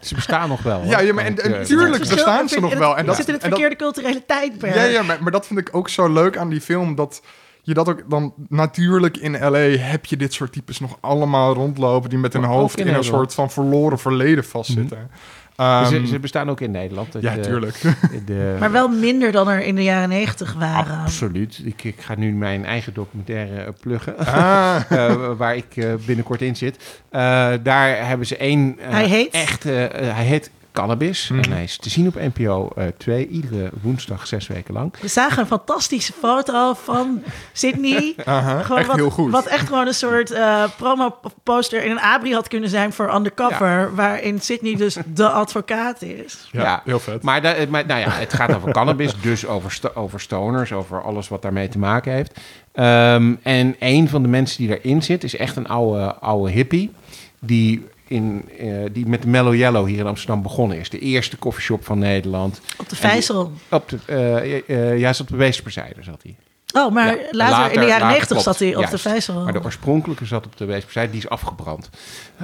Ze 0.00 0.14
bestaan 0.14 0.48
nog 0.48 0.62
wel. 0.62 0.78
hoor. 0.78 0.86
Ja, 0.86 1.00
ja, 1.00 1.12
maar 1.12 1.24
en, 1.24 1.38
en 1.38 1.58
eh, 1.58 1.64
tuurlijk 1.64 2.08
bestaan 2.08 2.48
ze 2.48 2.60
nog 2.60 2.74
wel. 2.74 2.90
En 2.90 2.96
het 2.96 3.06
dat, 3.06 3.16
zit 3.16 3.28
in 3.28 3.34
het 3.34 3.42
verkeerde 3.42 3.76
culturele 3.76 4.24
tijdperk. 4.26 4.74
ja, 4.74 4.82
ja 4.84 5.02
maar, 5.02 5.22
maar 5.22 5.32
dat 5.32 5.46
vind 5.46 5.58
ik 5.58 5.68
ook 5.72 5.88
zo 5.88 6.12
leuk 6.12 6.36
aan 6.36 6.48
die 6.48 6.60
film. 6.60 6.94
Dat 6.94 7.22
je 7.62 7.74
dat 7.74 7.88
ook 7.88 8.10
dan 8.10 8.34
natuurlijk 8.48 9.16
in 9.16 9.38
LA 9.38 9.58
heb 9.58 10.04
je 10.04 10.16
dit 10.16 10.32
soort 10.32 10.52
types 10.52 10.80
nog 10.80 10.98
allemaal 11.00 11.54
rondlopen. 11.54 12.10
Die 12.10 12.18
met 12.18 12.32
hun 12.32 12.44
hoofd 12.44 12.78
in 12.78 12.86
in, 12.86 12.94
een 12.94 13.04
soort 13.04 13.34
van 13.34 13.50
verloren 13.50 13.98
verleden 13.98 14.44
vastzitten. 14.44 15.10
Ehm, 15.56 15.86
ze, 15.86 16.06
ze 16.06 16.18
bestaan 16.18 16.50
ook 16.50 16.60
in 16.60 16.70
Nederland. 16.70 17.12
Het, 17.12 17.22
ja, 17.22 17.36
eh, 17.36 17.42
tuurlijk. 17.42 17.80
de- 18.26 18.56
Maar 18.60 18.72
wel 18.72 18.88
minder 18.88 19.32
dan 19.32 19.48
er 19.48 19.60
in 19.62 19.74
de 19.74 19.82
jaren 19.82 20.08
negentig 20.08 20.54
waren. 20.58 20.98
Absoluut. 20.98 21.60
Ik, 21.64 21.84
ik 21.84 22.00
ga 22.00 22.14
nu 22.16 22.32
mijn 22.32 22.64
eigen 22.64 22.94
documentaire 22.94 23.60
eh, 23.62 23.68
pluggen. 23.80 24.18
Ah, 24.18 24.76
eh, 24.88 25.14
waar 25.36 25.56
ik 25.56 25.76
eh, 25.76 25.94
binnenkort 26.06 26.42
in 26.42 26.56
zit. 26.56 27.02
Eh, 27.10 27.20
daar 27.62 28.06
hebben 28.06 28.26
ze 28.26 28.36
één... 28.36 28.76
eh, 28.78 28.90
Hij 28.90 29.08
heet? 29.08 29.32
Echt, 29.32 29.64
hij 29.64 30.24
heet 30.24 30.50
Cannabis. 30.76 31.28
Mhm. 31.28 31.40
En 31.42 31.52
hij 31.52 31.62
is 31.62 31.76
te 31.76 31.90
zien 31.90 32.06
op 32.06 32.14
NPO 32.14 32.70
eh 32.76 32.84
2, 32.98 33.28
iedere 33.28 33.70
woensdag 33.82 34.26
zes 34.26 34.46
weken 34.46 34.74
lang. 34.74 34.94
We 35.00 35.08
zagen 35.08 35.38
een 35.40 35.46
fantastische 35.46 36.12
foto 36.12 36.74
van 36.74 37.22
Sydney. 37.52 38.14
Aha, 38.24 38.62
Gewoon 38.62 38.78
echt 38.78 38.86
wat, 38.86 38.96
heel 38.96 39.10
goed. 39.10 39.30
Wat 39.32 39.46
echt 39.46 39.66
gewoon 39.66 39.86
een 39.86 39.94
soort 39.94 40.30
eh 40.30 40.64
promo-poster 40.76 41.84
in 41.84 41.90
een 41.90 42.00
abri 42.00 42.32
had 42.34 42.48
kunnen 42.48 42.68
zijn 42.68 42.92
voor 42.92 43.14
Undercover. 43.14 43.94
Waarin 43.94 44.40
Sydney 44.40 44.74
dus 44.74 44.96
de 45.14 45.28
advocaat 45.28 46.02
is. 46.02 46.48
ja, 46.52 46.62
ja. 46.62 46.82
heel 46.84 46.98
vet. 46.98 47.22
Maar, 47.22 47.42
da- 47.42 47.54
maar 47.68 47.86
nou 47.86 48.00
ja, 48.00 48.10
het 48.10 48.32
gaat 48.34 48.54
over 48.54 48.72
cannabis, 48.72 49.20
dus 49.20 49.46
over, 49.46 49.72
sto- 49.72 49.90
over 49.94 50.20
stoners, 50.20 50.72
over 50.72 51.02
alles 51.02 51.28
wat 51.28 51.42
daarmee 51.42 51.68
te 51.68 51.78
maken 51.78 52.12
heeft. 52.12 52.40
Ehm, 52.72 53.34
en 53.42 53.76
een 53.78 54.08
van 54.08 54.22
de 54.22 54.28
mensen 54.28 54.58
die 54.58 54.68
daarin 54.68 55.02
zit 55.02 55.24
is 55.24 55.36
echt 55.36 55.56
een 55.56 55.68
oude, 55.68 56.14
oude 56.14 56.50
hippie. 56.52 56.92
Die, 57.38 57.86
in, 58.08 58.48
eh, 58.58 58.68
die 58.92 59.06
met 59.06 59.22
de 59.22 59.28
Mellow 59.28 59.54
Yellow 59.54 59.86
hier 59.86 59.98
in 59.98 60.06
Amsterdam 60.06 60.42
begonnen 60.42 60.78
is. 60.78 60.90
De 60.90 60.98
eerste 60.98 61.36
koffieshop 61.36 61.84
van 61.84 61.98
Nederland. 61.98 62.60
Op 62.78 62.88
de 62.88 62.96
die- 62.96 62.98
vijzel. 63.08 63.52
Op 63.70 63.88
de, 63.88 63.98
eh, 64.06 64.90
eh, 64.92 64.98
ja, 64.98 65.12
zat 65.12 65.20
op 65.26 65.28
de 65.32 65.36
Weesperzijde 65.36 66.02
zat 66.02 66.22
hij. 66.22 66.36
Oh, 66.82 66.92
maar 66.92 67.16
Ja, 67.16 67.22
later, 67.30 67.72
in 67.74 67.80
de 67.80 67.86
jaren 67.86 68.06
negentig 68.08 68.40
zat 68.40 68.58
hij 68.58 68.68
op 68.68 68.74
de 68.82 68.88
juist. 68.88 69.02
vijzel. 69.02 69.42
Maar 69.44 69.52
de 69.52 69.62
oorspronkelijke 69.64 70.24
zat 70.24 70.46
op 70.46 70.56
de 70.56 70.64
Weesperzijde, 70.64 71.10
die 71.10 71.20
is 71.20 71.28
afgebrand. 71.28 71.90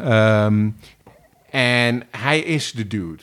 Ehm, 0.04 0.68
en 1.50 2.02
hij 2.10 2.38
is 2.40 2.72
de 2.72 2.86
dude. 2.86 3.22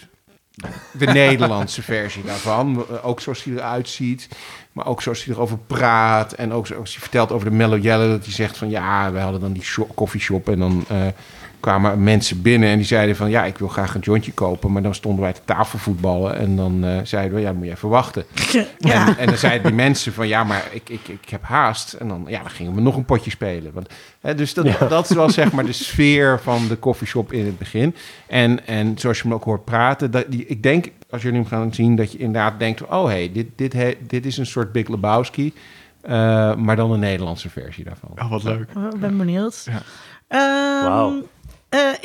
De 0.92 1.06
Nederlandse 1.22 1.82
versie 1.82 2.24
daarvan. 2.24 2.86
Ook 3.04 3.22
zoals 3.22 3.44
hij 3.44 3.54
eruit 3.54 3.90
ziet. 3.90 4.28
Maar 4.72 4.86
ook 4.88 5.02
zoals 5.02 5.24
hij 5.26 5.34
erover 5.34 5.58
praat. 5.58 6.34
En 6.34 6.54
ook 6.54 6.68
zoals 6.68 6.92
hij 6.92 7.00
vertelt 7.02 7.32
over 7.32 7.50
de 7.50 7.56
Mellow 7.56 7.84
Yellow. 7.84 8.10
Dat 8.10 8.24
hij 8.24 8.34
zegt 8.34 8.58
van 8.58 8.70
ja, 8.70 9.12
we 9.12 9.20
hadden 9.20 9.42
dan 9.42 9.54
die 9.54 9.64
shop, 9.64 9.96
coffeeshop. 9.96 10.50
En 10.50 10.60
dan 10.60 10.86
eh, 10.88 10.98
kwamen 11.60 12.04
mensen 12.04 12.42
binnen 12.42 12.70
en 12.70 12.78
die 12.78 12.86
zeiden 12.86 13.16
van... 13.16 13.30
ja, 13.30 13.46
ik 13.46 13.58
wil 13.58 13.68
graag 13.68 13.96
een 13.96 14.02
jointje 14.02 14.32
kopen. 14.32 14.72
Maar 14.72 14.82
dan 14.82 14.96
stonden 14.96 15.22
wij 15.22 15.34
te 15.34 15.42
tafelvoetballen. 15.46 16.36
En 16.38 16.56
dan 16.56 16.84
eh, 16.86 16.98
zeiden 17.04 17.36
we, 17.36 17.42
ja, 17.42 17.48
dan 17.48 17.56
moet 17.58 17.66
je 17.66 17.72
even 17.72 17.90
wachten. 17.90 18.24
ja. 18.78 19.08
En, 19.08 19.18
en 19.18 19.26
dan 19.28 19.38
zeiden 19.38 19.64
die 19.68 19.76
mensen 19.76 20.14
van 20.14 20.28
ja, 20.28 20.44
maar 20.44 20.64
ik, 20.72 20.90
ik, 20.90 21.08
ik 21.08 21.30
heb 21.30 21.44
haast. 21.44 21.94
En 21.94 22.08
dan, 22.08 22.26
ja, 22.28 22.40
dan 22.42 22.50
gingen 22.50 22.76
we 22.76 22.82
nog 22.82 22.96
een 22.96 23.06
potje 23.06 23.30
spelen. 23.32 23.74
Want, 23.74 23.90
hè, 24.20 24.36
dus 24.36 24.54
dat, 24.54 24.68
dat 24.90 25.10
is 25.10 25.16
wel 25.16 25.30
zeg 25.30 25.52
maar 25.52 25.66
de 25.66 25.72
sfeer 25.90 26.40
van 26.44 26.68
de 26.68 26.80
coffeeshop 26.80 27.32
in 27.34 27.46
het 27.46 27.58
begin. 27.58 27.96
En, 28.28 28.68
en 28.68 28.98
zoals 28.98 29.18
je 29.18 29.24
hem 29.24 29.34
ook 29.34 29.44
hoort 29.44 29.66
praten, 29.66 30.12
dat, 30.12 30.26
die, 30.28 30.46
ik 30.46 30.64
denk 30.64 30.88
als 31.10 31.22
jullie 31.22 31.40
hem 31.40 31.48
gaan 31.48 31.74
zien, 31.74 31.96
dat 31.96 32.12
je 32.12 32.18
inderdaad 32.18 32.60
denkt: 32.60 32.82
oh 32.86 33.04
hé, 33.06 33.10
hey, 33.12 33.32
dit, 33.34 33.48
dit, 33.56 33.74
he- 33.74 33.98
dit 34.08 34.26
is 34.26 34.38
een 34.38 34.46
soort 34.46 34.72
Big 34.72 34.88
Lebowski. 34.88 35.54
eh, 36.02 36.56
maar 36.56 36.76
dan 36.76 36.92
een 36.92 37.00
Nederlandse 37.00 37.50
versie 37.50 37.84
daarvan. 37.84 38.10
Oh, 38.16 38.30
wat 38.30 38.44
leuk. 38.44 38.70
Ik 38.94 39.00
ben 39.00 39.18
benieuwd. 39.18 39.66
Ja. 39.72 39.82
Ehm, 40.28 40.90
Wauw. 40.90 41.28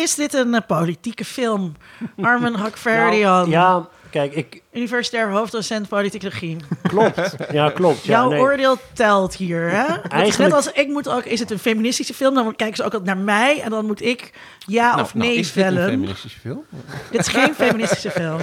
Is 0.05 0.15
dit 0.15 0.35
een 0.35 0.55
eh, 0.55 0.61
politieke 0.67 1.25
film? 1.25 1.73
Armen 2.23 2.55
Hakverdian. 2.55 3.39
Nou, 3.39 3.51
ja, 3.51 3.89
kijk, 4.11 4.35
ik... 4.35 4.63
Universitair 4.73 5.31
hoofddocent 5.31 5.89
politicologie. 5.89 6.57
Klopt. 6.83 7.37
Ja, 7.53 7.71
klopt. 7.71 8.05
Ja, 8.05 8.11
Jouw 8.13 8.29
nee. 8.29 8.41
oordeel 8.41 8.77
telt 8.93 9.35
hier, 9.37 9.71
hè? 9.71 9.83
Is 9.85 10.03
net 10.03 10.13
Eigenlijk- 10.13 10.55
als 10.55 10.73
ik 10.73 10.89
moet 10.89 11.09
ook... 11.09 11.25
Is 11.25 11.41
het 11.41 11.51
een 11.51 11.59
feministische 11.59 12.15
film? 12.15 12.35
Dan 12.35 12.57
kijken 12.57 12.77
ze 12.77 12.83
ook 12.85 12.93
altijd 12.95 13.17
naar 13.17 13.25
mij. 13.25 13.61
En 13.61 13.71
dan 13.71 13.87
moet 13.87 14.03
ik 14.03 14.33
ja 14.67 14.91
Nou, 14.91 15.01
of 15.01 15.15
nou, 15.15 15.27
nee 15.29 15.37
is 15.39 15.53
dit 15.53 15.65
een 15.65 15.77
feministische 15.77 16.39
film? 16.39 16.65
dit 17.11 17.21
is 17.21 17.29
geen 17.29 17.55
feministische 17.55 18.11
film. 18.21 18.41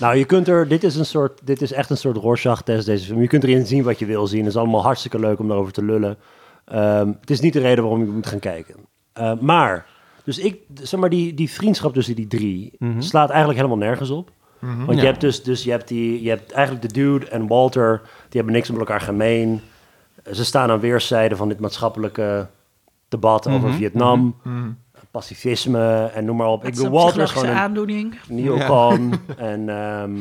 Nou, 0.00 0.16
je 0.16 0.24
kunt 0.24 0.48
er, 0.48 0.68
dit 0.68 0.84
is 0.84 0.96
een 0.96 1.06
soort, 1.06 1.40
dit 1.44 1.62
is 1.62 1.72
echt 1.72 1.90
een 1.90 1.96
soort 1.96 2.16
Rorschach-test, 2.16 2.86
deze 2.86 3.04
film. 3.06 3.20
Je 3.20 3.28
kunt 3.28 3.44
erin 3.44 3.66
zien 3.66 3.82
wat 3.82 3.98
je 3.98 4.06
wil 4.06 4.26
zien. 4.26 4.40
Het 4.40 4.48
is 4.48 4.56
allemaal 4.56 4.82
hartstikke 4.82 5.18
leuk 5.18 5.38
om 5.38 5.48
daarover 5.48 5.72
te 5.72 5.84
lullen. 5.84 6.18
Ehm, 6.64 7.08
het 7.20 7.30
is 7.30 7.40
niet 7.40 7.52
de 7.52 7.60
reden 7.60 7.82
waarom 7.84 8.04
je 8.04 8.10
moet 8.10 8.26
gaan 8.26 8.38
kijken. 8.38 8.74
Eh, 9.12 9.32
maar, 9.40 9.86
dus 10.24 10.38
ik, 10.38 10.56
zeg 10.82 11.00
maar, 11.00 11.10
die, 11.10 11.34
die 11.34 11.50
vriendschap 11.50 11.92
tussen 11.92 12.14
die 12.14 12.26
drie 12.26 12.72
slaat 12.98 13.28
eigenlijk 13.30 13.58
helemaal 13.60 13.86
nergens 13.88 14.10
op. 14.10 14.30
Want 14.60 14.94
Ja. 14.94 15.00
je 15.00 15.06
hebt 15.06 15.20
dus, 15.20 15.42
dus 15.42 15.62
je 15.64 15.70
hebt 15.70 15.88
die, 15.88 16.22
je 16.22 16.28
hebt 16.28 16.52
eigenlijk 16.52 16.88
de 16.88 16.92
dude 17.00 17.28
en 17.28 17.46
Walter, 17.46 18.00
die 18.04 18.10
hebben 18.40 18.52
niks 18.52 18.70
met 18.70 18.78
elkaar 18.78 19.00
gemeen. 19.00 19.60
Ze 20.32 20.44
staan 20.44 20.70
aan 20.70 20.80
weerszijden 20.80 21.36
van 21.38 21.48
dit 21.48 21.60
maatschappelijke 21.60 22.46
debat 23.08 23.46
over 23.48 23.72
Vietnam, 23.72 24.36
pacifisme 25.10 26.10
en 26.14 26.24
noem 26.24 26.36
maar 26.36 26.46
op. 26.48 26.64
Ik 26.64 26.74
bedoel, 26.74 26.90
Walter 26.90 27.22
is 27.22 27.30
gewoon 27.30 27.48
een 27.48 27.54
aandoening. 27.56 28.14
neocon 28.28 29.12
en 29.36 29.68
ehm, 29.68 30.12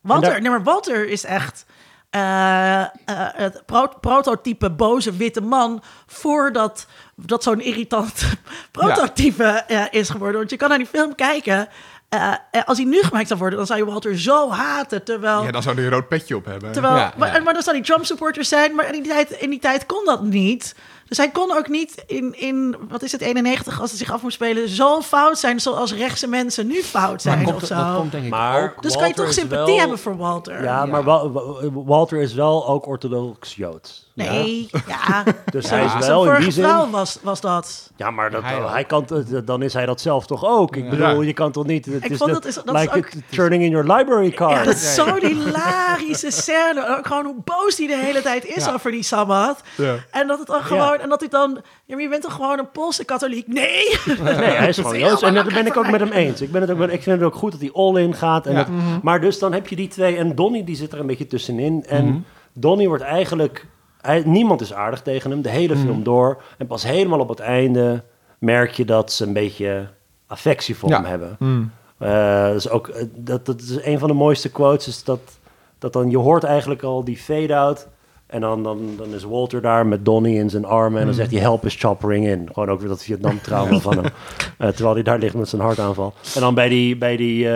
Walter, 0.00 0.30
daar- 0.30 0.40
nee, 0.40 0.50
maar 0.50 0.62
Walter 0.62 1.08
is 1.08 1.24
echt 1.24 1.66
eh, 2.10 2.80
eh, 2.80 2.88
het 3.32 3.62
pro- 3.66 3.92
prototype 4.00 4.70
boze 4.70 5.12
witte 5.16 5.40
man 5.40 5.82
voordat 6.06 6.86
dat 7.16 7.42
zo'n 7.42 7.60
irritant 7.60 8.22
prototype 8.72 9.44
eh, 9.44 9.84
is 9.90 10.08
geworden. 10.10 10.36
Want 10.38 10.50
je 10.50 10.56
kan 10.56 10.68
naar 10.68 10.78
die 10.78 10.86
film 10.86 11.14
kijken. 11.14 11.68
eh, 12.08 12.32
als 12.64 12.78
hij 12.78 12.86
nu 12.86 13.02
gemaakt 13.02 13.26
zou 13.26 13.38
worden, 13.38 13.58
dan 13.58 13.66
zou 13.66 13.78
je 13.78 13.84
Walter 13.84 14.18
zo 14.18 14.50
haten. 14.50 15.04
Terwijl, 15.04 15.42
Ja, 15.44 15.50
dan 15.50 15.62
zou 15.62 15.74
hij 15.74 15.84
een 15.84 15.90
rood 15.90 16.08
petje 16.08 16.36
op 16.36 16.44
hebben. 16.44 16.72
terwijl 16.72 16.96
Ja, 16.96 17.12
maar, 17.16 17.34
ja. 17.34 17.40
maar 17.42 17.52
dan 17.54 17.62
zou 17.62 17.76
hij 17.76 17.84
Trump 17.84 18.04
supporters 18.04 18.48
zijn. 18.48 18.74
Maar 18.74 18.86
in 18.94 19.02
die 19.02 19.12
tijd, 19.12 19.30
in 19.30 19.50
die 19.50 19.58
tijd 19.60 19.86
kon 19.86 20.04
dat 20.04 20.22
niet. 20.22 20.74
Dus 21.08 21.16
hij 21.16 21.30
kon 21.30 21.56
ook 21.56 21.68
niet 21.68 22.02
in, 22.06 22.34
in, 22.38 22.76
wat 22.88 23.02
is 23.02 23.12
het, 23.12 23.20
91, 23.20 23.80
als 23.80 23.90
hij 23.90 23.98
zich 23.98 24.12
af 24.12 24.22
moet 24.22 24.32
spelen, 24.32 24.68
zo 24.68 25.00
fout 25.00 25.38
zijn 25.38 25.60
zoals 25.60 25.92
rechtse 25.94 26.26
mensen 26.26 26.66
nu 26.66 26.82
fout 26.82 27.22
zijn 27.22 27.38
Maar 27.38 27.46
of 27.46 27.52
komt, 27.52 27.66
zo. 27.66 27.74
dat 27.74 27.96
komt 27.96 28.12
denk 28.12 28.24
ik 28.24 28.30
Maar- 28.30 28.62
ook. 28.76 28.82
dus 28.82 28.96
kan 28.96 29.08
je 29.08 29.14
toch 29.14 29.32
sympathie 29.32 29.64
wel- 29.66 29.78
hebben 29.78 29.98
voor 29.98 30.16
Walter? 30.16 30.62
Ja, 30.62 30.86
maar 30.86 31.04
Wa- 31.04 31.28
Wa- 31.30 31.70
Walter 31.72 32.18
is 32.20 32.34
wel 32.34 32.68
ook 32.68 32.86
orthodox 32.86 33.54
Joods. 33.54 34.07
Nee, 34.26 34.68
ja. 34.86 35.24
Dus 35.52 35.68
Zo- 35.68 35.74
hij 35.74 35.84
is 36.00 36.06
wel 36.06 36.32
in 36.34 36.40
die 36.40 36.50
zin... 36.50 36.64
vrouw 36.64 36.90
was, 36.90 37.18
was 37.22 37.40
dat. 37.40 37.90
Ja, 37.96 38.10
maar 38.10 38.30
dat, 38.30 38.42
Hij 38.44 38.84
kan, 38.84 39.06
dan 39.44 39.62
is 39.62 39.72
hij 39.72 39.86
dat 39.86 40.00
zelf 40.00 40.26
toch 40.26 40.44
ook? 40.44 40.76
Ik 40.76 40.90
bedoel, 40.90 41.20
Ja. 41.20 41.26
je 41.26 41.32
kan 41.32 41.52
toch 41.52 41.66
niet... 41.66 41.84
Het 41.86 42.04
Ik 42.04 42.10
is 42.10 42.18
vond 42.18 42.32
dat 42.32 42.44
is- 42.44 42.54
dat 42.54 42.74
is 42.74 42.80
like 42.80 42.96
ook- 42.96 43.10
turning 43.30 43.62
in 43.62 43.70
your 43.70 43.92
library 43.96 44.30
card. 44.30 44.52
Ja, 44.56 44.64
dat 44.64 44.74
is 44.74 44.94
zo'n 44.94 45.24
hilarische 45.24 46.30
scène. 46.30 46.96
Ook 46.98 47.06
gewoon 47.06 47.24
hoe 47.24 47.36
boos 47.44 47.76
hij 47.78 47.86
de 47.86 47.96
hele 47.96 48.22
tijd 48.22 48.44
is 48.46 48.64
Ja. 48.64 48.72
over 48.72 48.90
die 48.90 49.02
Sabbat. 49.02 49.60
Ja. 49.76 49.94
En 50.10 50.26
dat 50.26 50.38
het 50.38 50.46
dan 50.46 50.62
gewoon... 50.62 50.98
En 50.98 51.08
dat 51.08 51.20
hij 51.20 51.28
dan... 51.28 51.60
Ja, 51.84 51.94
maar 51.94 52.02
je 52.04 52.08
bent 52.10 52.22
toch 52.22 52.34
gewoon 52.34 52.58
een 52.58 52.70
Poolse 52.70 53.04
katholiek? 53.04 53.46
Nee! 53.46 53.98
Nee, 54.20 54.34
hij 54.34 54.68
is 54.68 54.76
gewoon 54.76 54.98
Joods. 55.04 55.22
En 55.22 55.34
daar 55.34 55.44
ben 55.44 55.66
ik 55.66 55.76
ook 55.76 55.90
met 55.90 56.00
hem 56.00 56.10
eens. 56.12 56.40
Ik, 56.40 56.52
ben 56.52 56.60
het 56.60 56.70
ook, 56.70 56.80
ik 56.80 57.02
vind 57.02 57.16
het 57.20 57.22
ook 57.22 57.34
goed 57.34 57.52
dat 57.52 57.60
hij 57.60 57.70
all-in 57.72 58.14
gaat. 58.14 58.46
En 58.46 58.52
Ja. 58.52 58.58
dat- 58.58 58.68
Maar 59.02 59.20
dus 59.20 59.38
dan 59.38 59.52
heb 59.52 59.68
je 59.68 59.76
die 59.76 59.88
twee. 59.88 60.16
En 60.16 60.34
Donnie 60.34 60.64
die 60.64 60.76
zit 60.76 60.92
er 60.92 61.00
een 61.00 61.06
beetje 61.06 61.26
tussenin. 61.26 61.84
En 61.88 62.04
Mhm. 62.06 62.18
Donnie 62.52 62.88
wordt 62.88 63.02
eigenlijk... 63.02 63.66
Hij, 64.00 64.22
niemand 64.26 64.60
is 64.60 64.72
aardig 64.72 65.02
tegen 65.02 65.30
hem, 65.30 65.42
de 65.42 65.48
hele 65.50 65.74
Mhm. 65.74 65.82
film 65.84 66.02
door. 66.02 66.42
En 66.58 66.66
pas 66.66 66.82
helemaal 66.82 67.18
op 67.20 67.28
het 67.28 67.40
einde 67.40 68.02
merk 68.38 68.70
je 68.72 68.84
dat 68.84 69.12
ze 69.12 69.24
een 69.26 69.32
beetje 69.32 69.86
affectie 70.26 70.76
voor 70.76 70.88
Ja. 70.88 70.96
hem 70.96 71.04
hebben. 71.04 71.36
Hmm. 71.38 71.70
Eh, 71.98 72.50
dus 72.50 72.68
ook, 72.68 72.88
eh, 72.88 73.04
dat, 73.14 73.46
dat 73.46 73.60
is 73.60 73.82
een 73.84 73.98
van 73.98 74.08
de 74.08 74.14
mooiste 74.14 74.50
quotes. 74.50 74.88
Is 74.88 75.04
dat, 75.04 75.20
dat 75.78 75.92
dan, 75.92 76.10
je 76.10 76.18
hoort 76.18 76.44
eigenlijk 76.44 76.82
al 76.82 77.04
die 77.04 77.16
fade-out. 77.16 77.88
En 78.26 78.40
dan, 78.40 78.62
dan, 78.62 78.78
dan 78.96 79.14
is 79.14 79.24
Walter 79.24 79.60
daar 79.62 79.86
met 79.86 80.04
Donnie 80.04 80.38
in 80.38 80.50
zijn 80.50 80.64
armen. 80.64 81.00
En 81.00 81.06
dan 81.06 81.14
zegt 81.14 81.30
hij, 81.30 81.40
help 81.40 81.64
is 81.64 81.74
choppering 81.74 82.26
in. 82.26 82.48
Gewoon 82.52 82.70
ook 82.70 82.80
weer 82.80 82.88
dat 82.88 83.02
Vietnam-trauma 83.02 83.78
van 83.88 83.96
hem. 83.96 84.04
Eh, 84.58 84.68
terwijl 84.68 84.94
hij 84.94 85.02
daar 85.02 85.18
ligt 85.18 85.34
met 85.34 85.48
zijn 85.48 85.62
hartaanval. 85.62 86.14
En 86.34 86.40
dan 86.40 86.54
bij 86.54 86.68
die, 86.68 86.96
bij 86.96 87.16
die 87.16 87.48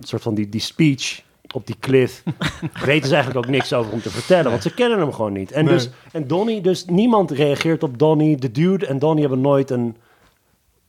soort 0.00 0.22
van 0.22 0.34
die, 0.34 0.48
die 0.48 0.60
speech 0.60 1.22
op 1.52 1.66
die 1.66 1.76
cliff... 1.80 2.22
weten 2.84 3.08
ze 3.08 3.14
eigenlijk 3.14 3.46
ook 3.46 3.52
niks 3.52 3.72
over 3.72 3.90
hem 3.90 4.00
te 4.02 4.10
vertellen. 4.10 4.50
Want 4.50 4.62
ze 4.62 4.74
kennen 4.74 4.98
hem 4.98 5.12
gewoon 5.12 5.32
niet. 5.32 5.52
En, 5.52 5.64
Nee. 5.64 5.74
dus, 5.74 5.90
en 6.12 6.26
Donnie, 6.26 6.60
dus 6.60 6.84
niemand 6.84 7.30
reageert 7.30 7.82
op 7.82 7.98
Donnie. 7.98 8.36
De 8.36 8.50
dude 8.50 8.86
en 8.86 8.98
Donnie 8.98 9.20
hebben 9.20 9.40
nooit 9.40 9.70
een... 9.70 9.96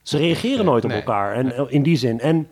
Ze 0.02 0.18
reageren 0.18 0.65
nooit 0.65 0.84
op 0.84 0.90
Nee. 0.90 0.99
elkaar. 0.99 1.34
En 1.35 1.56
eh, 1.56 1.64
in 1.68 1.84
die 1.84 1.98
zin. 1.98 2.19
En 2.19 2.48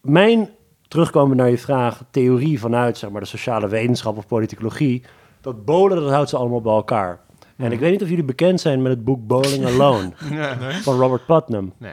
mijn, 0.00 0.48
terugkomen 0.88 1.36
naar 1.36 1.50
je 1.50 1.58
vraag, 1.58 2.02
theorie 2.10 2.60
vanuit 2.60 2.98
zeg 2.98 3.10
maar, 3.10 3.20
de 3.20 3.26
sociale 3.26 3.68
wetenschap 3.68 4.16
of 4.16 4.26
politicologie, 4.26 5.02
dat 5.40 5.64
bowlen, 5.64 6.00
dat 6.00 6.10
houdt 6.10 6.28
ze 6.30 6.36
allemaal 6.36 6.60
bij 6.60 6.72
elkaar. 6.72 7.20
En 7.56 7.72
ik 7.72 7.78
weet 7.80 7.90
niet 7.90 8.02
of 8.02 8.08
jullie 8.08 8.24
bekend 8.24 8.60
zijn 8.60 8.82
met 8.82 8.92
het 8.92 9.04
boek 9.04 9.26
Bowling 9.26 9.66
Alone 9.70 10.10
van 10.82 10.98
Robert 10.98 11.26
Putnam. 11.26 11.72
Nee. 11.78 11.92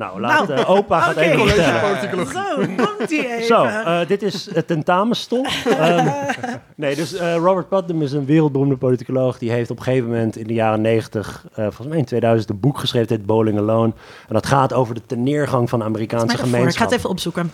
Nou, 0.00 0.20
laat 0.20 0.48
Nou, 0.48 0.60
eh, 0.60 0.70
opa 0.70 1.00
gaat 1.00 1.16
even 1.16 1.48
vertellen. 1.48 2.26
Zo, 2.26 2.56
komt 2.56 3.10
hij 3.10 3.34
even. 3.34 3.44
Zo, 3.44 3.64
eh, 3.64 4.06
dit 4.06 4.22
is 4.22 4.54
het 4.54 4.66
tentamenstof. 4.66 5.66
Ehm, 5.66 6.08
nee, 6.74 6.94
dus 6.94 7.14
eh, 7.14 7.34
Robert 7.34 7.68
Putnam 7.68 8.02
is 8.02 8.12
een 8.12 8.24
wereldberoemde 8.24 8.76
politicoloog. 8.76 9.38
Die 9.38 9.50
heeft 9.50 9.70
op 9.70 9.76
een 9.78 9.82
gegeven 9.82 10.08
moment 10.08 10.36
in 10.36 10.46
de 10.46 10.52
jaren 10.52 10.80
90, 10.80 11.44
eh, 11.50 11.64
volgens 11.64 11.86
mij 11.86 11.98
in 11.98 12.04
2000, 12.04 12.50
een 12.50 12.60
boek 12.60 12.78
geschreven, 12.78 13.08
dit 13.08 13.26
Bowling 13.26 13.58
Alone. 13.58 13.92
En 14.28 14.34
dat 14.34 14.46
gaat 14.46 14.72
over 14.72 14.94
de 14.94 15.06
teneergang 15.06 15.68
van 15.68 15.78
de 15.78 15.84
Amerikaanse 15.84 16.38
gemeenschap. 16.38 16.70
Ik 16.70 16.76
ga 16.76 16.84
het 16.84 16.92
even 16.92 17.10
opzoeken. 17.10 17.50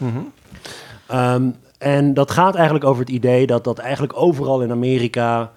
Ehm, 1.06 1.48
en 1.78 2.14
dat 2.14 2.31
gaat 2.31 2.55
eigenlijk 2.55 2.85
over 2.85 3.01
het 3.01 3.10
idee 3.10 3.47
dat 3.47 3.64
dat 3.64 3.78
eigenlijk 3.78 4.12
overal 4.16 4.62
in 4.62 4.70
Amerika 4.70 5.51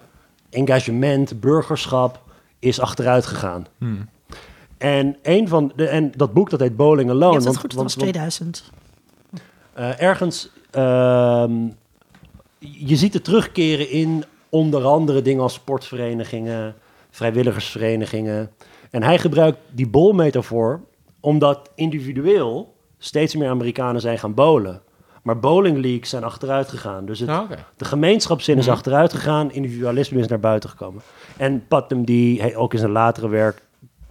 engagement, 0.50 1.40
burgerschap 1.40 2.22
is 2.60 2.80
achteruit 2.80 3.26
gegaan. 3.26 3.66
En 4.80 5.18
een 5.24 5.48
van 5.48 5.72
de, 5.76 5.88
en 5.88 6.12
dat 6.16 6.34
boek 6.34 6.50
dat 6.50 6.60
heet 6.60 6.76
Bowling 6.76 7.10
Alone. 7.10 7.26
Je 7.26 7.32
hebt 7.32 7.44
het 7.44 7.46
want- 7.46 7.58
goed, 7.60 7.74
dat 7.74 7.84
was 7.84 7.96
want- 7.96 8.02
2000. 8.14 8.72
eh, 9.74 10.02
ergens, 10.02 10.50
ehm, 10.72 11.54
je 12.60 12.96
ziet 12.96 13.14
het 13.14 13.24
terugkeren 13.24 13.90
in 13.90 14.24
onder 14.50 14.84
andere 14.86 15.22
dingen 15.22 15.42
als 15.42 15.54
sportverenigingen, 15.54 16.76
vrijwilligersverenigingen. 17.12 18.52
En 18.92 19.04
hij 19.04 19.18
gebruikt 19.20 19.58
die 19.72 19.88
bolmetafoor 19.90 20.82
omdat 21.20 21.70
individueel 21.76 22.76
steeds 22.98 23.36
meer 23.36 23.50
Amerikanen 23.50 24.02
zijn 24.02 24.20
gaan 24.20 24.34
bowlen. 24.34 24.82
Maar 25.24 25.40
bowling 25.40 25.78
leagues 25.78 26.10
zijn 26.10 26.24
achteruit 26.24 26.68
gegaan. 26.70 27.06
Dus 27.06 27.20
het, 27.20 27.30
Ah, 27.30 27.50
de 27.78 27.86
gemeenschapszin 27.86 28.58
is 28.58 28.66
Mhm. 28.66 28.74
achteruit 28.74 29.14
gegaan, 29.14 29.52
individualisme 29.52 30.20
is 30.20 30.28
naar 30.28 30.40
buiten 30.40 30.70
gekomen. 30.70 31.02
En 31.38 31.68
Putnam, 31.68 32.06
die 32.06 32.56
ook 32.58 32.74
in 32.74 32.80
zijn 32.80 32.92
latere 32.92 33.30
werk, 33.30 33.62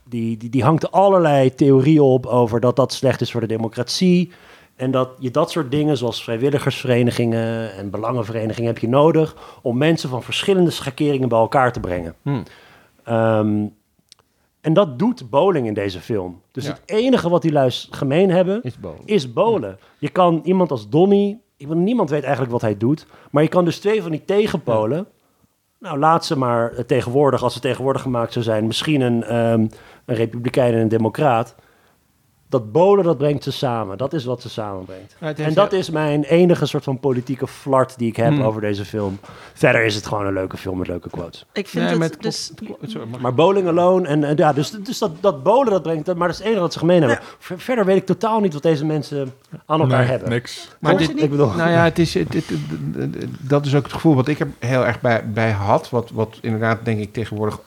die, 0.08 0.36
die, 0.36 0.50
die 0.50 0.62
hangt 0.62 0.92
allerlei 0.92 1.54
theorieën 1.54 2.00
op 2.00 2.26
over 2.26 2.60
dat 2.60 2.76
dat 2.76 2.92
slecht 2.92 3.20
is 3.20 3.30
voor 3.30 3.40
de 3.40 3.46
democratie. 3.46 4.30
En 4.76 4.90
dat 4.90 5.10
je 5.18 5.30
dat 5.30 5.50
soort 5.50 5.70
dingen, 5.70 5.96
zoals 5.96 6.22
vrijwilligersverenigingen 6.22 7.72
en 7.74 7.90
belangenverenigingen, 7.90 8.70
heb 8.70 8.78
je 8.78 8.88
nodig 8.88 9.36
om 9.62 9.78
mensen 9.78 10.08
van 10.08 10.22
verschillende 10.22 10.70
schakeringen 10.70 11.28
bij 11.28 11.38
elkaar 11.38 11.72
te 11.72 11.80
brengen. 11.80 12.14
Hmm. 12.22 12.42
Ehm, 13.04 13.64
en 14.60 14.72
dat 14.72 14.98
doet 14.98 15.30
bowling 15.30 15.66
in 15.66 15.74
deze 15.74 16.00
film. 16.00 16.40
Dus 16.52 16.64
Ja. 16.64 16.70
het 16.70 16.82
enige 16.84 17.28
wat 17.28 17.42
die 17.42 17.52
luis 17.52 17.88
gemeen 17.90 18.30
hebben, 18.30 18.62
Is 18.62 18.78
boven. 18.78 19.00
is 19.06 19.32
bowlen. 19.32 19.78
Je 19.98 20.08
kan 20.08 20.40
iemand 20.44 20.70
als 20.70 20.82
ik 20.82 20.90
bedoel, 21.68 21.82
niemand 21.82 22.10
weet 22.10 22.22
eigenlijk 22.22 22.52
wat 22.52 22.60
hij 22.60 22.76
doet, 22.76 23.06
maar 23.30 23.42
je 23.42 23.48
kan 23.48 23.64
dus 23.64 23.78
twee 23.78 24.02
van 24.02 24.10
die 24.10 24.24
tegenpolen. 24.24 25.06
Nou, 25.78 25.98
laat 25.98 26.24
ze 26.26 26.38
maar 26.38 26.72
eh, 26.72 26.84
tegenwoordig, 26.84 27.42
als 27.42 27.52
ze 27.54 27.60
tegenwoordig 27.60 28.02
gemaakt 28.02 28.32
zou 28.32 28.44
zijn, 28.44 28.66
misschien 28.66 29.00
een, 29.00 29.24
ehm, 29.24 29.66
een 30.08 30.14
republikein 30.16 30.74
en 30.74 30.80
een 30.80 30.88
democraat. 30.88 31.54
Dat 32.50 32.72
bowlen, 32.72 33.04
dat 33.04 33.18
brengt 33.18 33.42
ze 33.44 33.52
samen. 33.52 33.98
Dat 33.98 34.12
is 34.12 34.24
wat 34.24 34.42
ze 34.42 34.48
samenbrengt. 34.48 35.16
En 35.20 35.54
dat 35.54 35.72
is 35.72 35.90
mijn 35.90 36.22
enige 36.24 36.66
soort 36.66 36.84
van 36.84 37.00
politieke 37.00 37.46
flart 37.46 37.98
die 37.98 38.08
ik 38.08 38.16
heb 38.16 38.32
Hmm. 38.32 38.42
over 38.42 38.60
deze 38.60 38.84
film. 38.84 39.18
Verder 39.54 39.84
is 39.84 39.94
het 39.94 40.06
gewoon 40.06 40.26
een 40.26 40.32
leuke 40.32 40.56
film 40.56 40.78
met 40.78 40.86
leuke 40.86 41.10
quotes. 41.10 41.46
Ik 41.52 41.68
vind 41.68 41.90
Nee, 41.90 41.98
het 41.98 42.22
dus... 42.22 42.52
sorry, 42.86 43.06
Maar 43.20 43.34
bowling 43.34 43.68
alone 43.68 44.08
en, 44.08 44.24
en 44.24 44.36
ja, 44.36 44.52
dus, 44.52 44.70
dus 44.70 44.98
dat, 44.98 45.10
dat 45.20 45.42
bowlen 45.42 45.72
dat 45.72 45.82
brengt, 45.82 46.06
maar 46.06 46.16
dat 46.18 46.30
is 46.30 46.36
het 46.38 46.46
enige 46.46 46.60
wat 46.60 46.72
ze 46.72 46.78
gemeen 46.78 47.00
hebben. 47.00 47.18
Ver- 47.38 47.58
verder 47.60 47.84
weet 47.84 47.96
ik 47.96 48.06
totaal 48.06 48.40
niet 48.40 48.52
wat 48.52 48.62
deze 48.62 48.84
mensen 48.84 49.32
aan 49.66 49.80
elkaar 49.80 49.98
Nee, 49.98 50.08
hebben. 50.08 50.28
niks. 50.28 50.68
Maar 50.80 50.96
dit? 50.96 51.22
Ik 51.22 51.30
bedoel, 51.30 51.50
Nou 51.52 51.70
ja, 51.70 51.84
het 51.84 51.98
is, 51.98 52.14
het, 52.14 52.34
het- 52.34 52.48
het- 52.48 53.14
het- 53.14 53.26
dat 53.40 53.66
is 53.66 53.74
ook 53.74 53.82
het 53.82 53.92
gevoel 53.92 54.14
wat 54.14 54.28
ik 54.28 54.40
er 54.40 54.48
heel 54.58 54.86
erg 54.86 55.00
bij, 55.00 55.30
bij 55.30 55.50
had. 55.50 55.90
Wat, 55.90 56.10
wat 56.10 56.38
inderdaad 56.40 56.84
denk 56.84 57.00
ik 57.00 57.12
tegenwoordig 57.12 57.60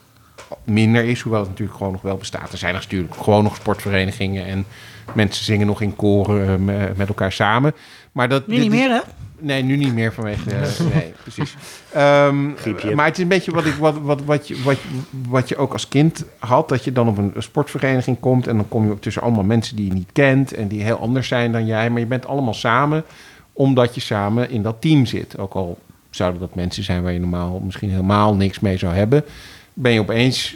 minder 0.63 1.03
is. 1.03 1.21
Hoewel 1.21 1.41
het 1.41 1.49
natuurlijk 1.49 1.77
gewoon 1.77 1.93
nog 1.93 2.01
wel 2.01 2.17
bestaat. 2.17 2.51
Er 2.51 2.57
zijn 2.57 2.73
natuurlijk 2.73 3.15
gewoon 3.15 3.43
nog 3.43 3.55
sportverenigingen. 3.55 4.45
En 4.45 4.65
mensen 5.13 5.45
zingen 5.45 5.67
nog 5.67 5.81
in 5.81 5.95
koren 5.95 6.47
eh, 6.47 6.55
me- 6.55 6.91
met 6.95 7.07
elkaar 7.07 7.31
samen. 7.31 7.73
Maar 8.11 8.29
dat, 8.29 8.47
Nu 8.47 8.53
dit 8.53 8.63
niet 8.63 8.71
meer, 8.71 8.89
hè? 8.89 8.99
Nee, 9.39 9.63
nu 9.63 9.75
niet 9.75 9.93
meer 9.93 10.13
vanwege... 10.13 10.49
eh, 10.49 10.79
nee, 10.95 11.13
precies. 11.21 11.55
Ehm, 11.93 12.45
maar 12.95 13.05
het 13.05 13.15
is 13.17 13.23
een 13.23 13.27
beetje 13.29 13.51
wat, 13.51 13.65
ik, 13.65 13.73
wat, 13.73 13.97
wat, 14.01 14.23
wat, 14.23 14.47
je, 14.47 14.61
wat, 14.63 14.77
wat 15.27 15.49
je 15.49 15.57
ook 15.57 15.73
als 15.73 15.87
kind 15.87 16.25
had. 16.39 16.69
Dat 16.69 16.83
je 16.83 16.91
dan 16.91 17.07
op 17.07 17.17
een 17.17 17.33
sportvereniging 17.37 18.19
komt... 18.19 18.47
en 18.47 18.55
dan 18.55 18.67
kom 18.67 18.85
je 18.85 18.91
ook 18.91 19.01
tussen 19.01 19.21
allemaal 19.21 19.43
mensen 19.43 19.75
die 19.75 19.85
je 19.85 19.93
niet 19.93 20.09
kent... 20.11 20.53
en 20.53 20.67
die 20.67 20.83
heel 20.83 20.99
anders 20.99 21.27
zijn 21.27 21.51
dan 21.51 21.65
jij. 21.65 21.89
Maar 21.89 21.99
je 21.99 22.05
bent 22.05 22.27
allemaal 22.27 22.53
samen 22.53 23.03
omdat 23.53 23.95
je 23.95 24.01
samen 24.01 24.49
in 24.49 24.61
dat 24.61 24.81
team 24.81 25.05
zit. 25.05 25.37
Ook 25.37 25.53
al 25.53 25.77
zouden 26.09 26.39
dat 26.39 26.55
mensen 26.55 26.83
zijn 26.83 27.03
waar 27.03 27.11
je 27.13 27.19
normaal 27.19 27.59
misschien 27.59 27.89
helemaal 27.89 28.35
niks 28.35 28.59
mee 28.59 28.77
zou 28.77 28.93
hebben... 28.93 29.23
ben 29.81 29.91
je 29.91 29.99
opeens 29.99 30.55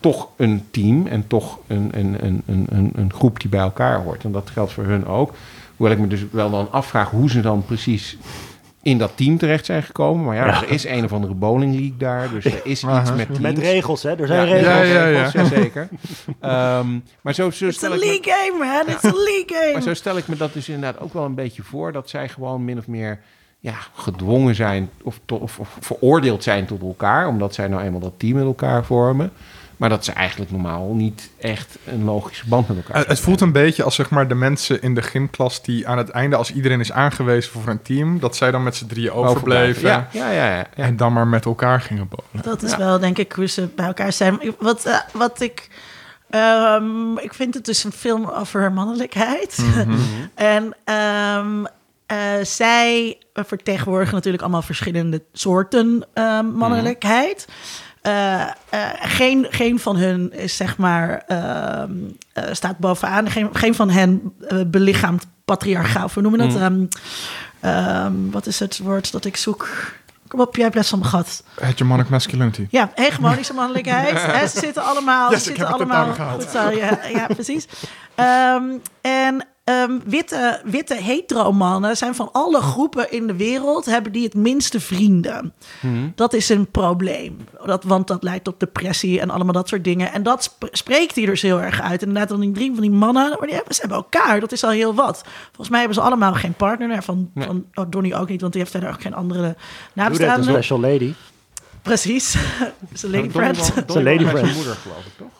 toch 0.00 0.28
een 0.36 0.64
team 0.70 1.06
en 1.06 1.26
toch 1.26 1.58
een, 1.66 1.90
een, 1.92 2.16
een, 2.24 2.42
een, 2.46 2.66
een, 2.70 2.90
een 2.94 3.12
groep 3.12 3.40
die 3.40 3.50
bij 3.50 3.60
elkaar 3.60 4.02
hoort. 4.02 4.24
En 4.24 4.32
dat 4.32 4.50
geldt 4.50 4.72
voor 4.72 4.84
hun 4.84 5.06
ook. 5.06 5.32
Hoewel 5.76 5.94
ik 5.96 6.00
me 6.02 6.08
dus 6.08 6.24
wel 6.30 6.50
dan 6.50 6.68
afvraag 6.72 7.10
hoe 7.10 7.30
ze 7.30 7.40
dan 7.40 7.64
precies 7.64 8.16
in 8.82 8.98
dat 8.98 9.12
team 9.14 9.38
terecht 9.38 9.64
zijn 9.66 9.82
gekomen. 9.82 10.24
Maar 10.24 10.36
ja, 10.36 10.46
Ja. 10.46 10.62
er 10.62 10.70
is 10.70 10.84
een 10.86 11.04
of 11.04 11.12
andere 11.12 11.34
bowling 11.34 11.72
league 11.74 11.94
daar. 11.98 12.30
Dus 12.30 12.44
er 12.44 12.52
is 12.64 12.70
iets 12.70 12.84
Aha. 12.84 13.14
met 13.14 13.26
teams. 13.26 13.38
met 13.38 13.58
regels, 13.58 14.02
hè? 14.02 14.14
Er 14.20 14.26
zijn 14.26 14.48
Ja, 14.48 14.54
regels. 14.54 14.72
Ja, 14.72 14.82
ja, 14.82 15.06
ja. 15.06 15.22
regels, 15.22 15.48
zeker. 15.48 15.88
Ehm, 16.40 16.86
maar 17.20 17.34
zo, 17.34 17.50
zo, 17.50 17.66
It's 17.66 17.84
a 17.84 17.88
me, 17.88 17.98
league 17.98 18.22
game, 18.22 18.58
man. 18.64 18.94
It's 18.94 19.04
a 19.04 19.12
league 19.12 19.46
maar 19.50 19.70
game. 19.72 19.82
zo 19.82 19.94
stel 19.94 20.16
ik 20.16 20.28
me 20.28 20.36
dat 20.36 20.52
dus 20.52 20.68
inderdaad 20.68 21.00
ook 21.00 21.12
wel 21.12 21.24
een 21.24 21.34
beetje 21.34 21.62
voor. 21.62 21.92
Dat 21.92 22.10
zij 22.10 22.28
gewoon 22.28 22.64
min 22.64 22.78
of 22.78 22.86
meer 22.86 23.18
ja, 23.60 23.74
gedwongen 23.94 24.54
zijn 24.54 24.90
of, 25.02 25.20
to- 25.24 25.36
of, 25.36 25.58
of 25.58 25.76
veroordeeld 25.80 26.42
zijn 26.42 26.66
tot 26.66 26.82
elkaar. 26.82 27.26
Omdat 27.28 27.54
zij 27.54 27.68
nou 27.68 27.82
eenmaal 27.82 28.00
dat 28.00 28.12
team 28.18 28.34
met 28.36 28.44
elkaar 28.44 28.84
vormen. 28.84 29.32
Maar 29.76 29.88
dat 29.88 30.04
ze 30.04 30.12
eigenlijk 30.12 30.50
normaal 30.50 30.92
niet 30.94 31.30
echt 31.38 31.78
een 31.86 32.04
logische 32.04 32.48
band 32.48 32.68
met 32.68 32.76
elkaar 32.76 32.96
Het, 32.96 33.06
het 33.06 33.20
voelt 33.20 33.40
een 33.40 33.52
beetje 33.52 33.82
als 33.82 33.94
zeg 33.94 34.10
maar 34.10 34.28
de 34.28 34.34
mensen 34.34 34.82
in 34.82 34.94
de 34.94 35.02
gymklas 35.02 35.62
die 35.62 35.88
aan 35.88 35.98
het 35.98 36.08
einde, 36.08 36.36
als 36.36 36.52
iedereen 36.52 36.80
is 36.80 36.92
aangewezen 36.92 37.52
voor 37.52 37.66
een 37.68 37.82
team, 37.82 38.18
dat 38.18 38.36
zij 38.36 38.50
dan 38.50 38.62
met 38.62 38.76
z'n 38.76 38.86
drieën 38.86 39.12
overbleven 39.12 39.88
Ja, 39.88 40.08
ja, 40.12 40.30
ja. 40.30 40.44
ja, 40.46 40.56
ja. 40.56 40.66
en 40.84 40.96
dan 40.96 41.12
maar 41.12 41.26
met 41.26 41.44
elkaar 41.44 41.80
gingen 41.80 42.08
bowlen. 42.08 42.44
Dat 42.44 42.62
is 42.62 42.70
Ja. 42.70 42.76
wel, 42.78 42.98
denk 42.98 43.18
ik, 43.18 43.32
hoe 43.32 43.46
ze 43.46 43.68
bij 43.76 43.86
elkaar 43.86 44.12
zijn. 44.12 44.38
Wat, 44.58 44.84
eh, 44.84 44.98
wat 45.12 45.40
ik... 45.40 45.68
ehm, 46.30 47.16
ik 47.18 47.34
vind 47.34 47.54
het 47.54 47.64
dus 47.64 47.84
een 47.84 47.92
film 47.92 48.24
over 48.28 48.72
mannelijkheid. 48.72 49.58
Mhm. 49.58 49.94
en 50.34 50.76
ehm, 50.84 51.64
eh, 52.10 52.44
zij 52.44 53.18
vertegenwoordigen 53.32 54.14
natuurlijk 54.14 54.42
allemaal 54.42 54.62
verschillende 54.62 55.22
soorten 55.32 56.06
ehm, 56.12 56.46
mannelijkheid. 56.46 57.46
Eh, 58.02 58.42
eh, 58.42 58.48
geen, 59.00 59.46
geen 59.50 59.78
van 59.78 59.96
hun 59.96 60.32
is 60.32 60.56
zeg 60.56 60.76
maar 60.76 61.22
ehm, 61.26 61.92
eh, 62.32 62.44
staat 62.52 62.78
bovenaan. 62.78 63.30
Geen, 63.30 63.48
geen 63.52 63.74
van 63.74 63.90
hen 63.90 64.32
eh, 64.48 64.58
belichaamt 64.66 65.26
patriarchaal. 65.44 66.10
Hoe 66.12 66.22
noemen 66.22 66.40
we 66.40 66.46
dat? 66.46 66.62
Ehm, 66.62 66.84
ehm, 67.60 68.12
wat 68.30 68.46
is 68.46 68.58
het 68.58 68.78
woord 68.78 69.12
dat 69.12 69.24
ik 69.24 69.36
zoek? 69.36 69.68
Kom 70.28 70.40
op, 70.40 70.54
jij 70.54 70.64
hebt 70.64 70.76
les 70.76 70.88
van 70.88 71.04
gat. 71.04 71.44
Hegemonic 71.60 72.08
masculinity. 72.08 72.66
Ja, 72.70 72.90
hegemonische 72.94 73.54
mannelijkheid. 73.54 74.20
Ze 74.50 74.58
zitten 74.58 74.84
allemaal. 74.84 75.30
Yes, 75.30 75.42
ze 75.42 75.50
ik 75.50 75.56
zitten 75.56 75.74
allemaal. 75.74 76.14
Goed 76.14 76.50
zo, 76.50 76.70
ja, 76.70 76.98
ja 77.12 77.26
precies. 77.26 77.66
En 79.00 79.46
ehm, 79.64 79.98
witte, 80.04 80.60
witte 80.64 80.94
hetero-mannen 80.94 81.96
zijn 81.96 82.14
van 82.14 82.28
alle 82.32 82.60
groepen 82.60 83.12
in 83.12 83.26
de 83.26 83.36
wereld. 83.36 83.84
hebben 83.84 84.12
die 84.12 84.24
het 84.24 84.34
minste 84.34 84.80
vrienden. 84.80 85.54
Dat 86.14 86.32
is 86.32 86.48
een 86.48 86.70
probleem. 86.70 87.36
Dat, 87.64 87.84
want 87.84 88.06
dat 88.06 88.22
leidt 88.22 88.44
tot 88.44 88.60
depressie 88.60 89.20
en 89.20 89.30
allemaal 89.30 89.52
dat 89.52 89.68
soort 89.68 89.84
dingen. 89.84 90.12
En 90.12 90.22
dat 90.22 90.42
sp- 90.42 90.68
spreekt 90.70 91.16
hij 91.16 91.24
dus 91.24 91.42
heel 91.42 91.60
erg 91.60 91.80
uit. 91.80 92.02
Inderdaad, 92.02 92.28
dan 92.28 92.40
die 92.40 92.52
drie 92.52 92.70
van 92.72 92.80
die 92.82 92.90
mannen. 92.90 93.28
Maar 93.38 93.46
die 93.46 93.54
hebben, 93.56 93.74
ze 93.74 93.80
hebben 93.80 93.98
elkaar. 93.98 94.40
Dat 94.40 94.52
is 94.52 94.64
al 94.64 94.70
heel 94.70 94.94
wat. 94.94 95.22
Volgens 95.46 95.68
mij 95.68 95.78
hebben 95.78 95.96
ze 95.96 96.02
allemaal 96.02 96.34
geen 96.34 96.54
partner. 96.54 97.02
Van, 97.02 97.30
Nee. 97.34 97.46
van 97.46 97.64
oh, 97.74 97.84
Donnie 97.88 98.14
ook 98.14 98.28
niet, 98.28 98.40
want 98.40 98.52
die 98.52 98.60
heeft 98.62 98.74
verder 98.74 98.90
ook 98.90 99.02
geen 99.02 99.14
andere 99.14 99.38
Doe 99.40 99.48
dat, 99.48 99.56
een 99.56 100.02
nabestaanden. 100.02 100.44
special 100.44 100.80
lady. 100.80 101.12
Precies. 101.82 102.34
is 102.92 103.02
een 103.02 103.10
lady 103.10 103.30
friend. 103.30 103.56
is 103.58 103.94
lady 103.94 104.24
friend. 104.26 104.54
moeder, 104.54 104.74
geloof 104.74 105.04
ik, 105.06 105.12
toch? 105.18 105.39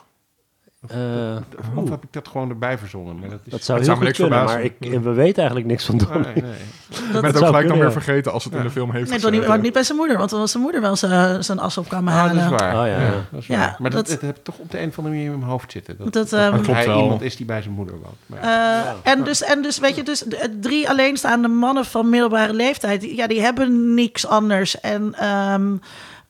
Eh, 0.88 1.36
Of 1.74 1.90
heb 1.90 2.02
ik 2.02 2.12
dat 2.12 2.28
gewoon 2.28 2.48
erbij 2.50 2.78
verzonnen? 2.78 3.18
Maar 3.18 3.28
dat 3.30 3.40
is... 3.44 3.50
dat 3.52 3.62
zou 3.62 3.78
heel 3.78 3.86
zou 3.86 3.98
me 3.98 4.04
goed 4.06 4.18
niks 4.18 4.28
kunnen, 4.30 4.44
maar 4.44 4.62
ik, 4.62 5.02
we 5.02 5.12
weten 5.12 5.36
eigenlijk 5.36 5.66
niks 5.66 5.84
van 5.84 5.98
Donnie. 5.98 6.20
Nee, 6.24 6.42
nee. 6.42 6.52
Ik 6.90 7.12
ben 7.12 7.24
het 7.24 7.24
ook 7.24 7.32
zou 7.32 7.44
gelijk 7.46 7.68
dan 7.68 7.76
weer 7.76 7.86
ja. 7.86 7.92
vergeten 7.92 8.32
als 8.32 8.44
het 8.44 8.54
in 8.54 8.62
de 8.62 8.70
film 8.70 8.90
heeft 8.92 9.10
Nee, 9.10 9.18
Donnie 9.18 9.58
niet 9.58 9.72
bij 9.72 9.82
zijn 9.82 9.98
moeder, 9.98 10.18
want 10.18 10.30
dan 10.30 10.38
was 10.38 10.50
zijn 10.50 10.62
moeder 10.62 10.80
wel 10.80 10.96
zijn, 10.96 11.44
zijn 11.44 11.58
as 11.58 11.78
op 11.78 11.88
kwamen 11.88 12.12
Ah, 12.14 12.18
dat 12.22 12.36
halen. 12.36 12.44
is 12.54 12.60
waar. 12.60 12.72
Oh, 12.80 12.86
ja, 12.86 13.00
ja. 13.00 13.10
dat 13.30 13.40
is 13.40 13.46
Ja, 13.46 13.58
waar. 13.58 13.76
Maar 13.78 13.90
dat, 13.90 14.04
dat- 14.06 14.12
het 14.14 14.20
heb 14.26 14.36
ik 14.36 14.44
toch 14.44 14.58
op 14.58 14.70
de 14.70 14.80
een 14.80 14.88
of 14.88 14.98
andere 14.98 15.14
manier 15.14 15.32
in 15.32 15.38
mijn 15.38 15.50
hoofd 15.50 15.72
zitten. 15.72 15.96
Dat, 15.98 16.12
Dat, 16.12 16.32
ehm, 16.32 16.50
klopt 16.52 16.66
hij 16.66 16.86
wel. 16.86 17.02
iemand 17.02 17.22
is 17.22 17.36
die 17.36 17.46
bij 17.46 17.62
zijn 17.62 17.74
moeder 17.74 17.94
woont. 18.02 18.42
Ja. 18.42 18.84
Eh, 19.04 19.12
en, 19.12 19.24
dus, 19.24 19.42
en 19.42 19.62
dus, 19.62 19.78
weet 19.78 19.96
je, 19.96 20.02
dus 20.02 20.24
drie 20.60 20.88
alleenstaande 20.88 21.48
mannen 21.48 21.84
van 21.84 22.08
middelbare 22.10 22.52
leeftijd, 22.52 23.00
die- 23.00 23.16
ja, 23.16 23.26
die 23.26 23.40
hebben 23.40 23.94
niks 23.94 24.26
anders. 24.26 24.80
En 24.80 25.14
ehm, 25.14 25.76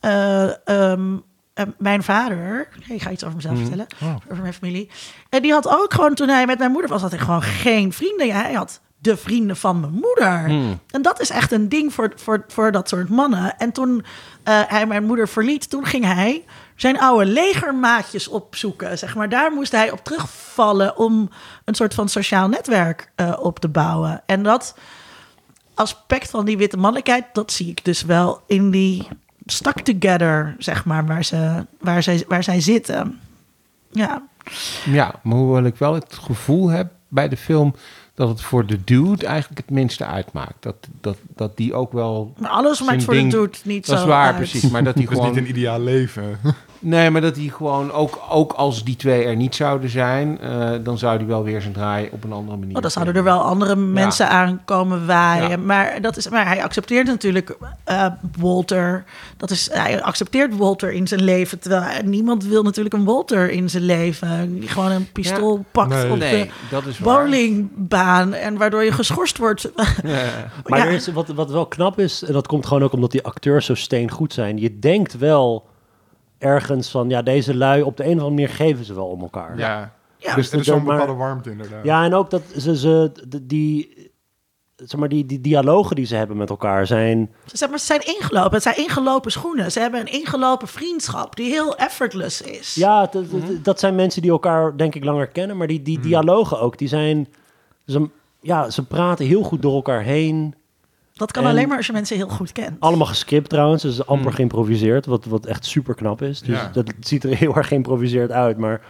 eh, 0.00 0.42
ehm, 0.44 0.52
eh, 0.66 1.14
mijn 1.78 2.02
vader, 2.02 2.68
ik 2.88 3.02
ga 3.02 3.10
iets 3.10 3.24
over 3.24 3.36
mezelf 3.36 3.58
vertellen, 3.58 3.86
Oh. 4.02 4.14
over 4.30 4.42
mijn 4.42 4.54
familie. 4.54 4.90
En 5.28 5.42
die 5.42 5.52
had 5.52 5.68
ook 5.68 5.94
gewoon, 5.94 6.14
toen 6.14 6.28
hij 6.28 6.46
met 6.46 6.58
mijn 6.58 6.70
moeder 6.70 6.90
was, 6.90 7.02
had 7.02 7.10
hij 7.10 7.20
gewoon 7.20 7.42
geen 7.42 7.92
vrienden. 7.92 8.26
Ja, 8.26 8.40
hij 8.40 8.52
had 8.52 8.80
de 8.98 9.16
vrienden 9.16 9.56
van 9.56 9.80
mijn 9.80 9.92
moeder. 9.92 10.44
En 10.90 11.02
dat 11.02 11.20
is 11.20 11.30
echt 11.30 11.52
een 11.52 11.68
ding 11.68 11.94
voor, 11.94 12.12
voor, 12.16 12.44
voor 12.48 12.72
dat 12.72 12.88
soort 12.88 13.08
mannen. 13.08 13.58
En 13.58 13.72
toen 13.72 14.04
eh, 14.42 14.60
hij 14.66 14.86
mijn 14.86 15.04
moeder 15.04 15.28
verliet, 15.28 15.70
toen 15.70 15.84
ging 15.86 16.04
hij 16.04 16.44
zijn 16.76 17.00
oude 17.00 17.26
legermaatjes 17.26 18.28
opzoeken. 18.28 18.98
Zeg 18.98 19.14
maar. 19.14 19.28
Daar 19.28 19.52
moest 19.52 19.72
hij 19.72 19.90
op 19.90 20.04
terugvallen 20.04 20.96
om 20.96 21.30
een 21.64 21.74
soort 21.74 21.94
van 21.94 22.08
sociaal 22.08 22.48
netwerk 22.48 23.10
eh, 23.14 23.32
op 23.40 23.58
te 23.58 23.68
bouwen. 23.68 24.22
En 24.26 24.42
dat 24.42 24.74
aspect 25.74 26.30
van 26.30 26.44
die 26.44 26.56
witte 26.56 26.76
mannelijkheid, 26.76 27.24
dat 27.32 27.52
zie 27.52 27.68
ik 27.68 27.84
dus 27.84 28.02
wel 28.02 28.40
in 28.46 28.70
die 28.70 29.08
stuck 29.50 29.80
together, 29.80 30.54
zeg 30.58 30.84
maar, 30.84 31.06
waar, 31.06 31.24
ze, 31.24 31.66
waar, 31.80 32.02
zij, 32.02 32.24
waar 32.28 32.42
zij 32.42 32.60
zitten. 32.60 33.20
Ja, 33.90 34.22
ja, 34.84 35.14
maar 35.22 35.36
hoewel 35.36 35.64
ik 35.64 35.76
wel 35.76 35.94
het 35.94 36.14
gevoel 36.14 36.68
heb 36.68 36.92
bij 37.08 37.28
de 37.28 37.36
film 37.36 37.74
dat 38.14 38.28
het 38.28 38.40
voor 38.40 38.66
de 38.66 38.84
dude 38.84 39.26
eigenlijk 39.26 39.60
het 39.60 39.70
minste 39.70 40.04
uitmaakt. 40.06 40.54
Dat, 40.62 40.76
dat, 41.00 41.16
dat 41.36 41.56
die 41.56 41.74
ook 41.74 41.92
wel... 41.92 42.34
maar 42.38 42.50
alles 42.50 42.82
maakt 42.82 43.04
voor 43.04 43.14
ding- 43.14 43.30
de 43.30 43.36
dude 43.36 43.58
niet 43.64 43.86
Dat 43.86 43.96
zo 43.96 44.02
is 44.02 44.08
waar, 44.08 44.26
uit. 44.26 44.36
precies. 44.36 44.70
Maar 44.70 44.84
dat 44.84 44.94
die 44.94 45.06
Dus 45.08 45.14
gewoon... 45.16 45.30
niet 45.32 45.40
een 45.40 45.48
ideaal 45.48 45.80
leven. 45.80 46.38
Nee, 46.82 47.10
maar 47.10 47.20
dat 47.20 47.36
hij 47.36 47.46
gewoon, 47.46 47.92
ook, 47.92 48.20
ook 48.28 48.52
als 48.52 48.84
die 48.84 48.96
twee 48.96 49.24
er 49.24 49.36
niet 49.36 49.54
zouden 49.54 49.90
zijn, 49.90 50.38
uh, 50.42 50.70
dan 50.82 50.98
zou 50.98 51.16
hij 51.16 51.26
wel 51.26 51.42
weer 51.42 51.60
zijn 51.60 51.72
draai 51.72 52.08
op 52.12 52.24
een 52.24 52.32
andere 52.32 52.56
manier. 52.56 52.76
Oh, 52.76 52.82
dan 52.82 52.90
zouden 52.90 53.14
er 53.14 53.22
wel 53.22 53.40
andere 53.40 53.76
mensen 53.76 54.26
ja. 54.26 54.30
aankomen 54.30 55.06
waaien. 55.06 55.50
Ja. 55.50 55.56
Maar, 55.56 56.00
dat 56.00 56.16
is, 56.16 56.28
maar 56.28 56.46
hij 56.46 56.62
accepteert 56.62 57.06
natuurlijk 57.06 57.56
uh, 57.88 58.06
Walter. 58.38 59.04
Dat 59.36 59.50
is, 59.50 59.68
hij 59.72 60.02
accepteert 60.02 60.56
Walter 60.56 60.92
in 60.92 61.06
zijn 61.06 61.22
leven. 61.22 61.58
Terwijl 61.58 62.02
niemand 62.04 62.44
wil 62.44 62.62
natuurlijk 62.62 62.94
een 62.94 63.04
Walter 63.04 63.50
in 63.50 63.70
zijn 63.70 63.84
leven. 63.84 64.60
Die 64.60 64.68
gewoon 64.68 64.90
een 64.90 65.12
pistool 65.12 65.56
ja. 65.56 65.64
pakt 65.70 65.90
nee. 65.90 66.10
op 66.10 66.18
nee, 66.18 66.50
de 66.70 66.92
bowlingbaan. 67.02 68.34
En 68.34 68.56
waardoor 68.56 68.84
je 68.84 68.92
geschorst 68.92 69.38
wordt. 69.38 69.70
maar 70.66 70.86
er 70.86 70.90
is, 70.92 71.08
wat, 71.12 71.28
wat 71.28 71.50
wel 71.50 71.66
knap 71.66 71.98
is, 71.98 72.22
en 72.22 72.32
dat 72.32 72.46
komt 72.46 72.66
gewoon 72.66 72.82
ook 72.82 72.92
omdat 72.92 73.10
die 73.10 73.22
acteurs 73.22 73.66
zo 73.66 73.74
steengoed 73.74 74.32
zijn. 74.32 74.58
Je 74.58 74.78
denkt 74.78 75.18
wel 75.18 75.68
ergens 76.40 76.90
van, 76.90 77.08
ja, 77.08 77.22
deze 77.22 77.54
lui 77.54 77.82
op 77.82 77.96
de 77.96 78.02
een 78.02 78.16
of 78.16 78.22
andere 78.22 78.34
manier 78.34 78.48
geven 78.48 78.84
ze 78.84 78.94
wel 78.94 79.06
om 79.06 79.20
elkaar. 79.20 79.58
Ja, 79.58 79.92
ja. 80.16 80.34
dus 80.34 80.52
er 80.52 80.58
is 80.58 80.66
zo'n 80.66 80.84
bepaalde 80.84 81.12
warmte 81.12 81.50
inderdaad. 81.50 81.84
Ja, 81.84 82.04
en 82.04 82.14
ook 82.14 82.30
dat 82.30 82.42
ze, 82.56 82.76
ze 82.76 83.12
die, 83.42 84.10
zeg 84.76 85.00
maar, 85.00 85.08
die, 85.08 85.26
die 85.26 85.40
dialogen 85.40 85.96
die 85.96 86.04
ze 86.04 86.16
hebben 86.16 86.36
met 86.36 86.50
elkaar 86.50 86.86
zijn... 86.86 87.30
Zeg 87.52 87.68
maar, 87.68 87.78
ze 87.78 87.84
zijn 87.84 88.06
ingelopen. 88.06 88.52
Het 88.52 88.62
zijn 88.62 88.76
ingelopen 88.76 89.30
schoenen. 89.30 89.72
Ze 89.72 89.80
hebben 89.80 90.00
een 90.00 90.12
ingelopen 90.12 90.68
vriendschap 90.68 91.36
die 91.36 91.50
heel 91.50 91.76
effortless 91.76 92.42
is. 92.42 92.74
Ja, 92.74 93.06
dat, 93.06 93.32
mm 93.32 93.40
-hmm. 93.40 93.62
dat 93.62 93.80
zijn 93.80 93.94
mensen 93.94 94.22
die 94.22 94.30
elkaar 94.30 94.76
denk 94.76 94.94
ik 94.94 95.04
langer 95.04 95.26
kennen. 95.26 95.56
Maar 95.56 95.66
die, 95.66 95.82
die 95.82 95.96
mm. 95.96 96.02
dialogen 96.02 96.60
ook, 96.60 96.78
die 96.78 96.88
zijn... 96.88 97.28
Ze, 97.86 98.08
ja, 98.40 98.70
ze 98.70 98.86
praten 98.86 99.26
heel 99.26 99.42
goed 99.42 99.62
door 99.62 99.74
elkaar 99.74 100.02
heen. 100.02 100.54
Dat 101.20 101.32
kan 101.32 101.46
alleen 101.46 101.68
maar 101.68 101.76
als 101.76 101.86
je 101.86 101.92
mensen 101.92 102.16
heel 102.16 102.28
goed 102.28 102.52
kent. 102.52 102.76
Allemaal 102.78 103.06
gescript 103.06 103.48
trouwens, 103.48 103.82
dus 103.82 104.06
amper 104.06 104.30
mm. 104.30 104.34
geïmproviseerd, 104.34 105.06
wat, 105.06 105.24
wat 105.24 105.46
echt 105.46 105.64
super 105.64 105.94
knap 105.94 106.22
is. 106.22 106.40
Dus 106.40 106.56
ja. 106.56 106.70
dat 106.72 106.92
ziet 107.00 107.24
er 107.24 107.36
heel 107.42 107.56
erg 107.56 107.68
geïmproviseerd 107.68 108.30
uit, 108.30 108.56
maar 108.56 108.80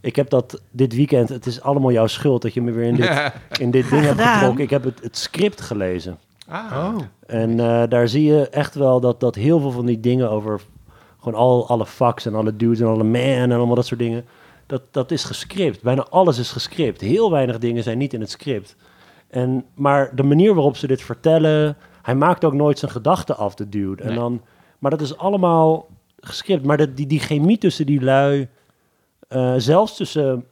ik 0.00 0.16
heb 0.16 0.30
dat 0.30 0.60
dit 0.70 0.94
weekend, 0.94 1.28
het 1.28 1.46
is 1.46 1.62
allemaal 1.62 1.92
jouw 1.92 2.06
schuld 2.06 2.42
dat 2.42 2.54
je 2.54 2.62
me 2.62 2.72
weer 2.72 2.84
in 2.84 2.94
dit, 2.94 3.32
in 3.58 3.70
dit 3.70 3.90
ding 3.90 4.04
hebt 4.04 4.20
getrokken. 4.20 4.64
Ik 4.64 4.70
heb 4.70 4.84
het, 4.84 5.02
het 5.02 5.16
script 5.16 5.60
gelezen. 5.60 6.18
Ah. 6.48 6.72
Oh. 6.72 6.98
En 7.26 7.50
uh, 7.50 7.82
daar 7.88 8.08
zie 8.08 8.24
je 8.24 8.48
echt 8.48 8.74
wel 8.74 9.00
dat, 9.00 9.20
dat 9.20 9.34
heel 9.34 9.60
veel 9.60 9.70
van 9.70 9.86
die 9.86 10.00
dingen 10.00 10.30
over 10.30 10.60
gewoon 11.20 11.38
al, 11.38 11.68
alle 11.68 11.86
fucks 11.86 12.26
en 12.26 12.34
alle 12.34 12.56
dudes 12.56 12.80
en 12.80 12.86
alle 12.86 13.04
man 13.04 13.22
en 13.22 13.52
allemaal 13.52 13.74
dat 13.74 13.86
soort 13.86 14.00
dingen, 14.00 14.24
dat, 14.66 14.82
dat 14.90 15.10
is 15.10 15.24
gescript. 15.24 15.82
Bijna 15.82 16.06
alles 16.10 16.38
is 16.38 16.50
gescript. 16.50 17.00
Heel 17.00 17.30
weinig 17.30 17.58
dingen 17.58 17.82
zijn 17.82 17.98
niet 17.98 18.12
in 18.12 18.20
het 18.20 18.30
script. 18.30 18.76
En, 19.30 19.64
maar 19.74 20.14
de 20.14 20.22
manier 20.22 20.54
waarop 20.54 20.76
ze 20.76 20.86
dit 20.86 21.02
vertellen, 21.02 21.76
hij 22.02 22.14
maakt 22.14 22.44
ook 22.44 22.52
nooit 22.54 22.78
zijn 22.78 22.90
gedachten 22.90 23.36
af, 23.36 23.54
de 23.54 23.68
dude. 23.68 24.02
En 24.02 24.08
Nee. 24.08 24.16
dan, 24.18 24.42
maar 24.78 24.90
dat 24.90 25.00
is 25.00 25.16
allemaal 25.16 25.86
gescript. 26.20 26.64
Maar 26.64 26.76
dat, 26.76 26.96
die, 26.96 27.06
die 27.06 27.20
chemie 27.20 27.58
tussen 27.58 27.86
die 27.86 28.02
lui, 28.02 28.48
eh, 29.28 29.54
zelfs 29.56 29.96
tussen 29.96 30.44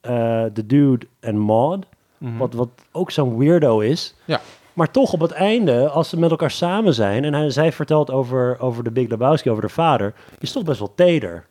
eh, 0.00 0.44
de 0.52 0.66
dude 0.66 1.06
en 1.20 1.38
Maud, 1.38 1.86
Mhm. 2.18 2.36
wat, 2.36 2.54
wat 2.54 2.68
ook 2.92 3.10
zo'n 3.10 3.38
weirdo 3.38 3.78
is. 3.80 4.14
Ja. 4.24 4.40
Maar 4.72 4.90
toch 4.90 5.12
op 5.12 5.20
het 5.20 5.30
einde, 5.32 5.88
als 5.88 6.08
ze 6.08 6.18
met 6.18 6.30
elkaar 6.30 6.50
samen 6.50 6.94
zijn 6.94 7.24
en 7.24 7.34
hij, 7.34 7.50
zij 7.50 7.72
vertelt 7.72 8.10
over, 8.10 8.60
over 8.60 8.84
de 8.84 8.90
Big 8.90 9.08
Lebowski, 9.08 9.50
over 9.50 9.62
de 9.62 9.68
vader, 9.68 10.14
is 10.38 10.52
toch 10.52 10.62
best 10.64 10.78
wel 10.78 10.94
teder. 10.94 11.46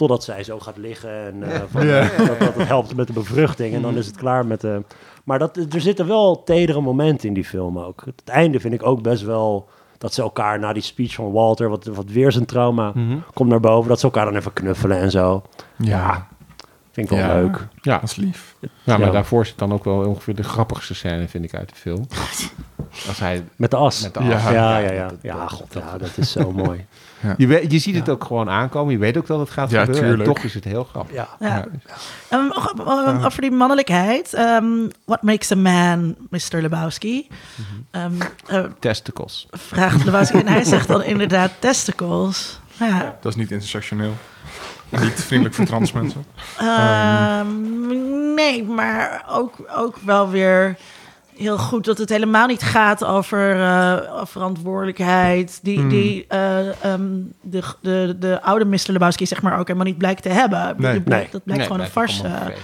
Totdat 0.00 0.24
zij 0.24 0.44
zo 0.44 0.58
gaat 0.60 0.76
liggen 0.76 1.10
en 1.26 1.52
eh, 1.52 1.60
van, 1.70 1.86
Ja. 1.86 2.00
dat, 2.16 2.38
dat 2.38 2.54
het 2.54 2.66
helpt 2.68 2.94
met 2.96 3.06
de 3.06 3.12
bevruchting 3.12 3.74
en 3.74 3.82
dan 3.82 3.96
is 3.96 4.06
het 4.06 4.16
klaar 4.16 4.46
met 4.46 4.60
de... 4.60 4.82
Maar 5.24 5.38
dat, 5.38 5.56
er 5.56 5.80
zitten 5.80 6.06
wel 6.06 6.42
tedere 6.42 6.80
momenten 6.80 7.28
in 7.28 7.34
die 7.34 7.44
film 7.44 7.78
ook. 7.78 8.02
Het 8.04 8.22
einde 8.28 8.60
vind 8.60 8.74
ik 8.74 8.86
ook 8.86 9.02
best 9.02 9.22
wel 9.22 9.68
dat 9.98 10.14
ze 10.14 10.22
elkaar 10.22 10.58
na 10.58 10.72
die 10.72 10.82
speech 10.82 11.14
van 11.14 11.32
Walter, 11.32 11.68
wat, 11.68 11.84
wat 11.84 12.10
weer 12.10 12.32
zijn 12.32 12.44
trauma 12.46 12.90
Mhm. 12.94 13.16
komt 13.34 13.50
naar 13.50 13.60
boven, 13.60 13.88
dat 13.88 13.98
ze 14.00 14.04
elkaar 14.06 14.24
dan 14.24 14.36
even 14.36 14.52
knuffelen 14.52 14.98
en 14.98 15.10
zo. 15.10 15.42
Ja, 15.76 16.28
Vind 16.92 17.10
ik 17.10 17.18
wel 17.18 17.26
Ja. 17.26 17.34
leuk. 17.34 17.66
Ja, 17.80 17.98
dat 17.98 18.10
is 18.10 18.16
lief. 18.16 18.56
ja, 18.60 18.68
maar 18.96 19.06
Ja. 19.06 19.10
daarvoor 19.12 19.46
zit 19.46 19.58
dan 19.58 19.72
ook 19.72 19.84
wel 19.84 20.06
ongeveer 20.06 20.34
de 20.34 20.42
grappigste 20.42 20.94
scène, 20.94 21.28
vind 21.28 21.44
ik, 21.44 21.54
uit 21.54 21.68
de 21.68 21.74
film. 21.74 22.06
Als 23.08 23.18
hij 23.18 23.44
Met 23.56 23.70
de 23.70 23.76
as. 23.76 24.02
met 24.02 24.14
de 24.14 24.24
Ja. 24.24 24.34
as- 24.34 24.42
ja, 24.52 24.78
ja, 24.78 24.92
ja. 24.92 25.08
dat- 25.08 25.18
Ja, 25.22 25.38
dat- 25.40 25.52
god, 25.52 25.72
ja, 25.74 25.98
dat 25.98 26.10
is 26.16 26.30
zo 26.32 26.52
mooi. 26.64 26.86
Je, 27.36 27.46
weet, 27.46 27.72
je 27.72 27.78
ziet 27.78 27.94
het 27.94 28.08
ook 28.08 28.24
gewoon 28.24 28.48
aankomen. 28.50 28.92
Je 28.92 28.98
weet 28.98 29.16
ook 29.16 29.26
dat 29.26 29.38
het 29.38 29.50
gaat 29.50 29.70
Ja, 29.70 29.80
gebeuren. 29.80 30.08
tuurlijk. 30.08 30.28
En 30.28 30.34
toch 30.34 30.44
is 30.44 30.54
het 30.54 30.64
heel 30.64 30.84
grappig. 30.84 31.14
Ja. 31.14 31.28
Ja. 31.40 31.66
Um, 32.32 32.52
um, 32.78 33.24
over 33.24 33.40
die 33.40 33.50
mannelijkheid. 33.50 34.38
Um, 34.38 34.90
what 35.04 35.22
makes 35.22 35.52
a 35.52 35.56
man, 35.56 36.16
Mr. 36.30 36.60
Lebowski? 36.60 37.28
Um, 37.90 38.18
uh, 38.50 38.64
Testicles. 38.78 39.46
vraagt 39.50 40.04
Lebowski. 40.04 40.38
en 40.38 40.48
hij 40.48 40.64
zegt 40.64 40.88
dan 40.88 41.02
inderdaad 41.02 41.50
testicles. 41.58 42.60
Ja. 42.78 43.16
Dat 43.20 43.32
is 43.32 43.38
niet 43.38 43.50
intersectioneel. 43.50 44.12
niet 44.88 45.24
vriendelijk 45.24 45.54
voor 45.54 45.64
trans 45.64 45.92
mensen. 45.92 46.24
Um, 46.62 48.34
nee, 48.34 48.64
maar 48.64 49.24
ook, 49.28 49.54
ook 49.76 49.96
wel 50.04 50.30
weer 50.30 50.76
heel 51.40 51.58
goed 51.58 51.84
dat 51.84 51.98
het 51.98 52.08
helemaal 52.08 52.46
niet 52.46 52.62
gaat 52.62 53.04
over 53.04 53.60
eh, 53.60 53.96
verantwoordelijkheid. 54.24 55.58
Die, 55.62 55.78
Hmm. 55.78 55.88
die 55.88 56.24
eh, 56.28 56.84
ehm, 56.84 57.02
de, 57.40 57.62
de, 57.80 58.16
de 58.18 58.42
oude 58.42 58.64
Mr. 58.64 58.80
Lebowski 58.86 59.26
zeg 59.26 59.42
maar 59.42 59.58
ook 59.58 59.66
helemaal 59.66 59.86
niet 59.88 59.98
blijkt 59.98 60.22
te 60.22 60.28
hebben. 60.28 60.74
Nee. 60.78 60.94
Dat 60.94 61.04
blijkt 61.04 61.32
Nee, 61.44 61.60
gewoon 61.60 61.80
een 61.80 61.86
farce. 61.86 62.22
fake. 62.22 62.54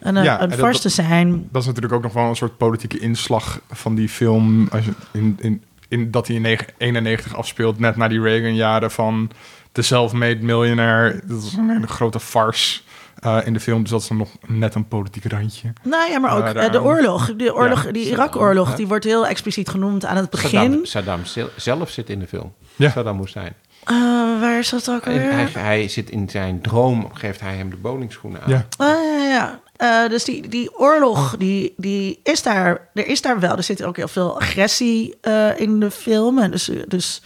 Een, 0.00 0.22
Ja, 0.22 0.42
een 0.42 0.52
farce 0.52 0.80
te 0.80 0.88
zijn. 0.88 1.48
Dat 1.50 1.60
is 1.60 1.66
natuurlijk 1.66 1.94
ook 1.94 2.02
nog 2.02 2.12
wel 2.12 2.28
een 2.28 2.36
soort 2.36 2.56
politieke 2.56 2.98
inslag 2.98 3.60
van 3.70 3.94
die 3.94 4.08
film. 4.08 4.68
Als 4.70 4.84
je 4.84 4.92
in, 5.12 5.36
in, 5.40 5.62
in, 5.90 6.10
dat 6.10 6.26
hij 6.26 6.36
in 6.36 6.58
91 6.78 7.36
afspeelt, 7.36 7.78
net 7.78 7.96
na 7.96 8.08
die 8.08 8.20
Reagan-jaren 8.20 8.90
van 8.90 9.30
de 9.72 9.82
self-made 9.82 10.42
miljonair. 10.44 11.20
Dat 11.24 11.42
is 11.42 11.52
een 11.52 11.70
hele 11.70 11.86
grote 11.86 12.20
farce 12.20 12.80
eh, 13.18 13.38
in 13.44 13.52
de 13.52 13.60
film. 13.60 13.82
Dus 13.82 13.90
dat 13.90 14.00
is 14.00 14.08
dan 14.08 14.16
nog 14.16 14.30
net 14.46 14.74
een 14.74 14.88
politiek 14.88 15.24
randje. 15.24 15.72
Nou 15.82 16.10
ja, 16.10 16.18
maar 16.18 16.36
ook 16.36 16.54
eh, 16.54 16.72
de 16.72 16.82
oorlog. 16.82 17.34
De 17.36 17.54
oorlog 17.54 17.84
Ja, 17.84 17.92
die 17.92 18.06
Irak-oorlog, 18.10 18.74
die 18.74 18.86
wordt 18.86 19.04
heel 19.04 19.26
expliciet 19.26 19.68
genoemd 19.68 20.04
aan 20.04 20.16
het 20.16 20.30
begin. 20.30 20.50
Saddam, 20.50 20.84
Saddam 20.84 21.24
zel- 21.24 21.50
zelf 21.56 21.90
zit 21.90 22.10
in 22.10 22.18
de 22.18 22.26
film. 22.26 22.52
Ja. 22.76 22.90
Saddam 22.90 23.18
Hussein. 23.20 23.54
Eh, 23.84 23.94
waar 24.40 24.58
is 24.58 24.68
dat 24.68 24.90
ook 24.90 25.04
Hij, 25.04 25.12
alweer? 25.14 25.32
hij, 25.32 25.44
hij 25.52 25.88
zit 25.88 26.10
in 26.10 26.28
zijn 26.30 26.60
droom, 26.60 27.10
geeft 27.12 27.40
hij 27.40 27.54
hem 27.56 27.70
de 27.70 27.76
bowlingschoenen 27.76 28.42
aan. 28.42 28.50
Ja. 28.50 28.66
Ah, 28.76 28.86
ja, 28.88 29.24
ja. 29.28 29.60
Eh, 29.76 30.10
dus 30.10 30.24
die, 30.24 30.48
die 30.48 30.78
oorlog, 30.78 31.36
die, 31.38 31.74
die 31.76 32.20
is 32.22 32.42
daar, 32.42 32.88
er 32.94 33.06
is 33.06 33.22
daar 33.22 33.40
wel. 33.40 33.56
Er 33.56 33.62
zit 33.62 33.82
ook 33.84 33.96
heel 33.96 34.08
veel 34.08 34.40
agressie 34.40 35.14
eh, 35.20 35.60
in 35.60 35.80
de 35.80 35.90
film. 35.90 36.38
En 36.38 36.50
dus 36.50 36.70
dus 36.88 37.22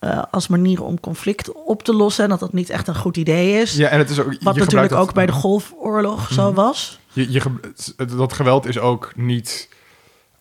eh, 0.00 0.22
als 0.30 0.48
manier 0.48 0.82
om 0.82 1.00
conflict 1.00 1.52
op 1.52 1.82
te 1.82 1.94
lossen. 1.94 2.24
En 2.24 2.30
dat 2.30 2.40
dat 2.40 2.52
niet 2.52 2.70
echt 2.70 2.88
een 2.88 2.96
goed 2.96 3.16
idee 3.16 3.60
is. 3.60 3.74
Ja, 3.76 3.88
en 3.88 3.98
het 3.98 4.10
is 4.10 4.18
ook. 4.20 4.34
Wat 4.40 4.56
natuurlijk 4.56 4.92
ook 4.92 5.04
dat- 5.04 5.14
bij 5.14 5.26
de 5.26 5.32
Golfoorlog 5.32 6.32
zo 6.32 6.46
Mhm. 6.46 6.54
was. 6.54 6.98
Je, 7.12 7.32
je, 7.32 7.40
dat 8.16 8.32
geweld 8.32 8.66
is 8.66 8.78
ook 8.78 9.12
niet 9.16 9.68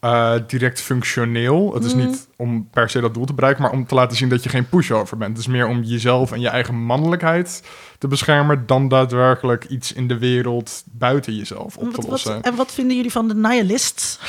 eh, 0.04 0.34
direct 0.48 0.82
functioneel. 0.82 1.74
Het 1.74 1.84
is 1.84 1.94
Mm. 1.96 2.06
niet 2.06 2.28
om 2.38 2.70
per 2.70 2.90
se 2.90 3.00
dat 3.00 3.14
doel 3.14 3.26
te 3.26 3.34
bereiken, 3.34 3.62
maar 3.64 3.72
om 3.72 3.86
te 3.88 3.96
laten 3.96 4.18
zien 4.18 4.30
dat 4.30 4.44
je 4.44 4.50
geen 4.50 4.70
pushover 4.70 5.18
bent. 5.18 5.30
Het 5.32 5.40
is 5.40 5.48
meer 5.48 5.68
om 5.68 5.82
jezelf 5.82 6.32
en 6.32 6.40
je 6.42 6.50
eigen 6.50 6.76
mannelijkheid 6.86 7.64
te 7.98 8.08
beschermen 8.08 8.64
dan 8.66 8.88
daadwerkelijk 8.88 9.66
iets 9.66 9.94
in 9.94 10.08
de 10.08 10.18
wereld 10.18 10.84
buiten 10.86 11.36
jezelf 11.36 11.78
op 11.78 11.84
te 11.84 11.86
Wat, 11.86 11.96
wat, 11.96 12.08
lossen. 12.10 12.42
en 12.42 12.56
wat 12.56 12.72
vinden 12.74 12.96
jullie 12.96 13.12
van 13.12 13.28
de 13.28 13.36
nihilists? 13.36 14.20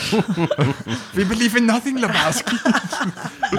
We 1.18 1.24
believe 1.26 1.56
in 1.56 1.64
nothing, 1.64 1.98
Lebowski. 2.00 2.56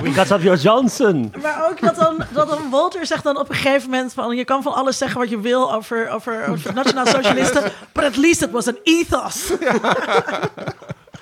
Because 0.02 0.34
of 0.36 0.44
your 0.44 0.60
Johnson. 0.60 1.34
Maar 1.42 1.68
ook 1.70 1.82
dat 1.82 1.96
dan, 1.96 2.24
dat 2.34 2.50
dan 2.50 2.70
Walter 2.70 3.06
zegt 3.06 3.24
dan 3.24 3.40
op 3.40 3.50
een 3.50 3.56
gegeven 3.56 3.90
moment 3.90 4.14
van... 4.14 4.36
je 4.36 4.46
kan 4.46 4.64
van 4.64 4.74
alles 4.74 4.98
zeggen 4.98 5.20
wat 5.20 5.30
je 5.30 5.40
wil 5.40 5.74
over, 5.74 6.10
over, 6.10 6.48
over 6.48 6.74
nationaal 6.74 7.06
socialisten... 7.06 7.64
but 7.92 8.04
at 8.04 8.18
least 8.18 8.42
it 8.42 8.52
was 8.52 8.68
an 8.68 8.78
ethos. 8.84 9.52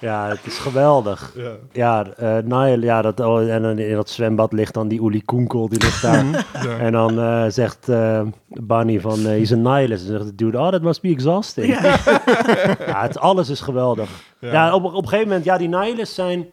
Ja, 0.04 0.28
het 0.28 0.40
is 0.44 0.58
geweldig. 0.58 1.32
ja. 1.36 1.52
Ja, 1.72 2.06
eh 2.18 2.38
Nile, 2.44 2.80
ja 2.86 3.02
dat, 3.02 3.20
oh, 3.20 3.50
en 3.54 3.62
dan 3.62 3.78
in 3.80 3.96
dat 3.96 4.10
zwembad 4.10 4.54
ligt 4.54 4.74
dan 4.74 4.88
die 4.88 5.02
Uli 5.04 5.24
Koenkel, 5.26 5.70
die 5.70 5.80
ligt 5.82 6.02
daar. 6.02 6.26
Ja. 6.64 6.78
En 6.78 6.92
dan 6.92 7.20
eh, 7.20 7.46
zegt 7.48 7.90
eh 7.90 8.22
Bunny 8.48 9.00
van, 9.00 9.20
eh 9.20 9.26
he's 9.26 9.52
a 9.52 9.56
nihilist. 9.56 10.04
En 10.06 10.12
zegt 10.12 10.26
de 10.26 10.36
dude, 10.36 10.58
oh, 10.60 10.68
that 10.70 10.82
must 10.82 11.02
be 11.02 11.08
exhausting. 11.10 11.68
Ja. 11.68 11.82
Ja, 12.88 13.02
het, 13.02 13.20
alles 13.20 13.50
is 13.50 13.62
geweldig. 13.62 14.10
Ja. 14.40 14.52
Ja, 14.52 14.74
op, 14.76 14.84
op 14.84 14.96
een 14.96 15.04
gegeven 15.04 15.28
moment, 15.28 15.46
ja, 15.46 15.58
die 15.58 15.68
nihilists 15.70 16.16
zijn 16.16 16.46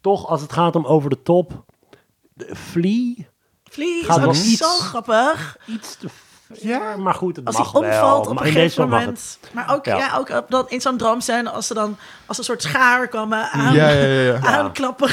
toch, 0.00 0.26
als 0.28 0.40
het 0.40 0.52
gaat 0.52 0.76
om 0.76 0.84
over 0.86 1.10
de 1.10 1.22
top, 1.22 1.64
de 2.34 2.50
Flea, 2.56 3.14
Flea 3.64 4.00
is 4.00 4.08
ook 4.10 4.20
wel 4.20 4.34
zo 4.34 4.50
iets- 4.50 4.80
grappig. 4.80 5.56
iets 5.66 5.96
te... 5.96 6.08
Ja. 6.60 6.96
maar 6.96 7.14
goed, 7.14 7.36
het 7.36 7.44
Als 7.44 7.56
mag 7.56 7.72
hij 7.72 7.80
wel. 7.80 7.90
omvalt 7.90 8.26
op 8.26 8.34
maar 8.34 8.46
een 8.46 8.52
gegeven 8.52 8.88
moment. 8.88 9.38
Maar 9.52 9.74
ook, 9.74 9.84
ja. 9.84 9.96
Ja. 9.96 10.16
ook 10.18 10.28
op 10.28 10.46
dat, 10.48 10.70
in 10.70 10.80
zo'n 10.80 10.96
droomscène, 10.96 11.50
als 11.50 11.66
ze 11.66 11.74
dan 11.74 11.96
als 12.26 12.38
een 12.38 12.44
soort 12.44 12.62
schaar 12.62 13.08
komen 13.08 13.50
aan, 13.50 13.74
Ja, 13.74 13.88
ja, 13.88 14.04
ja, 14.04 14.20
ja. 14.32 14.40
aanklappen 14.58 15.10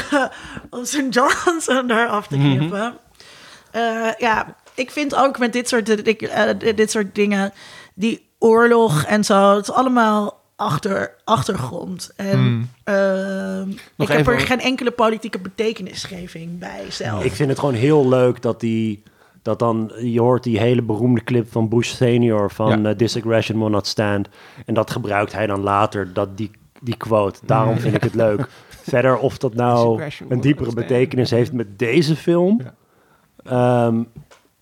om 0.69 0.85
zijn 0.85 1.09
Johnson 1.09 1.91
eraf 1.91 2.27
te 2.27 2.37
Mhm. 2.37 2.55
knippen. 2.57 2.97
Eh, 3.71 3.81
ja, 4.17 4.55
ik 4.73 4.91
vind 4.91 5.15
ook 5.15 5.37
met 5.39 5.53
dit 5.53 5.69
soort, 5.69 6.07
ik, 6.07 6.21
eh, 6.21 6.49
dit 6.75 6.91
soort 6.91 7.15
dingen, 7.15 7.53
die 7.93 8.29
oorlog 8.39 9.03
en 9.03 9.23
zo, 9.23 9.55
het 9.55 9.67
is 9.67 9.73
allemaal 9.73 10.43
achter, 10.55 11.11
achtergrond. 11.23 12.11
En 12.15 12.29
Hmm. 12.37 12.69
ehm, 12.83 13.69
ik 13.97 14.07
heb 14.07 14.27
er 14.27 14.39
geen 14.39 14.61
enkele 14.61 14.91
politieke 14.91 15.39
betekenisgeving 15.39 16.59
bij 16.59 16.85
zelf. 16.89 17.23
Ik 17.23 17.33
vind 17.33 17.49
het 17.49 17.59
gewoon 17.59 17.73
heel 17.75 18.07
leuk 18.09 18.41
dat 18.41 18.59
die, 18.59 19.03
Dat 19.45 19.59
dan, 19.59 19.91
je 20.01 20.19
hoort 20.21 20.43
die 20.43 20.59
hele 20.59 20.81
beroemde 20.81 21.23
clip 21.23 21.51
van 21.51 21.69
Bush 21.69 21.89
senior 21.89 22.51
van 22.51 22.81
Ja. 22.81 22.89
eh, 22.89 22.95
This 22.95 23.17
aggression 23.17 23.59
will 23.59 23.69
not 23.69 23.87
stand. 23.87 24.27
En 24.65 24.73
dat 24.73 24.91
gebruikt 24.91 25.33
hij 25.33 25.47
dan 25.47 25.59
later, 25.61 26.13
dat 26.13 26.37
die, 26.37 26.51
die 26.81 26.97
quote. 26.97 27.39
Daarom 27.45 27.77
vind 27.77 27.95
ik 27.95 28.03
het 28.03 28.13
leuk. 28.15 28.47
Verder 28.89 29.17
of 29.17 29.37
dat 29.37 29.53
nou 29.53 30.01
een 30.29 30.41
diepere 30.41 30.73
betekenis 30.73 31.29
heeft 31.31 31.51
met 31.53 31.79
deze 31.79 32.15
film... 32.15 32.61
ehm, 33.43 34.03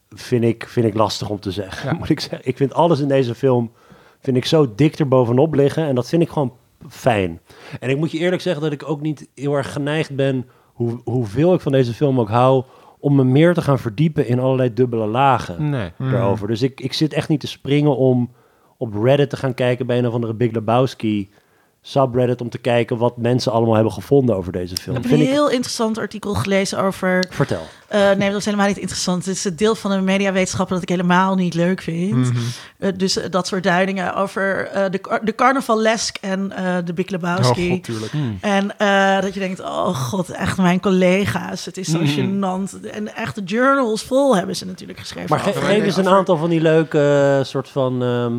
vind, 0.09 0.43
ik, 0.43 0.67
vind 0.67 0.85
ik 0.85 0.93
lastig 0.93 1.29
om 1.29 1.39
te 1.39 1.51
zeggen, 1.51 1.89
Ja. 1.91 1.97
moet 1.99 2.09
ik 2.09 2.19
zeggen. 2.19 2.41
Ik 2.47 2.57
vind 2.57 2.73
alles 2.73 2.99
in 2.99 3.07
deze 3.07 3.35
film 3.35 3.71
vind 4.19 4.37
ik 4.37 4.45
zo 4.45 4.75
dik 4.75 4.99
er 4.99 5.07
bovenop 5.07 5.53
liggen. 5.53 5.85
En 5.87 5.95
dat 5.95 6.09
vind 6.09 6.21
ik 6.21 6.29
gewoon 6.29 6.53
fijn. 6.89 7.39
En 7.79 7.89
ik 7.89 7.97
moet 7.97 8.11
je 8.11 8.17
eerlijk 8.17 8.41
zeggen 8.41 8.61
dat 8.63 8.71
ik 8.71 8.89
ook 8.89 9.01
niet 9.01 9.27
heel 9.35 9.53
erg 9.53 9.71
geneigd 9.73 10.15
ben... 10.15 10.45
Hoe, 10.73 11.01
hoeveel 11.03 11.53
ik 11.53 11.61
van 11.61 11.71
deze 11.71 11.93
film 11.93 12.19
ook 12.19 12.29
hou... 12.29 12.63
om 13.03 13.15
me 13.15 13.23
meer 13.23 13.53
te 13.53 13.61
gaan 13.61 13.79
verdiepen 13.79 14.27
in 14.27 14.39
allerlei 14.39 14.73
dubbele 14.73 15.05
lagen 15.07 15.69
Nee. 15.69 15.91
daarover. 15.97 16.47
Dus 16.47 16.61
ik, 16.61 16.81
ik 16.81 16.93
zit 16.93 17.13
echt 17.13 17.29
niet 17.29 17.39
te 17.39 17.47
springen 17.47 17.97
om 17.97 18.31
op 18.77 18.95
Reddit 19.03 19.29
te 19.29 19.37
gaan 19.37 19.53
kijken... 19.53 19.85
bij 19.85 19.97
een 19.97 20.07
of 20.07 20.13
andere 20.13 20.33
Big 20.33 20.51
Lebowski 20.51 21.29
subreddit... 21.85 22.41
om 22.41 22.49
te 22.49 22.57
kijken 22.57 22.97
wat 22.97 23.17
mensen 23.17 23.51
allemaal 23.51 23.73
hebben 23.75 23.93
gevonden 23.93 24.35
over 24.35 24.51
deze 24.51 24.75
film. 24.75 24.95
Ik 24.95 25.01
heb 25.01 25.11
Vind 25.11 25.21
een 25.21 25.27
ik... 25.27 25.33
heel 25.33 25.49
interessant 25.49 25.97
artikel 25.97 26.33
gelezen 26.33 26.79
over... 26.79 27.25
Vertel. 27.29 27.61
eh, 27.87 28.11
nee, 28.11 28.29
dat 28.29 28.39
is 28.39 28.45
helemaal 28.45 28.67
niet 28.67 28.77
interessant. 28.77 29.25
Het 29.25 29.35
is 29.35 29.43
het 29.43 29.57
deel 29.57 29.75
van 29.75 29.91
de 29.91 29.97
mediawetenschappen 30.01 30.73
dat 30.73 30.83
ik 30.83 30.89
helemaal 30.89 31.35
niet 31.35 31.53
leuk 31.53 31.81
vind. 31.81 32.15
Mhm. 32.15 32.37
Eh, 32.77 32.91
dus 32.97 33.17
eh, 33.17 33.29
dat 33.29 33.47
soort 33.47 33.63
duidingen 33.63 34.15
over 34.15 34.67
eh, 34.67 34.91
de, 34.91 35.19
de 35.23 35.35
carnavalesk 35.35 36.17
en 36.21 36.51
eh, 36.51 36.75
de 36.85 36.93
Big 36.93 37.05
Oh, 37.05 37.11
Lebowski. 37.11 37.69
god, 37.69 37.83
tuurlijk. 37.83 38.11
En 38.41 38.77
eh, 38.77 39.21
dat 39.21 39.33
je 39.33 39.39
denkt, 39.39 39.59
oh 39.59 39.95
god, 39.95 40.29
echt 40.29 40.57
mijn 40.57 40.79
collega's. 40.79 41.65
Het 41.65 41.77
is 41.77 41.87
zo 41.87 41.99
gênant. 41.99 42.89
En 42.91 43.15
echt 43.15 43.35
de 43.35 43.43
journals 43.43 44.03
vol 44.03 44.35
hebben 44.35 44.55
ze 44.55 44.65
natuurlijk 44.65 44.99
geschreven. 44.99 45.29
Maar 45.29 45.39
geef 45.39 45.83
eens 45.83 45.97
een 45.97 46.07
aantal 46.09 46.37
van 46.37 46.49
die 46.49 46.61
leuke 46.61 47.41
soort 47.43 47.69
van... 47.69 48.03
ehm, 48.03 48.33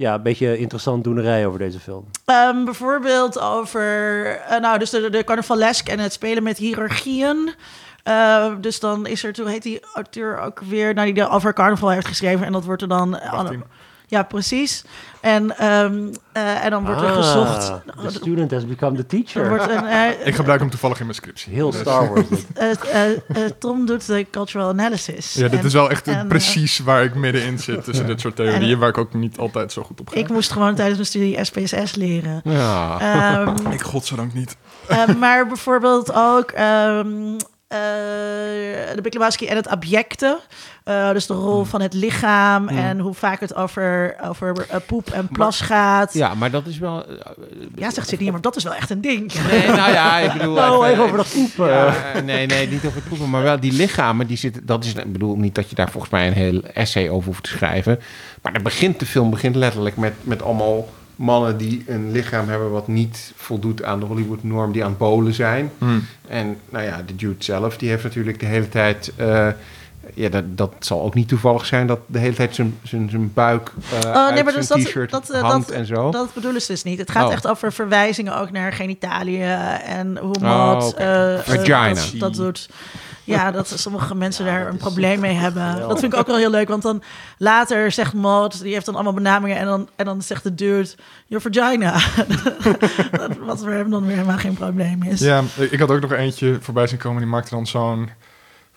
ja, 0.00 0.14
een 0.14 0.22
beetje 0.22 0.58
interessant 0.58 1.04
doenerij 1.04 1.46
over 1.46 1.58
deze 1.58 1.80
film. 1.80 2.04
Ehm, 2.24 2.64
bijvoorbeeld 2.64 3.40
over, 3.40 4.26
eh, 4.26 4.60
nou, 4.60 4.78
dus 4.78 4.90
de, 4.90 5.10
de 5.10 5.24
carnavalesk 5.24 5.88
en 5.88 5.98
het 5.98 6.12
spelen 6.12 6.42
met 6.42 6.58
hiërarchieën. 6.58 7.54
Eh, 8.02 8.54
dus 8.60 8.80
dan 8.80 9.06
is 9.06 9.24
er, 9.24 9.34
hoe 9.36 9.50
heet 9.50 9.62
die 9.62 9.80
auteur 9.94 10.38
ook 10.38 10.60
weer, 10.60 10.94
nou, 10.94 11.12
die 11.12 11.14
de 11.14 11.28
over 11.28 11.52
carnaval 11.52 11.90
heeft 11.90 12.06
geschreven. 12.06 12.46
En 12.46 12.52
dat 12.52 12.64
wordt 12.64 12.82
er 12.82 12.88
dan... 12.88 13.10
Wachtien. 13.30 13.64
ja, 14.06 14.22
precies. 14.22 14.84
En, 15.20 15.58
ehm, 15.58 15.94
eh, 16.32 16.64
en 16.64 16.70
dan 16.70 16.84
wordt 16.86 17.00
er 17.00 17.06
Ah, 17.08 17.14
gezocht... 17.16 17.72
The 18.02 18.10
student 18.10 18.50
has 18.50 18.66
become 18.66 18.92
the 18.96 19.02
Er 19.02 19.06
teacher. 19.06 19.48
wordt 19.48 19.70
een, 19.70 19.86
eh, 19.86 20.26
Ik 20.28 20.34
gebruik 20.34 20.60
hem 20.60 20.70
toevallig 20.70 20.98
in 20.98 21.04
mijn 21.04 21.16
scriptie. 21.16 21.52
Heel 21.54 21.70
Dus- 21.70 21.80
Star 21.80 22.08
Wars. 22.08 22.28
dit. 22.28 22.46
eh, 22.88 23.44
Tom 23.58 23.86
doet 23.86 24.06
de 24.06 24.26
cultural 24.30 24.68
analysis. 24.68 25.32
Ja, 25.34 25.48
dit 25.48 25.60
En- 25.60 25.66
is 25.66 25.72
wel 25.72 25.90
echt 25.90 26.08
en, 26.08 26.28
precies 26.28 26.78
waar 26.78 27.04
ik 27.04 27.14
middenin 27.14 27.58
zit 27.58 27.84
tussen 27.84 28.06
dit 28.06 28.20
soort 28.20 28.36
theorieën, 28.36 28.78
waar 28.78 28.88
ik 28.88 28.98
ook 28.98 29.14
niet 29.14 29.38
altijd 29.38 29.72
zo 29.72 29.82
goed 29.82 30.00
op 30.00 30.08
ga. 30.08 30.16
Ik 30.16 30.28
moest 30.28 30.52
gewoon 30.52 30.74
tijdens 30.74 30.96
mijn 30.96 31.08
studie 31.08 31.44
SPSS 31.44 31.94
leren. 31.94 32.40
Ja. 32.44 32.98
Ehm, 33.00 33.70
Ik 33.70 33.82
godzijdank 33.82 34.34
niet. 34.34 34.56
Eh, 34.88 35.06
maar 35.06 35.46
bijvoorbeeld 35.46 36.12
ook 36.14 36.50
ehm, 36.50 37.06
eh, 37.26 37.32
de 37.70 38.98
Big 39.02 39.12
Lebowski 39.12 39.46
en 39.46 39.56
het 39.56 39.68
abjecte. 39.68 40.40
Eh, 40.84 41.10
dus 41.12 41.26
de 41.26 41.34
rol 41.34 41.64
van 41.64 41.80
het 41.80 41.94
lichaam 41.94 42.68
en 42.68 42.98
hoe 42.98 43.14
vaak 43.14 43.40
het 43.40 43.54
over, 43.54 44.16
over 44.24 44.66
eh, 44.68 44.76
poep 44.86 45.10
en 45.10 45.28
plas 45.28 45.60
gaat. 45.60 46.12
Ja. 46.12 46.28
ja, 46.28 46.34
maar 46.34 46.50
dat 46.50 46.66
is 46.66 46.78
wel... 46.78 47.06
eh, 47.06 47.88
zegt 47.90 48.08
Sidney, 48.08 48.30
maar 48.30 48.40
dat 48.40 48.56
is 48.56 48.64
wel 48.64 48.74
echt 48.74 48.90
een 48.90 49.00
ding. 49.00 49.32
Nee, 49.50 49.66
nou 49.66 49.92
ja, 49.92 50.18
ik 50.18 50.32
bedoel... 50.32 50.54
Nou, 50.60 50.86
even- 50.86 51.04
over 51.04 51.16
dat 51.16 51.32
poepen. 51.32 51.68
Ja, 51.68 52.12
eh, 52.12 52.22
nee, 52.22 52.46
nee, 52.46 52.68
niet 52.68 52.84
over 52.84 52.98
het 52.98 53.08
poepen, 53.08 53.30
maar 53.30 53.42
wel 53.42 53.60
die 53.60 53.72
lichamen, 53.72 54.26
die 54.26 54.36
zitten, 54.36 54.66
dat 54.66 54.84
is, 54.84 54.94
ik 54.94 55.12
bedoel 55.12 55.36
niet 55.36 55.54
dat 55.54 55.68
je 55.68 55.74
daar 55.74 55.90
volgens 55.90 56.12
mij 56.12 56.26
een 56.26 56.32
heel 56.32 56.62
essay 56.74 57.08
over 57.08 57.26
hoeft 57.26 57.42
te 57.42 57.50
schrijven, 57.50 57.98
maar 58.42 58.52
dan 58.52 58.62
begint 58.62 58.98
de 58.98 59.06
film 59.06 59.30
begint 59.30 59.54
letterlijk 59.56 59.96
met, 59.96 60.12
met 60.22 60.42
allemaal 60.42 60.88
mannen 61.20 61.56
die 61.56 61.82
een 61.86 62.10
lichaam 62.10 62.48
hebben 62.48 62.70
wat 62.70 62.88
niet 62.88 63.32
voldoet 63.36 63.82
aan 63.82 64.00
de 64.00 64.06
Hollywood-norm, 64.06 64.72
die 64.72 64.82
aan 64.84 64.88
het 64.88 64.98
bolen 64.98 65.34
zijn. 65.34 65.70
Hmm. 65.78 66.04
En 66.28 66.56
nou 66.70 66.84
ja, 66.84 67.02
de 67.06 67.16
dude 67.16 67.44
zelf, 67.44 67.76
die 67.76 67.88
heeft 67.88 68.02
natuurlijk 68.02 68.40
de 68.40 68.46
hele 68.46 68.68
tijd, 68.68 69.12
eh, 69.16 69.48
ja, 70.14 70.28
dat, 70.28 70.44
dat 70.58 70.72
zal 70.78 71.02
ook 71.02 71.14
niet 71.14 71.28
toevallig 71.28 71.66
zijn, 71.66 71.86
dat 71.86 71.98
de 72.06 72.18
hele 72.18 72.34
tijd 72.34 72.54
zijn, 72.54 72.78
zijn, 72.82 73.10
zijn 73.10 73.32
buik 73.34 73.72
eh 74.02 74.10
Oh, 74.10 74.30
nee, 74.32 74.44
maar 74.44 74.52
dus 74.52 74.66
zijn 74.66 74.78
dat, 74.78 74.88
t-shirt 74.88 75.10
dat, 75.10 75.30
eh, 75.30 75.40
hangt 75.42 75.68
dat, 75.68 75.76
en 75.76 75.86
zo. 75.86 76.10
dat 76.10 76.34
bedoelen 76.34 76.60
ze 76.62 76.72
dus 76.72 76.82
niet. 76.82 76.98
Het 76.98 77.10
gaat 77.10 77.26
Oh. 77.26 77.32
echt 77.32 77.46
over 77.46 77.72
verwijzingen 77.72 78.36
ook 78.40 78.50
naar 78.50 78.72
genitaliën 78.72 79.42
en 79.86 80.16
hoe 80.18 80.34
Oh, 80.42 80.72
mod 80.74 80.92
oké. 80.92 81.02
eh, 81.02 81.38
Vagina. 81.54 81.94
dat, 81.94 82.12
dat 82.18 82.34
doet. 82.34 82.68
Ja, 83.24 83.50
dat 83.50 83.72
sommige 83.76 84.14
mensen 84.14 84.44
daar 84.44 84.66
een 84.68 84.76
probleem 84.76 85.20
mee 85.20 85.34
hebben. 85.34 85.78
Dat 85.88 85.98
vind 86.00 86.12
ik 86.12 86.18
ook 86.18 86.26
wel 86.26 86.36
heel 86.36 86.50
leuk, 86.50 86.68
want 86.68 86.82
dan 86.82 87.02
later 87.38 87.92
zegt 87.92 88.14
Maud, 88.14 88.62
die 88.62 88.72
heeft 88.72 88.86
dan 88.86 88.94
allemaal 88.94 89.12
benamingen 89.14 89.56
en 89.56 89.66
dan, 89.66 89.88
en 89.96 90.04
dan 90.04 90.22
zegt 90.22 90.42
de 90.42 90.54
dude, 90.54 90.88
your 91.26 91.42
vagina. 91.52 91.92
Wat 93.46 93.58
voor 93.58 93.70
hem 93.70 93.90
dan 93.90 94.06
weer 94.06 94.16
helemaal 94.16 94.38
geen 94.38 94.54
probleem 94.54 95.02
is. 95.02 95.20
Ja, 95.20 95.42
ik 95.70 95.78
had 95.78 95.90
ook 95.90 96.00
nog 96.00 96.12
eentje 96.12 96.56
voorbij 96.60 96.86
zien 96.86 96.98
komen, 96.98 97.18
die 97.22 97.30
maakte 97.30 97.54
dan 97.54 97.66
zo'n... 97.66 98.10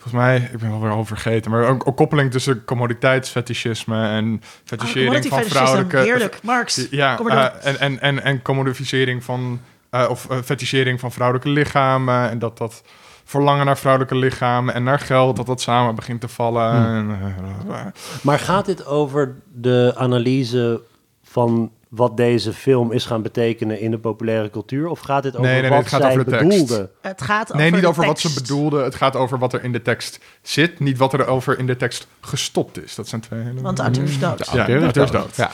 Volgens 0.04 0.24
mij, 0.24 0.50
ik 0.52 0.58
ben 0.58 0.70
alweer 0.70 0.90
al 0.90 1.04
vergeten, 1.04 1.50
maar 1.50 1.68
ook, 1.68 1.88
ook 1.88 1.96
koppeling 1.96 2.30
tussen 2.30 2.64
commoditeitsfetischisme 2.64 4.08
en 4.08 4.42
fetischering 4.64 5.26
van 5.26 5.42
vrouwelijke... 5.42 5.96
Heerlijk, 5.96 6.38
Marx. 6.42 6.86
Ja, 6.90 7.18
eh, 7.18 7.66
en, 7.66 7.80
en, 7.80 8.00
en, 8.00 8.22
en 8.22 8.42
commodificering 8.42 9.24
van, 9.24 9.60
eh, 9.90 10.06
of 10.08 10.28
fetischering 10.44 11.00
van 11.00 11.12
vrouwelijke 11.12 11.48
lichamen. 11.48 12.30
En 12.30 12.38
dat 12.38 12.58
dat 12.58 12.82
verlangen 13.24 13.66
naar 13.66 13.78
vrouwelijke 13.78 14.16
lichamen 14.16 14.74
en 14.74 14.82
naar 14.82 14.98
geld, 14.98 15.36
dat 15.36 15.46
dat 15.46 15.60
samen 15.60 15.94
begint 15.94 16.20
te 16.20 16.28
vallen. 16.28 16.72
En, 16.72 17.10
eh, 17.20 17.78
eh, 17.78 17.86
Maar 18.22 18.38
gaat 18.38 18.66
dit 18.66 18.86
over 18.86 19.34
de 19.52 19.92
analyse 19.96 20.80
van 21.22 21.70
wat 21.94 22.16
deze 22.16 22.52
film 22.52 22.92
is 22.92 23.04
gaan 23.04 23.22
betekenen 23.22 23.80
in 23.80 23.90
de 23.90 23.98
populaire 23.98 24.50
cultuur? 24.50 24.88
Of 24.88 25.00
gaat 25.00 25.22
dit 25.22 25.32
over 25.36 25.44
Nee, 25.50 25.60
nee, 25.60 25.62
nee, 25.62 25.70
wat 25.70 25.78
het 25.80 25.88
gaat 25.88 26.00
zij 26.00 26.10
over 26.10 26.24
de 26.24 26.30
tekst. 26.30 26.48
bedoelde? 26.48 26.90
Het 27.00 27.22
gaat 27.22 27.48
nee, 27.48 27.56
over 27.56 27.72
niet 27.72 27.80
de 27.82 27.88
over 27.88 28.06
wat 28.06 28.20
ze 28.20 28.34
bedoelde. 28.34 28.82
Het 28.82 28.94
gaat 28.94 29.16
over 29.16 29.38
wat 29.38 29.52
er 29.52 29.64
in 29.64 29.72
de 29.72 29.82
tekst 29.82 30.20
zit, 30.42 30.80
niet 30.80 30.98
wat 30.98 31.12
er 31.12 31.26
over 31.26 31.58
in 31.58 31.66
de 31.66 31.76
tekst 31.76 32.06
gestopt 32.20 32.82
is. 32.84 32.94
Dat 32.94 33.08
zijn 33.08 33.20
twee 33.20 33.40
hele... 33.40 33.60
Want 33.60 33.76
de 33.76 33.82
auteur 33.82 34.04
is 34.04 34.18
dood. 34.18 34.50
Ja, 34.52 34.64
de 34.66 34.78
auteur 34.78 35.04
is 35.04 35.10
dood. 35.10 35.36
Ja. 35.36 35.50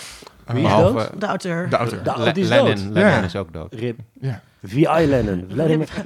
Wie 0.47 0.65
is 0.65 0.71
dood? 0.71 1.21
De 1.21 1.27
auteur. 1.27 1.69
De 1.69 1.77
auteur. 1.77 2.03
De- 2.03 2.33
die 2.33 2.43
is 2.43 2.49
Lennon, 2.49 2.67
dood. 2.75 2.79
Lennon 2.79 3.11
Ja. 3.13 3.23
is 3.23 3.37
ook 3.37 3.53
dood. 3.53 3.75
Rip. 3.75 3.99
Ja. 4.21 4.41
V.I. 4.65 5.07
Lennon. 5.07 5.47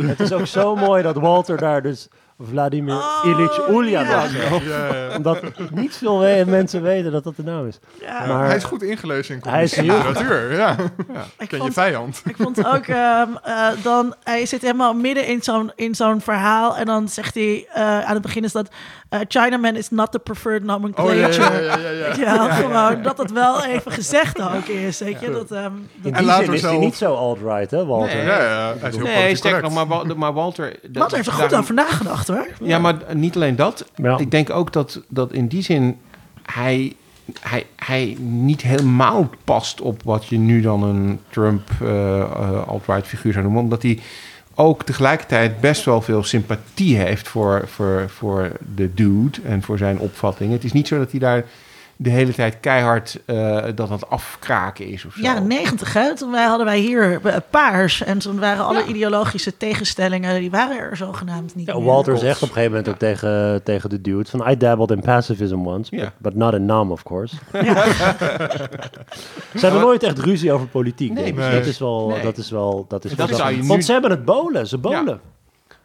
Het 0.06 0.20
is 0.20 0.32
ook 0.32 0.47
zo 0.47 0.77
mooi 0.77 1.02
dat 1.02 1.16
Walter 1.16 1.56
daar 1.59 1.82
dus 1.82 2.09
Vladimir 2.39 2.94
Oh, 2.94 3.24
Ilyich 3.24 3.69
Ulyanov 3.69 4.32
ja. 4.36 4.59
Ja, 4.62 4.94
ja. 4.94 5.16
Omdat 5.16 5.40
niet 5.70 5.97
veel 5.97 6.19
we- 6.20 6.44
mensen 6.47 6.82
weten 6.82 7.12
dat 7.12 7.24
dat 7.24 7.36
de 7.36 7.43
naam 7.43 7.66
is. 7.66 7.78
Ja. 8.01 8.27
Maar- 8.27 8.47
hij 8.47 8.56
is 8.56 8.65
goed 8.65 8.82
ingelezen 8.82 9.35
in 9.35 9.40
Hij 9.51 9.62
is 9.62 9.74
commissie 9.74 10.01
heel- 10.02 10.09
literatuur. 10.12 10.52
Ja. 10.56 10.77
Ik 11.39 11.48
Ken 11.48 11.48
je 11.51 11.56
vond- 11.56 11.73
vijand. 11.73 12.23
Ik 12.24 12.36
vond 12.36 12.66
ook 12.66 12.86
ehm, 12.86 13.28
eh, 13.43 13.69
dan, 13.82 14.15
hij 14.24 14.47
zit 14.47 14.62
helemaal 14.62 14.94
midden 14.94 15.27
in 15.27 15.43
zo'n, 15.43 15.73
in 15.74 15.94
zo'n 15.94 16.20
verhaal 16.20 16.77
en 16.77 16.86
dan 16.86 17.09
zegt 17.09 17.35
hij 17.35 17.66
eh, 17.73 17.82
aan 18.01 18.12
het 18.15 18.23
begin 18.23 18.44
is 18.44 18.52
dat 18.52 18.69
eh, 19.15 19.20
Chinaman 19.28 19.77
is 19.77 19.91
not 19.91 20.12
the 20.12 20.19
preferred 20.19 20.61
Oh 20.62 20.66
nomenclature. 20.69 21.62
ja, 21.62 21.77
ja, 21.78 22.15
ja, 22.16 22.55
gewoon 22.55 23.03
dat 23.03 23.19
het 23.19 23.32
wel 23.32 23.65
even 23.65 23.93
gezegd 23.93 24.41
ook 24.43 24.66
is, 24.66 24.99
weet 24.99 25.20
je. 25.20 25.31
Dat, 25.31 25.51
ehm, 25.51 25.62
dat- 25.62 25.70
In 26.03 26.12
En 26.12 26.12
die 26.19 26.23
later 26.27 26.45
zin 26.45 26.55
is 26.55 26.61
zelf- 26.61 26.78
niet 26.81 26.95
zo 26.95 27.15
alt-right, 27.15 27.70
hè, 27.70 27.86
Walter? 27.86 28.16
Nee. 28.16 28.24
Ja, 28.24 28.43
ja, 28.43 28.74
hij 28.78 28.89
is 28.91 28.97
heel 28.97 29.05
Nee, 29.05 29.36
sterker 29.36 29.62
nog, 29.62 29.74
maar, 29.74 29.86
Wa- 29.86 30.15
maar 30.16 30.32
Walter... 30.32 30.77
Walter 30.93 31.16
heeft 31.16 31.28
er 31.28 31.32
goed 31.35 31.43
daarom- 31.43 31.61
over 31.61 31.74
nagedacht 31.74 32.28
hoor. 32.28 32.47
Ja, 32.61 32.78
maar 32.78 32.95
niet 33.12 33.35
alleen 33.36 33.57
dat. 33.57 33.85
Ja. 33.95 34.19
Ik 34.19 34.31
denk 34.31 34.51
ook 34.51 34.73
dat, 34.73 35.01
dat 35.09 35.32
in 35.32 35.47
die 35.47 35.62
zin 35.62 35.99
hij, 36.43 36.93
hij, 37.41 37.66
hij 37.77 38.16
niet 38.20 38.62
helemaal 38.62 39.31
past 39.45 39.81
op 39.81 40.03
wat 40.05 40.27
je 40.27 40.39
nu 40.39 40.61
dan 40.61 40.82
een 40.82 41.20
Trump 41.31 41.69
eh, 41.82 42.20
eh, 42.20 42.69
alt-right 42.69 43.07
figuur 43.07 43.32
zou 43.32 43.45
noemen. 43.45 43.62
Omdat 43.62 43.82
hij 43.82 43.99
ook 44.55 44.83
tegelijkertijd 44.83 45.61
best 45.61 45.85
wel 45.85 46.03
veel 46.03 46.23
sympathie 46.23 46.97
heeft 46.97 47.29
voor, 47.29 47.69
voor, 47.69 48.05
voor 48.09 48.53
de 48.75 48.95
dude 48.95 49.39
en 49.45 49.63
voor 49.63 49.79
zijn 49.79 49.99
opvattingen. 49.99 50.53
Het 50.53 50.65
is 50.65 50.73
niet 50.73 50.89
zo 50.89 50.99
dat 50.99 51.11
hij 51.11 51.21
daar 51.21 51.45
de 52.05 52.11
hele 52.11 52.33
tijd 52.35 52.61
keihard 52.61 53.21
eh, 53.27 53.65
dat 53.75 53.89
het 53.89 54.11
afkraken 54.11 54.87
is 54.87 55.05
of 55.05 55.13
zo. 55.15 55.21
Jaren 55.23 55.47
negentig, 55.47 55.93
hè? 55.93 56.15
Toen 56.17 56.31
wij, 56.31 56.45
hadden 56.45 56.67
wij 56.67 56.79
hier 56.79 57.21
eh, 57.25 57.37
paars 57.51 58.03
en 58.03 58.19
toen 58.19 58.39
waren 58.39 58.65
alle 58.65 58.79
Ja. 58.79 58.85
ideologische 58.87 59.57
tegenstellingen, 59.57 60.41
die 60.41 60.51
waren 60.51 60.79
er 60.79 60.97
zogenaamd 60.97 61.55
niet 61.55 61.67
Ja, 61.67 61.75
meer. 61.75 61.85
Walter 61.85 62.19
zegt 62.19 62.43
op 62.43 62.49
een 62.49 62.55
gegeven 62.55 62.71
moment 62.71 62.89
ook 62.89 62.99
tegen, 62.99 63.63
tegen 63.63 63.91
de 63.91 64.01
dude 64.01 64.31
van... 64.31 64.51
I 64.51 64.57
dabbled 64.57 64.91
in 64.91 65.01
pacifism 65.01 65.67
once, 65.67 65.91
but, 65.91 66.01
Ja. 66.01 66.13
but 66.19 66.35
not 66.35 66.55
in 66.55 66.65
Nam, 66.67 66.91
of 66.93 67.03
course. 67.03 67.37
Ze 69.55 69.61
hebben 69.61 69.81
nooit 69.81 70.03
echt 70.03 70.19
ruzie 70.19 70.53
over 70.53 70.67
politiek, 70.67 71.13
Nee. 71.13 71.35
Dat 71.35 71.67
is 71.67 71.79
wel... 71.79 72.09
Nee. 72.09 72.23
Dat 72.23 72.37
is 72.37 72.51
wel 72.51 72.85
dat 72.89 73.05
is 73.05 73.15
Dat 73.15 73.29
wel- 73.29 73.39
zou 73.39 73.51
je 73.51 73.63
nu- 73.63 73.67
Want 73.69 73.85
ze 73.85 73.93
hebben 73.93 74.11
het 74.11 74.25
bolen, 74.25 74.67
ze 74.67 74.79
bolen. 74.79 75.21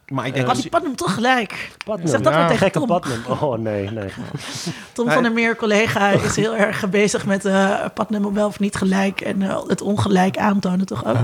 Maar 0.10 0.26
ik 0.26 0.34
denk 0.34 0.46
Had 0.46 0.54
dat 0.54 0.64
die 0.64 0.72
Putnam 0.72 0.96
toch 0.96 1.14
gelijk? 1.14 1.72
Putnam. 1.86 2.08
Zeg 2.08 2.22
dat 2.22 2.34
Ja. 2.34 2.40
maar 2.40 2.48
tegen 2.48 2.72
Gekke 2.72 2.80
Tom. 2.80 3.00
Putnam. 3.00 3.38
Oh, 3.40 3.58
nee, 3.58 3.92
nee. 3.92 4.10
Tom 4.94 5.10
van 5.10 5.24
der 5.24 5.32
Meer, 5.32 5.56
collega, 5.56 6.10
is 6.10 6.36
heel 6.36 6.56
erg 6.56 6.90
bezig 6.90 7.26
met 7.26 7.46
uh, 7.46 7.86
Putnam 7.94 8.34
wel 8.34 8.48
of 8.48 8.60
niet 8.60 8.76
gelijk 8.76 9.22
en 9.22 9.42
eh, 9.42 9.62
het 9.68 9.82
ongelijk 9.82 10.38
aantonen 10.38 10.86
toch 10.86 11.06
ook. 11.06 11.18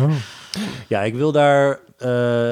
Ja, 0.88 1.02
ik 1.02 1.14
wil 1.16 1.32
daar 1.32 1.80
eh, 1.98 2.52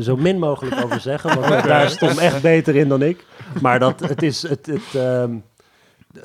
zo 0.00 0.16
min 0.16 0.38
mogelijk 0.38 0.84
over 0.84 1.00
zeggen, 1.00 1.40
want 1.40 1.64
daar 1.64 1.84
is 1.84 1.96
Tom 1.96 2.18
echt 2.18 2.42
beter 2.42 2.76
in 2.76 2.88
dan 2.88 3.02
ik. 3.02 3.24
maar 3.60 3.78
dat 3.78 4.00
het 4.00 4.22
is 4.22 4.42
het, 4.42 4.66
het 4.66 4.94
ehm, 4.94 5.34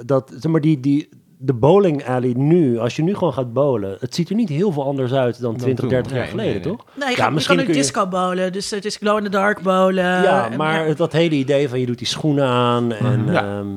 dat 0.05 0.31
zeg 0.39 0.51
maar 0.51 0.61
die 0.61 0.79
die 0.79 1.09
de 1.38 1.53
bowling 1.53 2.05
alley 2.05 2.34
nu, 2.35 2.80
als 2.80 2.95
je 2.95 3.03
nu 3.03 3.14
gewoon 3.14 3.34
gaat 3.34 3.53
bowlen, 3.53 3.97
het 3.99 4.15
ziet 4.15 4.30
er 4.30 4.35
niet 4.35 4.49
heel 4.49 4.72
veel 4.72 4.84
anders 4.84 5.14
uit 5.14 5.41
dan 5.41 5.57
20, 5.57 5.89
30 5.89 6.11
jaar 6.11 6.26
geleden, 6.26 6.61
toch? 6.61 6.85
Nee, 6.93 7.09
je, 7.09 7.15
ja, 7.15 7.23
gaat, 7.23 7.41
je 7.41 7.47
kan 7.47 7.59
ook 7.59 7.73
disco 7.73 8.07
bowlen, 8.07 8.53
dus 8.53 8.69
het 8.69 8.85
is 8.85 8.95
glow 8.95 9.18
in 9.18 9.23
the 9.23 9.30
dark 9.30 9.61
bowlen. 9.61 10.22
Ja, 10.23 10.49
maar 10.57 10.95
dat 10.95 11.11
hele 11.11 11.35
idee 11.35 11.69
van 11.69 11.80
je 11.80 11.85
doet 11.85 11.97
die 11.97 12.07
schoenen 12.07 12.45
aan 12.45 12.93
en 12.93 13.23
mhm. 13.23 13.35
ehm, 13.35 13.68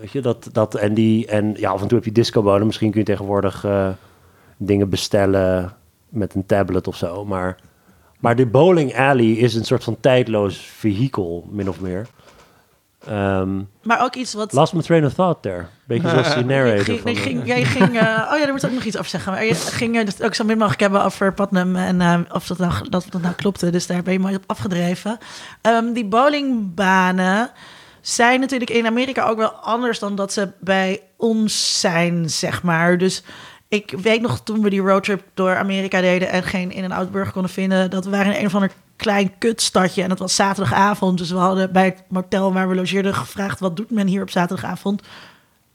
weet 0.00 0.10
je 0.10 0.20
dat 0.20 0.48
dat 0.52 0.74
en 0.74 0.94
die 0.94 1.26
en 1.26 1.54
ja 1.56 1.70
af 1.70 1.82
en 1.82 1.88
toe 1.88 1.96
heb 1.96 2.06
je 2.06 2.12
disco 2.12 2.42
bowlen. 2.42 2.66
Misschien 2.66 2.90
kun 2.90 3.00
je 3.00 3.06
tegenwoordig 3.06 3.64
uh, 3.64 3.88
dingen 4.56 4.88
bestellen 4.88 5.72
met 6.08 6.34
een 6.34 6.46
tablet 6.46 6.88
of 6.88 6.96
zo, 6.96 7.24
maar 7.24 7.56
maar 8.18 8.36
de 8.36 8.46
bowling 8.46 8.96
alley 8.96 9.30
is 9.30 9.54
een 9.54 9.64
soort 9.64 9.84
van 9.84 9.96
tijdloos 10.00 10.56
vehikel 10.58 11.46
min 11.50 11.68
of 11.68 11.80
meer. 11.80 12.06
Um, 13.08 13.68
maar 13.82 14.02
ook 14.02 14.14
iets 14.14 14.34
wat... 14.34 14.52
Last 14.52 14.72
my 14.72 14.82
train 14.82 15.04
of 15.04 15.14
thought 15.14 15.42
there. 15.42 15.66
Beetje 15.84 16.08
zoals 16.08 16.34
die 16.34 16.44
narrator. 16.54 16.84
Ging, 16.84 17.00
van, 17.00 17.16
ging, 17.16 17.46
jij 17.46 17.64
ging... 17.64 17.88
Uh, 17.88 18.00
oh 18.00 18.38
ja, 18.38 18.44
daar 18.44 18.50
moet 18.50 18.62
ik 18.62 18.68
ook 18.68 18.74
nog 18.74 18.84
iets 18.84 18.96
over 18.98 19.10
zeggen. 19.10 19.32
Maar 19.32 19.44
je 19.44 19.54
ging 19.54 19.96
het 19.96 20.22
ook 20.22 20.34
zo 20.34 20.44
min 20.44 20.58
mogelijk 20.58 20.80
hebben 20.80 21.04
over 21.04 21.32
Putnam 21.34 21.76
en 21.76 22.00
uh, 22.00 22.18
of 22.32 22.46
dat 22.46 22.58
nou, 22.58 22.88
dat, 22.88 23.06
dat 23.10 23.22
nou 23.22 23.34
klopte. 23.34 23.70
Dus 23.70 23.86
daar 23.86 24.02
ben 24.02 24.12
je 24.12 24.18
mooi 24.18 24.34
op 24.34 24.44
afgedreven. 24.46 25.18
Um, 25.62 25.92
die 25.92 26.04
bowlingbanen 26.04 27.50
zijn 28.00 28.40
natuurlijk 28.40 28.70
in 28.70 28.86
Amerika 28.86 29.28
ook 29.28 29.38
wel 29.38 29.52
anders 29.52 29.98
dan 29.98 30.14
dat 30.14 30.32
ze 30.32 30.48
bij 30.60 31.00
ons 31.16 31.80
zijn, 31.80 32.30
zeg 32.30 32.62
maar. 32.62 32.98
Dus 32.98 33.22
ik 33.68 33.94
weet 34.02 34.20
nog 34.20 34.40
toen 34.40 34.62
we 34.62 34.70
die 34.70 34.80
roadtrip 34.80 35.22
door 35.34 35.56
Amerika 35.56 36.00
deden 36.00 36.28
en 36.28 36.42
geen 36.42 36.72
in- 36.72 36.84
en 36.84 36.92
outburger 36.92 37.32
konden 37.32 37.50
vinden, 37.50 37.90
dat 37.90 38.04
we 38.04 38.10
waren 38.10 38.32
in 38.32 38.40
een 38.40 38.46
of 38.46 38.54
ander 38.54 38.70
klein 39.00 39.38
kutstadje 39.38 40.02
en 40.02 40.10
het 40.10 40.18
was 40.18 40.34
zaterdagavond. 40.34 41.18
Dus 41.18 41.30
we 41.30 41.36
hadden 41.36 41.72
bij 41.72 41.84
het 41.84 42.02
motel 42.08 42.52
waar 42.52 42.68
we 42.68 42.74
logeerden 42.74 43.14
gevraagd: 43.14 43.60
wat 43.60 43.76
doet 43.76 43.90
men 43.90 44.06
hier 44.06 44.22
op 44.22 44.30
zaterdagavond? 44.30 45.02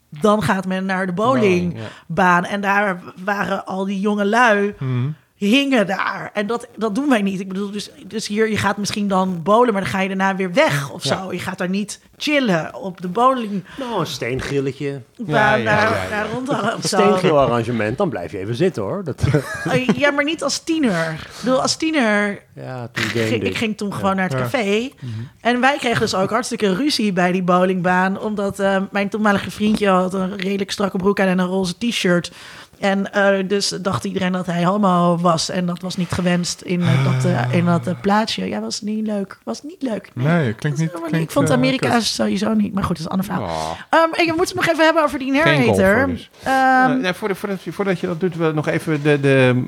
Dan 0.10 0.44
gaat 0.44 0.66
men 0.66 0.86
naar 0.86 1.06
de 1.06 1.14
bowlingbaan. 1.14 2.46
En 2.46 2.62
daar 2.62 3.02
waren 3.24 3.66
al 3.66 3.86
die 3.86 4.00
jonge 4.00 4.26
lui. 4.26 4.76
Mhm 4.80 5.10
hingen 5.36 5.88
daar. 5.88 6.30
En 6.34 6.48
dat, 6.48 6.68
dat 6.78 6.96
doen 6.96 7.10
wij 7.10 7.22
niet. 7.22 7.40
Ik 7.40 7.48
bedoel, 7.48 7.72
dus, 7.72 7.90
dus 8.08 8.28
hier, 8.28 8.50
je 8.50 8.58
gaat 8.58 8.78
misschien 8.78 9.08
dan 9.08 9.44
bowlen, 9.44 9.74
maar 9.74 9.82
dan 9.82 9.92
ga 9.92 10.02
je 10.02 10.08
daarna 10.08 10.36
weer 10.36 10.54
weg 10.54 10.92
of 10.92 11.04
zo. 11.04 11.32
Je 11.34 11.40
gaat 11.40 11.58
daar 11.58 11.70
niet 11.70 12.00
chillen 12.18 12.74
op 12.74 13.02
de 13.02 13.08
bowling. 13.08 13.64
Nou, 13.78 14.00
een 14.00 14.06
steengrilletje. 14.06 15.02
Daar, 15.18 15.60
ja, 15.60 15.66
daar, 15.66 16.08
daar 16.10 16.30
rondhangen 16.34 16.74
Een 16.74 16.84
steengrill-arrangement, 16.84 17.98
dan 17.98 18.10
blijf 18.10 18.32
je 18.32 18.38
even 18.38 18.56
zitten 18.56 18.84
hoor. 18.84 19.04
Dat... 19.04 19.24
Oh, 19.66 19.86
ja, 19.98 20.12
maar 20.12 20.24
niet 20.24 20.44
als 20.44 20.60
tiener. 20.60 21.12
Ik 21.12 21.40
bedoel, 21.44 21.62
als 21.62 21.76
tiener... 21.76 22.42
Ja, 22.56 22.90
toen 22.92 23.04
ging, 23.04 23.44
ik 23.44 23.58
ging 23.58 23.78
toen 23.78 23.94
gewoon 23.94 24.16
naar 24.16 24.30
het 24.30 24.40
café. 24.40 24.92
Mhm. 25.00 25.12
En 25.42 25.60
wij 25.60 25.78
kregen 25.78 26.00
dus 26.00 26.16
ook 26.16 26.30
hartstikke 26.30 26.76
ruzie 26.76 27.14
bij 27.14 27.32
die 27.32 27.44
bowlingbaan. 27.44 28.20
Omdat 28.20 28.60
uh, 28.60 28.82
mijn 28.92 29.10
toenmalige 29.10 29.52
vriendje 29.52 29.88
had 29.88 30.14
een 30.14 30.38
redelijk 30.38 30.72
strakke 30.72 30.98
broek 30.98 31.20
aan 31.20 31.28
en 31.28 31.40
een 31.40 31.48
roze 31.48 31.78
t-shirt. 31.78 32.32
En 32.80 33.10
uh, 33.16 33.48
dus 33.48 33.70
dacht 33.70 34.04
iedereen 34.04 34.32
dat 34.32 34.46
hij 34.46 34.66
homo 34.66 35.18
was. 35.18 35.50
En 35.50 35.66
dat 35.66 35.82
was 35.82 35.96
niet 35.96 36.12
gewenst 36.12 36.62
in 36.62 36.80
uh, 36.80 37.04
dat, 37.06 37.26
uh, 37.26 37.54
in 37.54 37.66
dat 37.66 38.02
plaatsje. 38.02 38.48
Ja, 38.48 38.60
was 38.62 38.82
niet 38.82 39.08
leuk. 39.08 39.38
Was 39.44 39.64
niet 39.64 39.82
leuk. 39.82 40.12
Nee, 40.14 40.28
nee 40.28 40.54
klinkt 40.54 40.80
niet. 40.80 40.92
Klinkt, 40.92 41.18
ik 41.18 41.32
vond 41.32 41.52
Amerika 41.52 42.00
sowieso 42.00 42.54
niet. 42.54 42.74
Maar 42.74 42.84
goed, 42.84 42.98
dat 42.98 43.00
is 43.00 43.06
een 43.06 43.12
ander 43.12 43.26
verhaal. 43.26 43.78
Oh. 43.90 44.02
Um, 44.02 44.26
je 44.26 44.34
moet 44.38 44.48
het 44.48 44.56
nog 44.56 44.68
even 44.68 44.84
hebben 44.84 45.04
over 45.04 45.20
die 45.20 45.32
narrator. 45.32 46.08
Dus. 46.08 46.30
Um, 46.48 47.00
nee, 47.00 47.14
voordat, 47.14 47.38
voordat, 47.38 47.60
voordat 47.70 48.00
je 48.00 48.08
dat 48.08 48.20
doet, 48.20 48.36
we 48.36 48.52
nog 48.56 48.68
even 48.68 49.02
de. 49.04 49.20
de 49.20 49.64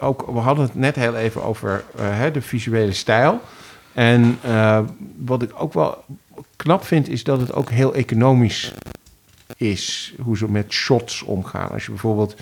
ook, 0.00 0.26
we 0.32 0.38
hadden 0.38 0.64
het 0.64 0.74
net 0.74 0.96
heel 0.96 1.14
even 1.14 1.44
over 1.44 1.84
hè, 2.00 2.30
de 2.30 2.42
visuele 2.42 2.92
stijl. 2.92 3.40
En 3.92 4.38
wat 5.16 5.42
ik 5.42 5.50
ook 5.54 5.72
wel 5.72 6.04
knap 6.56 6.84
vind, 6.84 7.08
is 7.08 7.24
dat 7.24 7.40
het 7.40 7.52
ook 7.52 7.70
heel 7.70 7.94
economisch 7.94 8.72
is. 9.58 10.14
Hoe 10.22 10.36
ze 10.36 10.50
met 10.50 10.72
shots 10.72 11.22
omgaan. 11.22 11.70
Als 11.70 11.84
je 11.84 11.90
bijvoorbeeld, 11.90 12.36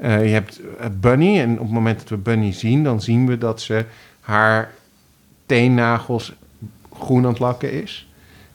uh, 0.00 0.24
je 0.24 0.32
hebt 0.32 0.60
eh, 0.78 0.86
Bunny 1.00 1.40
en 1.40 1.52
op 1.52 1.64
het 1.64 1.74
moment 1.74 1.98
dat 1.98 2.08
we 2.08 2.16
Bunny 2.16 2.52
zien, 2.52 2.84
dan 2.84 3.00
zien 3.00 3.26
we 3.26 3.38
dat 3.38 3.60
ze 3.60 3.84
haar 4.20 4.72
teennagels 5.46 6.32
groen 6.92 7.24
aan 7.24 7.30
het 7.30 7.38
lakken 7.38 7.72
is. 7.82 8.08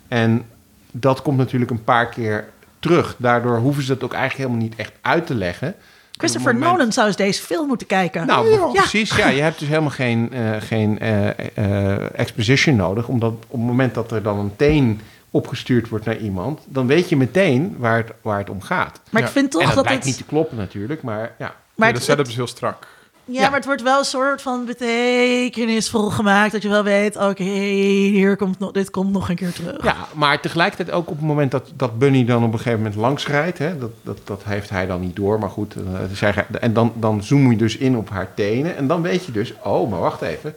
En 0.07 0.45
dat 0.91 1.21
komt 1.21 1.37
natuurlijk 1.37 1.71
een 1.71 1.83
paar 1.83 2.09
keer 2.09 2.49
terug. 2.79 3.15
Daardoor 3.17 3.57
hoeven 3.57 3.83
ze 3.83 3.93
dat 3.93 4.03
ook 4.03 4.13
eigenlijk 4.13 4.49
helemaal 4.49 4.69
niet 4.69 4.79
echt 4.79 4.93
uit 5.01 5.27
te 5.27 5.35
leggen. 5.35 5.75
Christopher 6.11 6.55
Nolan 6.55 6.91
zou 6.91 7.07
eens 7.07 7.15
deze 7.15 7.41
film 7.41 7.67
moeten 7.67 7.87
kijken. 7.87 8.27
Nou, 8.27 8.49
ja. 8.49 8.69
precies. 8.71 9.15
Ja, 9.15 9.27
je 9.27 9.41
hebt 9.41 9.59
dus 9.59 9.67
helemaal 9.67 9.89
geen, 9.89 10.29
uh, 10.33 10.55
geen 10.59 10.99
uh, 11.01 12.19
exposition 12.19 12.75
nodig. 12.75 13.07
Omdat 13.07 13.31
op 13.31 13.51
het 13.51 13.59
moment 13.59 13.93
dat 13.93 14.11
er 14.11 14.23
dan 14.23 14.39
een 14.39 14.55
teen 14.55 15.01
opgestuurd 15.33 15.89
wordt 15.89 16.05
naar 16.05 16.17
iemand, 16.17 16.61
dan 16.65 16.87
weet 16.87 17.09
je 17.09 17.17
meteen 17.17 17.75
waar 17.77 17.97
het, 17.97 18.11
waar 18.21 18.37
het 18.37 18.49
om 18.49 18.61
gaat. 18.61 18.99
Maar 19.09 19.21
ik 19.21 19.27
vind 19.27 19.51
toch 19.51 19.61
en 19.61 19.67
dat, 19.67 19.75
dat 19.75 19.85
lijkt 19.85 20.05
niet 20.05 20.17
te 20.17 20.23
kloppen 20.23 20.57
natuurlijk, 20.57 21.01
maar 21.01 21.35
ja. 21.37 21.55
Maar 21.75 21.87
ja, 21.87 21.93
de 21.93 21.99
setup 21.99 22.27
is 22.27 22.35
heel 22.35 22.47
strak. 22.47 22.87
Ja, 23.25 23.41
maar 23.41 23.55
het 23.55 23.65
wordt 23.65 23.81
wel 23.81 23.99
een 23.99 24.05
soort 24.05 24.41
van 24.41 24.65
betekenisvol 24.65 26.09
gemaakt. 26.09 26.51
Dat 26.51 26.61
je 26.61 26.69
wel 26.69 26.83
weet, 26.83 27.15
oké, 27.15 27.43
hier 27.43 28.35
komt 28.35 28.59
nog, 28.59 28.71
dit 28.71 28.89
komt 28.89 29.11
nog 29.11 29.29
een 29.29 29.35
keer 29.35 29.53
terug. 29.53 29.83
Ja, 29.83 29.95
maar 30.13 30.39
tegelijkertijd 30.39 30.91
ook 30.91 31.09
op 31.09 31.17
het 31.17 31.25
moment 31.25 31.51
dat, 31.51 31.71
dat 31.75 31.99
Bunny 31.99 32.25
dan 32.25 32.43
op 32.43 32.51
een 32.51 32.57
gegeven 32.57 32.77
moment 32.77 32.95
langs 32.95 33.27
rijdt. 33.27 33.57
Hè, 33.57 33.77
dat, 33.77 33.91
dat, 34.01 34.19
dat 34.23 34.43
heeft 34.43 34.69
hij 34.69 34.85
dan 34.85 35.01
niet 35.01 35.15
door, 35.15 35.39
maar 35.39 35.49
goed. 35.49 35.75
Uh, 36.21 36.33
en 36.61 36.73
dan, 36.73 36.93
dan 36.95 37.23
zoom 37.23 37.51
je 37.51 37.57
dus 37.57 37.77
in 37.77 37.97
op 37.97 38.09
haar 38.09 38.33
tenen. 38.33 38.75
En 38.75 38.87
dan 38.87 39.01
weet 39.01 39.25
je 39.25 39.31
dus, 39.31 39.53
oh, 39.63 39.89
maar 39.89 39.99
wacht 39.99 40.21
even. 40.21 40.53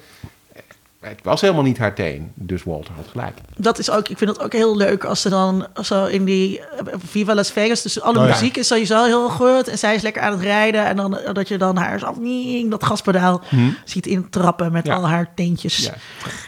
Het 1.00 1.20
was 1.22 1.40
helemaal 1.40 1.62
niet 1.62 1.78
haar 1.78 1.94
teen, 1.94 2.32
dus 2.34 2.62
Walter 2.64 2.92
had 2.94 3.06
gelijk. 3.10 3.38
Dat 3.56 3.78
is 3.78 3.90
ook, 3.90 4.08
ik 4.08 4.18
vind 4.18 4.30
het 4.30 4.40
ook 4.40 4.52
heel 4.52 4.76
leuk 4.76 5.04
als 5.04 5.20
ze 5.20 5.28
dan 5.28 5.66
zo 5.82 6.04
in 6.04 6.24
die 6.24 6.60
eh, 6.60 6.66
Viva 6.98 7.34
Las 7.34 7.50
Vegas, 7.50 7.82
dus 7.82 8.00
alle 8.00 8.18
oh, 8.18 8.26
muziek 8.26 8.56
is 8.56 8.66
sowieso 8.66 9.04
heel 9.04 9.28
goed 9.28 9.68
en 9.68 9.78
zij 9.78 9.94
is 9.94 10.02
lekker 10.02 10.22
aan 10.22 10.32
het 10.32 10.40
rijden 10.40 10.86
en 10.86 10.96
dan 10.96 11.18
eh, 11.18 11.34
dat 11.34 11.48
je 11.48 11.58
dan 11.58 11.76
haar 11.76 11.98
zo 11.98 12.14
dat 12.68 12.84
gaspedaal 12.84 13.42
hm. 13.48 13.70
ziet 13.84 14.06
intrappen 14.06 14.72
met 14.72 14.88
al 14.88 15.08
haar 15.08 15.34
teentjes 15.34 15.90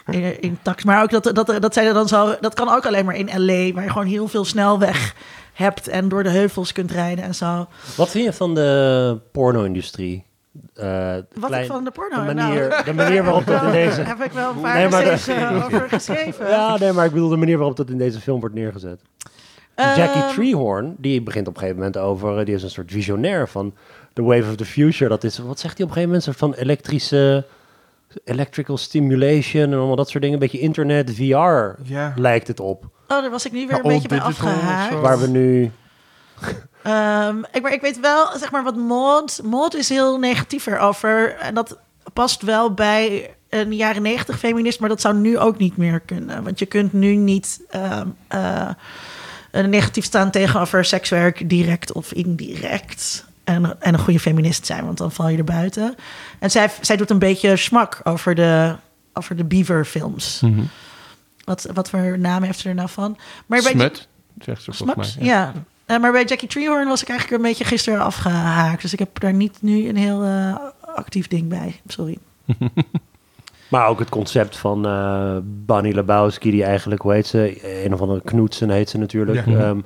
in, 0.07 0.41
in 0.41 0.59
tax. 0.63 0.85
Maar 0.85 1.03
ook 1.03 1.11
dat, 1.11 1.35
dat, 1.35 1.63
dat 1.63 1.75
zij 1.75 1.93
dan 1.93 2.09
zo, 2.09 2.37
dat 2.41 2.55
kan 2.55 2.69
ook 2.69 2.87
alleen 2.87 3.05
maar 3.05 3.17
in 3.17 3.45
LA, 3.45 3.73
waar 3.73 3.85
je 3.85 3.91
gewoon 3.91 4.07
heel 4.07 4.29
veel 4.29 4.45
snelweg 4.45 5.15
hebt 5.53 5.89
en 5.89 6.09
door 6.09 6.23
de 6.23 6.31
heuvels 6.31 6.73
kunt 6.73 6.91
rijden 6.91 7.25
en 7.25 7.35
zo. 7.35 7.67
Wat 7.97 8.11
vind 8.11 8.25
je 8.25 8.33
van 8.33 8.55
de 8.55 9.21
porno-industrie? 9.33 10.28
Uh, 10.77 11.15
Wat 11.35 11.53
ik 11.53 11.67
van 11.67 11.85
de 11.85 11.91
porno? 11.91 12.17
De 12.17 12.35
manier, 12.35 12.69
nou, 12.69 12.85
de 12.85 12.93
manier 12.93 13.25
waarop 13.25 13.47
dat 13.47 13.63
in 13.63 13.71
deze... 13.71 14.01
heb 14.13 14.23
ik 14.23 14.33
wel 14.33 14.51
een 14.51 14.61
paar 14.61 14.75
nee, 14.75 14.89
maar 14.89 15.65
over 15.65 15.89
geschreven. 15.89 16.49
Ja, 16.49 16.79
nee, 16.79 16.93
maar 16.93 17.05
ik 17.05 17.13
bedoel 17.13 17.29
de 17.29 17.37
manier 17.37 17.57
waarop 17.59 17.77
dat 17.77 17.91
in 17.91 17.99
deze 17.99 18.21
film 18.21 18.41
wordt 18.41 18.55
neergezet. 18.55 19.01
Uh, 19.77 19.97
Jackie 19.97 20.35
Treehorn, 20.35 20.95
die 20.99 21.23
begint 21.23 21.47
op 21.47 21.55
een 21.55 21.61
gegeven 21.61 21.81
moment 21.81 21.99
over... 21.99 22.45
Die 22.45 22.55
is 22.55 22.63
een 22.63 22.71
soort 22.71 22.91
visionair 22.93 23.49
van 23.49 23.75
The 24.13 24.23
Wave 24.23 24.49
of 24.49 24.57
the 24.57 24.65
Future. 24.65 25.09
Dat 25.09 25.25
is, 25.25 25.39
wat 25.39 25.61
zegt 25.61 25.79
hij 25.79 25.87
op 25.87 25.91
een 25.91 25.97
gegeven 25.97 26.03
moment? 26.03 26.27
Een 26.27 26.35
soort 26.35 26.53
van 26.53 26.63
elektrische... 26.63 27.45
Electrical 28.25 28.77
stimulation 28.77 29.63
en 29.63 29.79
allemaal 29.79 29.97
dat 29.97 30.09
soort 30.09 30.23
dingen. 30.23 30.43
Een 30.43 30.49
beetje 30.49 30.65
internet, 30.65 31.15
VR 31.15 31.23
yeah. 31.23 32.17
lijkt 32.17 32.49
het 32.49 32.61
op. 32.61 32.85
Oh, 32.85 32.91
daar 33.09 33.31
was 33.31 33.47
ik 33.47 33.53
niet 33.53 33.69
weer 33.69 33.77
een 33.77 33.83
beetje 33.83 34.09
bij 34.09 34.21
afgehaakt. 34.21 35.01
Waar 35.01 35.19
we 35.19 35.27
nu... 35.27 35.71
Um, 36.87 37.45
ik, 37.53 37.63
maar 37.63 37.73
ik 37.73 37.81
weet 37.81 38.01
wel, 38.01 38.39
zeg 38.39 38.51
maar, 38.51 38.65
wat 38.65 38.77
mod... 38.77 39.41
Mod 39.45 39.75
is 39.75 39.89
heel 39.89 40.19
negatief 40.19 40.67
erover. 40.67 41.37
En 41.37 41.55
dat 41.55 41.79
past 42.13 42.43
wel 42.43 42.75
bij 42.75 43.35
een 43.49 43.75
jaren 43.75 44.03
negentig 44.03 44.39
feminist... 44.39 44.81
maar 44.81 44.89
dat 44.89 45.01
zou 45.01 45.15
nu 45.15 45.39
ook 45.39 45.59
niet 45.59 45.77
meer 45.77 46.01
kunnen. 46.01 46.45
Want 46.45 46.59
je 46.59 46.67
kunt 46.67 46.93
nu 46.93 47.15
niet... 47.15 47.61
Um, 47.75 48.17
uh, 48.35 48.71
negatief 49.51 50.05
staan 50.05 50.31
tegenover 50.31 50.85
sekswerk, 50.85 51.49
direct 51.49 51.93
of 51.93 52.13
indirect. 52.13 53.25
En, 53.45 53.81
en 53.81 53.95
een 53.95 54.01
goede 54.01 54.21
feminist 54.21 54.67
zijn, 54.67 54.85
want 54.85 54.99
dan 54.99 55.13
val 55.13 55.29
je 55.29 55.39
er 55.39 55.45
buiten. 55.45 55.95
En 56.39 56.51
zij, 56.51 56.71
zij 56.81 56.97
doet 56.97 57.11
een 57.11 57.19
beetje 57.19 57.57
smak 57.57 58.01
over 58.05 58.35
de, 58.35 58.77
over 59.13 59.37
de 59.37 59.45
Beaver-films. 59.45 60.41
Mm 60.41 60.55
-hmm. 60.55 60.69
wat, 61.45 61.67
wat 61.75 61.91
voor 61.91 62.19
naam 62.19 62.43
heeft 62.43 62.59
ze 62.59 62.69
er 62.69 62.75
nou 62.75 62.89
van? 62.89 63.19
Maar 63.47 63.63
Smut, 63.63 64.09
zegt 64.39 64.63
ze 64.63 64.73
volgens 64.73 65.17
mij. 65.17 65.27
ja. 65.27 65.53
Uh, 65.89 65.99
maar 65.99 66.13
bij 66.13 66.25
Jackie 66.25 66.49
Treehorn 66.49 66.89
was 66.89 67.03
ik 67.03 67.09
eigenlijk 67.09 67.43
een 67.43 67.49
beetje 67.49 67.65
gisteren 67.65 68.01
afgehaakt. 68.01 68.83
Dus 68.83 68.93
ik 68.93 68.99
heb 68.99 69.21
daar 69.21 69.33
niet 69.33 69.59
nu 69.61 69.89
een 69.89 69.97
heel 69.97 70.25
uh, 70.25 70.57
actief 70.95 71.29
ding 71.29 71.49
bij. 71.49 71.81
Sorry. 71.87 72.19
maar 73.69 73.87
ook 73.87 73.99
het 73.99 74.09
concept 74.09 74.57
van 74.57 74.87
uh, 74.87 75.37
Bunny 75.43 75.93
Lebowski, 75.93 76.51
die 76.51 76.65
eigenlijk, 76.65 77.03
hoe 77.03 77.13
heet 77.13 77.27
ze? 77.27 77.61
Een 77.85 77.95
of 77.95 78.01
andere 78.01 78.21
Knoetsen 78.21 78.71
heet 78.71 78.91
ze 78.91 78.99
natuurlijk. 78.99 79.47
Ja. 79.47 79.69
Um, 79.69 79.85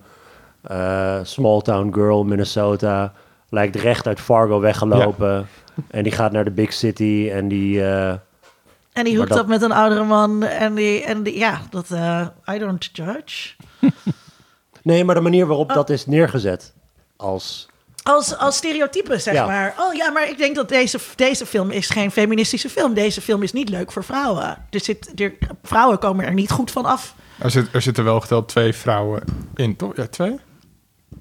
small 1.24 1.60
Town 1.60 1.92
Girl, 1.94 2.24
Minnesota. 2.24 3.12
Lijkt 3.48 3.76
recht 3.76 4.06
uit 4.06 4.20
Fargo 4.20 4.60
weggelopen. 4.60 5.32
Ja. 5.32 5.44
En 5.90 6.02
die 6.02 6.12
gaat 6.12 6.32
naar 6.32 6.44
de 6.44 6.50
big 6.50 6.72
city 6.72 7.30
en 7.32 7.48
die... 7.48 7.84
en 7.84 9.04
die 9.04 9.16
hoekt 9.16 9.28
dat... 9.28 9.40
op 9.40 9.46
met 9.46 9.62
een 9.62 9.72
oudere 9.72 10.04
man. 10.04 10.42
En 10.42 10.74
die, 10.74 11.04
en 11.04 11.22
die 11.22 11.38
ja, 11.38 11.60
dat... 11.70 11.90
I 12.50 12.58
don't 12.58 12.90
judge. 12.92 13.54
Nee, 14.82 15.04
maar 15.04 15.14
de 15.14 15.20
manier 15.20 15.46
waarop 15.46 15.68
oh. 15.68 15.74
dat 15.76 15.90
is 15.90 16.06
neergezet 16.06 16.72
als... 17.16 17.70
Als, 18.02 18.36
als 18.38 18.56
stereotype, 18.56 19.18
zeg 19.18 19.46
maar. 19.46 19.74
Oh 19.78 19.94
ja, 19.94 20.10
maar 20.10 20.28
ik 20.28 20.38
denk 20.38 20.54
dat 20.56 20.68
deze, 20.68 20.98
deze 21.16 21.46
film 21.46 21.70
is 21.70 21.88
geen 21.90 22.10
feministische 22.10 22.68
film. 22.68 22.94
Deze 22.94 23.20
film 23.20 23.42
is 23.42 23.52
niet 23.52 23.68
leuk 23.68 23.92
voor 23.92 24.04
vrouwen. 24.04 24.66
Er 24.70 24.80
zit, 24.80 25.20
er, 25.20 25.32
vrouwen 25.62 25.98
komen 25.98 26.24
er 26.24 26.32
niet 26.34 26.50
goed 26.50 26.70
van 26.70 26.84
af 26.84 27.14
Er, 27.38 27.50
zit, 27.50 27.68
er 27.72 27.82
zitten 27.82 28.04
wel 28.04 28.20
geteld 28.20 28.48
twee 28.48 28.72
vrouwen 28.72 29.22
in, 29.54 29.76
toch? 29.76 29.96
Ja, 29.96 30.06
twee? 30.06 30.30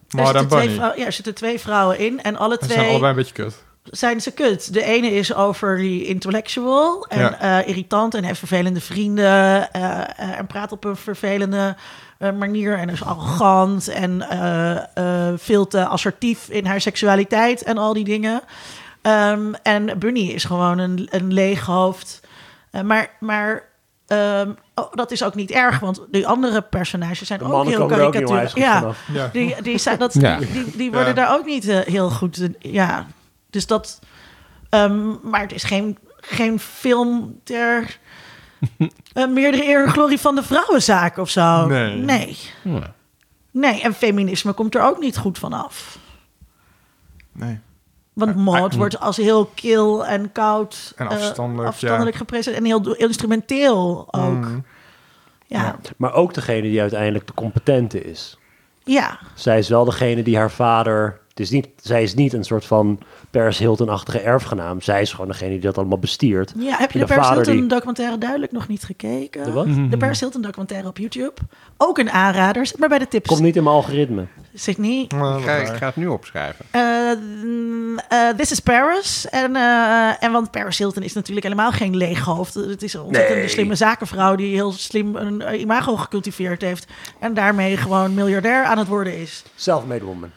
Er 0.10 0.20
en 0.20 0.26
zitten, 0.26 0.48
twee 0.48 0.70
vrouwen, 0.70 1.00
ja, 1.00 1.06
er 1.06 1.12
zitten 1.12 1.34
twee 1.36 1.60
vrouwen 1.60 2.00
in 2.00 2.22
en 2.22 2.36
alle 2.38 2.58
twee 2.58 2.72
zijn 2.78 2.90
allebei 2.90 3.12
een 3.12 3.18
beetje 3.18 3.34
kut. 3.34 3.56
zijn 3.84 4.22
ze 4.22 4.32
kut. 4.32 4.74
De 4.74 4.84
ene 4.84 5.12
is 5.12 5.34
overly 5.34 6.02
intellectual 6.02 7.06
en 7.08 7.20
Ja. 7.20 7.60
eh, 7.60 7.68
irritant 7.68 8.14
en 8.14 8.24
heeft 8.24 8.40
vervelende 8.40 8.82
vrienden 8.82 9.72
eh, 9.72 10.02
eh, 10.02 10.40
en 10.40 10.48
praat 10.48 10.72
op 10.72 10.84
een 10.84 10.96
vervelende 10.96 11.76
manier 12.30 12.78
en 12.78 12.90
is 12.90 13.04
arrogant 13.04 13.88
en 13.88 14.22
eh, 14.30 14.78
eh, 15.28 15.34
veel 15.38 15.68
te 15.68 15.86
assertief 15.86 16.50
in 16.50 16.66
haar 16.66 16.82
seksualiteit 16.82 17.64
en 17.64 17.78
al 17.78 17.94
die 17.94 18.04
dingen. 18.04 18.42
Ehm, 19.02 19.54
en 19.64 20.00
Bunny 20.00 20.20
is 20.30 20.44
gewoon 20.44 20.78
een, 20.78 21.08
een 21.12 21.34
leeg 21.34 21.66
hoofd. 21.66 22.20
Eh, 22.72 22.82
maar 22.82 23.10
maar 23.20 23.64
ehm, 24.08 24.52
oh, 24.76 24.94
dat 24.94 25.12
is 25.12 25.24
ook 25.24 25.36
niet 25.36 25.52
erg, 25.52 25.80
want 25.80 26.02
die 26.12 26.28
andere 26.28 26.62
personages 26.62 27.28
zijn 27.28 27.42
ook 27.42 27.66
heel 27.68 27.86
karikatuur. 27.86 28.52
Ja. 28.54 28.94
Ja. 29.14 29.30
die, 29.34 29.56
die, 29.62 29.78
zijn, 29.78 29.98
dat, 29.98 30.14
Ja. 30.14 30.38
die, 30.38 30.52
die, 30.52 30.78
die 30.78 30.92
worden 30.92 31.08
Ja. 31.08 31.14
daar 31.26 31.38
ook 31.38 31.46
niet 31.46 31.68
eh, 31.68 31.80
heel 31.80 32.10
goed. 32.10 32.48
Ja, 32.60 33.06
dus 33.50 33.68
dat. 33.68 34.00
ehm, 34.70 35.30
maar 35.30 35.42
het 35.42 35.54
is 35.54 35.64
geen, 35.64 35.98
geen 36.18 36.60
film 36.60 37.40
ter. 37.44 38.00
eh, 39.14 39.28
meerdere 39.28 39.68
eer 39.68 39.84
en 39.84 39.92
glorie 39.92 40.20
van 40.20 40.36
de 40.36 40.44
vrouwenzaak 40.44 41.18
of 41.18 41.30
zo. 41.30 41.66
Nee. 41.66 41.96
nee. 41.96 42.38
Ja. 42.64 42.94
Nee, 43.52 43.82
en 43.82 43.94
feminisme 43.94 44.54
komt 44.54 44.76
er 44.76 44.82
ook 44.82 45.00
niet 45.00 45.18
goed 45.18 45.38
vanaf. 45.40 45.98
Nee. 47.32 47.60
Want 48.14 48.36
maar- 48.36 48.70
wordt 48.70 49.00
als 49.00 49.18
heel 49.18 49.46
kil 49.46 50.06
en 50.06 50.32
koud... 50.32 50.94
En 50.96 51.08
eh, 51.08 51.12
afstandelijk, 51.18 51.68
afstandelijk 51.68 52.16
gepresenteerd. 52.16 52.64
En 52.66 52.70
heel 52.70 52.96
instrumenteel 52.96 54.08
ook. 54.12 54.46
Mm. 54.46 54.66
Ja. 55.48 55.62
Ja. 55.62 55.76
Maar 55.98 56.14
ook 56.14 56.34
degene 56.34 56.62
die 56.62 56.82
uiteindelijk 56.82 57.28
de 57.28 57.34
competente 57.34 58.02
is. 58.04 58.38
ja. 58.84 59.20
Zij 59.34 59.58
is 59.58 59.70
wel 59.70 59.86
degene 59.86 60.24
die 60.24 60.38
haar 60.38 60.52
vader... 60.52 61.20
Is 61.42 61.50
niet, 61.50 61.68
zij 61.82 62.04
is 62.04 62.14
niet 62.14 62.34
een 62.34 62.44
soort 62.44 62.66
van 62.66 63.00
Paris 63.32 63.58
Hilton-achtige 63.58 64.20
erfgenaam. 64.20 64.82
Zij 64.82 65.02
is 65.02 65.12
gewoon 65.12 65.28
degene 65.28 65.50
die 65.50 65.60
dat 65.60 65.78
allemaal 65.78 65.98
bestiert. 66.00 66.54
Ja, 66.58 66.78
heb 66.78 66.92
je 66.92 67.00
De 67.00 67.06
de, 67.06 67.12
Paris 67.14 67.28
vader 67.28 67.44
Hilton 67.44 67.62
die- 67.62 67.70
documentaire 67.70 68.18
duidelijk 68.18 68.52
nog 68.52 68.68
niet 68.68 68.84
gekeken? 68.84 69.44
De 69.44 69.52
wat? 69.52 69.68
De 69.90 69.98
Paris 69.98 70.20
Hilton 70.20 70.42
documentaire 70.42 70.88
op 70.88 70.98
YouTube. 70.98 71.34
Ook 71.78 71.98
een 71.98 72.10
aanrader. 72.12 72.66
Zit 72.66 72.78
maar 72.80 72.90
bij 72.90 73.00
de 73.00 73.08
tips. 73.08 73.30
Komt 73.30 73.42
niet 73.42 73.56
in 73.56 73.64
mijn 73.64 73.76
algoritme. 73.76 74.26
Sydney. 74.54 75.06
Maar 75.16 75.30
Ik 75.40 75.46
wat 75.46 75.54
ga, 75.54 75.56
ik 75.56 75.68
ga 75.78 75.86
het 75.86 75.96
nu 75.96 76.08
opschrijven. 76.08 76.66
Eh, 76.72 76.82
mm, 77.44 77.98
eh, 78.10 78.30
This 78.30 78.52
is 78.52 78.60
Paris. 78.60 79.30
En, 79.30 79.56
eh, 79.56 80.24
en 80.24 80.32
want 80.32 80.52
Paris 80.52 80.78
Hilton 80.78 81.04
is 81.04 81.14
natuurlijk 81.14 81.46
helemaal 81.46 81.72
geen 81.72 81.98
leeg 81.98 82.20
hoofd. 82.26 82.54
Het 82.54 82.84
is 82.84 82.94
een 82.94 83.02
ontzettend 83.02 83.38
Nee. 83.40 83.48
slimme 83.48 83.76
zakenvrouw 83.76 84.36
die 84.36 84.54
heel 84.54 84.72
slim 84.72 85.16
een 85.16 85.60
imago 85.60 85.96
gecultiveerd 85.96 86.62
heeft. 86.62 86.88
En 87.20 87.34
daarmee 87.34 87.78
gewoon 87.78 88.14
miljardair 88.14 88.64
aan 88.64 88.78
het 88.78 88.88
worden 88.88 89.18
is. 89.18 89.44
Self-made 89.56 90.06
woman. 90.06 90.30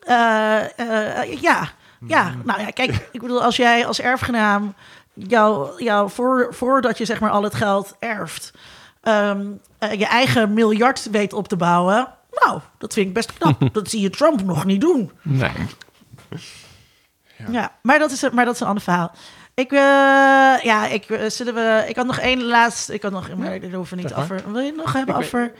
Eh, 0.00 0.78
eh, 1.20 1.40
ja. 1.40 1.68
ja, 2.06 2.34
nou 2.44 2.60
ja, 2.60 2.70
kijk, 2.70 3.08
ik 3.12 3.20
bedoel, 3.20 3.42
als 3.42 3.56
jij 3.56 3.86
als 3.86 4.00
erfgenaam 4.00 4.74
jou, 5.14 5.82
jou 5.82 6.10
voor, 6.10 6.48
voordat 6.50 6.98
je 6.98 7.04
zeg 7.04 7.20
maar 7.20 7.30
al 7.30 7.42
het 7.42 7.54
geld 7.54 7.96
erft, 7.98 8.52
ehm, 9.00 9.46
eh, 9.78 9.92
je 9.92 10.06
eigen 10.06 10.52
miljard 10.52 11.10
weet 11.10 11.32
op 11.32 11.48
te 11.48 11.56
bouwen. 11.56 12.08
Nou, 12.30 12.60
dat 12.78 12.92
vind 12.92 13.06
ik 13.06 13.14
best 13.14 13.32
knap. 13.32 13.68
dat 13.74 13.90
zie 13.90 14.00
je 14.00 14.10
Trump 14.10 14.44
nog 14.44 14.64
niet 14.64 14.80
doen. 14.80 15.12
Nee. 15.22 15.52
Ja, 17.50 17.72
maar, 17.82 17.98
dat 17.98 18.10
is, 18.10 18.30
maar 18.30 18.44
dat 18.44 18.54
is 18.54 18.60
een 18.60 18.66
ander 18.66 18.82
verhaal. 18.82 19.12
Ik, 19.54 19.70
ja, 20.62 20.86
ik, 20.86 21.20
zullen 21.28 21.54
we, 21.54 21.84
ik 21.88 21.96
had 21.96 22.06
nog 22.06 22.18
één 22.18 22.42
laatste. 22.42 22.94
Ik 22.94 23.02
had 23.02 23.12
nog, 23.12 23.34
maar 23.34 23.60
daar 23.60 23.70
hoeven 23.70 23.96
we 23.96 24.02
niet 24.02 24.14
over. 24.14 24.42
Wil 24.46 24.60
je 24.60 24.66
het 24.66 24.76
nog 24.76 24.92
hebben 24.92 25.14
Ik 25.14 25.20
over? 25.20 25.52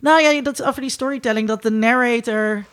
Nou 0.00 0.22
ja, 0.22 0.42
dat 0.42 0.62
over 0.62 0.80
die 0.80 0.90
storytelling, 0.90 1.48
dat 1.48 1.62
de 1.62 1.70
narrator 1.70 2.64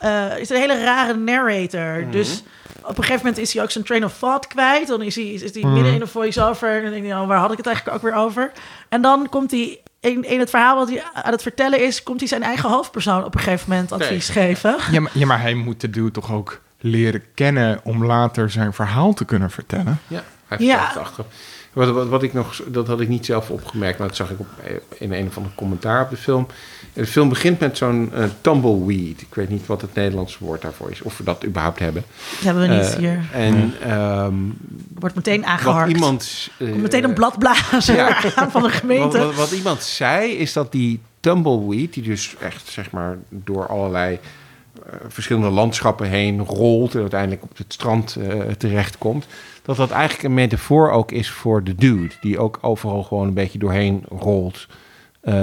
eh, 0.00 0.38
is 0.38 0.50
een 0.50 0.56
hele 0.56 0.84
rare 0.84 1.14
narrator. 1.16 2.00
Mhm. 2.02 2.10
Dus 2.10 2.42
op 2.82 2.88
een 2.98 3.04
gegeven 3.04 3.16
moment 3.26 3.38
is 3.38 3.52
hij 3.54 3.62
ook 3.62 3.70
zijn 3.70 3.84
train 3.84 4.04
of 4.04 4.18
thought 4.18 4.46
kwijt. 4.46 4.86
Dan 4.88 5.02
is 5.02 5.14
hij, 5.14 5.24
is 5.24 5.40
hij 5.54 5.62
Mhm. 5.62 5.72
midden 5.72 5.92
in 5.94 6.00
een 6.00 6.08
voice-over. 6.08 6.76
En 6.76 6.82
dan 6.82 6.90
denk 6.90 7.04
je, 7.04 7.10
nou, 7.12 7.26
waar 7.26 7.38
had 7.38 7.50
ik 7.50 7.56
het 7.56 7.66
eigenlijk 7.66 7.96
ook 7.96 8.02
weer 8.02 8.14
over? 8.20 8.52
En 8.88 9.02
dan 9.02 9.28
komt 9.28 9.50
hij 9.50 9.80
in, 10.00 10.24
in 10.24 10.38
het 10.38 10.50
verhaal 10.50 10.76
wat 10.76 10.88
hij 10.88 11.02
aan 11.12 11.32
het 11.32 11.42
vertellen 11.42 11.80
is, 11.86 12.02
komt 12.02 12.18
hij 12.20 12.28
zijn 12.28 12.42
eigen 12.42 12.68
hoofdpersoon 12.68 13.24
op 13.24 13.34
een 13.34 13.40
gegeven 13.40 13.70
moment 13.70 13.92
advies 13.92 14.28
geven. 14.28 14.76
Ja 14.90 15.00
maar, 15.00 15.10
ja, 15.14 15.26
maar 15.26 15.40
hij 15.40 15.54
moet 15.54 15.80
de 15.80 15.90
dude 15.90 16.10
toch 16.10 16.32
ook 16.32 16.60
leren 16.78 17.22
kennen 17.34 17.80
om 17.84 18.04
later 18.04 18.50
zijn 18.50 18.72
verhaal 18.72 19.12
te 19.12 19.24
kunnen 19.24 19.50
vertellen. 19.50 20.00
Ja, 20.06 20.22
hij 20.46 20.58
Ja. 20.60 20.74
vertelt 20.76 20.94
het 20.94 21.02
achter. 21.02 21.24
Wat, 21.72 21.88
wat, 21.88 22.08
wat 22.08 22.22
ik 22.22 22.32
nog, 22.32 22.62
dat 22.66 22.86
had 22.86 23.00
ik 23.00 23.08
niet 23.08 23.26
zelf 23.26 23.50
opgemerkt, 23.50 23.98
maar 23.98 24.08
dat 24.08 24.16
zag 24.16 24.30
ik 24.30 24.40
op, 24.40 24.46
in 24.98 25.12
een 25.12 25.26
of 25.26 25.36
ander 25.36 25.52
commentaar 25.54 26.02
op 26.02 26.10
de 26.10 26.16
film. 26.16 26.46
De 26.92 27.06
film 27.06 27.28
begint 27.28 27.58
met 27.60 27.76
zo'n 27.76 28.10
eh, 28.14 28.24
tumbleweed. 28.40 29.20
Ik 29.20 29.34
weet 29.34 29.48
niet 29.48 29.66
wat 29.66 29.80
het 29.80 29.94
Nederlandse 29.94 30.36
woord 30.40 30.62
daarvoor 30.62 30.90
is, 30.90 31.02
of 31.02 31.18
we 31.18 31.24
dat 31.24 31.44
überhaupt 31.44 31.78
hebben. 31.78 32.04
Dat 32.34 32.40
hebben 32.44 32.68
we 32.68 32.74
niet 32.74 32.90
Eh, 32.92 32.96
hier. 32.98 33.24
En 33.32 33.72
ehm, 33.82 34.34
Wordt 34.98 35.14
meteen 35.14 35.40
wat 35.40 35.48
aangeharkt. 35.50 35.92
iemand. 35.92 36.50
eh, 36.58 36.68
meteen 36.72 37.04
een 37.04 37.14
blad 37.14 37.38
blazen 37.38 37.94
ja. 37.94 38.22
aan 38.34 38.50
van 38.50 38.62
de 38.62 38.68
Wat, 38.68 38.76
gemeente. 38.76 39.18
wat, 39.18 39.34
wat 39.34 39.50
iemand 39.52 39.82
zei, 39.82 40.30
is 40.32 40.52
dat 40.52 40.72
die 40.72 41.00
tumbleweed, 41.20 41.92
die 41.94 42.02
dus 42.02 42.34
echt 42.40 42.68
zeg 42.68 42.90
maar 42.90 43.18
door 43.28 43.66
allerlei 43.66 44.18
verschillende 45.08 45.48
landschappen 45.50 46.06
heen 46.08 46.40
rolt 46.40 46.94
en 46.94 47.00
uiteindelijk 47.00 47.42
op 47.42 47.56
het 47.56 47.72
strand 47.72 48.16
eh, 48.16 48.40
terechtkomt, 48.58 49.26
dat 49.62 49.76
dat 49.76 49.90
eigenlijk 49.90 50.22
een 50.22 50.34
metafoor 50.34 50.90
ook 50.90 51.12
is 51.12 51.30
voor 51.30 51.64
de 51.64 51.74
dude, 51.74 52.14
die 52.20 52.38
ook 52.38 52.58
overal 52.60 53.02
gewoon 53.02 53.26
een 53.26 53.34
beetje 53.34 53.58
doorheen 53.58 54.04
rolt. 54.08 54.66
Eh, 55.20 55.34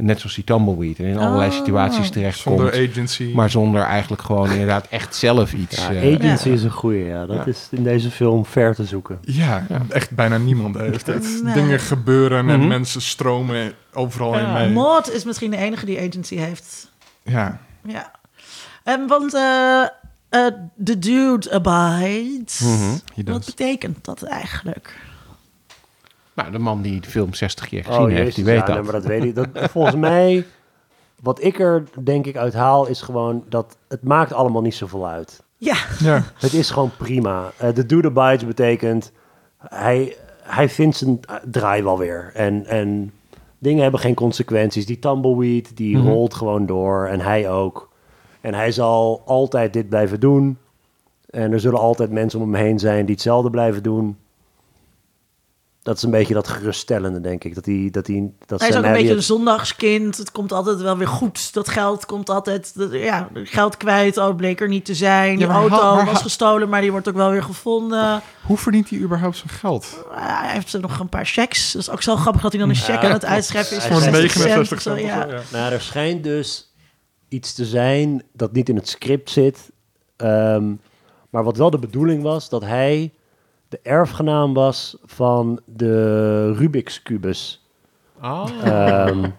net 0.00 0.18
zoals 0.20 0.34
die 0.34 0.44
tumbleweed. 0.44 0.98
En 0.98 1.04
in 1.04 1.18
allerlei 1.18 1.50
Oh. 1.50 1.56
situaties 1.56 2.10
terechtkomt. 2.10 2.58
Zonder 2.60 2.88
agency. 2.90 3.30
maar 3.34 3.50
zonder 3.50 3.82
eigenlijk 3.82 4.22
gewoon 4.22 4.50
inderdaad 4.50 4.86
echt 4.90 5.14
zelf 5.16 5.52
iets. 5.52 5.76
Ja, 5.86 5.90
eh, 5.92 6.14
agency 6.14 6.48
Ja. 6.48 6.54
is 6.54 6.62
een 6.62 6.70
goeie, 6.70 7.04
ja. 7.04 7.26
Dat 7.26 7.36
Ja. 7.36 7.44
is 7.46 7.68
in 7.70 7.82
deze 7.82 8.10
film 8.10 8.44
ver 8.46 8.74
te 8.74 8.84
zoeken. 8.84 9.18
Ja, 9.22 9.66
echt 9.88 10.10
bijna 10.10 10.36
niemand 10.38 10.76
heeft 10.78 11.06
het. 11.06 11.40
Nee. 11.42 11.54
Dingen 11.54 11.80
gebeuren 11.80 12.48
en 12.48 12.58
Mhm. 12.58 12.68
mensen 12.68 13.00
stromen 13.02 13.72
overal 13.92 14.38
in 14.38 14.52
mee. 14.52 14.70
Maud 14.70 15.10
is 15.10 15.24
misschien 15.24 15.50
de 15.50 15.56
enige 15.56 15.86
die 15.86 15.98
agency 16.00 16.36
heeft. 16.36 16.90
Ja, 17.22 17.58
Ja. 17.86 18.10
En 18.84 19.06
want 19.06 19.34
eh, 19.34 19.82
the 20.84 20.98
dude 20.98 21.50
abides. 21.52 22.60
Mhm. 22.60 23.30
Wat 23.30 23.44
betekent 23.44 24.04
dat 24.04 24.22
eigenlijk? 24.22 24.96
Nou, 26.34 26.50
de 26.52 26.58
man 26.58 26.82
die 26.82 27.00
de 27.00 27.08
film 27.10 27.34
60 27.34 27.68
keer 27.68 27.84
gezien 27.84 28.00
Oh, 28.00 28.06
heeft, 28.06 28.18
jezus, 28.18 28.34
die 28.34 28.44
weet 28.44 28.58
ja, 28.58 28.64
dat. 28.64 28.74
nee, 28.74 28.84
maar 28.84 28.92
dat 28.92 29.04
weet 29.04 29.24
ik. 29.24 29.34
Dat, 29.34 29.48
volgens 29.70 29.96
mij, 29.96 30.44
wat 31.22 31.42
ik 31.44 31.58
er 31.60 31.84
denk 32.04 32.26
ik 32.26 32.36
uit 32.36 32.54
haal, 32.54 32.86
is 32.86 33.00
gewoon 33.02 33.44
dat 33.48 33.76
het 33.88 34.02
maakt 34.02 34.32
allemaal 34.32 34.62
niet 34.62 34.74
zoveel 34.74 35.08
uit. 35.08 35.42
Ja, 35.56 35.76
Ja, 35.98 36.22
Het 36.38 36.52
is 36.52 36.70
gewoon 36.70 36.90
prima. 36.96 37.50
Eh, 37.56 37.74
de 37.74 37.86
do 37.86 38.00
the 38.00 38.10
bites 38.10 38.46
betekent, 38.46 39.12
hij, 39.58 40.16
hij 40.42 40.68
vindt 40.68 40.96
zijn 40.96 41.20
draai 41.50 41.82
wel 41.82 41.98
weer. 41.98 42.30
En, 42.34 42.66
en 42.66 43.12
dingen 43.58 43.82
hebben 43.82 44.00
geen 44.00 44.14
consequenties. 44.14 44.86
Die 44.86 44.98
tumbleweed, 44.98 45.76
die 45.76 45.96
Mhm. 45.96 46.06
rolt 46.06 46.34
gewoon 46.34 46.66
door. 46.66 47.06
En 47.06 47.20
hij 47.20 47.50
ook. 47.50 47.92
En 48.40 48.54
hij 48.54 48.72
zal 48.72 49.22
altijd 49.26 49.72
dit 49.72 49.88
blijven 49.88 50.20
doen. 50.20 50.58
En 51.30 51.52
er 51.52 51.60
zullen 51.60 51.78
altijd 51.80 52.10
mensen 52.10 52.40
om 52.40 52.52
hem 52.54 52.62
heen 52.64 52.78
zijn 52.78 53.04
die 53.06 53.14
hetzelfde 53.14 53.50
blijven 53.50 53.82
doen. 53.82 54.16
Dat 55.84 55.96
is 55.96 56.02
een 56.02 56.10
beetje 56.10 56.34
dat 56.34 56.48
geruststellende, 56.48 57.20
denk 57.20 57.44
ik. 57.44 57.54
Dat 57.54 57.64
hij, 57.64 57.88
dat 57.90 58.06
hij, 58.06 58.30
dat 58.46 58.60
hij 58.60 58.68
is 58.68 58.76
ook 58.76 58.84
een 58.84 58.92
beetje 58.92 59.14
een 59.14 59.22
zondagskind. 59.22 60.16
Het 60.16 60.32
komt 60.32 60.52
altijd 60.52 60.80
wel 60.80 60.96
weer 60.96 61.08
goed. 61.08 61.52
Dat 61.52 61.68
geld 61.68 62.06
komt 62.06 62.30
altijd, 62.30 62.72
dat- 62.74 62.92
ja, 62.92 63.28
geld 63.32 63.76
kwijt. 63.76 64.16
Oh, 64.16 64.36
bleek 64.36 64.60
er 64.60 64.68
niet 64.68 64.84
te 64.84 64.94
zijn. 64.94 65.30
Ja, 65.32 65.36
Die 65.36 65.46
maar 65.46 65.56
auto 65.56 65.94
maar 65.94 66.04
was 66.06 66.22
gestolen, 66.22 66.68
maar 66.68 66.80
die 66.80 66.90
wordt 66.90 67.08
ook 67.08 67.14
wel 67.14 67.30
weer 67.30 67.42
gevonden. 67.42 68.22
hoe 68.42 68.56
verdient 68.56 68.90
hij 68.90 68.98
überhaupt 68.98 69.36
zijn 69.36 69.48
geld? 69.48 70.04
Uh, 70.10 70.40
hij 70.40 70.52
heeft 70.52 70.80
nog 70.80 70.98
een 70.98 71.08
paar 71.08 71.26
checks. 71.26 71.72
Dat 71.72 71.82
is 71.82 71.90
ook 71.90 72.02
zo 72.02 72.16
grappig 72.16 72.42
dat 72.42 72.52
hij 72.52 72.60
dan 72.60 72.70
een 72.70 72.76
check 72.76 73.04
aan 73.04 73.10
het 73.12 73.24
uitschrijven 73.24 73.76
is. 73.76 73.84
Voor 73.84 73.96
is 73.96 74.02
60 74.02 74.34
69 74.34 74.80
cent 74.82 75.00
ja. 75.00 75.22
zo, 75.22 75.28
ja. 75.28 75.40
Nou, 75.52 75.72
er 75.72 75.80
schijnt 75.80 76.24
dus 76.24 76.74
iets 77.28 77.54
te 77.54 77.64
zijn 77.64 78.22
dat 78.32 78.52
niet 78.52 78.68
in 78.68 78.76
het 78.76 78.88
script 78.88 79.30
zit. 79.30 79.70
Ehm, 80.16 80.72
maar 81.30 81.44
wat 81.44 81.56
wel 81.56 81.70
de 81.70 81.78
bedoeling 81.78 82.22
was, 82.22 82.48
dat 82.48 82.62
hij 82.62 83.12
de 83.74 83.80
erfgenaam 83.90 84.54
was 84.54 84.96
van 85.04 85.60
de 85.64 86.52
Rubik's 86.52 87.02
Kubus. 87.02 87.66
Oh. 88.22 88.46
Ehm, 88.64 89.30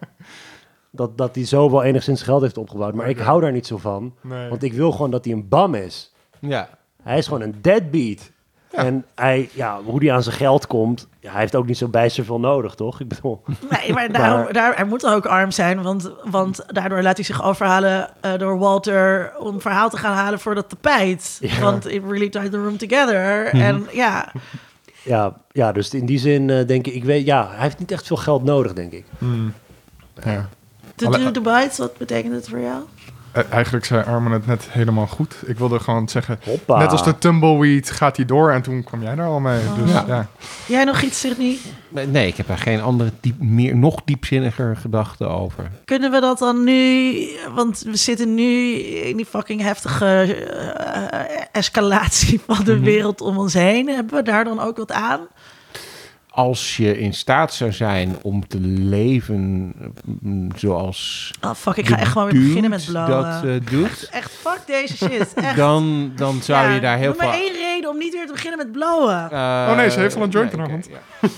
dat, 0.91 1.17
dat 1.17 1.35
hij 1.35 1.45
zo 1.45 1.71
wel 1.71 1.83
enigszins 1.83 2.21
geld 2.21 2.41
heeft 2.41 2.57
opgebouwd. 2.57 2.93
Maar 2.93 3.09
ik 3.09 3.17
hou 3.17 3.41
daar 3.41 3.51
niet 3.51 3.67
zo 3.67 3.77
van. 3.77 4.15
Nee. 4.21 4.49
Want 4.49 4.63
ik 4.63 4.73
wil 4.73 4.91
gewoon 4.91 5.11
dat 5.11 5.25
hij 5.25 5.33
een 5.33 5.47
bam 5.47 5.75
is. 5.75 6.13
Ja. 6.39 6.69
Hij 7.03 7.17
is 7.17 7.27
gewoon 7.27 7.41
een 7.41 7.55
deadbeat. 7.61 8.31
En 8.75 9.05
hij, 9.15 9.49
ja, 9.53 9.79
hoe 9.83 10.03
hij 10.03 10.13
aan 10.13 10.23
zijn 10.23 10.35
geld 10.35 10.67
komt, 10.67 11.07
ja, 11.19 11.31
hij 11.31 11.39
heeft 11.39 11.55
ook 11.55 11.65
niet 11.65 11.77
zo 11.77 11.87
bijster 11.87 12.25
veel 12.25 12.39
nodig, 12.39 12.75
toch? 12.75 12.99
Ik 12.99 13.07
bedoel, 13.07 13.41
Nee, 13.69 13.93
maar, 13.93 14.11
daarom, 14.19 14.43
Maar- 14.43 14.53
daar, 14.53 14.75
hij 14.75 14.85
moet 14.85 15.05
ook 15.05 15.25
arm 15.25 15.51
zijn, 15.51 15.81
want, 15.81 16.11
want 16.23 16.65
daardoor 16.67 17.01
laat 17.01 17.15
hij 17.15 17.25
zich 17.25 17.43
overhalen 17.43 18.09
eh, 18.21 18.37
door 18.37 18.57
Walter 18.57 19.31
om 19.37 19.53
een 19.53 19.61
verhaal 19.61 19.89
te 19.89 19.97
gaan 19.97 20.13
halen 20.15 20.39
voor 20.39 20.55
dat 20.55 20.69
tapijt. 20.69 21.37
Ja. 21.39 21.59
Want 21.59 21.87
it 21.87 22.03
really 22.03 22.29
tied 22.29 22.51
the 22.51 22.57
room 22.63 22.77
together. 22.77 23.47
En 23.47 23.87
ja, 23.91 24.31
ja, 25.03 25.33
ja, 25.51 25.71
dus 25.71 25.93
in 25.93 26.05
die 26.05 26.19
zin 26.19 26.49
eh, 26.49 26.67
denk 26.67 26.87
ik, 26.87 26.93
ik 26.93 27.03
weet, 27.03 27.25
ja, 27.25 27.47
hij 27.49 27.61
heeft 27.61 27.79
niet 27.79 27.91
echt 27.91 28.07
veel 28.07 28.17
geld 28.17 28.43
nodig, 28.43 28.73
denk 28.73 28.91
ik. 28.91 29.05
Hmm. 29.17 29.53
Ja. 30.23 30.49
To 30.95 31.09
do 31.09 31.31
the 31.31 31.41
bites, 31.41 31.77
wat 31.77 31.97
betekent 31.97 32.33
het 32.33 32.49
voor 32.49 32.59
jou? 32.59 32.83
Eh, 33.35 33.43
eigenlijk 33.49 33.85
zei 33.85 34.03
Armin 34.03 34.31
het 34.31 34.45
net 34.47 34.67
helemaal 34.69 35.07
goed. 35.07 35.35
Ik 35.45 35.57
wilde 35.57 35.79
gewoon 35.79 36.09
zeggen, 36.09 36.39
Hoppa. 36.45 36.77
net 36.77 36.91
als 36.91 37.03
de 37.03 37.17
tumbleweed 37.17 37.91
gaat 37.91 38.15
hij 38.17 38.25
door 38.25 38.51
en 38.51 38.61
toen 38.61 38.83
kwam 38.83 39.01
jij 39.01 39.15
daar 39.15 39.27
al 39.27 39.39
mee. 39.39 39.59
Dus 39.83 39.91
Ja. 39.91 40.03
ja. 40.07 40.27
Jij 40.67 40.83
nog 40.83 41.01
iets, 41.01 41.19
Sydney? 41.19 41.57
Nee, 41.89 42.27
ik 42.27 42.37
heb 42.37 42.47
daar 42.47 42.57
geen 42.57 42.81
andere, 42.81 43.11
diep, 43.21 43.39
meer, 43.39 43.75
nog 43.75 44.01
diepzinniger 44.05 44.75
gedachten 44.77 45.29
over. 45.29 45.71
Kunnen 45.85 46.11
we 46.11 46.19
dat 46.19 46.37
dan 46.39 46.63
nu... 46.63 47.13
Want 47.55 47.81
we 47.85 47.95
zitten 47.95 48.33
nu 48.33 48.73
in 48.79 49.17
die 49.17 49.25
fucking 49.25 49.61
heftige 49.61 50.05
eh, 50.05 51.45
escalatie 51.51 52.41
van 52.47 52.63
de 52.65 52.73
Mhm. 52.75 52.83
wereld 52.83 53.21
om 53.21 53.37
ons 53.37 53.53
heen. 53.53 53.87
Hebben 53.87 54.15
we 54.15 54.23
daar 54.23 54.43
dan 54.43 54.59
ook 54.59 54.77
wat 54.77 54.91
aan? 54.91 55.19
Als 56.35 56.77
je 56.77 56.99
in 56.99 57.13
staat 57.13 57.53
zou 57.53 57.71
zijn 57.71 58.15
om 58.21 58.47
te 58.47 58.59
leven 58.59 59.73
mm, 60.05 60.49
zoals... 60.55 61.31
Oh 61.41 61.53
fuck, 61.53 61.75
ik 61.75 61.87
ga 61.87 61.97
echt 61.99 62.11
gewoon 62.11 62.29
weer 62.31 62.41
beginnen 62.41 62.69
met 62.69 62.85
blauwen. 62.85 63.23
dat 63.23 63.43
eh, 63.43 63.69
doet, 63.71 64.07
Echt, 64.11 64.31
fuck 64.31 64.61
deze 64.65 64.97
shit. 64.97 65.33
Echt. 65.35 65.55
dan, 65.55 66.11
dan 66.15 66.41
zou 66.41 66.67
Ja, 66.67 66.73
je 66.73 66.79
daar 66.79 66.97
heel 66.97 67.09
noem 67.09 67.17
maar 67.17 67.33
veel... 67.33 67.41
één 67.41 67.53
reden 67.53 67.89
om 67.89 67.97
niet 67.97 68.13
weer 68.13 68.25
te 68.25 68.31
beginnen 68.31 68.57
met 68.57 68.71
blowen. 68.71 69.31
Eh, 69.31 69.67
Oh 69.69 69.75
nee, 69.75 69.89
ze 69.89 69.99
heeft 69.99 70.15
al 70.15 70.21
een 70.23 70.29
joint 70.29 70.51
in 70.53 70.59
haar 70.59 70.69
hand. 70.69 70.89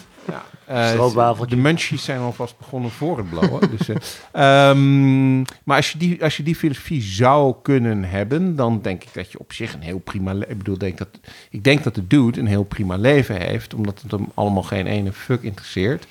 de 1.48 1.56
munchies 1.56 2.03
zijn 2.03 2.19
alvast 2.19 2.57
begonnen 2.57 2.91
voor 2.91 3.18
het 3.18 3.30
blauwen. 3.30 3.69
dus, 3.77 3.89
eh, 3.89 4.69
ehm, 4.69 5.38
maar 5.39 5.76
als 5.76 5.91
je, 5.91 5.98
die, 5.98 6.23
als 6.23 6.38
je 6.38 6.44
die 6.44 6.56
filosofie 6.56 7.02
zou 7.02 7.56
kunnen 7.61 8.03
hebben, 8.03 8.56
dan 8.56 8.80
denk 8.81 9.03
ik 9.03 9.14
dat 9.14 9.31
je 9.31 9.39
op 9.39 9.53
zich 9.53 9.73
een 9.73 9.81
heel 9.81 9.99
prima... 9.99 10.31
Ik 10.48 10.57
bedoel, 10.57 10.77
denk 10.77 10.98
dat, 10.98 11.07
ik 11.49 11.64
denk 11.64 11.84
dat 11.84 11.95
de 11.95 12.07
dude 12.07 12.39
een 12.39 12.48
heel 12.48 12.64
prima 12.64 12.95
leven 12.95 13.41
heeft, 13.41 13.73
omdat 13.73 14.02
het 14.02 14.11
hem 14.11 14.27
allemaal 14.34 14.64
geen 14.64 14.88
ene 14.88 15.14
fuck 15.14 15.41
interesseert. 15.41 16.07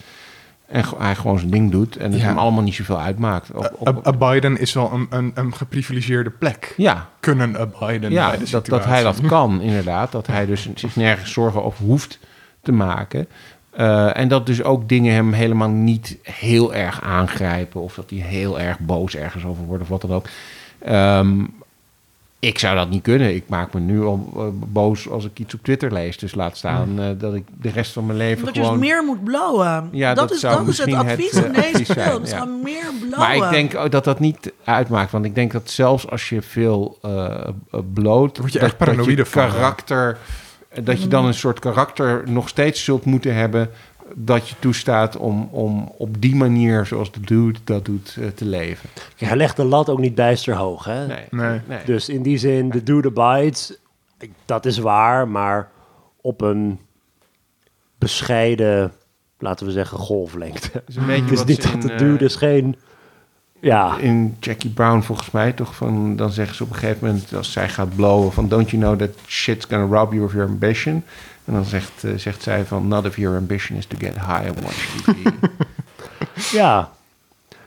En 0.66 0.84
hij 0.98 1.14
gewoon 1.14 1.38
zijn 1.38 1.50
ding 1.50 1.70
doet 1.70 1.96
en 1.96 2.12
het 2.12 2.20
Ja. 2.20 2.26
hem 2.26 2.38
allemaal 2.38 2.62
niet 2.62 2.74
zoveel 2.74 3.00
uitmaakt. 3.00 3.50
Op, 3.50 3.72
op- 3.78 4.06
A- 4.06 4.08
a- 4.08 4.32
Biden 4.32 4.58
is 4.58 4.72
wel 4.72 4.92
een, 4.92 5.06
een, 5.10 5.30
een 5.34 5.54
geprivilegeerde 5.54 6.30
plek. 6.30 6.74
ja, 6.76 7.08
Kunnen 7.20 7.56
a 7.56 7.66
Biden 7.66 8.10
ja 8.10 8.28
bij 8.28 8.38
de 8.38 8.50
dat, 8.50 8.66
dat 8.66 8.84
hij 8.84 9.02
dat 9.02 9.20
kan, 9.20 9.60
inderdaad. 9.60 10.12
Dat 10.12 10.26
hij 10.26 10.46
dus 10.46 10.68
zich 10.74 10.96
nergens 10.96 11.32
zorgen 11.32 11.64
over 11.64 11.84
hoeft 11.84 12.18
te 12.62 12.72
maken. 12.72 13.28
Eh, 13.77 14.16
en 14.16 14.28
dat 14.28 14.47
dus 14.47 14.62
ook 14.62 14.89
dingen 14.89 15.15
hem 15.15 15.32
helemaal 15.32 15.69
niet 15.69 16.19
heel 16.23 16.74
erg 16.74 17.03
aangrijpen. 17.03 17.81
Of 17.81 17.94
dat 17.94 18.11
hij 18.11 18.19
heel 18.19 18.61
erg 18.61 18.78
boos 18.78 19.16
ergens 19.16 19.44
over 19.44 19.65
wordt 19.65 19.82
of 19.82 19.89
wat 19.89 20.01
dan 20.01 20.12
ook. 20.12 20.27
Ehm, 20.78 21.44
ik 22.39 22.59
zou 22.59 22.77
dat 22.77 22.90
niet 22.90 23.03
kunnen. 23.03 23.35
Ik 23.35 23.44
maak 23.47 23.73
me 23.73 23.81
nu 23.81 24.03
al 24.03 24.32
eh, 24.36 24.43
boos 24.53 25.09
als 25.09 25.24
ik 25.24 25.39
iets 25.39 25.55
op 25.55 25.61
Twitter 25.62 25.93
lees. 25.93 26.19
Dus 26.19 26.35
laat 26.35 26.57
staan 26.57 27.01
eh, 27.01 27.07
dat 27.19 27.35
ik 27.35 27.44
de 27.61 27.70
rest 27.70 27.93
van 27.93 28.07
mijn 28.07 28.19
leven 28.19 28.44
Dat 28.44 28.55
je 28.55 28.61
dus 28.61 28.69
gewoon... 28.69 28.85
meer 28.85 29.05
moet 29.05 29.24
blowen. 29.24 29.89
Ja, 29.93 30.15
dat, 30.15 30.28
dat 30.28 30.36
is, 30.36 30.40
zou 30.40 30.57
dat 30.57 30.69
is 30.69 30.78
het 30.78 30.94
advies 30.94 31.31
het, 31.31 31.44
in 31.44 31.55
eh, 31.55 31.73
deze 31.73 31.93
film. 31.93 32.20
Dus 32.20 32.31
ja. 32.31 32.39
gaan 32.39 32.62
meer 32.62 32.85
blauwen. 33.01 33.19
Maar 33.19 33.36
ik 33.36 33.51
denk 33.51 33.90
dat 33.90 34.05
dat 34.05 34.20
niet 34.20 34.53
uitmaakt. 34.65 35.12
Want 35.12 35.24
ik 35.24 35.35
denk 35.35 35.53
dat 35.53 35.70
zelfs 35.70 36.11
als 36.11 36.28
je 36.28 36.43
veel 36.43 36.98
bloot... 37.93 38.39
word 38.39 38.53
je 38.53 38.59
dat, 38.59 38.69
echt 38.69 38.77
paranoïde 38.77 39.16
dat 39.16 39.27
je 39.27 39.32
van, 39.32 39.51
karakter... 39.51 40.19
Dat 40.82 41.03
je 41.03 41.09
dan 41.09 41.24
een 41.24 41.35
soort 41.35 41.59
karakter 41.59 42.23
nog 42.31 42.48
steeds 42.48 42.85
zult 42.85 43.05
moeten 43.05 43.35
hebben... 43.35 43.70
dat 44.15 44.48
je 44.48 44.55
toestaat 44.59 45.16
om, 45.16 45.48
om 45.51 45.93
op 45.98 46.20
die 46.20 46.35
manier, 46.35 46.86
zoals 46.86 47.12
de 47.12 47.20
dude 47.20 47.59
dat 47.65 47.85
doet, 47.85 48.16
eh, 48.20 48.28
te 48.28 48.44
leven. 48.44 48.89
Hij 49.16 49.36
legt 49.36 49.57
de 49.57 49.65
lat 49.65 49.89
ook 49.89 49.98
niet 49.98 50.15
bijster 50.15 50.55
hoog, 50.55 50.85
hè? 50.85 51.07
Nee. 51.07 51.24
Nee. 51.31 51.61
nee. 51.69 51.85
Dus 51.85 52.09
in 52.09 52.23
die 52.23 52.39
zin, 52.39 52.70
de 52.70 52.82
do 52.82 53.01
the 53.01 53.11
bites, 53.11 53.78
dat 54.44 54.66
is 54.66 54.78
waar, 54.78 55.28
maar 55.28 55.70
op 56.20 56.40
een 56.40 56.81
bescheiden, 57.98 58.93
laten 59.39 59.66
we 59.66 59.73
zeggen, 59.73 59.98
golflengte. 59.98 60.70
Het 60.73 60.82
is 60.86 60.97
een 60.97 61.07
beetje 61.07 61.23
Het 61.23 61.32
is 61.32 61.39
wat 61.39 61.47
niet 61.47 61.73
dat 61.73 61.82
de 61.82 61.93
eh, 61.93 61.98
dude 61.98 62.24
is 62.24 62.36
geen... 62.36 62.77
Ja, 63.60 63.98
in 63.98 64.36
Jackie 64.40 64.70
Brown 64.70 65.00
volgens 65.00 65.30
mij 65.30 65.52
toch 65.52 65.74
van 65.74 66.16
dan 66.16 66.30
zeggen 66.30 66.56
ze 66.56 66.62
op 66.62 66.68
een 66.70 66.74
gegeven 66.76 67.06
moment 67.06 67.34
als 67.34 67.52
zij 67.52 67.68
gaat 67.68 67.96
blowen 67.96 68.32
van 68.32 68.48
don't 68.48 68.70
you 68.70 68.82
know 68.82 68.98
that 68.98 69.10
shit's 69.26 69.64
gonna 69.64 69.98
rob 69.98 70.12
you 70.12 70.24
of 70.24 70.32
your 70.32 70.48
ambition 70.48 71.02
en 71.44 71.52
dan 71.52 71.64
zegt, 71.64 72.04
eh, 72.04 72.10
zegt 72.16 72.42
zij 72.42 72.64
van 72.64 72.88
not 72.88 73.04
if 73.04 73.16
your 73.16 73.36
ambition 73.36 73.78
is 73.78 73.86
to 73.86 73.96
get 73.98 74.14
high 74.14 74.46
and 74.48 74.60
watch 74.62 74.86
TV. 75.02 75.30
ja. 76.52 76.90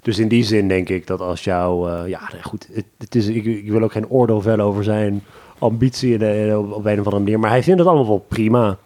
Dus 0.01 0.17
in 0.19 0.27
die 0.27 0.43
zin 0.43 0.67
denk 0.67 0.89
ik 0.89 1.07
dat 1.07 1.19
als 1.21 1.43
jou... 1.43 1.91
eh, 1.91 2.07
ja, 2.07 2.19
nee, 2.33 2.43
goed, 2.43 2.67
het, 2.73 2.85
het 2.97 3.15
is, 3.15 3.27
ik, 3.27 3.45
ik 3.45 3.69
wil 3.71 3.81
ook 3.83 3.91
geen 3.91 4.09
oordeel 4.09 4.41
vellen 4.41 4.65
over 4.65 4.83
zijn 4.83 5.23
ambitie 5.59 6.13
in 6.13 6.19
de- 6.19 6.55
op, 6.57 6.71
op 6.71 6.85
een 6.85 6.99
of 6.99 7.05
andere 7.05 7.19
manier. 7.23 7.39
Maar 7.39 7.49
hij 7.49 7.63
vindt 7.63 7.79
het 7.79 7.87
allemaal 7.87 8.07
wel 8.07 8.25
prima. 8.27 8.77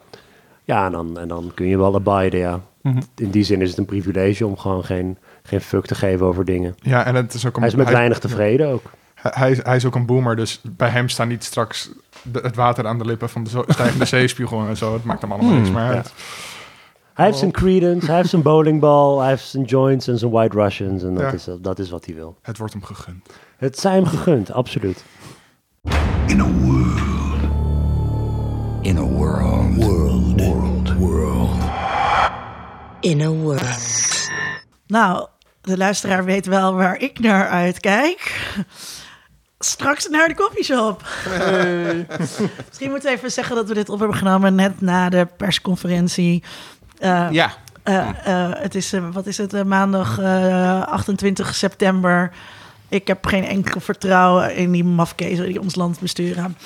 Ja, 0.63 0.85
en 0.85 0.91
dan, 0.91 1.19
en 1.19 1.27
dan 1.27 1.51
kun 1.53 1.65
je 1.67 1.77
wel 1.77 1.95
abiden, 1.95 2.39
ja. 2.39 2.59
Mhm. 2.81 3.01
In 3.15 3.29
die 3.29 3.43
zin 3.43 3.61
is 3.61 3.69
het 3.69 3.77
een 3.77 3.85
privilege 3.85 4.45
om 4.47 4.57
gewoon 4.57 4.83
geen, 4.83 5.17
geen 5.43 5.61
fuck 5.61 5.85
te 5.85 5.95
geven 5.95 6.25
over 6.25 6.45
dingen. 6.45 6.75
Ja, 6.81 7.05
en 7.05 7.15
het 7.15 7.33
is 7.33 7.45
ook 7.45 7.55
een, 7.55 7.61
Hij 7.61 7.69
is 7.71 7.75
met 7.77 7.89
weinig 7.89 8.19
tevreden 8.19 8.67
ook. 8.67 8.83
Hij, 9.15 9.31
hij, 9.35 9.51
is- 9.51 9.63
hij 9.63 9.75
is 9.75 9.85
ook 9.85 9.95
een 9.95 10.05
boomer, 10.05 10.35
dus 10.35 10.61
bij 10.63 10.89
hem 10.89 11.09
staan 11.09 11.27
niet 11.27 11.43
straks 11.43 11.89
de- 12.21 12.39
het 12.43 12.55
water 12.55 12.87
aan 12.87 12.97
de 12.97 13.05
lippen 13.05 13.29
van 13.29 13.43
de 13.43 13.63
stijgende 13.67 14.05
zeespiegel 14.17 14.67
en 14.67 14.77
zo. 14.77 14.93
Het 14.93 15.03
maakt 15.03 15.21
hem 15.21 15.31
allemaal 15.31 15.53
niks 15.53 15.69
meer 15.69 15.81
uit. 15.81 16.13
Hij 17.13 17.25
heeft 17.25 17.37
zijn 17.37 17.51
credence, 17.51 18.05
hij 18.07 18.15
heeft 18.15 18.29
zijn 18.29 18.41
bowlingbal, 18.51 19.19
hij 19.19 19.29
heeft 19.29 19.43
zijn 19.47 19.63
joints 19.63 20.07
en 20.07 20.17
zijn 20.17 20.31
white 20.31 20.57
Russians. 20.61 21.03
En 21.03 21.13
dat, 21.13 21.23
Ja. 21.23 21.31
is, 21.31 21.47
dat 21.61 21.79
is 21.79 21.89
wat 21.89 22.05
hij 22.05 22.15
wil. 22.15 22.37
Het 22.41 22.57
wordt 22.57 22.73
hem 22.73 22.83
gegund. 22.83 23.25
Het 23.57 23.79
zijn 23.79 23.93
hem 23.95 24.05
gegund, 24.05 24.51
absoluut. 24.51 25.03
In 26.27 26.39
a 26.41 26.45
world. 26.51 27.01
In 28.81 28.97
a 28.97 29.01
world. 29.01 29.75
World. 29.75 30.41
World. 30.41 30.93
World. 30.97 31.49
In 32.99 33.21
a 33.21 33.29
world. 33.29 34.29
Nou, 34.87 35.27
de 35.63 35.77
luisteraar 35.77 36.25
weet 36.25 36.45
wel 36.45 36.73
waar 36.73 36.97
ik 36.97 37.19
naar 37.19 37.47
uitkijk. 37.47 38.51
Straks 39.59 40.07
naar 40.09 40.27
de 40.27 40.35
koffieshop. 40.35 41.01
Misschien 42.67 42.89
moeten 42.89 43.09
we 43.09 43.15
even 43.17 43.31
zeggen 43.31 43.55
dat 43.55 43.67
we 43.67 43.73
dit 43.73 43.89
op 43.89 43.99
hebben 43.99 44.17
genomen 44.17 44.55
net 44.55 44.81
na 44.81 45.09
de 45.09 45.27
persconferentie. 45.37 46.43
Eh, 46.99 47.27
ja, 47.31 47.53
eh, 47.83 48.09
eh, 48.23 48.51
het 48.57 48.75
is, 48.75 48.93
wat 49.11 49.25
is 49.25 49.37
het, 49.37 49.63
maandag 49.65 50.19
eh, 50.19 50.81
28 50.81 51.55
september. 51.55 52.31
Ik 52.89 53.07
heb 53.07 53.25
geen 53.25 53.45
enkel 53.45 53.79
vertrouwen 53.79 54.55
in 54.55 54.71
die 54.71 54.83
mafkezen 54.83 55.45
die 55.45 55.61
ons 55.61 55.75
land 55.75 55.99
besturen. 55.99 56.57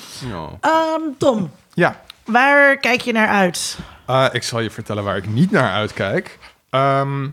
Ehm, 0.60 1.00
Tom, 1.18 1.50
Ja, 1.74 2.00
waar 2.24 2.76
kijk 2.76 3.00
je 3.00 3.12
naar 3.12 3.28
uit? 3.28 3.78
eh, 4.06 4.26
ik 4.32 4.42
zal 4.42 4.60
je 4.60 4.70
vertellen 4.70 5.04
waar 5.04 5.16
ik 5.16 5.28
niet 5.28 5.50
naar 5.50 5.72
uitkijk. 5.72 6.38
Ehm, 6.70 7.28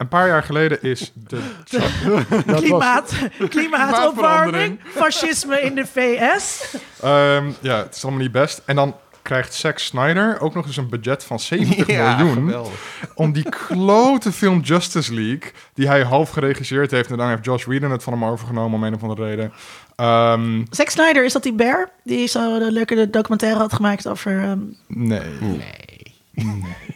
een 0.00 0.08
paar 0.08 0.28
jaar 0.28 0.42
geleden 0.42 0.82
is 0.82 1.12
de... 1.14 1.40
Klimaat, 2.56 3.14
klimaatopwarming, 3.48 4.80
fascisme 4.84 5.60
in 5.60 5.74
de 5.74 5.86
VS. 5.86 6.74
Ehm, 7.02 7.50
ja, 7.60 7.76
het 7.76 7.94
is 7.94 8.02
allemaal 8.02 8.20
niet 8.22 8.32
best. 8.32 8.62
En 8.64 8.76
dan 8.76 8.94
krijgt 9.22 9.54
Zack 9.54 9.78
Snyder 9.78 10.40
ook 10.40 10.54
nog 10.54 10.66
eens 10.66 10.76
een 10.76 10.88
budget 10.88 11.24
van 11.24 11.40
70 11.40 11.86
ja, 11.96 12.16
miljoen... 12.16 12.34
geweldig. 12.34 12.72
om 13.14 13.32
die 13.32 13.48
klote 13.48 14.32
film 14.32 14.60
Justice 14.60 15.14
League... 15.14 15.52
die 15.74 15.86
hij 15.86 16.02
half 16.02 16.30
geregisseerd 16.30 16.90
heeft... 16.90 17.10
en 17.10 17.16
dan 17.16 17.28
heeft 17.28 17.44
Josh 17.44 17.64
Whedon 17.64 17.90
het 17.90 18.02
van 18.02 18.12
hem 18.12 18.24
overgenomen 18.24 18.78
om 18.78 18.84
een 18.84 18.94
of 18.94 19.02
andere 19.02 19.24
reden... 19.24 19.52
Ehm, 19.96 20.64
Zack 20.70 20.88
Snyder, 20.88 21.24
is 21.24 21.32
dat 21.32 21.42
die 21.42 21.52
bear? 21.52 21.90
Die 22.04 22.26
zo 22.26 22.58
de 22.58 22.72
leuke 22.72 23.10
documentaire 23.10 23.58
had 23.58 23.72
gemaakt 23.72 24.08
over... 24.08 24.42
ehm, 24.42 24.58
nee. 24.86 25.30
Nee. 25.40 25.99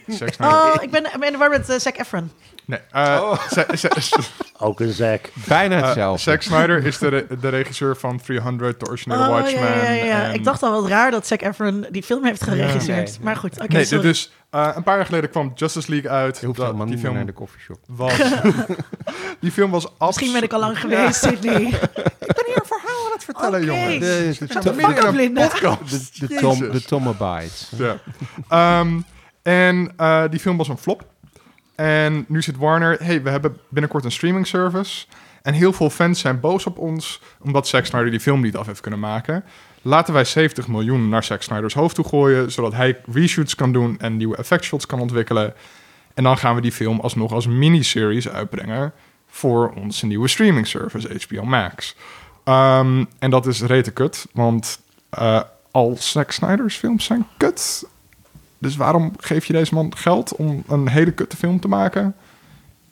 Zack 0.07 0.33
Snyder... 0.33 0.55
Oh, 0.57 0.73
ik 0.83 0.91
ben, 0.91 1.05
ik 1.05 1.11
ben 1.19 1.25
in 1.25 1.31
de 1.31 1.37
war 1.37 1.49
met 1.49 1.69
eh, 1.69 1.79
Zac 1.79 1.97
Efron. 1.97 2.31
Nee. 2.65 2.79
eh, 2.91 3.37
Zack- 3.49 3.75
Zack- 3.75 3.93
Ook 4.59 4.79
een 4.79 4.91
zack. 4.93 5.29
Bijna 5.33 5.77
eh, 5.77 5.83
hetzelfde. 5.85 6.21
Zack 6.21 6.41
Snyder 6.41 6.85
is 6.85 6.97
de, 6.97 7.07
re- 7.07 7.25
de 7.41 7.49
regisseur 7.49 7.95
van 7.95 8.21
300, 8.21 8.79
de 8.79 8.87
originele 8.87 9.21
Oh, 9.23 9.29
Watchmen. 9.29 9.61
ja, 9.77 9.83
ja, 9.91 10.03
ja. 10.05 10.23
en- 10.23 10.33
Ik 10.33 10.43
dacht 10.43 10.63
al 10.63 10.71
wat 10.81 10.89
raar 10.89 11.11
dat 11.11 11.27
Zac 11.27 11.41
Efron 11.41 11.85
die 11.91 12.03
film 12.03 12.25
heeft 12.25 12.43
geregisseerd. 12.43 13.09
Nee. 13.09 13.17
Maar 13.21 13.35
goed, 13.35 13.61
oké, 13.61 13.73
Nee, 13.73 13.85
sorry. 13.85 14.03
dus 14.03 14.31
eh, 14.49 14.69
een 14.75 14.83
paar 14.83 14.95
jaar 14.95 15.05
geleden 15.05 15.29
kwam 15.29 15.51
Justice 15.55 15.89
League 15.91 16.11
uit. 16.11 16.37
Je 16.39 16.45
hoeft 16.45 16.57
Dat- 16.57 16.65
helemaal 16.67 16.87
die 16.87 16.95
niet 16.95 17.03
meer 17.03 17.13
film 17.13 17.25
naar 17.25 17.33
de 17.35 17.39
koffieshop. 17.39 17.79
was... 17.87 18.13
die 19.41 19.51
film 19.51 19.71
was 19.71 19.83
absoluut... 19.85 20.05
Misschien 20.07 20.31
ben 20.33 20.43
ik 20.43 20.53
al 20.53 20.59
lang 20.59 20.79
geweest, 20.79 21.21
Sydney. 21.23 21.61
Ik 22.25 22.33
ben 22.35 22.45
hier 22.45 22.57
een 22.57 22.65
verhaal 22.67 23.05
aan 23.05 23.11
het 23.13 23.23
vertellen, 23.23 23.61
Oké. 23.61 23.71
jongen. 23.71 23.99
De, 23.99 24.31
Shut 24.33 24.61
the 24.61 24.73
fuck 24.73 25.03
up, 25.03 25.13
Linda. 25.13 25.47
de, 25.47 26.07
de, 26.27 26.35
tom, 26.35 26.57
Jezus. 26.57 26.71
de 26.81 26.83
Tomabites. 26.87 27.69
Ja. 27.77 27.97
Ehm, 28.49 28.99
en 29.45 29.91
eh, 29.97 30.23
die 30.29 30.39
film 30.39 30.57
was 30.57 30.67
een 30.67 30.77
flop. 30.77 31.05
En 31.75 32.25
nu 32.27 32.41
zit 32.41 32.57
Warner... 32.57 32.97
hey, 33.03 33.23
we 33.23 33.29
hebben 33.29 33.57
binnenkort 33.69 34.05
een 34.05 34.11
streaming 34.11 34.47
service. 34.47 35.05
En 35.41 35.53
heel 35.53 35.73
veel 35.73 35.89
fans 35.89 36.19
zijn 36.19 36.39
boos 36.39 36.65
op 36.65 36.77
ons... 36.77 37.21
omdat 37.41 37.67
Zack 37.67 37.85
Snyder 37.85 38.11
die 38.11 38.19
film 38.19 38.41
niet 38.41 38.55
af 38.55 38.65
heeft 38.65 38.81
kunnen 38.81 38.99
maken. 38.99 39.43
Laten 39.81 40.13
wij 40.13 40.23
70 40.23 40.67
miljoen 40.67 41.09
naar 41.09 41.23
Zack 41.23 41.41
Snyder's 41.41 41.73
hoofd 41.73 41.95
toe 41.95 42.07
gooien... 42.07 42.51
zodat 42.51 42.73
hij 42.73 43.01
reshoots 43.11 43.55
kan 43.55 43.71
doen 43.71 43.99
en 43.99 44.17
nieuwe 44.17 44.37
effectshots 44.37 44.85
kan 44.85 44.99
ontwikkelen. 44.99 45.53
En 46.13 46.23
dan 46.23 46.37
gaan 46.37 46.55
we 46.55 46.61
die 46.61 46.71
film 46.71 46.99
alsnog 46.99 47.31
als 47.31 47.47
miniseries 47.47 48.29
uitbrengen... 48.29 48.93
voor 49.27 49.73
onze 49.75 50.05
nieuwe 50.05 50.27
streaming 50.27 50.67
service, 50.67 51.25
HBO 51.27 51.43
Max. 51.43 51.95
Ehm, 52.43 53.05
en 53.19 53.29
dat 53.29 53.45
is 53.45 53.61
rete 53.61 53.91
kut, 53.91 54.27
want 54.33 54.79
eh, 55.09 55.41
al 55.71 55.95
Zack 55.99 56.31
Snyder's 56.31 56.75
films 56.75 57.05
zijn 57.05 57.27
kut. 57.37 57.87
Dus 58.65 58.75
waarom 58.75 59.11
geef 59.17 59.45
je 59.45 59.53
deze 59.53 59.73
man 59.73 59.93
geld 59.97 60.35
om 60.35 60.63
een 60.67 60.87
hele 60.87 61.11
kutte 61.11 61.37
film 61.37 61.59
te 61.59 61.67
maken? 61.67 62.15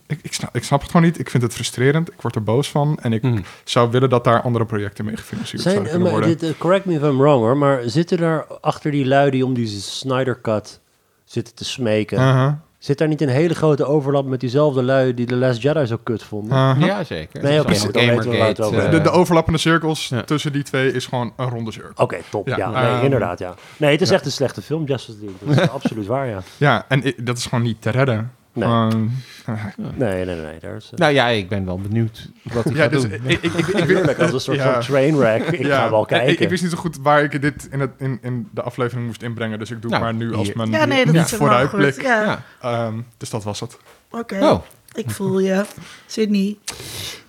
ik, 0.07 0.19
ik, 0.21 0.33
snap, 0.33 0.55
ik 0.55 0.63
snap 0.63 0.81
het 0.81 0.91
gewoon 0.91 1.05
niet. 1.05 1.19
Ik 1.19 1.29
vind 1.29 1.43
het 1.43 1.53
frustrerend. 1.53 2.11
Ik 2.13 2.21
word 2.21 2.35
er 2.35 2.43
boos 2.43 2.69
van. 2.69 2.99
En 3.01 3.13
ik 3.13 3.21
Hmm. 3.21 3.43
zou 3.63 3.91
willen 3.91 4.09
dat 4.09 4.23
daar 4.23 4.41
andere 4.41 4.65
projecten 4.65 5.05
mee 5.05 5.17
gefinancierd 5.17 5.61
Zijn, 5.61 5.73
zouden 5.73 5.93
kunnen 5.93 6.11
maar 6.13 6.21
worden. 6.27 6.47
dit, 6.47 6.57
correct 6.57 6.85
me 6.85 6.93
if 6.93 7.01
I'm 7.01 7.17
wrong 7.17 7.39
hoor, 7.39 7.57
maar 7.57 7.81
zitten 7.85 8.17
daar 8.17 8.45
achter 8.61 8.91
die 8.91 9.05
lui 9.05 9.31
die 9.31 9.45
om 9.45 9.53
die 9.53 9.67
Snyder 9.67 10.41
Cut 10.41 10.79
zitten 11.23 11.55
te 11.55 11.65
smeken, 11.65 12.17
Uh-huh. 12.19 12.51
Zit 12.84 12.97
daar 12.97 13.07
niet 13.07 13.22
een 13.22 13.30
hele 13.30 13.53
grote 13.53 13.85
overlap 13.85 14.26
met 14.26 14.39
diezelfde 14.39 14.84
lui 14.84 15.14
die 15.14 15.26
The 15.26 15.35
Last 15.35 15.61
Jedi 15.61 15.85
zo 15.85 15.97
kut 16.03 16.23
vonden? 16.23 16.57
Uh-huh. 16.57 16.85
Ja, 16.85 17.03
zeker. 17.03 17.43
Nee, 17.43 17.57
Dat 17.57 17.65
oké, 17.65 17.76
over 17.76 17.99
Gamergate, 17.99 18.69
de, 18.69 18.97
eh, 18.97 19.03
de 19.03 19.10
overlappende 19.10 19.60
cirkels 19.60 20.07
Ja. 20.07 20.22
tussen 20.22 20.51
die 20.53 20.64
twee 20.64 20.91
is 20.91 21.05
gewoon 21.05 21.34
een 21.38 21.49
ronde 21.49 21.72
cirkel. 21.72 22.03
Oké, 22.03 22.18
top. 22.30 22.47
Ja, 22.47 22.57
Ja, 22.57 22.93
nee, 22.93 23.03
inderdaad, 23.03 23.39
ja. 23.39 23.53
Nee, 23.77 23.91
het 23.91 24.01
is 24.01 24.10
ja. 24.10 24.15
echt 24.15 24.26
een 24.26 24.31
slechte 24.31 24.61
film, 24.61 24.85
Justice 24.85 25.18
League. 25.22 25.55
Dat 25.55 25.64
is 25.64 25.69
absoluut 25.84 26.05
waar, 26.05 26.27
ja. 26.27 26.39
Ja, 26.57 26.85
en 26.88 27.14
dat 27.18 27.38
is 27.38 27.45
gewoon 27.45 27.64
niet 27.64 27.81
te 27.81 27.89
redden. 27.89 28.31
Nee. 28.53 28.67
Gewoon, 28.67 29.11
eh, 29.45 29.53
Nee, 29.95 30.25
nee, 30.25 30.35
nee. 30.35 30.59
Daar 30.59 30.75
is, 30.75 30.89
eh, 30.91 30.97
Nou 30.99 31.13
ja, 31.13 31.27
ik 31.27 31.49
ben 31.49 31.65
wel 31.65 31.80
benieuwd 31.80 32.30
wat 32.43 32.63
hij 32.63 32.73
ja, 32.73 32.81
gaat 32.81 32.91
dus 32.91 33.01
doen. 33.01 33.11
ik, 33.13 33.21
ik, 33.23 33.53
ik, 33.53 33.67
ik, 33.67 33.84
Heerlijk, 33.84 34.19
als 34.19 34.34
een 34.34 34.39
soort 34.39 34.57
ja. 34.57 34.73
van 34.73 34.81
trainwreck. 34.81 35.43
Ik 35.59 35.65
Ja. 35.65 35.77
ga 35.84 35.89
wel 35.89 36.01
Ik, 36.01 36.07
kijken. 36.07 36.39
ik 36.43 36.49
wist 36.49 36.61
niet 36.61 36.71
zo 36.71 36.77
goed 36.77 36.97
waar 37.01 37.23
ik 37.23 37.41
dit 37.41 37.67
in, 37.71 37.80
het, 37.80 37.91
in, 37.97 38.19
in 38.21 38.47
de 38.51 38.61
aflevering 38.61 39.05
moest 39.07 39.21
inbrengen. 39.21 39.59
Dus 39.59 39.71
ik 39.71 39.81
doe 39.81 39.91
Nou, 39.91 40.03
maar 40.03 40.13
nu 40.13 40.34
als 40.34 40.53
mijn 40.53 40.71
Ja, 40.71 40.85
nee, 40.85 41.05
dat 41.05 41.13
niet 41.13 41.25
is 41.25 41.31
vooruitblik. 41.34 41.93
goed. 41.93 42.03
Ja, 42.03 42.23
Ja. 42.23 42.41
Ehm, 42.61 42.93
dus 43.17 43.30
dat 43.30 43.43
was 43.43 43.59
het. 43.59 43.77
oké. 44.11 44.38
Oh, 44.41 44.61
Ik 44.93 45.09
voel 45.09 45.39
je. 45.39 45.65
Sydney. 46.07 46.57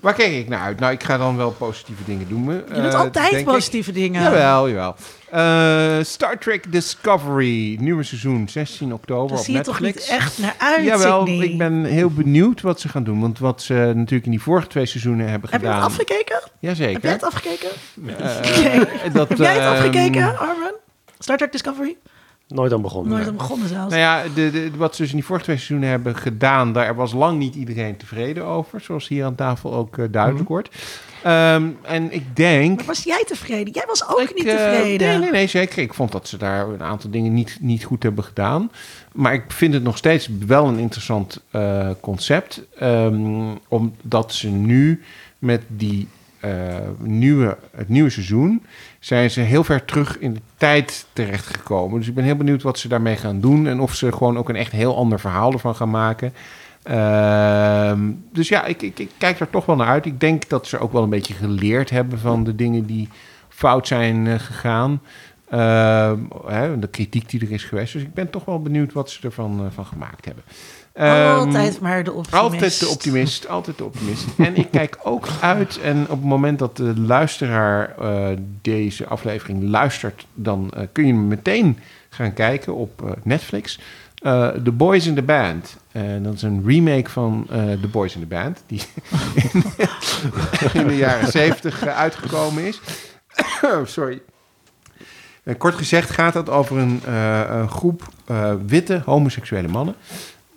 waar 0.01 0.15
kijk 0.15 0.33
ik 0.33 0.49
naar 0.49 0.61
uit? 0.61 0.81
Nou, 0.81 0.93
ik 0.93 1.03
ga 1.05 1.19
dan 1.19 1.37
wel 1.37 1.51
positieve 1.51 2.05
dingen 2.05 2.29
doen. 2.29 2.45
Je 2.75 2.83
doet 2.83 2.95
altijd 2.95 3.45
positieve 3.45 3.93
dingen. 3.93 4.23
Jawel, 4.23 4.69
jawel. 4.69 4.97
Eh, 5.31 6.05
Star 6.05 6.39
Trek 6.39 6.73
Discovery, 6.73 7.77
nieuwe 7.81 8.03
seizoen, 8.03 8.49
16 8.49 8.93
oktober 8.93 9.29
Daar 9.29 9.39
op 9.39 9.45
zie 9.45 9.55
je 9.55 9.61
toch 9.61 9.81
niet 9.81 10.07
echt 10.09 10.39
naar 10.39 10.55
uit, 10.59 10.85
Jawel, 10.85 11.27
Sydney. 11.27 11.47
ik 11.47 11.59
ben 11.59 11.85
heel 11.85 12.11
benieuwd 12.11 12.61
wat 12.61 12.81
ze 12.81 12.89
gaan 12.89 13.05
doen. 13.05 13.21
Want 13.21 13.39
wat 13.39 13.63
ze 13.63 13.75
natuurlijk 13.75 14.25
in 14.25 14.31
die 14.31 14.43
vorige 14.43 14.67
twee 14.67 14.87
seizoenen 14.87 15.29
hebben 15.29 15.51
Heb 15.51 15.61
je 15.61 15.67
het 15.67 15.77
gedaan... 15.77 15.91
afgekeken? 15.91 16.43
Jazeker. 16.59 16.93
Heb 16.93 17.03
jij 17.03 17.13
het 17.13 17.25
afgekeken? 17.25 17.69
Eh, 18.07 19.13
dat, 19.15 19.29
Heb 19.29 19.39
jij 19.39 19.53
het 19.55 19.63
ehm, 19.63 19.73
afgekeken, 19.73 20.39
Armin? 20.39 20.75
Star 21.19 21.37
Trek 21.37 21.53
Discovery? 21.53 21.97
Nooit 22.49 22.73
aan 22.73 22.83
begonnen. 22.83 23.13
Nooit 23.13 23.29
aan 23.29 23.37
begonnen 23.37 23.69
zelfs. 23.69 23.91
Nou 23.95 24.01
ja, 24.03 24.23
de, 24.35 24.51
de, 24.51 24.71
wat 24.77 24.95
ze 24.95 25.03
dus 25.03 25.11
in 25.11 25.17
die 25.17 25.27
vorige 25.27 25.45
twee 25.45 25.57
seizoenen 25.57 25.89
hebben 25.89 26.17
gedaan, 26.17 26.73
daar 26.73 26.95
was 26.95 27.13
lang 27.13 27.39
niet 27.39 27.55
iedereen 27.55 27.97
tevreden 27.97 28.45
over. 28.45 28.81
Zoals 28.81 29.09
hier 29.09 29.25
aan 29.25 29.35
tafel 29.35 29.75
ook 29.75 29.99
eh, 29.99 30.05
duidelijk 30.11 30.49
wordt. 30.49 30.69
Ehm, 31.23 31.69
en 31.83 32.13
ik 32.13 32.37
denk... 32.37 32.77
Maar 32.77 32.85
was 32.87 33.03
jij 33.05 33.25
tevreden? 33.27 33.73
Jij 33.75 33.85
was 33.87 34.09
ook 34.09 34.21
Ik, 34.21 34.35
niet 34.35 34.47
eh, 34.47 34.57
tevreden. 34.57 35.09
nee, 35.09 35.19
nee, 35.19 35.31
nee, 35.31 35.47
zeker. 35.47 35.83
Ik 35.83 35.95
vond 35.95 36.13
dat 36.13 36.29
ze 36.29 36.37
daar 36.37 36.69
een 36.69 36.83
aantal 36.83 37.11
dingen 37.11 37.35
niet, 37.35 37.59
niet 37.61 37.85
goed 37.85 38.03
hebben 38.03 38.25
gedaan. 38.25 38.71
Maar 39.13 39.35
ik 39.35 39.45
vind 39.49 39.75
het 39.75 39.83
nog 39.83 39.97
steeds 39.97 40.29
wel 40.47 40.67
een 40.67 40.79
interessant 40.79 41.43
eh, 41.51 41.89
concept. 42.01 42.63
ehm, 42.79 43.55
omdat 43.69 44.33
ze 44.35 44.49
nu 44.49 45.03
met 45.39 45.63
die 45.69 46.09
nieuwe, 46.99 47.57
het 47.77 47.89
nieuwe 47.89 48.11
seizoen... 48.11 48.63
zijn 48.99 49.31
ze 49.31 49.41
heel 49.41 49.65
ver 49.65 49.85
terug 49.85 50.19
in 50.19 50.35
de 50.35 50.41
tijd 50.57 51.07
terechtgekomen. 51.13 51.99
Dus 51.99 52.09
ik 52.09 52.15
ben 52.15 52.25
heel 52.25 52.37
benieuwd 52.37 52.63
wat 52.63 52.79
ze 52.79 52.89
daarmee 52.89 53.17
gaan 53.17 53.41
doen. 53.41 53.67
En 53.67 53.81
of 53.81 53.95
ze 53.95 54.13
gewoon 54.13 54.39
ook 54.39 54.49
een 54.49 54.57
echt 54.57 54.73
heel 54.73 54.97
ander 54.97 55.21
verhaal 55.21 55.53
ervan 55.53 55.75
gaan 55.75 55.91
maken. 55.91 56.33
Ehm, 56.85 58.11
dus 58.33 58.49
ja, 58.49 58.65
ik, 58.65 58.83
ik, 58.83 58.99
ik 58.99 59.11
kijk 59.19 59.41
er 59.41 59.51
toch 59.51 59.67
wel 59.67 59.77
naar 59.77 59.87
uit. 59.87 60.07
Ik 60.07 60.21
denk 60.21 60.49
dat 60.49 60.67
ze 60.67 60.79
ook 60.79 60.93
wel 60.93 61.03
een 61.03 61.11
beetje 61.11 61.35
geleerd 61.35 61.91
hebben 61.91 62.19
van 62.19 62.45
de 62.45 62.55
dingen 62.55 62.87
die 62.87 63.09
fout 63.49 63.87
zijn 63.87 64.27
eh, 64.27 64.35
gegaan. 64.35 65.01
Ehm, 65.49 66.19
hè, 66.47 66.79
de 66.79 66.89
kritiek 66.89 67.29
die 67.29 67.41
er 67.41 67.53
is 67.53 67.65
geweest. 67.65 67.93
Dus 67.93 68.03
ik 68.03 68.15
ben 68.15 68.31
toch 68.31 68.45
wel 68.45 68.63
benieuwd 68.63 68.93
wat 68.93 69.11
ze 69.11 69.23
ervan 69.23 69.61
eh, 69.61 69.67
van 69.71 69.87
gemaakt 69.87 70.25
hebben. 70.25 70.45
Ehm, 70.95 71.39
Altijd 71.39 71.81
maar 71.81 72.05
de 72.05 72.13
optimist. 72.13 72.43
Altijd 72.43 72.81
de 72.81 72.89
optimist, 72.89 73.49
altijd 73.49 73.79
de 73.79 73.85
optimist. 73.85 74.25
En 74.39 74.57
ik 74.57 74.71
kijk 74.71 74.99
ook 75.03 75.27
uit, 75.41 75.81
en 75.81 76.03
op 76.03 76.09
het 76.09 76.25
moment 76.25 76.59
dat 76.59 76.77
de 76.77 77.01
luisteraar 77.01 77.95
eh, 77.99 78.29
deze 78.63 79.07
aflevering 79.07 79.63
luistert, 79.63 80.27
dan 80.35 80.71
eh, 80.71 80.83
kun 80.93 81.07
je 81.07 81.13
hem 81.13 81.29
meteen 81.29 81.79
gaan 82.09 82.33
kijken 82.33 82.75
op 82.75 83.03
eh, 83.03 83.11
Netflix. 83.23 83.79
The 84.65 84.73
Boys 84.73 85.07
in 85.07 85.15
the 85.15 85.23
Band. 85.23 85.77
En 85.93 86.23
dat 86.23 86.35
is 86.35 86.43
een 86.43 86.63
remake 86.67 87.11
van 87.11 87.47
The 87.81 87.89
Boys 87.91 88.15
in 88.15 88.21
the 88.21 88.27
Band, 88.27 88.63
die 88.67 88.83
in, 89.35 89.65
in 90.81 90.87
de 90.87 90.97
jaren 90.97 91.31
zeventig 91.31 91.87
uitgekomen 91.87 92.65
is. 92.65 92.81
Sorry. 93.85 94.23
En 95.43 95.57
kort 95.57 95.75
gezegd 95.75 96.11
gaat 96.11 96.35
het 96.35 96.49
over 96.49 96.79
een, 96.79 97.13
een 97.53 97.69
groep 97.69 98.09
witte 98.67 99.03
homoseksuele 99.05 99.69
mannen 99.69 99.95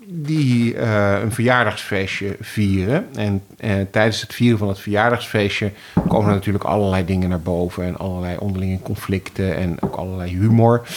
die 0.09 0.75
eh, 0.75 1.19
een 1.21 1.31
verjaardagsfeestje 1.31 2.35
vieren. 2.39 3.07
En 3.15 3.43
eh, 3.57 3.71
tijdens 3.91 4.21
het 4.21 4.34
vieren 4.34 4.57
van 4.57 4.67
het 4.67 4.79
verjaardagsfeestje 4.79 5.71
komen 6.07 6.27
er 6.27 6.35
natuurlijk 6.35 6.63
allerlei 6.63 7.05
dingen 7.05 7.29
naar 7.29 7.41
boven. 7.41 7.84
En 7.84 7.97
allerlei 7.97 8.38
onderlinge 8.38 8.79
conflicten 8.79 9.55
en 9.55 9.81
ook 9.81 9.95
allerlei 9.95 10.31
humor. 10.38 10.88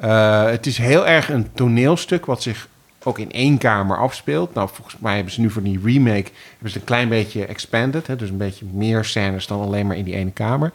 Eh, 0.00 0.44
het 0.44 0.66
is 0.66 0.78
heel 0.78 1.06
erg 1.06 1.28
een 1.28 1.52
toneelstuk 1.54 2.26
wat 2.26 2.42
zich 2.42 2.68
ook 3.02 3.18
in 3.18 3.32
één 3.32 3.58
kamer 3.58 3.98
afspeelt. 3.98 4.54
Nou, 4.54 4.68
volgens 4.72 4.96
mij 4.98 5.14
hebben 5.14 5.32
ze 5.32 5.40
nu 5.40 5.50
voor 5.50 5.62
die 5.62 5.80
remake 5.84 6.30
hebben 6.50 6.70
ze 6.70 6.78
een 6.78 6.84
klein 6.84 7.08
beetje 7.08 7.46
expanded. 7.46 8.06
Hè, 8.06 8.16
dus 8.16 8.30
een 8.30 8.36
beetje 8.36 8.64
meer 8.72 9.04
scènes 9.04 9.46
dan 9.46 9.60
alleen 9.60 9.86
maar 9.86 9.96
in 9.96 10.04
die 10.04 10.14
ene 10.14 10.30
kamer. 10.30 10.72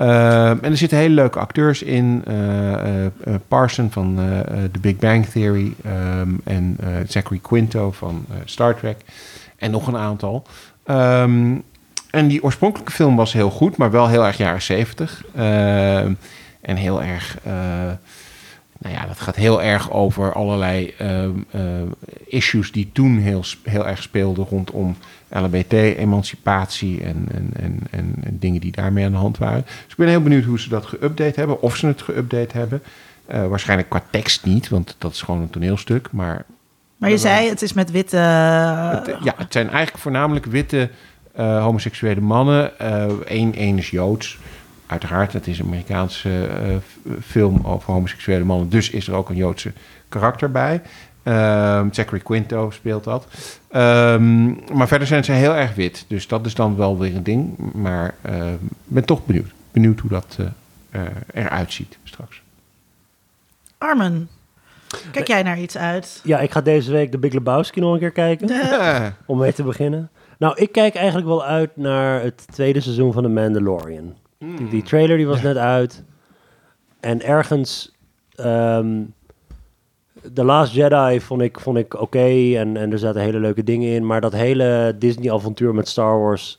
Uh, 0.00 0.48
en 0.48 0.64
er 0.64 0.76
zitten 0.76 0.98
hele 0.98 1.14
leuke 1.14 1.38
acteurs 1.38 1.82
in. 1.82 2.24
Uh, 2.28 3.04
uh, 3.04 3.08
Parson 3.48 3.90
van 3.90 4.18
The 4.72 4.78
Big 4.80 4.96
Bang 4.96 5.26
Theory. 5.26 5.74
Um, 5.86 6.40
en 6.44 6.78
Zachary 7.06 7.38
Quinto 7.42 7.90
van 7.90 8.26
Star 8.44 8.76
Trek. 8.76 8.96
En 9.56 9.70
nog 9.70 9.86
een 9.86 9.96
aantal. 9.96 10.46
Um, 10.84 11.62
en 12.10 12.28
die 12.28 12.42
oorspronkelijke 12.42 12.92
film 12.92 13.16
was 13.16 13.32
heel 13.32 13.50
goed, 13.50 13.76
maar 13.76 13.90
wel 13.90 14.08
heel 14.08 14.26
erg 14.26 14.36
jaren 14.36 14.62
zeventig. 14.62 15.24
Ehm, 15.36 16.12
en 16.60 16.76
heel 16.76 17.02
erg. 17.02 17.38
nou 18.78 18.94
ja, 18.94 19.06
dat 19.06 19.20
gaat 19.20 19.36
heel 19.36 19.62
erg 19.62 19.92
over 19.92 20.32
allerlei 20.32 20.94
issues 22.26 22.72
die 22.72 22.90
toen 22.92 23.18
heel, 23.18 23.44
heel 23.62 23.86
erg 23.86 24.02
speelden 24.02 24.44
rondom 24.44 24.96
LHBT-emancipatie 25.28 27.02
en, 27.02 27.28
en, 27.34 27.50
en, 27.56 27.80
en, 27.90 28.14
en, 28.24 28.38
dingen 28.38 28.60
die 28.60 28.72
daarmee 28.72 29.04
aan 29.04 29.10
de 29.10 29.16
hand 29.16 29.38
waren. 29.38 29.62
Dus 29.64 29.90
ik 29.90 29.96
ben 29.96 30.08
heel 30.08 30.22
benieuwd 30.22 30.44
hoe 30.44 30.60
ze 30.60 30.68
dat 30.68 30.86
geüpdate 30.86 31.34
hebben, 31.34 31.62
of 31.62 31.76
ze 31.76 31.86
het 31.86 32.02
geüpdate 32.02 32.52
hebben. 32.52 32.82
Uh, 33.30 33.46
waarschijnlijk 33.46 33.88
qua 33.88 34.02
tekst 34.10 34.44
niet, 34.44 34.68
want 34.68 34.94
dat 34.98 35.12
is 35.12 35.22
gewoon 35.22 35.40
een 35.40 35.50
toneelstuk. 35.50 36.08
Maar, 36.12 36.44
maar 36.96 37.10
je 37.10 37.18
zei, 37.18 37.48
het 37.48 37.62
is 37.62 37.72
met 37.72 37.90
witte... 37.90 38.16
Het, 38.16 39.16
ja, 39.22 39.34
het 39.36 39.52
zijn 39.52 39.70
eigenlijk 39.70 39.98
voornamelijk 39.98 40.46
witte 40.46 40.90
uh, 41.38 41.62
homoseksuele 41.62 42.20
mannen. 42.20 42.72
Eén 43.24 43.60
uh, 43.60 43.76
is 43.76 43.90
Joods. 43.90 44.38
Uiteraard, 44.86 45.32
het 45.32 45.46
is 45.46 45.58
een 45.58 45.66
Amerikaanse 45.66 46.48
film 47.22 47.60
over 47.64 47.92
homoseksuele 47.92 48.44
mannen. 48.44 48.68
Dus 48.68 48.90
is 48.90 49.08
er 49.08 49.14
ook 49.14 49.28
een 49.28 49.36
Joodse 49.36 49.72
karakter 50.08 50.50
bij. 50.50 50.82
Um, 51.28 51.92
Zachary 51.92 52.20
Quinto 52.20 52.70
speelt 52.70 53.04
dat. 53.04 53.26
Um, 53.72 54.58
maar 54.72 54.88
verder 54.88 55.06
zijn 55.06 55.24
ze 55.24 55.32
heel 55.32 55.54
erg 55.54 55.74
wit. 55.74 56.04
Dus 56.08 56.28
dat 56.28 56.46
is 56.46 56.54
dan 56.54 56.76
wel 56.76 56.98
weer 56.98 57.16
een 57.16 57.22
ding. 57.22 57.72
Maar 57.72 58.14
ik 58.22 58.30
uh, 58.30 58.44
ben 58.84 59.04
toch 59.04 59.26
benieuwd. 59.26 59.50
Benieuwd 59.70 60.00
hoe 60.00 60.10
dat 60.10 60.38
uh, 60.90 61.00
eruit 61.32 61.72
ziet 61.72 61.98
straks. 62.04 62.42
Armen, 63.78 64.28
kijk 65.12 65.26
jij 65.26 65.42
naar 65.42 65.60
iets 65.60 65.76
uit? 65.76 66.20
Ja, 66.24 66.38
ik 66.38 66.50
ga 66.50 66.60
deze 66.60 66.92
week 66.92 67.12
de 67.12 67.18
Big 67.18 67.32
Lebowski 67.32 67.80
nog 67.80 67.92
een 67.92 67.98
keer 67.98 68.10
kijken. 68.10 68.48
Ja. 68.56 69.16
Om 69.26 69.38
mee 69.38 69.52
te 69.52 69.62
beginnen. 69.62 70.10
Nou, 70.38 70.56
ik 70.56 70.72
kijk 70.72 70.94
eigenlijk 70.94 71.26
wel 71.26 71.44
uit 71.44 71.76
naar 71.76 72.22
het 72.22 72.44
tweede 72.50 72.80
seizoen 72.80 73.12
van 73.12 73.22
The 73.22 73.28
Mandalorian. 73.28 74.14
Hmm. 74.38 74.56
Die, 74.56 74.68
die, 74.68 74.82
trailer 74.82 75.16
die 75.16 75.26
was 75.26 75.42
net 75.42 75.56
uit. 75.56 76.02
En 77.00 77.22
ergens... 77.22 77.96
Um, 78.36 79.14
The 80.34 80.44
Last 80.44 80.72
Jedi 80.72 81.20
vond 81.20 81.42
ik, 81.42 81.60
vond 81.60 81.76
ik 81.76 81.94
oké 81.94 82.02
okay 82.02 82.56
en, 82.56 82.76
en 82.76 82.92
er 82.92 82.98
zaten 82.98 83.20
hele 83.20 83.40
leuke 83.40 83.64
dingen 83.64 83.94
in. 83.94 84.06
Maar 84.06 84.20
dat 84.20 84.32
hele 84.32 84.96
Disney-avontuur 84.98 85.74
met 85.74 85.88
Star 85.88 86.20
Wars 86.20 86.58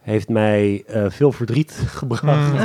heeft 0.00 0.28
mij 0.28 0.84
uh, 0.90 1.04
veel 1.08 1.32
verdriet 1.32 1.72
gebracht. 2.00 2.52
Mm. 2.52 2.58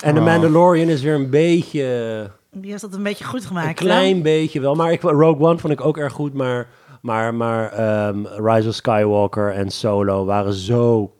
En 0.00 0.14
The 0.14 0.20
Mandalorian 0.20 0.88
is 0.88 1.02
weer 1.02 1.14
een 1.14 1.30
beetje... 1.30 2.30
Die 2.50 2.70
heeft 2.70 2.82
dat 2.82 2.94
een 2.94 3.02
beetje 3.02 3.24
goed 3.24 3.44
gemaakt. 3.44 3.68
Een 3.68 3.74
klein 3.74 4.16
hè? 4.16 4.22
beetje 4.22 4.60
wel. 4.60 4.74
Maar 4.74 4.92
ik, 4.92 5.02
Rogue 5.02 5.46
One 5.48 5.58
vond 5.58 5.72
ik 5.72 5.84
ook 5.84 5.98
erg 5.98 6.12
goed. 6.12 6.34
Maar, 6.34 6.66
maar, 7.00 7.34
maar 7.34 7.80
um, 8.08 8.26
Rise 8.26 8.68
of 8.68 8.74
Skywalker 8.74 9.52
en 9.52 9.70
Solo 9.70 10.24
waren 10.24 10.52
zo 10.52 11.12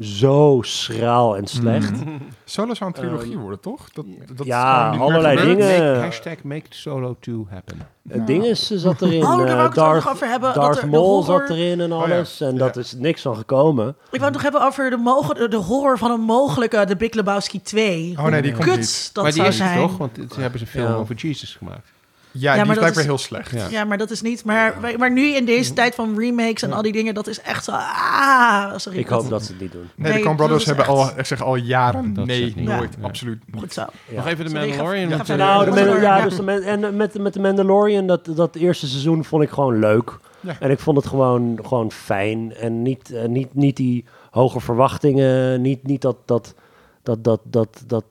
zo 0.00 0.58
schraal 0.62 1.36
en 1.36 1.46
slecht. 1.46 2.04
Mm. 2.04 2.18
Solo 2.50 2.74
zou 2.74 2.90
een 2.90 2.96
trilogie 2.96 3.32
um, 3.32 3.40
worden, 3.40 3.60
toch? 3.60 3.90
Dat, 3.90 4.04
dat 4.34 4.46
ja, 4.46 4.90
allerlei 4.90 5.36
dingen. 5.36 5.84
Make, 5.84 6.00
hashtag 6.00 6.42
make 6.42 6.66
Solo 6.68 7.16
2 7.20 7.46
happen. 7.48 7.78
Het 8.08 8.18
ja. 8.18 8.24
ding 8.24 8.44
is, 8.44 8.70
zat 8.70 9.02
erin. 9.02 9.22
Oh, 9.28 9.46
daar 9.46 9.56
wou 9.56 9.68
ik 9.68 9.74
Darth, 9.74 10.04
nog 10.04 10.12
over 10.12 10.28
hebben. 10.28 10.54
Darth 10.54 10.74
dat 10.74 10.82
er 10.82 10.88
Maul 10.88 11.24
horror... 11.24 11.46
zat 11.46 11.56
erin 11.56 11.80
en 11.80 11.92
alles. 11.92 12.32
Oh, 12.32 12.38
ja. 12.38 12.46
En 12.46 12.56
dat 12.58 12.76
is 12.76 12.92
niks 12.92 13.22
van 13.22 13.36
gekomen. 13.36 13.88
Ik 13.88 14.20
wou 14.20 14.24
het 14.24 14.32
nog 14.32 14.42
hebben 14.42 14.62
over 14.62 14.90
de, 14.90 14.96
mogen, 14.96 15.50
de 15.50 15.56
horror 15.56 15.98
van 15.98 16.10
een 16.10 16.20
mogelijke 16.20 16.84
The 16.84 16.96
Big 16.96 17.12
Lebowski 17.12 17.62
2. 17.62 18.14
Oh 18.18 18.24
nee, 18.24 18.42
die 18.42 18.52
komt 18.52 18.64
kut 18.64 18.76
niet. 18.76 19.10
dat 19.12 19.22
maar 19.22 19.32
die 19.32 19.42
zou 19.42 19.54
is 19.54 19.60
het 19.60 19.80
toch? 19.80 19.96
Want 19.96 20.18
ze 20.32 20.40
hebben 20.40 20.58
ze 20.58 20.64
een 20.64 20.70
film 20.70 20.88
Ja. 20.88 20.94
over 20.94 21.14
Jesus 21.14 21.54
gemaakt. 21.54 21.88
Ja, 22.32 22.54
maar 22.54 22.62
die 22.64 22.72
is 22.72 22.78
blijkbaar 22.78 23.02
is- 23.02 23.08
heel 23.08 23.18
slecht. 23.18 23.50
Ja. 23.50 23.66
Ja, 23.70 23.84
maar 23.84 23.98
dat 23.98 24.10
is 24.10 24.22
niet. 24.22 24.44
Maar, 24.44 24.74
maar 24.98 25.10
nu 25.12 25.22
in 25.34 25.44
deze 25.44 25.72
tijd 25.72 25.94
van 25.94 26.18
remakes 26.18 26.62
en 26.62 26.72
al 26.72 26.82
die 26.82 26.92
dingen, 26.92 27.14
dat 27.14 27.26
is 27.26 27.40
echt 27.40 27.64
zo. 27.64 27.70
Ah, 27.72 28.72
sorry. 28.76 28.98
Ik 28.98 29.08
hoop 29.08 29.28
dat 29.28 29.44
ze 29.44 29.52
het 29.52 29.60
niet 29.60 29.72
doen. 29.72 29.88
Nee, 29.94 30.12
Nee, 30.12 30.20
de 30.20 30.26
Coen 30.26 30.36
Brothers 30.36 30.64
hebben 30.64 30.84
echt- 30.84 30.94
al, 30.94 31.10
ik 31.18 31.24
zeg 31.26 31.42
al 31.42 31.54
jaren 31.56 32.14
Dat 32.14 32.26
nee, 32.26 32.52
nooit, 32.56 32.96
Ja. 33.00 33.06
absoluut 33.06 33.42
niet. 33.46 33.60
Goed 33.60 33.72
zo. 33.72 33.84
Ja. 34.08 34.16
Nog 34.16 34.26
even 34.26 34.44
de 34.44 34.52
Mandalorian. 34.52 35.10
eh, 35.12 35.18
Nou, 35.18 35.64
de 35.64 35.70
Mandalorian, 35.70 35.92
Man- 35.92 36.00
ja, 36.02 36.16
ja. 36.16 36.24
dus 36.24 36.36
de 36.36 36.42
Man- 36.42 36.62
en 36.62 36.96
met, 36.96 37.18
met 37.18 37.32
de 37.32 37.40
Mandalorian, 37.40 38.06
dat, 38.06 38.28
dat 38.36 38.54
eerste 38.56 38.86
seizoen 38.86 39.24
vond 39.24 39.42
ik 39.42 39.50
gewoon 39.50 39.78
leuk. 39.78 40.18
Ja. 40.40 40.56
En 40.60 40.70
ik 40.70 40.78
vond 40.78 40.96
het 40.96 41.06
gewoon, 41.06 41.58
gewoon 41.62 41.92
fijn. 41.92 42.54
En 42.54 42.82
niet, 42.82 43.12
eh, 43.12 43.24
niet, 43.28 43.54
niet 43.54 43.76
die 43.76 44.04
hoge 44.30 44.60
verwachtingen, 44.60 45.60
niet, 45.62 45.86
niet 45.86 46.00
dat, 46.02 46.16
dat, 46.24 46.54
dat, 47.02 47.24
dat, 47.24 47.40
dat, 47.44 47.82
dat 47.86 48.04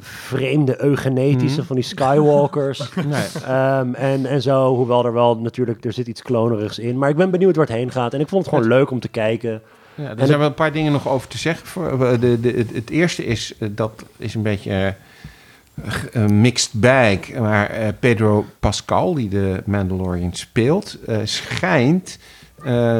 vreemde 0.00 0.82
eugenetische 0.82 1.58
Mhm. 1.58 1.66
van 1.66 1.76
die 1.76 1.84
Skywalkers. 1.84 2.90
nee. 3.06 3.26
Ehm, 3.44 3.94
en, 3.94 4.26
en 4.26 4.42
zo, 4.42 4.74
hoewel 4.74 5.04
er 5.04 5.12
wel 5.12 5.38
natuurlijk, 5.38 5.84
er 5.84 5.92
zit 5.92 6.06
iets 6.06 6.22
klonerigs 6.22 6.78
in. 6.78 6.98
Maar 6.98 7.08
ik 7.10 7.16
ben 7.16 7.30
benieuwd 7.30 7.56
waar 7.56 7.66
het 7.66 7.74
heen 7.74 7.90
gaat. 7.90 8.14
En 8.14 8.20
ik 8.20 8.28
vond 8.28 8.44
het 8.44 8.54
gewoon 8.54 8.68
leuk 8.70 8.90
om 8.90 9.00
te 9.00 9.08
kijken. 9.08 9.62
Ja, 9.94 10.04
er 10.04 10.18
En 10.18 10.26
zijn 10.26 10.38
wel 10.38 10.48
een 10.48 10.54
paar 10.54 10.72
dingen 10.72 10.92
nog 10.92 11.08
over 11.08 11.28
te 11.28 11.38
zeggen. 11.38 11.66
Voor, 11.66 12.06
eh, 12.06 12.20
de, 12.20 12.40
de, 12.40 12.66
het, 12.74 12.90
eerste 12.90 13.24
is, 13.24 13.54
eh, 13.58 13.68
dat 13.72 14.04
is 14.16 14.34
een 14.34 14.42
beetje 14.42 14.94
een 16.12 16.40
mixed 16.40 16.70
bag. 16.72 17.32
Maar 17.38 17.94
Pedro 17.98 18.44
Pascal, 18.60 19.14
die 19.14 19.28
de 19.28 19.62
Mandalorian 19.64 20.32
speelt, 20.32 20.98
schijnt 21.24 22.18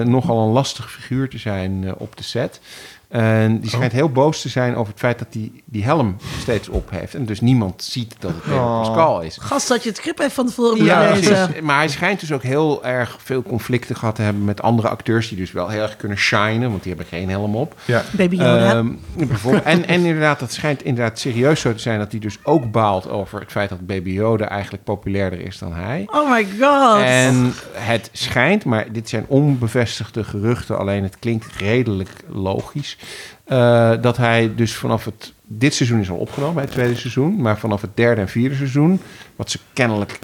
nogal 0.05 0.47
een 0.47 0.53
lastig 0.53 0.91
figuur 0.93 1.29
te 1.29 1.39
zijn 1.39 1.95
op 1.97 2.17
de 2.17 2.23
set. 2.23 2.61
En 3.09 3.61
die 3.61 3.71
schijnt 3.71 3.93
heel 3.93 4.11
boos 4.11 4.41
te 4.41 4.49
zijn 4.49 4.77
over 4.77 4.91
het 4.93 5.01
feit 5.01 5.19
dat 5.19 5.29
hij 5.31 5.51
die 5.65 5.85
helm 5.85 6.17
steeds 6.41 6.69
op 6.69 6.91
heeft. 6.91 7.15
En 7.15 7.25
dus 7.27 7.41
niemand 7.41 7.83
ziet 7.83 8.15
dat 8.19 8.31
het 8.31 8.43
Pedro 8.43 8.57
Oh. 8.59 8.79
Pascal 8.81 9.21
is. 9.21 9.37
Gast, 9.41 9.69
dat 9.69 9.83
je 9.83 9.89
het 9.89 9.99
script 9.99 10.21
even 10.21 10.33
van 10.33 10.47
tevoren 10.47 10.85
Ja, 10.85 11.13
lezen. 11.13 11.51
Maar 11.63 11.77
hij 11.77 11.89
schijnt 11.89 12.21
dus 12.21 12.33
ook 12.33 12.43
heel 12.43 12.85
erg 12.85 13.17
veel 13.23 13.43
conflicten 13.43 13.97
gehad 13.97 14.15
te 14.15 14.23
hebben 14.23 14.45
met 14.45 14.63
andere 14.63 14.89
acteurs 14.89 15.29
die 15.29 15.39
dus 15.39 15.53
wel 15.53 15.69
heel 15.69 15.83
erg 15.83 15.97
kunnen 15.97 16.19
shinen, 16.19 16.71
want 16.71 16.83
die 16.83 16.93
hebben 16.95 17.11
geen 17.19 17.29
helm 17.31 17.57
op. 17.57 17.75
Ja. 17.85 18.03
Baby 18.11 18.37
Yoda. 18.37 18.75
Ehm, 18.75 18.89
bijvoorbeeld. 19.27 19.65
En, 19.65 19.87
en 19.87 20.05
inderdaad, 20.05 20.41
dat 20.41 20.53
schijnt 20.53 20.83
inderdaad 20.83 21.19
serieus 21.19 21.61
zo 21.61 21.73
te 21.73 21.79
zijn 21.79 21.99
dat 21.99 22.11
hij 22.11 22.21
dus 22.21 22.39
ook 22.43 22.71
baalt 22.71 23.09
over 23.09 23.41
het 23.41 23.51
feit 23.51 23.69
dat 23.69 23.87
Baby 23.87 24.11
Yoda 24.11 24.49
eigenlijk 24.49 24.85
populairder 24.85 25.41
is 25.41 25.59
dan 25.59 25.73
hij. 25.75 26.03
oh 26.07 26.31
my 26.31 26.47
god. 26.61 27.01
En 27.03 27.53
het 27.73 28.09
schijnt, 28.13 28.65
maar 28.65 28.93
dit 28.93 29.09
zijn 29.09 29.25
onbevestigde 29.29 30.25
geruchten, 30.25 30.79
alleen 30.79 31.03
het 31.03 31.19
klinkt 31.19 31.47
redelijk 31.59 32.11
logisch. 32.29 32.98
Eh, 33.45 33.93
dat 34.01 34.17
hij 34.17 34.55
dus 34.55 34.75
vanaf 34.75 35.05
het. 35.05 35.33
Dit 35.45 35.75
seizoen 35.75 36.01
is 36.01 36.11
al 36.11 36.17
opgenomen, 36.17 36.55
bij 36.55 36.65
het 36.65 36.73
tweede 36.73 36.95
seizoen. 36.97 37.41
Maar 37.41 37.59
vanaf 37.59 37.81
het 37.81 37.91
derde 37.97 38.21
en 38.21 38.29
vierde 38.29 38.55
seizoen, 38.55 39.01
wat 39.37 39.51
ze 39.51 39.59
kennelijk 39.73 40.19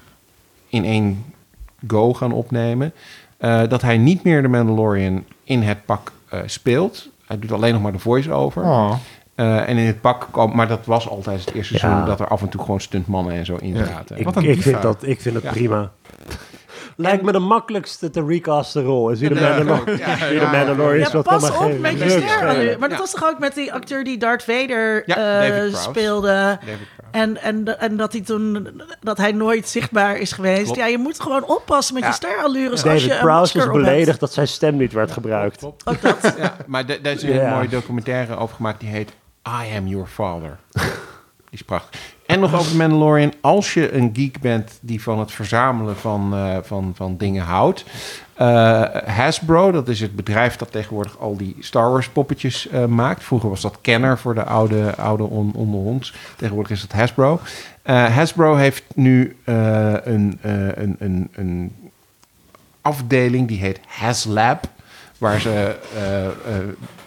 in 0.69 0.85
één 0.85 1.25
go 1.87 2.15
gaan 2.15 2.33
opnemen. 2.33 2.93
eh, 3.37 3.63
dat 3.69 3.83
hij 3.83 3.99
niet 3.99 4.23
meer 4.25 4.43
de 4.43 4.49
Mandalorian 4.49 5.25
in 5.45 5.63
het 5.63 5.85
pak 5.85 6.13
eh, 6.29 6.41
speelt. 6.47 7.09
Hij 7.27 7.39
doet 7.39 7.53
alleen 7.53 7.73
nog 7.73 7.83
maar 7.83 7.93
de 7.93 7.99
voice-over. 7.99 8.63
Oh. 8.63 8.93
Eh, 9.35 9.69
en 9.69 9.77
in 9.77 9.87
het 9.87 10.01
pak 10.01 10.29
kwam, 10.31 10.55
maar 10.57 10.69
dat 10.69 10.87
was 10.87 11.09
altijd 11.09 11.45
het 11.45 11.55
eerste 11.55 11.79
seizoen 11.79 12.05
dat 12.07 12.21
er 12.21 12.29
af 12.29 12.43
en 12.43 12.49
toe 12.49 12.61
gewoon 12.61 12.81
stuntmannen 12.81 13.35
en 13.35 13.45
zo 13.47 13.57
in 13.57 13.75
Ja. 13.75 13.85
zaten. 13.85 14.19
Ik, 14.19 14.29
ik, 14.37 14.63
vind, 14.63 14.83
dat, 14.83 15.03
ik 15.07 15.21
vind 15.21 15.35
het 15.35 15.45
Ja. 15.45 15.51
prima. 15.51 15.93
Lijkt 16.97 17.23
me 17.23 17.33
de 17.33 17.39
makkelijkste 17.39 18.11
te 18.11 18.25
recasten 18.27 18.83
rol. 18.85 19.11
Is 19.11 19.21
Ja, 19.21 19.29
Mandalorian, 19.31 19.99
ja, 19.99 20.17
ja. 20.95 21.07
Is. 21.07 21.13
wat 21.13 21.25
pas 21.25 21.51
op 21.51 21.79
met 21.79 21.99
je 21.99 22.09
ster. 22.11 22.45
Maar 22.79 22.89
dat 22.89 22.91
Ja. 22.91 22.97
was 22.99 23.11
toch 23.11 23.25
ook 23.31 23.39
met 23.39 23.55
die 23.55 23.73
acteur 23.73 24.05
die 24.05 24.19
Darth 24.19 24.43
Vader 24.45 25.03
Ja, 25.07 25.43
eh, 25.43 25.75
speelde. 25.75 26.59
En, 27.11 27.43
en, 27.43 27.81
en 27.81 27.97
dat 27.97 28.13
hij 28.13 28.21
toen 28.21 28.83
dat 29.01 29.19
hij 29.19 29.33
nooit 29.33 29.69
zichtbaar 29.69 30.17
is 30.17 30.33
geweest. 30.33 30.63
Klopt. 30.63 30.79
Ja, 30.79 30.87
je 30.87 30.99
moet 30.99 31.21
gewoon 31.21 31.45
oppassen 31.45 31.95
met 31.95 32.03
Ja. 32.03 32.09
je 32.09 32.15
sterallures 32.15 32.71
als 32.85 33.03
je 33.03 33.09
David 33.09 33.11
een 33.11 33.19
Prowse 33.19 33.59
was 33.59 33.67
beledigd 33.71 34.21
dat 34.21 34.33
zijn 34.33 34.49
stem 34.49 34.77
niet 34.77 34.93
werd 34.93 35.11
gebruikt. 35.11 35.65
Ook 35.65 36.01
dat. 36.01 36.35
Ja, 36.39 36.57
maar 36.67 36.87
da- 36.87 36.97
daar 37.03 37.13
is 37.13 37.23
een 37.23 37.49
mooie 37.51 37.69
documentaire 37.69 38.37
over 38.37 38.57
gemaakt. 38.57 38.81
Die 38.81 38.89
heet 38.89 39.11
I 39.49 39.77
Am 39.77 39.87
Your 39.87 40.07
Father. 40.07 40.57
die 40.73 40.83
is 41.51 41.63
prachtig. 41.63 42.01
En 42.27 42.41
nog 42.41 42.55
over 42.55 42.77
Mandalorian. 42.77 43.33
Als 43.41 43.75
je 43.75 43.93
een 43.93 44.11
geek 44.15 44.41
bent 44.41 44.79
die 44.81 45.03
van 45.03 45.19
het 45.19 45.33
verzamelen 45.33 45.97
van, 45.97 46.35
eh, 46.35 46.57
van, 46.63 46.93
van 46.97 47.17
dingen 47.17 47.45
houdt. 47.45 47.85
eh, 48.35 48.83
Hasbro, 49.07 49.71
dat 49.71 49.89
is 49.89 50.01
het 50.01 50.17
bedrijf 50.17 50.57
dat 50.57 50.73
tegenwoordig 50.73 51.19
al 51.19 51.37
die 51.37 51.57
Star 51.61 51.91
Wars 51.91 52.09
poppetjes 52.09 52.69
eh, 52.69 52.85
maakt. 52.85 53.25
Vroeger 53.25 53.49
was 53.49 53.61
dat 53.61 53.79
Kenner 53.81 54.19
voor 54.19 54.35
de 54.35 54.45
oude, 54.45 54.97
oude 54.97 55.23
on, 55.23 55.53
onder 55.55 55.81
ons. 55.81 56.15
Tegenwoordig 56.37 56.73
is 56.73 56.83
het 56.83 56.93
Hasbro. 56.93 57.41
Hasbro 57.85 58.55
heeft 58.55 58.85
nu 58.95 59.37
een, 59.45 60.39
een, 60.43 60.97
een, 60.99 61.29
een 61.33 61.73
afdeling 62.81 63.49
die 63.49 63.59
heet 63.59 63.81
HasLab. 63.87 64.69
Waar 65.19 65.41
ze 65.41 65.77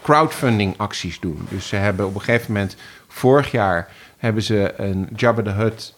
crowdfunding 0.01 0.73
acties 0.77 1.19
doen. 1.19 1.47
Dus 1.49 1.67
ze 1.67 1.75
hebben 1.75 2.05
op 2.05 2.15
een 2.15 2.21
gegeven 2.21 2.53
moment, 2.53 2.75
vorig 3.07 3.51
jaar, 3.51 3.89
hebben 4.17 4.43
ze 4.43 4.73
een 4.77 5.09
Jabba 5.15 5.41
the 5.41 5.49
Hutt 5.49 5.95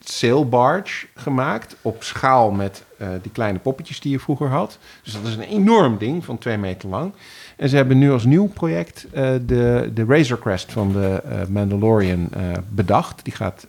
sail 0.00 0.48
barge 0.48 1.06
gemaakt. 1.14 1.76
Op 1.82 2.02
schaal 2.02 2.50
met 2.50 2.84
eh, 2.98 3.08
die 3.22 3.32
kleine 3.32 3.58
poppetjes 3.58 4.00
die 4.00 4.10
je 4.10 4.20
vroeger 4.20 4.48
had. 4.48 4.78
Dus 5.02 5.12
dat 5.12 5.26
is 5.26 5.34
een 5.34 5.42
enorm 5.42 5.98
ding 5.98 6.24
van 6.24 6.38
twee 6.38 6.56
meter 6.56 6.88
lang. 6.88 7.12
En 7.56 7.68
ze 7.68 7.76
hebben 7.76 7.98
nu 7.98 8.12
als 8.12 8.24
nieuw 8.24 8.48
project 8.48 9.06
eh, 9.12 9.32
de, 9.46 9.90
de 9.94 10.04
Razor 10.08 10.38
Crest 10.38 10.72
van 10.72 10.92
de 10.92 11.22
eh, 11.28 11.46
Mandalorian 11.46 12.28
bedacht. 12.68 13.24
Die 13.24 13.32
gaat 13.32 13.66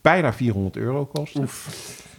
bijna 0.00 0.32
400 0.32 0.76
euro 0.76 1.04
kosten. 1.04 1.48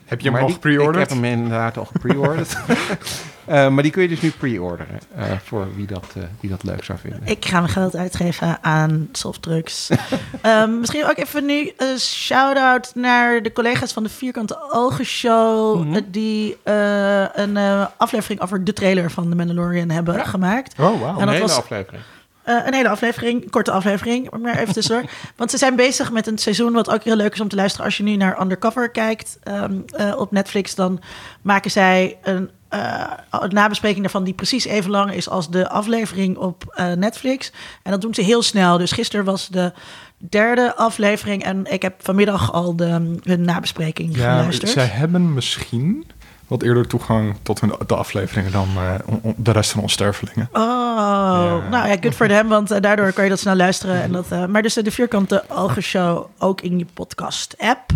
Heb 0.06 0.20
je 0.20 0.26
hem 0.26 0.34
Maar 0.34 0.42
al 0.42 0.50
gepreorderd? 0.50 1.04
Ik 1.04 1.10
heb 1.10 1.10
hem 1.10 1.40
inderdaad 1.40 1.78
al 1.78 1.86
gepreorderd. 1.86 2.58
Eh, 3.46 3.70
maar 3.70 3.84
die 3.84 3.92
kun 3.92 4.02
je 4.02 4.08
dus 4.08 4.22
nu 4.22 4.32
pre-orderen. 4.32 5.00
eh, 5.16 5.24
voor 5.44 5.76
wie 5.76 5.86
dat, 5.88 6.06
wie 6.40 6.50
dat 6.50 6.64
leuk 6.64 6.84
zou 6.84 7.00
vinden. 7.00 7.22
Ik 7.26 7.46
ga 7.46 7.60
mijn 7.60 7.72
geld 7.72 7.96
uitgeven 7.96 8.58
aan 8.64 9.10
softdrugs. 9.12 9.90
Ehm, 10.42 10.80
misschien 10.80 11.06
ook 11.06 11.18
even 11.18 11.46
nu 11.46 11.72
een 11.78 12.00
shout-out 12.00 12.92
naar 12.96 13.42
de 13.42 13.52
collega's 13.52 13.94
van 13.94 14.04
de 14.04 14.10
Vierkante 14.10 14.58
Ogen 14.72 15.06
Show... 15.06 15.84
Mhm. 15.84 16.02
die 16.08 16.58
een 16.64 17.58
aflevering 17.98 18.42
over 18.42 18.64
de 18.64 18.74
trailer 18.74 19.12
van 19.12 19.30
The 19.30 19.36
Mandalorian 19.36 19.90
hebben 19.90 20.26
gemaakt. 20.26 20.80
Oh, 20.80 21.02
wauw. 21.02 21.16
En 21.16 21.22
een 21.22 21.28
hele 21.30 21.40
was- 21.42 21.58
aflevering. 21.58 22.04
Een 22.44 22.74
hele 22.74 22.90
aflevering, 22.90 23.50
korte 23.52 23.72
aflevering, 23.72 24.30
maar 24.42 24.58
even 24.58 24.74
tussendoor. 24.74 25.10
Want 25.38 25.52
ze 25.52 25.58
zijn 25.58 25.76
bezig 25.76 26.12
met 26.12 26.28
een 26.28 26.38
seizoen 26.38 26.74
wat 26.74 26.90
ook 26.90 27.04
heel 27.04 27.16
leuk 27.16 27.34
is 27.34 27.40
om 27.42 27.48
te 27.48 27.56
luisteren. 27.56 27.86
Als 27.86 27.98
je 27.98 28.04
nu 28.04 28.16
naar 28.16 28.42
Undercover 28.42 28.90
kijkt 28.90 29.38
ehm, 29.44 29.74
eh, 29.88 30.14
op 30.18 30.32
Netflix, 30.32 30.76
dan 30.76 31.02
maken 31.42 31.72
zij 31.72 32.18
een, 32.24 32.50
eh, 32.80 33.40
een 33.42 33.54
nabespreking 33.54 34.02
daarvan 34.02 34.24
die 34.24 34.34
precies 34.34 34.66
even 34.66 34.92
lang 34.92 35.14
is 35.14 35.30
als 35.30 35.50
de 35.50 35.70
aflevering 35.70 36.38
op 36.38 36.64
eh, 36.76 36.92
Netflix. 36.92 37.52
En 37.84 37.92
dat 37.92 38.02
doen 38.02 38.14
ze 38.14 38.22
heel 38.22 38.42
snel. 38.42 38.78
Dus 38.78 38.92
gisteren 38.92 39.26
was 39.26 39.48
de 39.48 39.72
derde 40.18 40.76
aflevering 40.76 41.44
en 41.44 41.66
ik 41.72 41.82
heb 41.82 41.94
vanmiddag 42.04 42.54
al 42.54 42.76
de, 42.76 43.18
hun 43.24 43.42
nabespreking 43.42 44.16
Ja, 44.16 44.38
geluisterd. 44.38 44.72
zij 44.72 44.86
hebben 44.86 45.34
misschien 45.34 46.06
wat 46.48 46.64
eerder 46.64 46.88
toegang 46.88 47.36
tot 47.42 47.60
hun, 47.62 47.74
de 47.88 47.96
afleveringen 47.96 48.52
dan 48.52 48.68
eh, 48.76 48.94
on- 49.06 49.20
on- 49.22 49.34
de 49.38 49.52
rest 49.52 49.72
van 49.72 49.82
ons 49.82 49.94
stervelingen. 49.94 50.50
Oh, 50.52 50.62
nou 51.70 51.88
ja, 51.88 51.98
good 52.02 52.16
for 52.16 52.28
them, 52.28 52.48
want 52.48 52.72
eh, 52.72 52.82
daardoor 52.82 53.12
kan 53.12 53.24
je 53.24 53.30
dat 53.30 53.40
snel 53.40 53.56
luisteren. 53.56 54.02
En 54.02 54.12
dat, 54.12 54.26
eh, 54.32 54.46
maar 54.46 54.62
dus 54.62 54.78
eh, 54.78 54.84
de 54.84 54.92
vierkante 54.92 55.44
ogen-show 55.50 56.26
ook 56.38 56.62
in 56.62 56.78
je 56.80 56.86
podcast-app. 56.94 57.90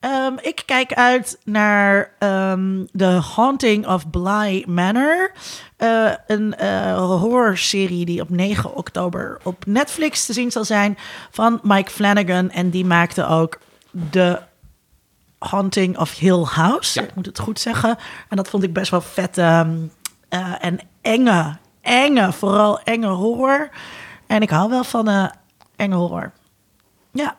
Ehm, 0.00 0.32
ik 0.40 0.62
kijk 0.66 0.92
uit 0.92 1.38
naar 1.44 2.12
ehm 2.18 2.84
The 2.96 3.20
Haunting 3.34 3.86
of 3.86 4.10
Bly 4.10 4.64
Manor. 4.66 5.32
Eh, 5.76 6.12
een 6.26 6.54
eh 6.54 6.96
horrorserie 6.96 8.04
die 8.04 8.20
op 8.20 8.30
9 8.30 8.74
oktober 8.74 9.40
op 9.42 9.66
Netflix 9.66 10.26
te 10.26 10.32
zien 10.32 10.50
zal 10.50 10.64
zijn 10.64 10.98
van 11.30 11.60
Mike 11.62 11.90
Flanagan. 11.90 12.50
En 12.50 12.70
die 12.70 12.84
maakte 12.84 13.26
ook 13.26 13.58
de 13.90 14.40
Haunting 15.38 15.98
of 15.98 16.18
Hill 16.18 16.42
House. 16.44 17.00
Ja. 17.00 17.06
Ik 17.06 17.14
moet 17.14 17.26
het 17.26 17.38
goed 17.38 17.60
zeggen. 17.60 17.96
En 18.28 18.36
dat 18.36 18.48
vond 18.48 18.62
ik 18.62 18.72
best 18.72 18.90
wel 18.90 19.00
vet 19.00 19.38
ehm, 19.38 19.76
eh, 20.28 20.64
en 20.64 20.78
enge, 21.02 21.56
enge, 21.80 22.32
vooral 22.32 22.80
enge 22.80 23.08
horror. 23.08 23.70
En 24.26 24.42
ik 24.42 24.50
hou 24.50 24.70
wel 24.70 24.84
van 24.84 25.30
enge 25.76 25.94
horror. 25.94 26.32
Ja, 27.12 27.36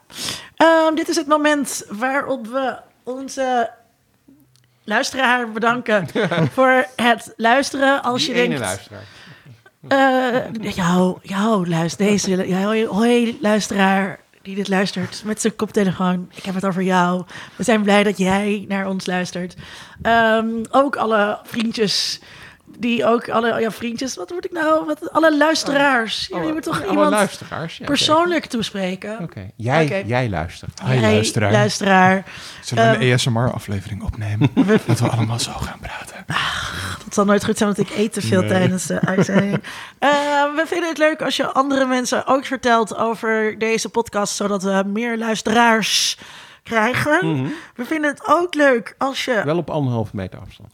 Ehm, 0.59 0.95
dit 0.95 1.09
is 1.09 1.15
het 1.15 1.27
moment 1.27 1.83
waarop 1.89 2.47
we 2.47 2.77
onze 3.03 3.69
luisteraar 4.83 5.51
bedanken 5.51 6.07
voor 6.55 6.85
het 6.95 7.33
luisteren. 7.37 8.03
Als 8.03 8.25
Die 8.25 8.35
je 8.35 8.47
denkt, 8.47 8.59
luisteraar. 8.59 9.03
eh, 9.87 10.73
jou, 10.75 11.17
jou, 11.21 11.69
luister, 11.69 12.05
deze, 12.05 12.85
hoi, 12.89 13.37
luisteraar 13.41 14.19
die 14.41 14.55
dit 14.55 14.67
luistert 14.67 15.21
met 15.25 15.41
zijn 15.41 15.55
koptelefoon. 15.55 16.29
Ik 16.35 16.43
heb 16.43 16.55
het 16.55 16.65
over 16.65 16.81
jou. 16.81 17.23
We 17.55 17.63
zijn 17.63 17.81
blij 17.81 18.03
dat 18.03 18.17
jij 18.17 18.65
naar 18.67 18.87
ons 18.87 19.05
luistert. 19.05 19.55
Ehm, 20.01 20.47
ook 20.71 20.95
alle 20.95 21.39
vriendjes 21.43 22.19
die 22.79 23.05
ook 23.05 23.29
alle 23.29 23.59
ja, 23.59 23.71
vriendjes, 23.71 24.15
wat 24.15 24.29
moet 24.29 24.45
ik 24.45 24.51
nou, 24.51 24.85
wat, 24.85 25.11
alle 25.11 25.37
luisteraars. 25.37 26.27
Oh, 26.31 26.37
Jullie 26.37 26.53
moeten 26.53 26.71
toch 26.71 26.81
alle 26.81 26.89
iemand 26.91 27.09
luisteraars. 27.11 27.77
Ja, 27.77 27.85
persoonlijk 27.85 28.45
toespreken. 28.45 29.19
Oké, 29.21 29.49
jij, 29.55 29.83
Oké. 29.85 30.03
jij 30.05 30.29
luistert. 30.29 30.81
Hi, 30.85 30.93
Jij, 30.99 31.01
luisteraar. 31.13 31.51
luisteraar. 31.51 32.23
Zullen 32.61 32.83
we 32.91 32.97
Ehm, 32.97 33.01
een 33.01 33.13
ASMR-aflevering 33.13 34.03
opnemen? 34.03 34.51
dat 34.87 34.99
we 34.99 35.07
allemaal 35.09 35.39
zo 35.39 35.51
gaan 35.51 35.79
praten. 35.79 36.25
Het 37.05 37.13
zal 37.13 37.25
nooit 37.25 37.45
goed 37.45 37.57
zijn, 37.57 37.73
want 37.75 37.89
ik 37.89 37.97
eet 37.97 38.13
te 38.13 38.21
veel 38.21 38.39
Nee. 38.39 38.49
tijdens 38.49 38.85
de 38.85 38.99
uitzending. 39.01 39.63
Eh, 39.99 40.09
we 40.55 40.63
vinden 40.67 40.89
het 40.89 40.97
leuk 40.97 41.21
als 41.21 41.35
je 41.35 41.47
andere 41.51 41.85
mensen 41.85 42.25
ook 42.25 42.45
vertelt 42.45 42.97
over 42.97 43.55
deze 43.57 43.89
podcast, 43.89 44.35
zodat 44.35 44.63
we 44.63 44.83
meer 44.85 45.17
luisteraars 45.17 46.17
krijgen. 46.63 47.51
We 47.75 47.85
vinden 47.85 48.09
het 48.11 48.21
ook 48.27 48.53
leuk 48.53 48.95
als 48.97 49.25
je, 49.25 49.41
Wel 49.45 49.57
op 49.57 49.69
anderhalve 49.69 50.15
meter 50.15 50.39
afstand. 50.39 50.73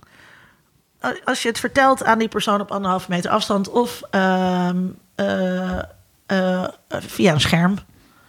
Als 1.24 1.42
je 1.42 1.48
het 1.48 1.60
vertelt 1.60 2.04
aan 2.04 2.20
die 2.20 2.28
persoon 2.28 2.62
op 2.62 2.72
anderhalve 2.72 3.06
meter 3.10 3.32
afstand 3.32 3.70
of 3.70 4.02
ehm, 4.10 4.78
eh, 5.16 5.78
eh, 6.26 6.64
via 6.90 7.34
een 7.34 7.42
scherm. 7.42 7.76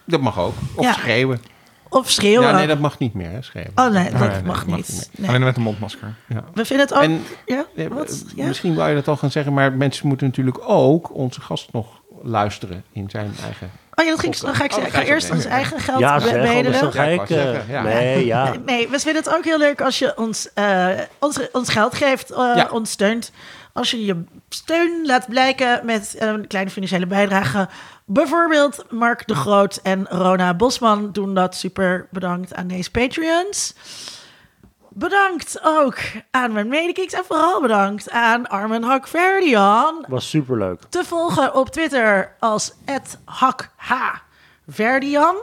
Dat 0.05 0.21
mag 0.21 0.39
ook. 0.39 0.53
Of 0.75 0.83
Ja. 0.85 0.93
schreeuwen. 0.93 1.41
Of 1.89 2.09
schreeuwen. 2.09 2.47
Ja, 2.47 2.55
nee, 2.55 2.67
dat 2.67 2.79
mag 2.79 2.99
niet 2.99 3.13
meer, 3.13 3.29
hè, 3.31 3.41
schreeuwen. 3.41 3.71
Oh 3.75 3.87
nee, 3.91 4.03
dat 4.11 4.19
Nee, 4.19 4.29
nee, 4.29 4.41
mag 4.41 4.57
dat 4.57 4.67
mag 4.67 4.75
niet. 4.77 5.09
Nee. 5.17 5.29
Alleen 5.29 5.41
met 5.43 5.55
een 5.55 5.61
mondmasker. 5.61 6.13
Ja. 6.27 6.43
We 6.53 6.65
vinden 6.65 6.85
het 6.87 6.95
ook... 6.95 7.03
En 7.03 7.23
ja? 7.45 7.65
eh, 7.75 7.87
Wat? 7.87 8.25
Ja? 8.35 8.47
misschien 8.47 8.75
wou 8.75 8.89
je 8.89 8.95
dat 8.95 9.07
al 9.07 9.17
gaan 9.17 9.31
zeggen, 9.31 9.53
maar 9.53 9.73
mensen 9.73 10.07
moeten 10.07 10.27
natuurlijk 10.27 10.59
ook 10.69 11.13
onze 11.15 11.41
gast 11.41 11.71
nog 11.73 12.01
luisteren 12.23 12.83
in 12.91 13.09
zijn 13.09 13.31
eigen... 13.43 13.71
Oh 13.99 14.05
ja, 14.05 14.11
dat 14.11 14.19
ging, 14.19 14.35
dan 14.35 14.55
ga 14.55 14.63
ik, 14.63 14.71
Oh, 14.71 14.75
zeggen. 14.77 14.91
ga 14.93 14.99
ik 14.99 15.03
je 15.05 15.09
ga 15.09 15.13
eerst 15.15 15.31
ons 15.31 15.45
eigen 15.45 15.79
geld 15.79 15.99
Ja, 15.99 16.19
zeg, 16.19 16.33
anders 16.33 16.53
bedelen. 16.53 16.81
dan 16.81 16.91
ga 16.91 17.03
Ja, 17.03 17.21
ik 17.23 17.29
eh, 17.29 17.69
ja. 17.69 17.81
Nee, 17.81 18.25
ja. 18.25 18.53
Nee, 18.65 18.87
we 18.89 18.99
vinden 18.99 19.23
het 19.23 19.35
ook 19.35 19.43
heel 19.43 19.57
leuk 19.57 19.81
als 19.81 19.99
je 19.99 20.17
ons, 20.17 20.49
eh, 20.53 20.87
ons, 21.19 21.39
ons 21.51 21.69
geld 21.69 21.95
geeft, 21.95 22.31
eh, 22.31 22.51
Ja. 22.55 22.67
ons 22.71 22.91
steunt. 22.91 23.31
Als 23.73 23.91
je 23.91 24.05
je 24.05 24.23
steun 24.49 25.05
laat 25.05 25.27
blijken 25.27 25.85
met 25.85 26.15
een 26.17 26.47
kleine 26.47 26.71
financiële 26.71 27.05
bijdrage. 27.07 27.67
Bijvoorbeeld 28.05 28.85
Mark 28.89 29.27
de 29.27 29.35
Groot 29.35 29.79
en 29.83 30.05
Rona 30.09 30.53
Bosman 30.53 31.11
doen 31.11 31.33
dat. 31.33 31.55
Super 31.55 32.07
bedankt 32.11 32.53
aan 32.55 32.67
deze 32.67 32.91
Patreons. 32.91 33.73
Bedankt 34.99 35.59
ook 35.63 35.97
aan 36.31 36.51
mijn 36.51 36.67
medekicks 36.67 37.13
en 37.13 37.23
vooral 37.25 37.61
bedankt 37.61 38.09
aan 38.11 38.47
Armen 38.47 38.83
Hakverdian. 38.83 40.05
Was 40.07 40.29
superleuk. 40.29 40.81
Te 40.89 41.03
volgen 41.03 41.55
op 41.55 41.69
Twitter 41.69 42.35
als 42.39 42.73
@hakh_verdian. 43.25 45.35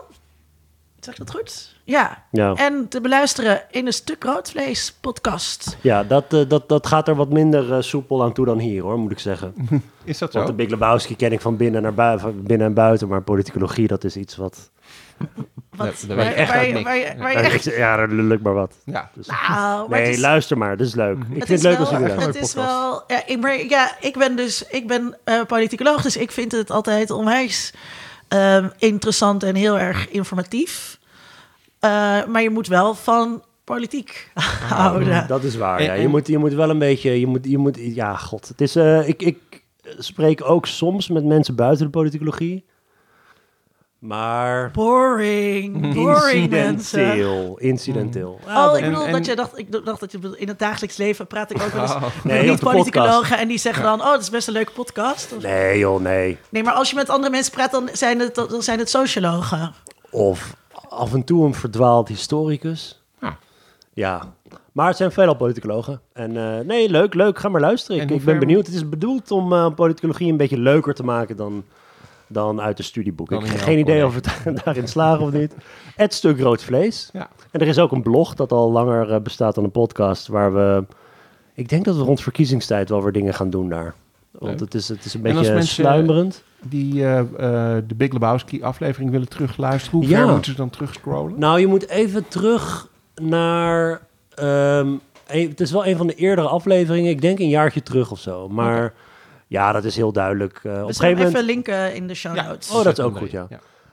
Zeg 1.00 1.14
ik 1.14 1.18
dat 1.26 1.30
goed? 1.30 1.74
Ja. 1.84 2.24
Ja. 2.30 2.54
En 2.54 2.88
te 2.88 3.00
beluisteren 3.00 3.62
in 3.70 3.86
een 3.86 3.92
stuk 3.92 4.24
roodvlees 4.24 4.92
podcast. 5.00 5.76
Ja, 5.80 6.02
dat, 6.04 6.32
eh, 6.32 6.48
dat, 6.48 6.68
dat 6.68 6.86
gaat 6.86 7.08
er 7.08 7.14
wat 7.14 7.30
minder 7.30 7.72
eh, 7.72 7.80
soepel 7.80 8.22
aan 8.22 8.32
toe 8.32 8.46
dan 8.46 8.58
hier, 8.58 8.82
hoor, 8.82 8.98
moet 8.98 9.10
ik 9.12 9.18
zeggen. 9.18 9.54
Is 10.04 10.18
dat 10.18 10.32
Want 10.32 10.44
zo? 10.46 10.50
de 10.50 10.56
Big 10.56 10.70
Lebowski 10.70 11.16
ken 11.16 11.32
ik 11.32 11.40
van 11.40 11.56
binnen, 11.56 11.82
naar 11.82 11.94
bui- 11.94 12.18
van 12.18 12.42
binnen 12.42 12.66
en 12.66 12.74
buiten, 12.74 13.08
maar 13.08 13.22
politicologie, 13.22 13.86
dat 13.86 14.04
is 14.04 14.16
iets 14.16 14.36
wat... 14.36 14.70
Wat, 15.76 16.04
Nee, 16.08 16.28
ik 16.28 16.34
echt 16.34 16.48
waar, 16.50 16.58
uit 16.58 16.66
je- 16.66 16.72
niks. 16.72 16.84
waar, 16.84 16.96
je- 16.96 17.14
waar 17.18 17.32
je 17.32 17.38
Ja, 17.38 17.44
echt... 17.44 17.66
ik- 17.66 17.76
ja, 17.76 17.96
dat 17.96 18.10
lukt 18.10 18.42
maar 18.42 18.54
wat. 18.54 18.74
Ja. 18.84 19.10
Dus- 19.14 19.26
Nou, 19.26 19.88
maar 19.88 19.98
nee, 19.98 20.06
het 20.08 20.14
is, 20.16 20.20
luister 20.20 20.58
maar, 20.58 20.76
dat 20.76 20.86
is 20.86 20.94
leuk. 20.94 21.16
Ik 21.16 21.22
het 21.22 21.28
vind 21.28 21.42
is 21.50 21.50
het 21.50 21.62
leuk 21.62 21.72
wel, 21.72 21.80
als 21.80 21.90
jullie 21.90 22.06
Het 22.06 22.16
luisteren. 22.16 22.42
is 22.48 22.54
wel... 22.54 23.04
Ja, 23.06 23.22
ik, 23.26 23.40
ben, 23.40 23.68
ja, 23.68 23.96
ik 24.00 24.16
ben 24.18 24.36
dus... 24.36 24.66
Ik 24.68 24.86
ben 24.86 25.16
eh 25.24 25.40
politicoloog, 25.46 26.02
dus 26.02 26.16
ik 26.16 26.30
vind 26.30 26.52
het 26.52 26.70
altijd 26.70 27.10
onwijs 27.10 27.72
eh, 28.28 28.64
interessant 28.78 29.42
en 29.42 29.54
heel 29.54 29.78
erg 29.78 30.08
informatief. 30.08 30.98
Eh, 31.80 31.90
maar 32.24 32.42
je 32.42 32.50
moet 32.50 32.66
wel 32.66 32.94
van 32.94 33.42
politiek 33.64 34.30
houden. 34.74 35.26
Dat 35.28 35.42
is 35.42 35.56
waar, 35.56 35.78
En- 35.78 35.84
ja. 35.84 35.92
Je 35.92 36.02
en- 36.04 36.10
moet, 36.10 36.26
je 36.26 36.38
moet 36.38 36.52
wel 36.54 36.70
een 36.70 36.78
beetje... 36.78 37.20
Je 37.20 37.26
moet, 37.26 37.44
je 37.46 37.58
moet, 37.58 37.78
ja, 37.80 38.16
god. 38.16 38.48
Het 38.48 38.60
is, 38.60 38.76
eh, 38.76 39.08
ik, 39.08 39.22
ik 39.22 39.38
spreek 39.98 40.44
ook 40.50 40.66
soms 40.66 41.08
met 41.08 41.24
mensen 41.24 41.54
buiten 41.54 41.84
de 41.84 41.90
politicologie. 41.90 42.64
Maar... 44.04 44.70
Boring. 44.70 45.94
Boring 45.94 46.50
mensen. 46.50 47.00
Incidenteel. 47.00 47.58
Incidenteel. 47.58 48.38
Oh, 48.48 48.78
ik 48.78 48.84
bedoel 48.84 49.04
en- 49.04 49.12
dat 49.12 49.26
je 49.26 49.36
dacht, 49.36 49.58
ik 49.58 49.84
dacht 49.84 50.00
dat 50.00 50.12
je 50.12 50.34
in 50.36 50.48
het 50.48 50.58
dagelijks 50.58 50.96
leven 50.96 51.26
praat 51.26 51.50
ik 51.50 51.62
ook 51.62 51.68
wel 51.72 51.82
eens 51.82 51.94
Oh. 51.94 52.02
Nee, 52.24 52.44
de 52.44 52.50
niet-politicologen 52.50 53.38
en 53.38 53.48
die 53.48 53.58
zeggen 53.58 53.82
dan, 53.82 54.00
oh, 54.00 54.06
dat 54.10 54.20
is 54.20 54.30
best 54.30 54.46
een 54.46 54.52
leuke 54.52 54.72
podcast. 54.72 55.32
Of- 55.36 55.42
Nee, 55.42 55.78
joh, 55.78 56.00
nee. 56.00 56.38
Nee, 56.48 56.62
maar 56.62 56.72
als 56.72 56.90
je 56.90 56.96
met 56.96 57.08
andere 57.08 57.30
mensen 57.30 57.52
praat, 57.52 57.70
dan 57.70 57.88
zijn 57.92 58.18
het, 58.20 58.34
dan 58.34 58.62
zijn 58.62 58.78
het 58.78 58.90
sociologen. 58.90 59.72
Of 60.10 60.56
af 60.88 61.14
en 61.14 61.24
toe 61.24 61.44
een 61.46 61.54
verdwaald 61.54 62.08
historicus. 62.08 63.02
Ja. 63.20 63.36
Ja. 63.94 64.22
Maar 64.72 64.86
het 64.86 64.96
zijn 64.96 65.12
veelal 65.12 65.34
politicologen. 65.36 66.00
En 66.12 66.36
eh, 66.36 66.64
nee, 66.66 66.88
leuk, 66.90 67.14
leuk. 67.14 67.38
Ga 67.38 67.48
maar 67.48 67.60
luisteren. 67.60 68.00
En 68.00 68.08
Ik, 68.08 68.24
ben 68.24 68.38
benieuwd. 68.38 68.66
Het 68.66 68.74
is 68.74 68.88
bedoeld 68.88 69.30
om 69.30 69.52
eh, 69.52 69.66
politicologie 69.74 70.30
een 70.30 70.36
beetje 70.36 70.58
leuker 70.58 70.94
te 70.94 71.04
maken 71.04 71.36
dan, 71.36 71.64
dan 72.26 72.60
uit 72.60 72.76
de 72.76 72.82
studieboeken. 72.82 73.36
Dan 73.36 73.44
Ik 73.44 73.50
heb 73.52 73.60
geen 73.60 73.78
idee 73.78 74.06
of 74.06 74.14
het 74.14 74.28
daarin 74.64 74.88
slagen 74.88 75.24
of 75.24 75.32
niet. 75.32 75.54
Het 75.96 76.14
stuk 76.14 76.40
rood 76.40 76.62
vlees. 76.64 77.10
Ja. 77.12 77.28
En 77.50 77.60
er 77.60 77.66
is 77.66 77.78
ook 77.78 77.92
een 77.92 78.02
blog 78.02 78.34
dat 78.34 78.52
al 78.52 78.70
langer 78.72 79.10
eh, 79.12 79.20
bestaat 79.20 79.54
dan 79.54 79.64
een 79.64 79.70
podcast... 79.70 80.26
waar 80.26 80.54
we... 80.54 80.84
Ik 81.54 81.68
denk 81.68 81.84
dat 81.84 81.96
we 81.96 82.02
rond 82.02 82.20
verkiezingstijd 82.20 82.88
wel 82.88 83.02
weer 83.02 83.12
dingen 83.12 83.34
gaan 83.34 83.50
doen 83.50 83.68
daar. 83.68 83.94
Want 84.30 84.60
het 84.60 84.74
is, 84.74 84.88
het 84.88 85.04
is 85.04 85.14
een 85.14 85.20
beetje 85.22 85.62
sluimerend. 85.62 86.42
Die 86.62 87.04
eh, 87.04 87.18
eh, 87.18 87.26
de 87.86 87.94
Big 87.94 88.12
Lebowski 88.12 88.62
aflevering 88.62 89.10
willen 89.10 89.28
terugluisteren. 89.28 89.98
Hoe 89.98 90.08
Ja. 90.08 90.18
ver 90.18 90.32
moeten 90.32 90.50
ze 90.50 90.56
dan 90.56 90.70
terugscrollen? 90.70 91.38
Nou, 91.38 91.60
je 91.60 91.66
moet 91.66 91.88
even 91.88 92.28
terug 92.28 92.88
naar. 93.14 94.00
ehm, 94.34 94.88
het 95.26 95.60
is 95.60 95.70
wel 95.72 95.86
een 95.86 95.96
van 95.96 96.06
de 96.06 96.14
eerdere 96.14 96.48
afleveringen. 96.48 97.10
Ik 97.10 97.20
denk 97.20 97.38
een 97.38 97.48
jaartje 97.48 97.82
terug 97.82 98.10
of 98.10 98.18
zo. 98.18 98.48
Maar 98.48 98.92
ja, 99.46 99.72
dat 99.72 99.84
is 99.84 99.96
heel 99.96 100.12
duidelijk. 100.12 100.60
eh, 100.62 100.62
op 100.62 100.64
We 100.64 100.70
een 100.70 100.94
zullen 100.94 100.94
gegeven 100.94 101.08
hem 101.08 101.16
moment. 101.16 101.34
even 101.34 101.44
linken 101.54 101.94
in 101.94 102.06
de 102.06 102.14
show 102.14 102.34
notes. 102.34 102.70
Oh, 102.70 102.84
dat 102.84 102.98
is 102.98 103.04
ook 103.04 103.16
goed, 103.18 103.30
ja. 103.30 103.46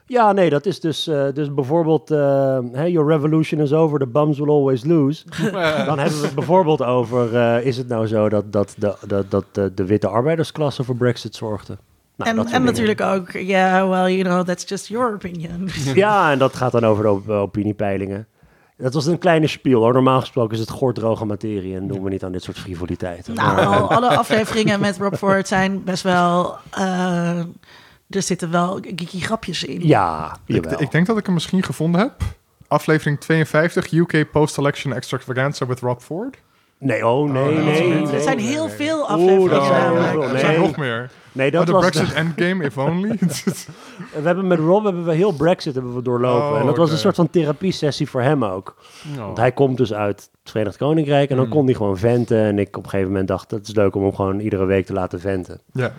Ja, 0.06 0.32
nee, 0.32 0.50
dat 0.50 0.66
is 0.66 0.80
dus, 0.80 1.06
eh, 1.06 1.24
dus 1.34 1.54
bijvoorbeeld. 1.54 2.10
eh, 2.10 2.58
hey, 2.72 2.90
your 2.90 3.08
revolution 3.10 3.60
is 3.60 3.72
over, 3.72 3.98
the 3.98 4.06
bums 4.06 4.38
will 4.38 4.48
always 4.48 4.84
lose. 4.84 5.24
Dan 5.86 5.98
hebben 5.98 6.20
we 6.20 6.26
het 6.26 6.34
bijvoorbeeld 6.34 6.82
over. 6.82 7.36
eh, 7.36 7.66
is 7.66 7.76
het 7.76 7.88
nou 7.88 8.06
zo 8.06 8.28
dat, 8.28 8.52
dat, 8.52 8.74
de, 8.78 8.94
dat, 9.06 9.30
dat 9.30 9.44
de, 9.52 9.72
de 9.74 9.84
witte 9.84 10.08
arbeidersklasse 10.08 10.84
voor 10.84 10.96
Brexit 10.96 11.34
zorgde? 11.34 11.78
Nou, 12.16 12.30
en 12.38 12.46
en 12.52 12.62
natuurlijk 12.64 13.00
ook, 13.00 13.30
ja, 13.30 13.88
well, 13.88 14.12
you 14.16 14.22
know, 14.22 14.46
that's 14.46 14.68
just 14.68 14.86
your 14.88 15.14
opinion. 15.14 15.68
Ja, 15.94 16.30
en 16.32 16.38
dat 16.38 16.56
gaat 16.56 16.72
dan 16.72 16.84
over 16.84 17.02
de 17.04 17.10
op- 17.10 17.28
opiniepeilingen. 17.28 18.26
Dat 18.82 18.94
was 18.94 19.06
een 19.06 19.18
kleine 19.18 19.46
spiel 19.46 19.80
hoor. 19.80 19.92
Normaal 19.92 20.20
gesproken 20.20 20.54
is 20.54 20.60
het 20.60 20.70
goordroge 20.70 21.24
materie 21.24 21.76
en 21.76 21.86
doen 21.86 22.02
we 22.02 22.10
niet 22.10 22.24
aan 22.24 22.32
dit 22.32 22.42
soort 22.42 22.58
frivoliteiten. 22.58 23.34
nou, 23.34 23.54
Maar, 23.56 23.80
alle 23.96 24.16
afleveringen 24.22 24.80
met 24.80 24.98
Rob 24.98 25.14
Ford 25.14 25.48
zijn 25.48 25.84
best 25.84 26.02
wel... 26.02 26.56
eh, 26.70 27.38
er 28.08 28.22
zitten 28.22 28.50
wel 28.50 28.74
geeky 28.80 29.20
grapjes 29.20 29.64
in. 29.64 29.86
ja, 29.86 30.36
Ik, 30.46 30.66
ik 30.66 30.90
denk 30.90 31.06
dat 31.06 31.18
ik 31.18 31.24
hem 31.24 31.34
misschien 31.34 31.62
gevonden 31.62 32.00
heb. 32.00 32.12
Aflevering 32.68 33.20
52, 33.20 33.92
UK 33.92 34.30
Post-Election 34.30 34.92
Extravaganza 34.94 35.66
with 35.66 35.80
Rob 35.80 36.00
Ford. 36.00 36.36
Nee, 36.82 37.06
oh 37.06 37.30
nee, 37.30 37.42
Oh, 37.42 37.48
nee. 37.48 37.64
nee. 37.64 37.88
nee, 38.02 38.12
Er 38.14 38.20
zijn 38.20 38.36
nee, 38.36 38.46
heel 38.46 38.66
nee. 38.66 38.74
veel 38.76 38.98
Oeh, 38.98 39.08
afleveringen. 39.10 39.48
dat 39.50 39.64
zijn 39.66 39.80
heel 39.82 39.90
namelijk. 39.94 40.12
veel. 40.12 40.22
Er 40.22 40.32
Nee. 40.32 40.40
zijn 40.40 40.60
nog 40.60 40.76
meer. 40.76 41.10
Nee, 41.32 41.46
Oh, 41.46 41.52
dat 41.52 41.66
de 41.66 41.72
was 41.72 41.80
Brexit 41.90 42.12
Endgame, 42.14 42.64
if 42.64 42.78
only. 42.78 43.18
We 44.12 44.20
hebben 44.22 44.46
met 44.46 44.58
Rob 44.58 44.84
hebben 44.84 45.04
we 45.04 45.12
heel 45.14 45.32
Brexit 45.32 45.74
hebben 45.74 45.94
we 45.94 46.02
doorlopen. 46.02 46.50
Oh, 46.52 46.60
en 46.60 46.66
dat 46.66 46.76
was 46.76 46.90
een 46.90 46.98
soort 46.98 47.14
van 47.14 47.30
therapie-sessie 47.30 48.08
voor 48.08 48.22
hem 48.22 48.44
ook. 48.44 48.76
Want 49.16 49.36
hij 49.36 49.52
komt 49.52 49.76
dus 49.76 49.92
uit 49.94 50.30
het 50.42 50.50
Verenigd 50.50 50.76
Koninkrijk 50.76 51.30
en 51.30 51.36
dan 51.36 51.44
Hmm. 51.44 51.54
kon 51.54 51.64
hij 51.64 51.74
gewoon 51.74 51.98
venten. 51.98 52.38
En 52.44 52.58
ik 52.58 52.76
op 52.76 52.84
een 52.84 52.90
gegeven 52.90 53.10
moment 53.10 53.28
dacht, 53.28 53.50
het 53.50 53.68
is 53.68 53.74
leuk 53.74 53.94
om 53.94 54.02
hem 54.02 54.14
gewoon 54.14 54.38
iedere 54.40 54.64
week 54.64 54.86
te 54.86 54.92
laten 54.92 55.20
venten. 55.20 55.60
ja. 55.72 55.92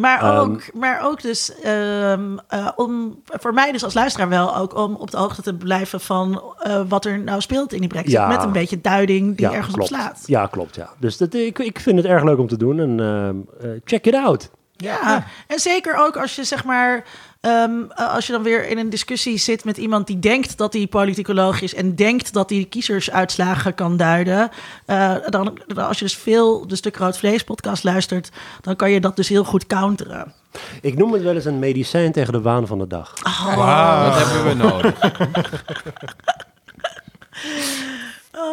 Maar 0.00 0.20
Ehm, 0.22 0.36
ook, 0.36 0.74
maar 0.74 1.00
ook 1.02 1.22
dus 1.22 1.54
ehm, 1.60 2.36
eh, 2.48 2.68
om, 2.76 3.22
voor 3.24 3.54
mij 3.54 3.72
dus 3.72 3.84
als 3.84 3.94
luisteraar 3.94 4.28
wel 4.28 4.56
ook 4.56 4.76
om 4.76 4.94
op 4.94 5.10
de 5.10 5.16
hoogte 5.16 5.42
te 5.42 5.54
blijven 5.54 6.00
van 6.00 6.42
eh, 6.58 6.82
wat 6.88 7.04
er 7.04 7.18
nou 7.18 7.40
speelt 7.40 7.72
in 7.72 7.80
die 7.80 7.88
brexit. 7.88 8.12
Ja. 8.12 8.28
Met 8.28 8.42
een 8.42 8.52
beetje 8.52 8.80
duiding 8.80 9.36
die 9.36 9.46
ergens 9.46 9.74
klopt. 9.74 9.90
op 9.90 9.96
slaat. 9.96 10.22
Ja, 10.26 10.46
klopt. 10.46 10.74
Ja. 10.74 10.90
Dus 10.98 11.16
dat, 11.16 11.34
ik, 11.34 11.58
ik 11.58 11.80
vind 11.80 11.96
het 11.96 12.06
erg 12.06 12.22
leuk 12.22 12.38
om 12.38 12.48
te 12.48 12.56
doen. 12.56 12.80
En 12.80 13.00
ehm, 13.00 13.70
eh, 13.70 13.80
check 13.84 14.06
it 14.06 14.14
out. 14.14 14.50
Ja, 14.76 15.24
en 15.46 15.58
zeker 15.58 15.96
ook 15.96 16.16
als 16.16 16.36
je 16.36 16.44
zeg 16.44 16.64
maar, 16.64 17.04
ehm, 17.40 17.82
eh, 17.88 18.14
als 18.14 18.26
je 18.26 18.32
dan 18.32 18.42
weer 18.42 18.68
in 18.68 18.78
een 18.78 18.90
discussie 18.90 19.38
zit 19.38 19.64
met 19.64 19.76
iemand 19.76 20.06
die 20.06 20.18
denkt 20.18 20.56
dat 20.58 20.72
hij 20.72 20.86
politicoloog 20.86 21.60
is 21.60 21.74
en 21.74 21.94
denkt 21.94 22.32
dat 22.32 22.50
hij 22.50 22.66
kiezersuitslagen 22.70 23.74
kan 23.74 23.96
duiden. 23.96 24.50
eh, 24.86 25.14
dan, 25.28 25.58
dan 25.66 25.86
als 25.86 25.98
je 25.98 26.04
dus 26.04 26.16
veel 26.16 26.66
de 26.66 26.76
Stuk 26.76 26.96
Rood 26.96 27.18
Vlees 27.18 27.44
podcast 27.44 27.84
luistert, 27.84 28.30
dan 28.60 28.76
kan 28.76 28.90
je 28.90 29.00
dat 29.00 29.16
dus 29.16 29.28
heel 29.28 29.44
goed 29.44 29.66
counteren. 29.66 30.32
Ik 30.80 30.96
noem 30.98 31.12
het 31.12 31.22
wel 31.22 31.34
eens 31.34 31.44
een 31.44 31.58
medicijn 31.58 32.12
tegen 32.12 32.32
de 32.32 32.40
waan 32.40 32.66
van 32.66 32.78
de 32.78 32.86
dag. 32.86 33.14
Dat 34.14 34.26
hebben 34.26 34.44
we 34.48 34.54
nodig. 34.54 34.94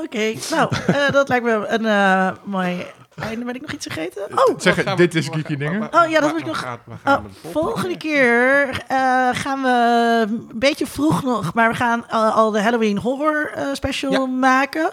Oké, 0.03 0.33
nou, 0.49 0.69
eh, 0.87 1.09
dat 1.11 1.29
lijkt 1.29 1.45
me 1.45 1.65
een 1.67 1.85
eh 1.85 2.29
mooi 2.43 2.85
einde. 3.19 3.45
Ben 3.45 3.55
ik 3.55 3.61
nog 3.61 3.71
iets 3.71 3.85
vergeten? 3.85 4.23
Oh, 4.47 4.59
Zeg, 4.59 4.83
dit 4.95 5.15
is 5.15 5.27
geeky 5.31 5.55
dingen. 5.55 5.93
Oh, 5.93 6.09
ja, 6.09 6.19
dat 6.19 6.31
moet 6.31 6.39
ik 6.39 6.45
nog- 6.45 6.77
Oh, 7.05 7.17
volgende 7.51 7.97
keer 7.97 8.69
eh, 8.87 8.97
gaan 9.33 9.61
we 9.61 10.25
een 10.27 10.51
beetje 10.55 10.87
vroeg 10.87 11.23
nog, 11.23 11.53
maar 11.53 11.69
we 11.69 11.75
gaan 11.75 12.05
eh, 12.07 12.35
al 12.35 12.51
de 12.51 12.61
Halloween 12.61 12.97
horror 12.97 13.51
eh, 13.55 13.65
special 13.73 14.11
Ja. 14.11 14.25
maken. 14.25 14.89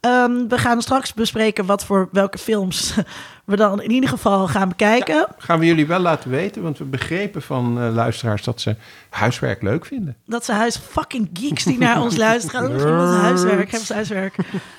Ehm, 0.00 0.48
we 0.48 0.58
gaan 0.58 0.82
straks 0.82 1.14
bespreken 1.14 1.66
wat 1.66 1.84
voor 1.84 2.08
welke 2.12 2.38
films 2.38 2.94
we 3.44 3.56
dan 3.56 3.82
in 3.82 3.90
ieder 3.90 4.08
geval 4.08 4.48
gaan 4.48 4.68
bekijken. 4.68 5.26
Gaan 5.38 5.58
we 5.58 5.66
jullie 5.66 5.86
wel 5.86 5.98
laten 6.00 6.30
weten, 6.30 6.62
want 6.62 6.78
we 6.78 6.84
begrepen 6.84 7.42
van 7.42 7.80
eh, 7.80 7.94
luisteraars 7.94 8.44
dat 8.44 8.60
ze 8.60 8.76
huiswerk 9.10 9.62
leuk 9.62 9.86
vinden. 9.86 10.16
Dat 10.26 10.44
ze 10.44 10.52
huis 10.52 10.76
fucking 10.76 11.30
geeks 11.32 11.64
die 11.64 11.78
naar 11.78 12.00
ons 12.02 12.16
luisteren. 12.16 12.62
Dat 12.70 12.70
is 12.80 12.84
ons 12.84 13.16
huiswerk, 13.20 13.70
hebben 13.70 13.86
ze 13.86 13.94
huiswerk. 13.94 14.34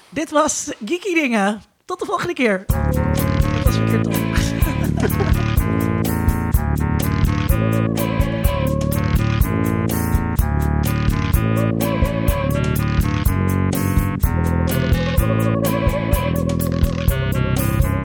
Dit 0.09 0.31
was 0.31 0.71
Geeky 0.85 1.13
Dingen. 1.13 1.61
Tot 1.91 1.99
de 1.99 2.05
volgende 2.05 2.33
keer. 2.33 2.63
Dat 2.67 3.63
was 3.63 3.75
verkeerd 3.75 4.07
op. 4.07 4.13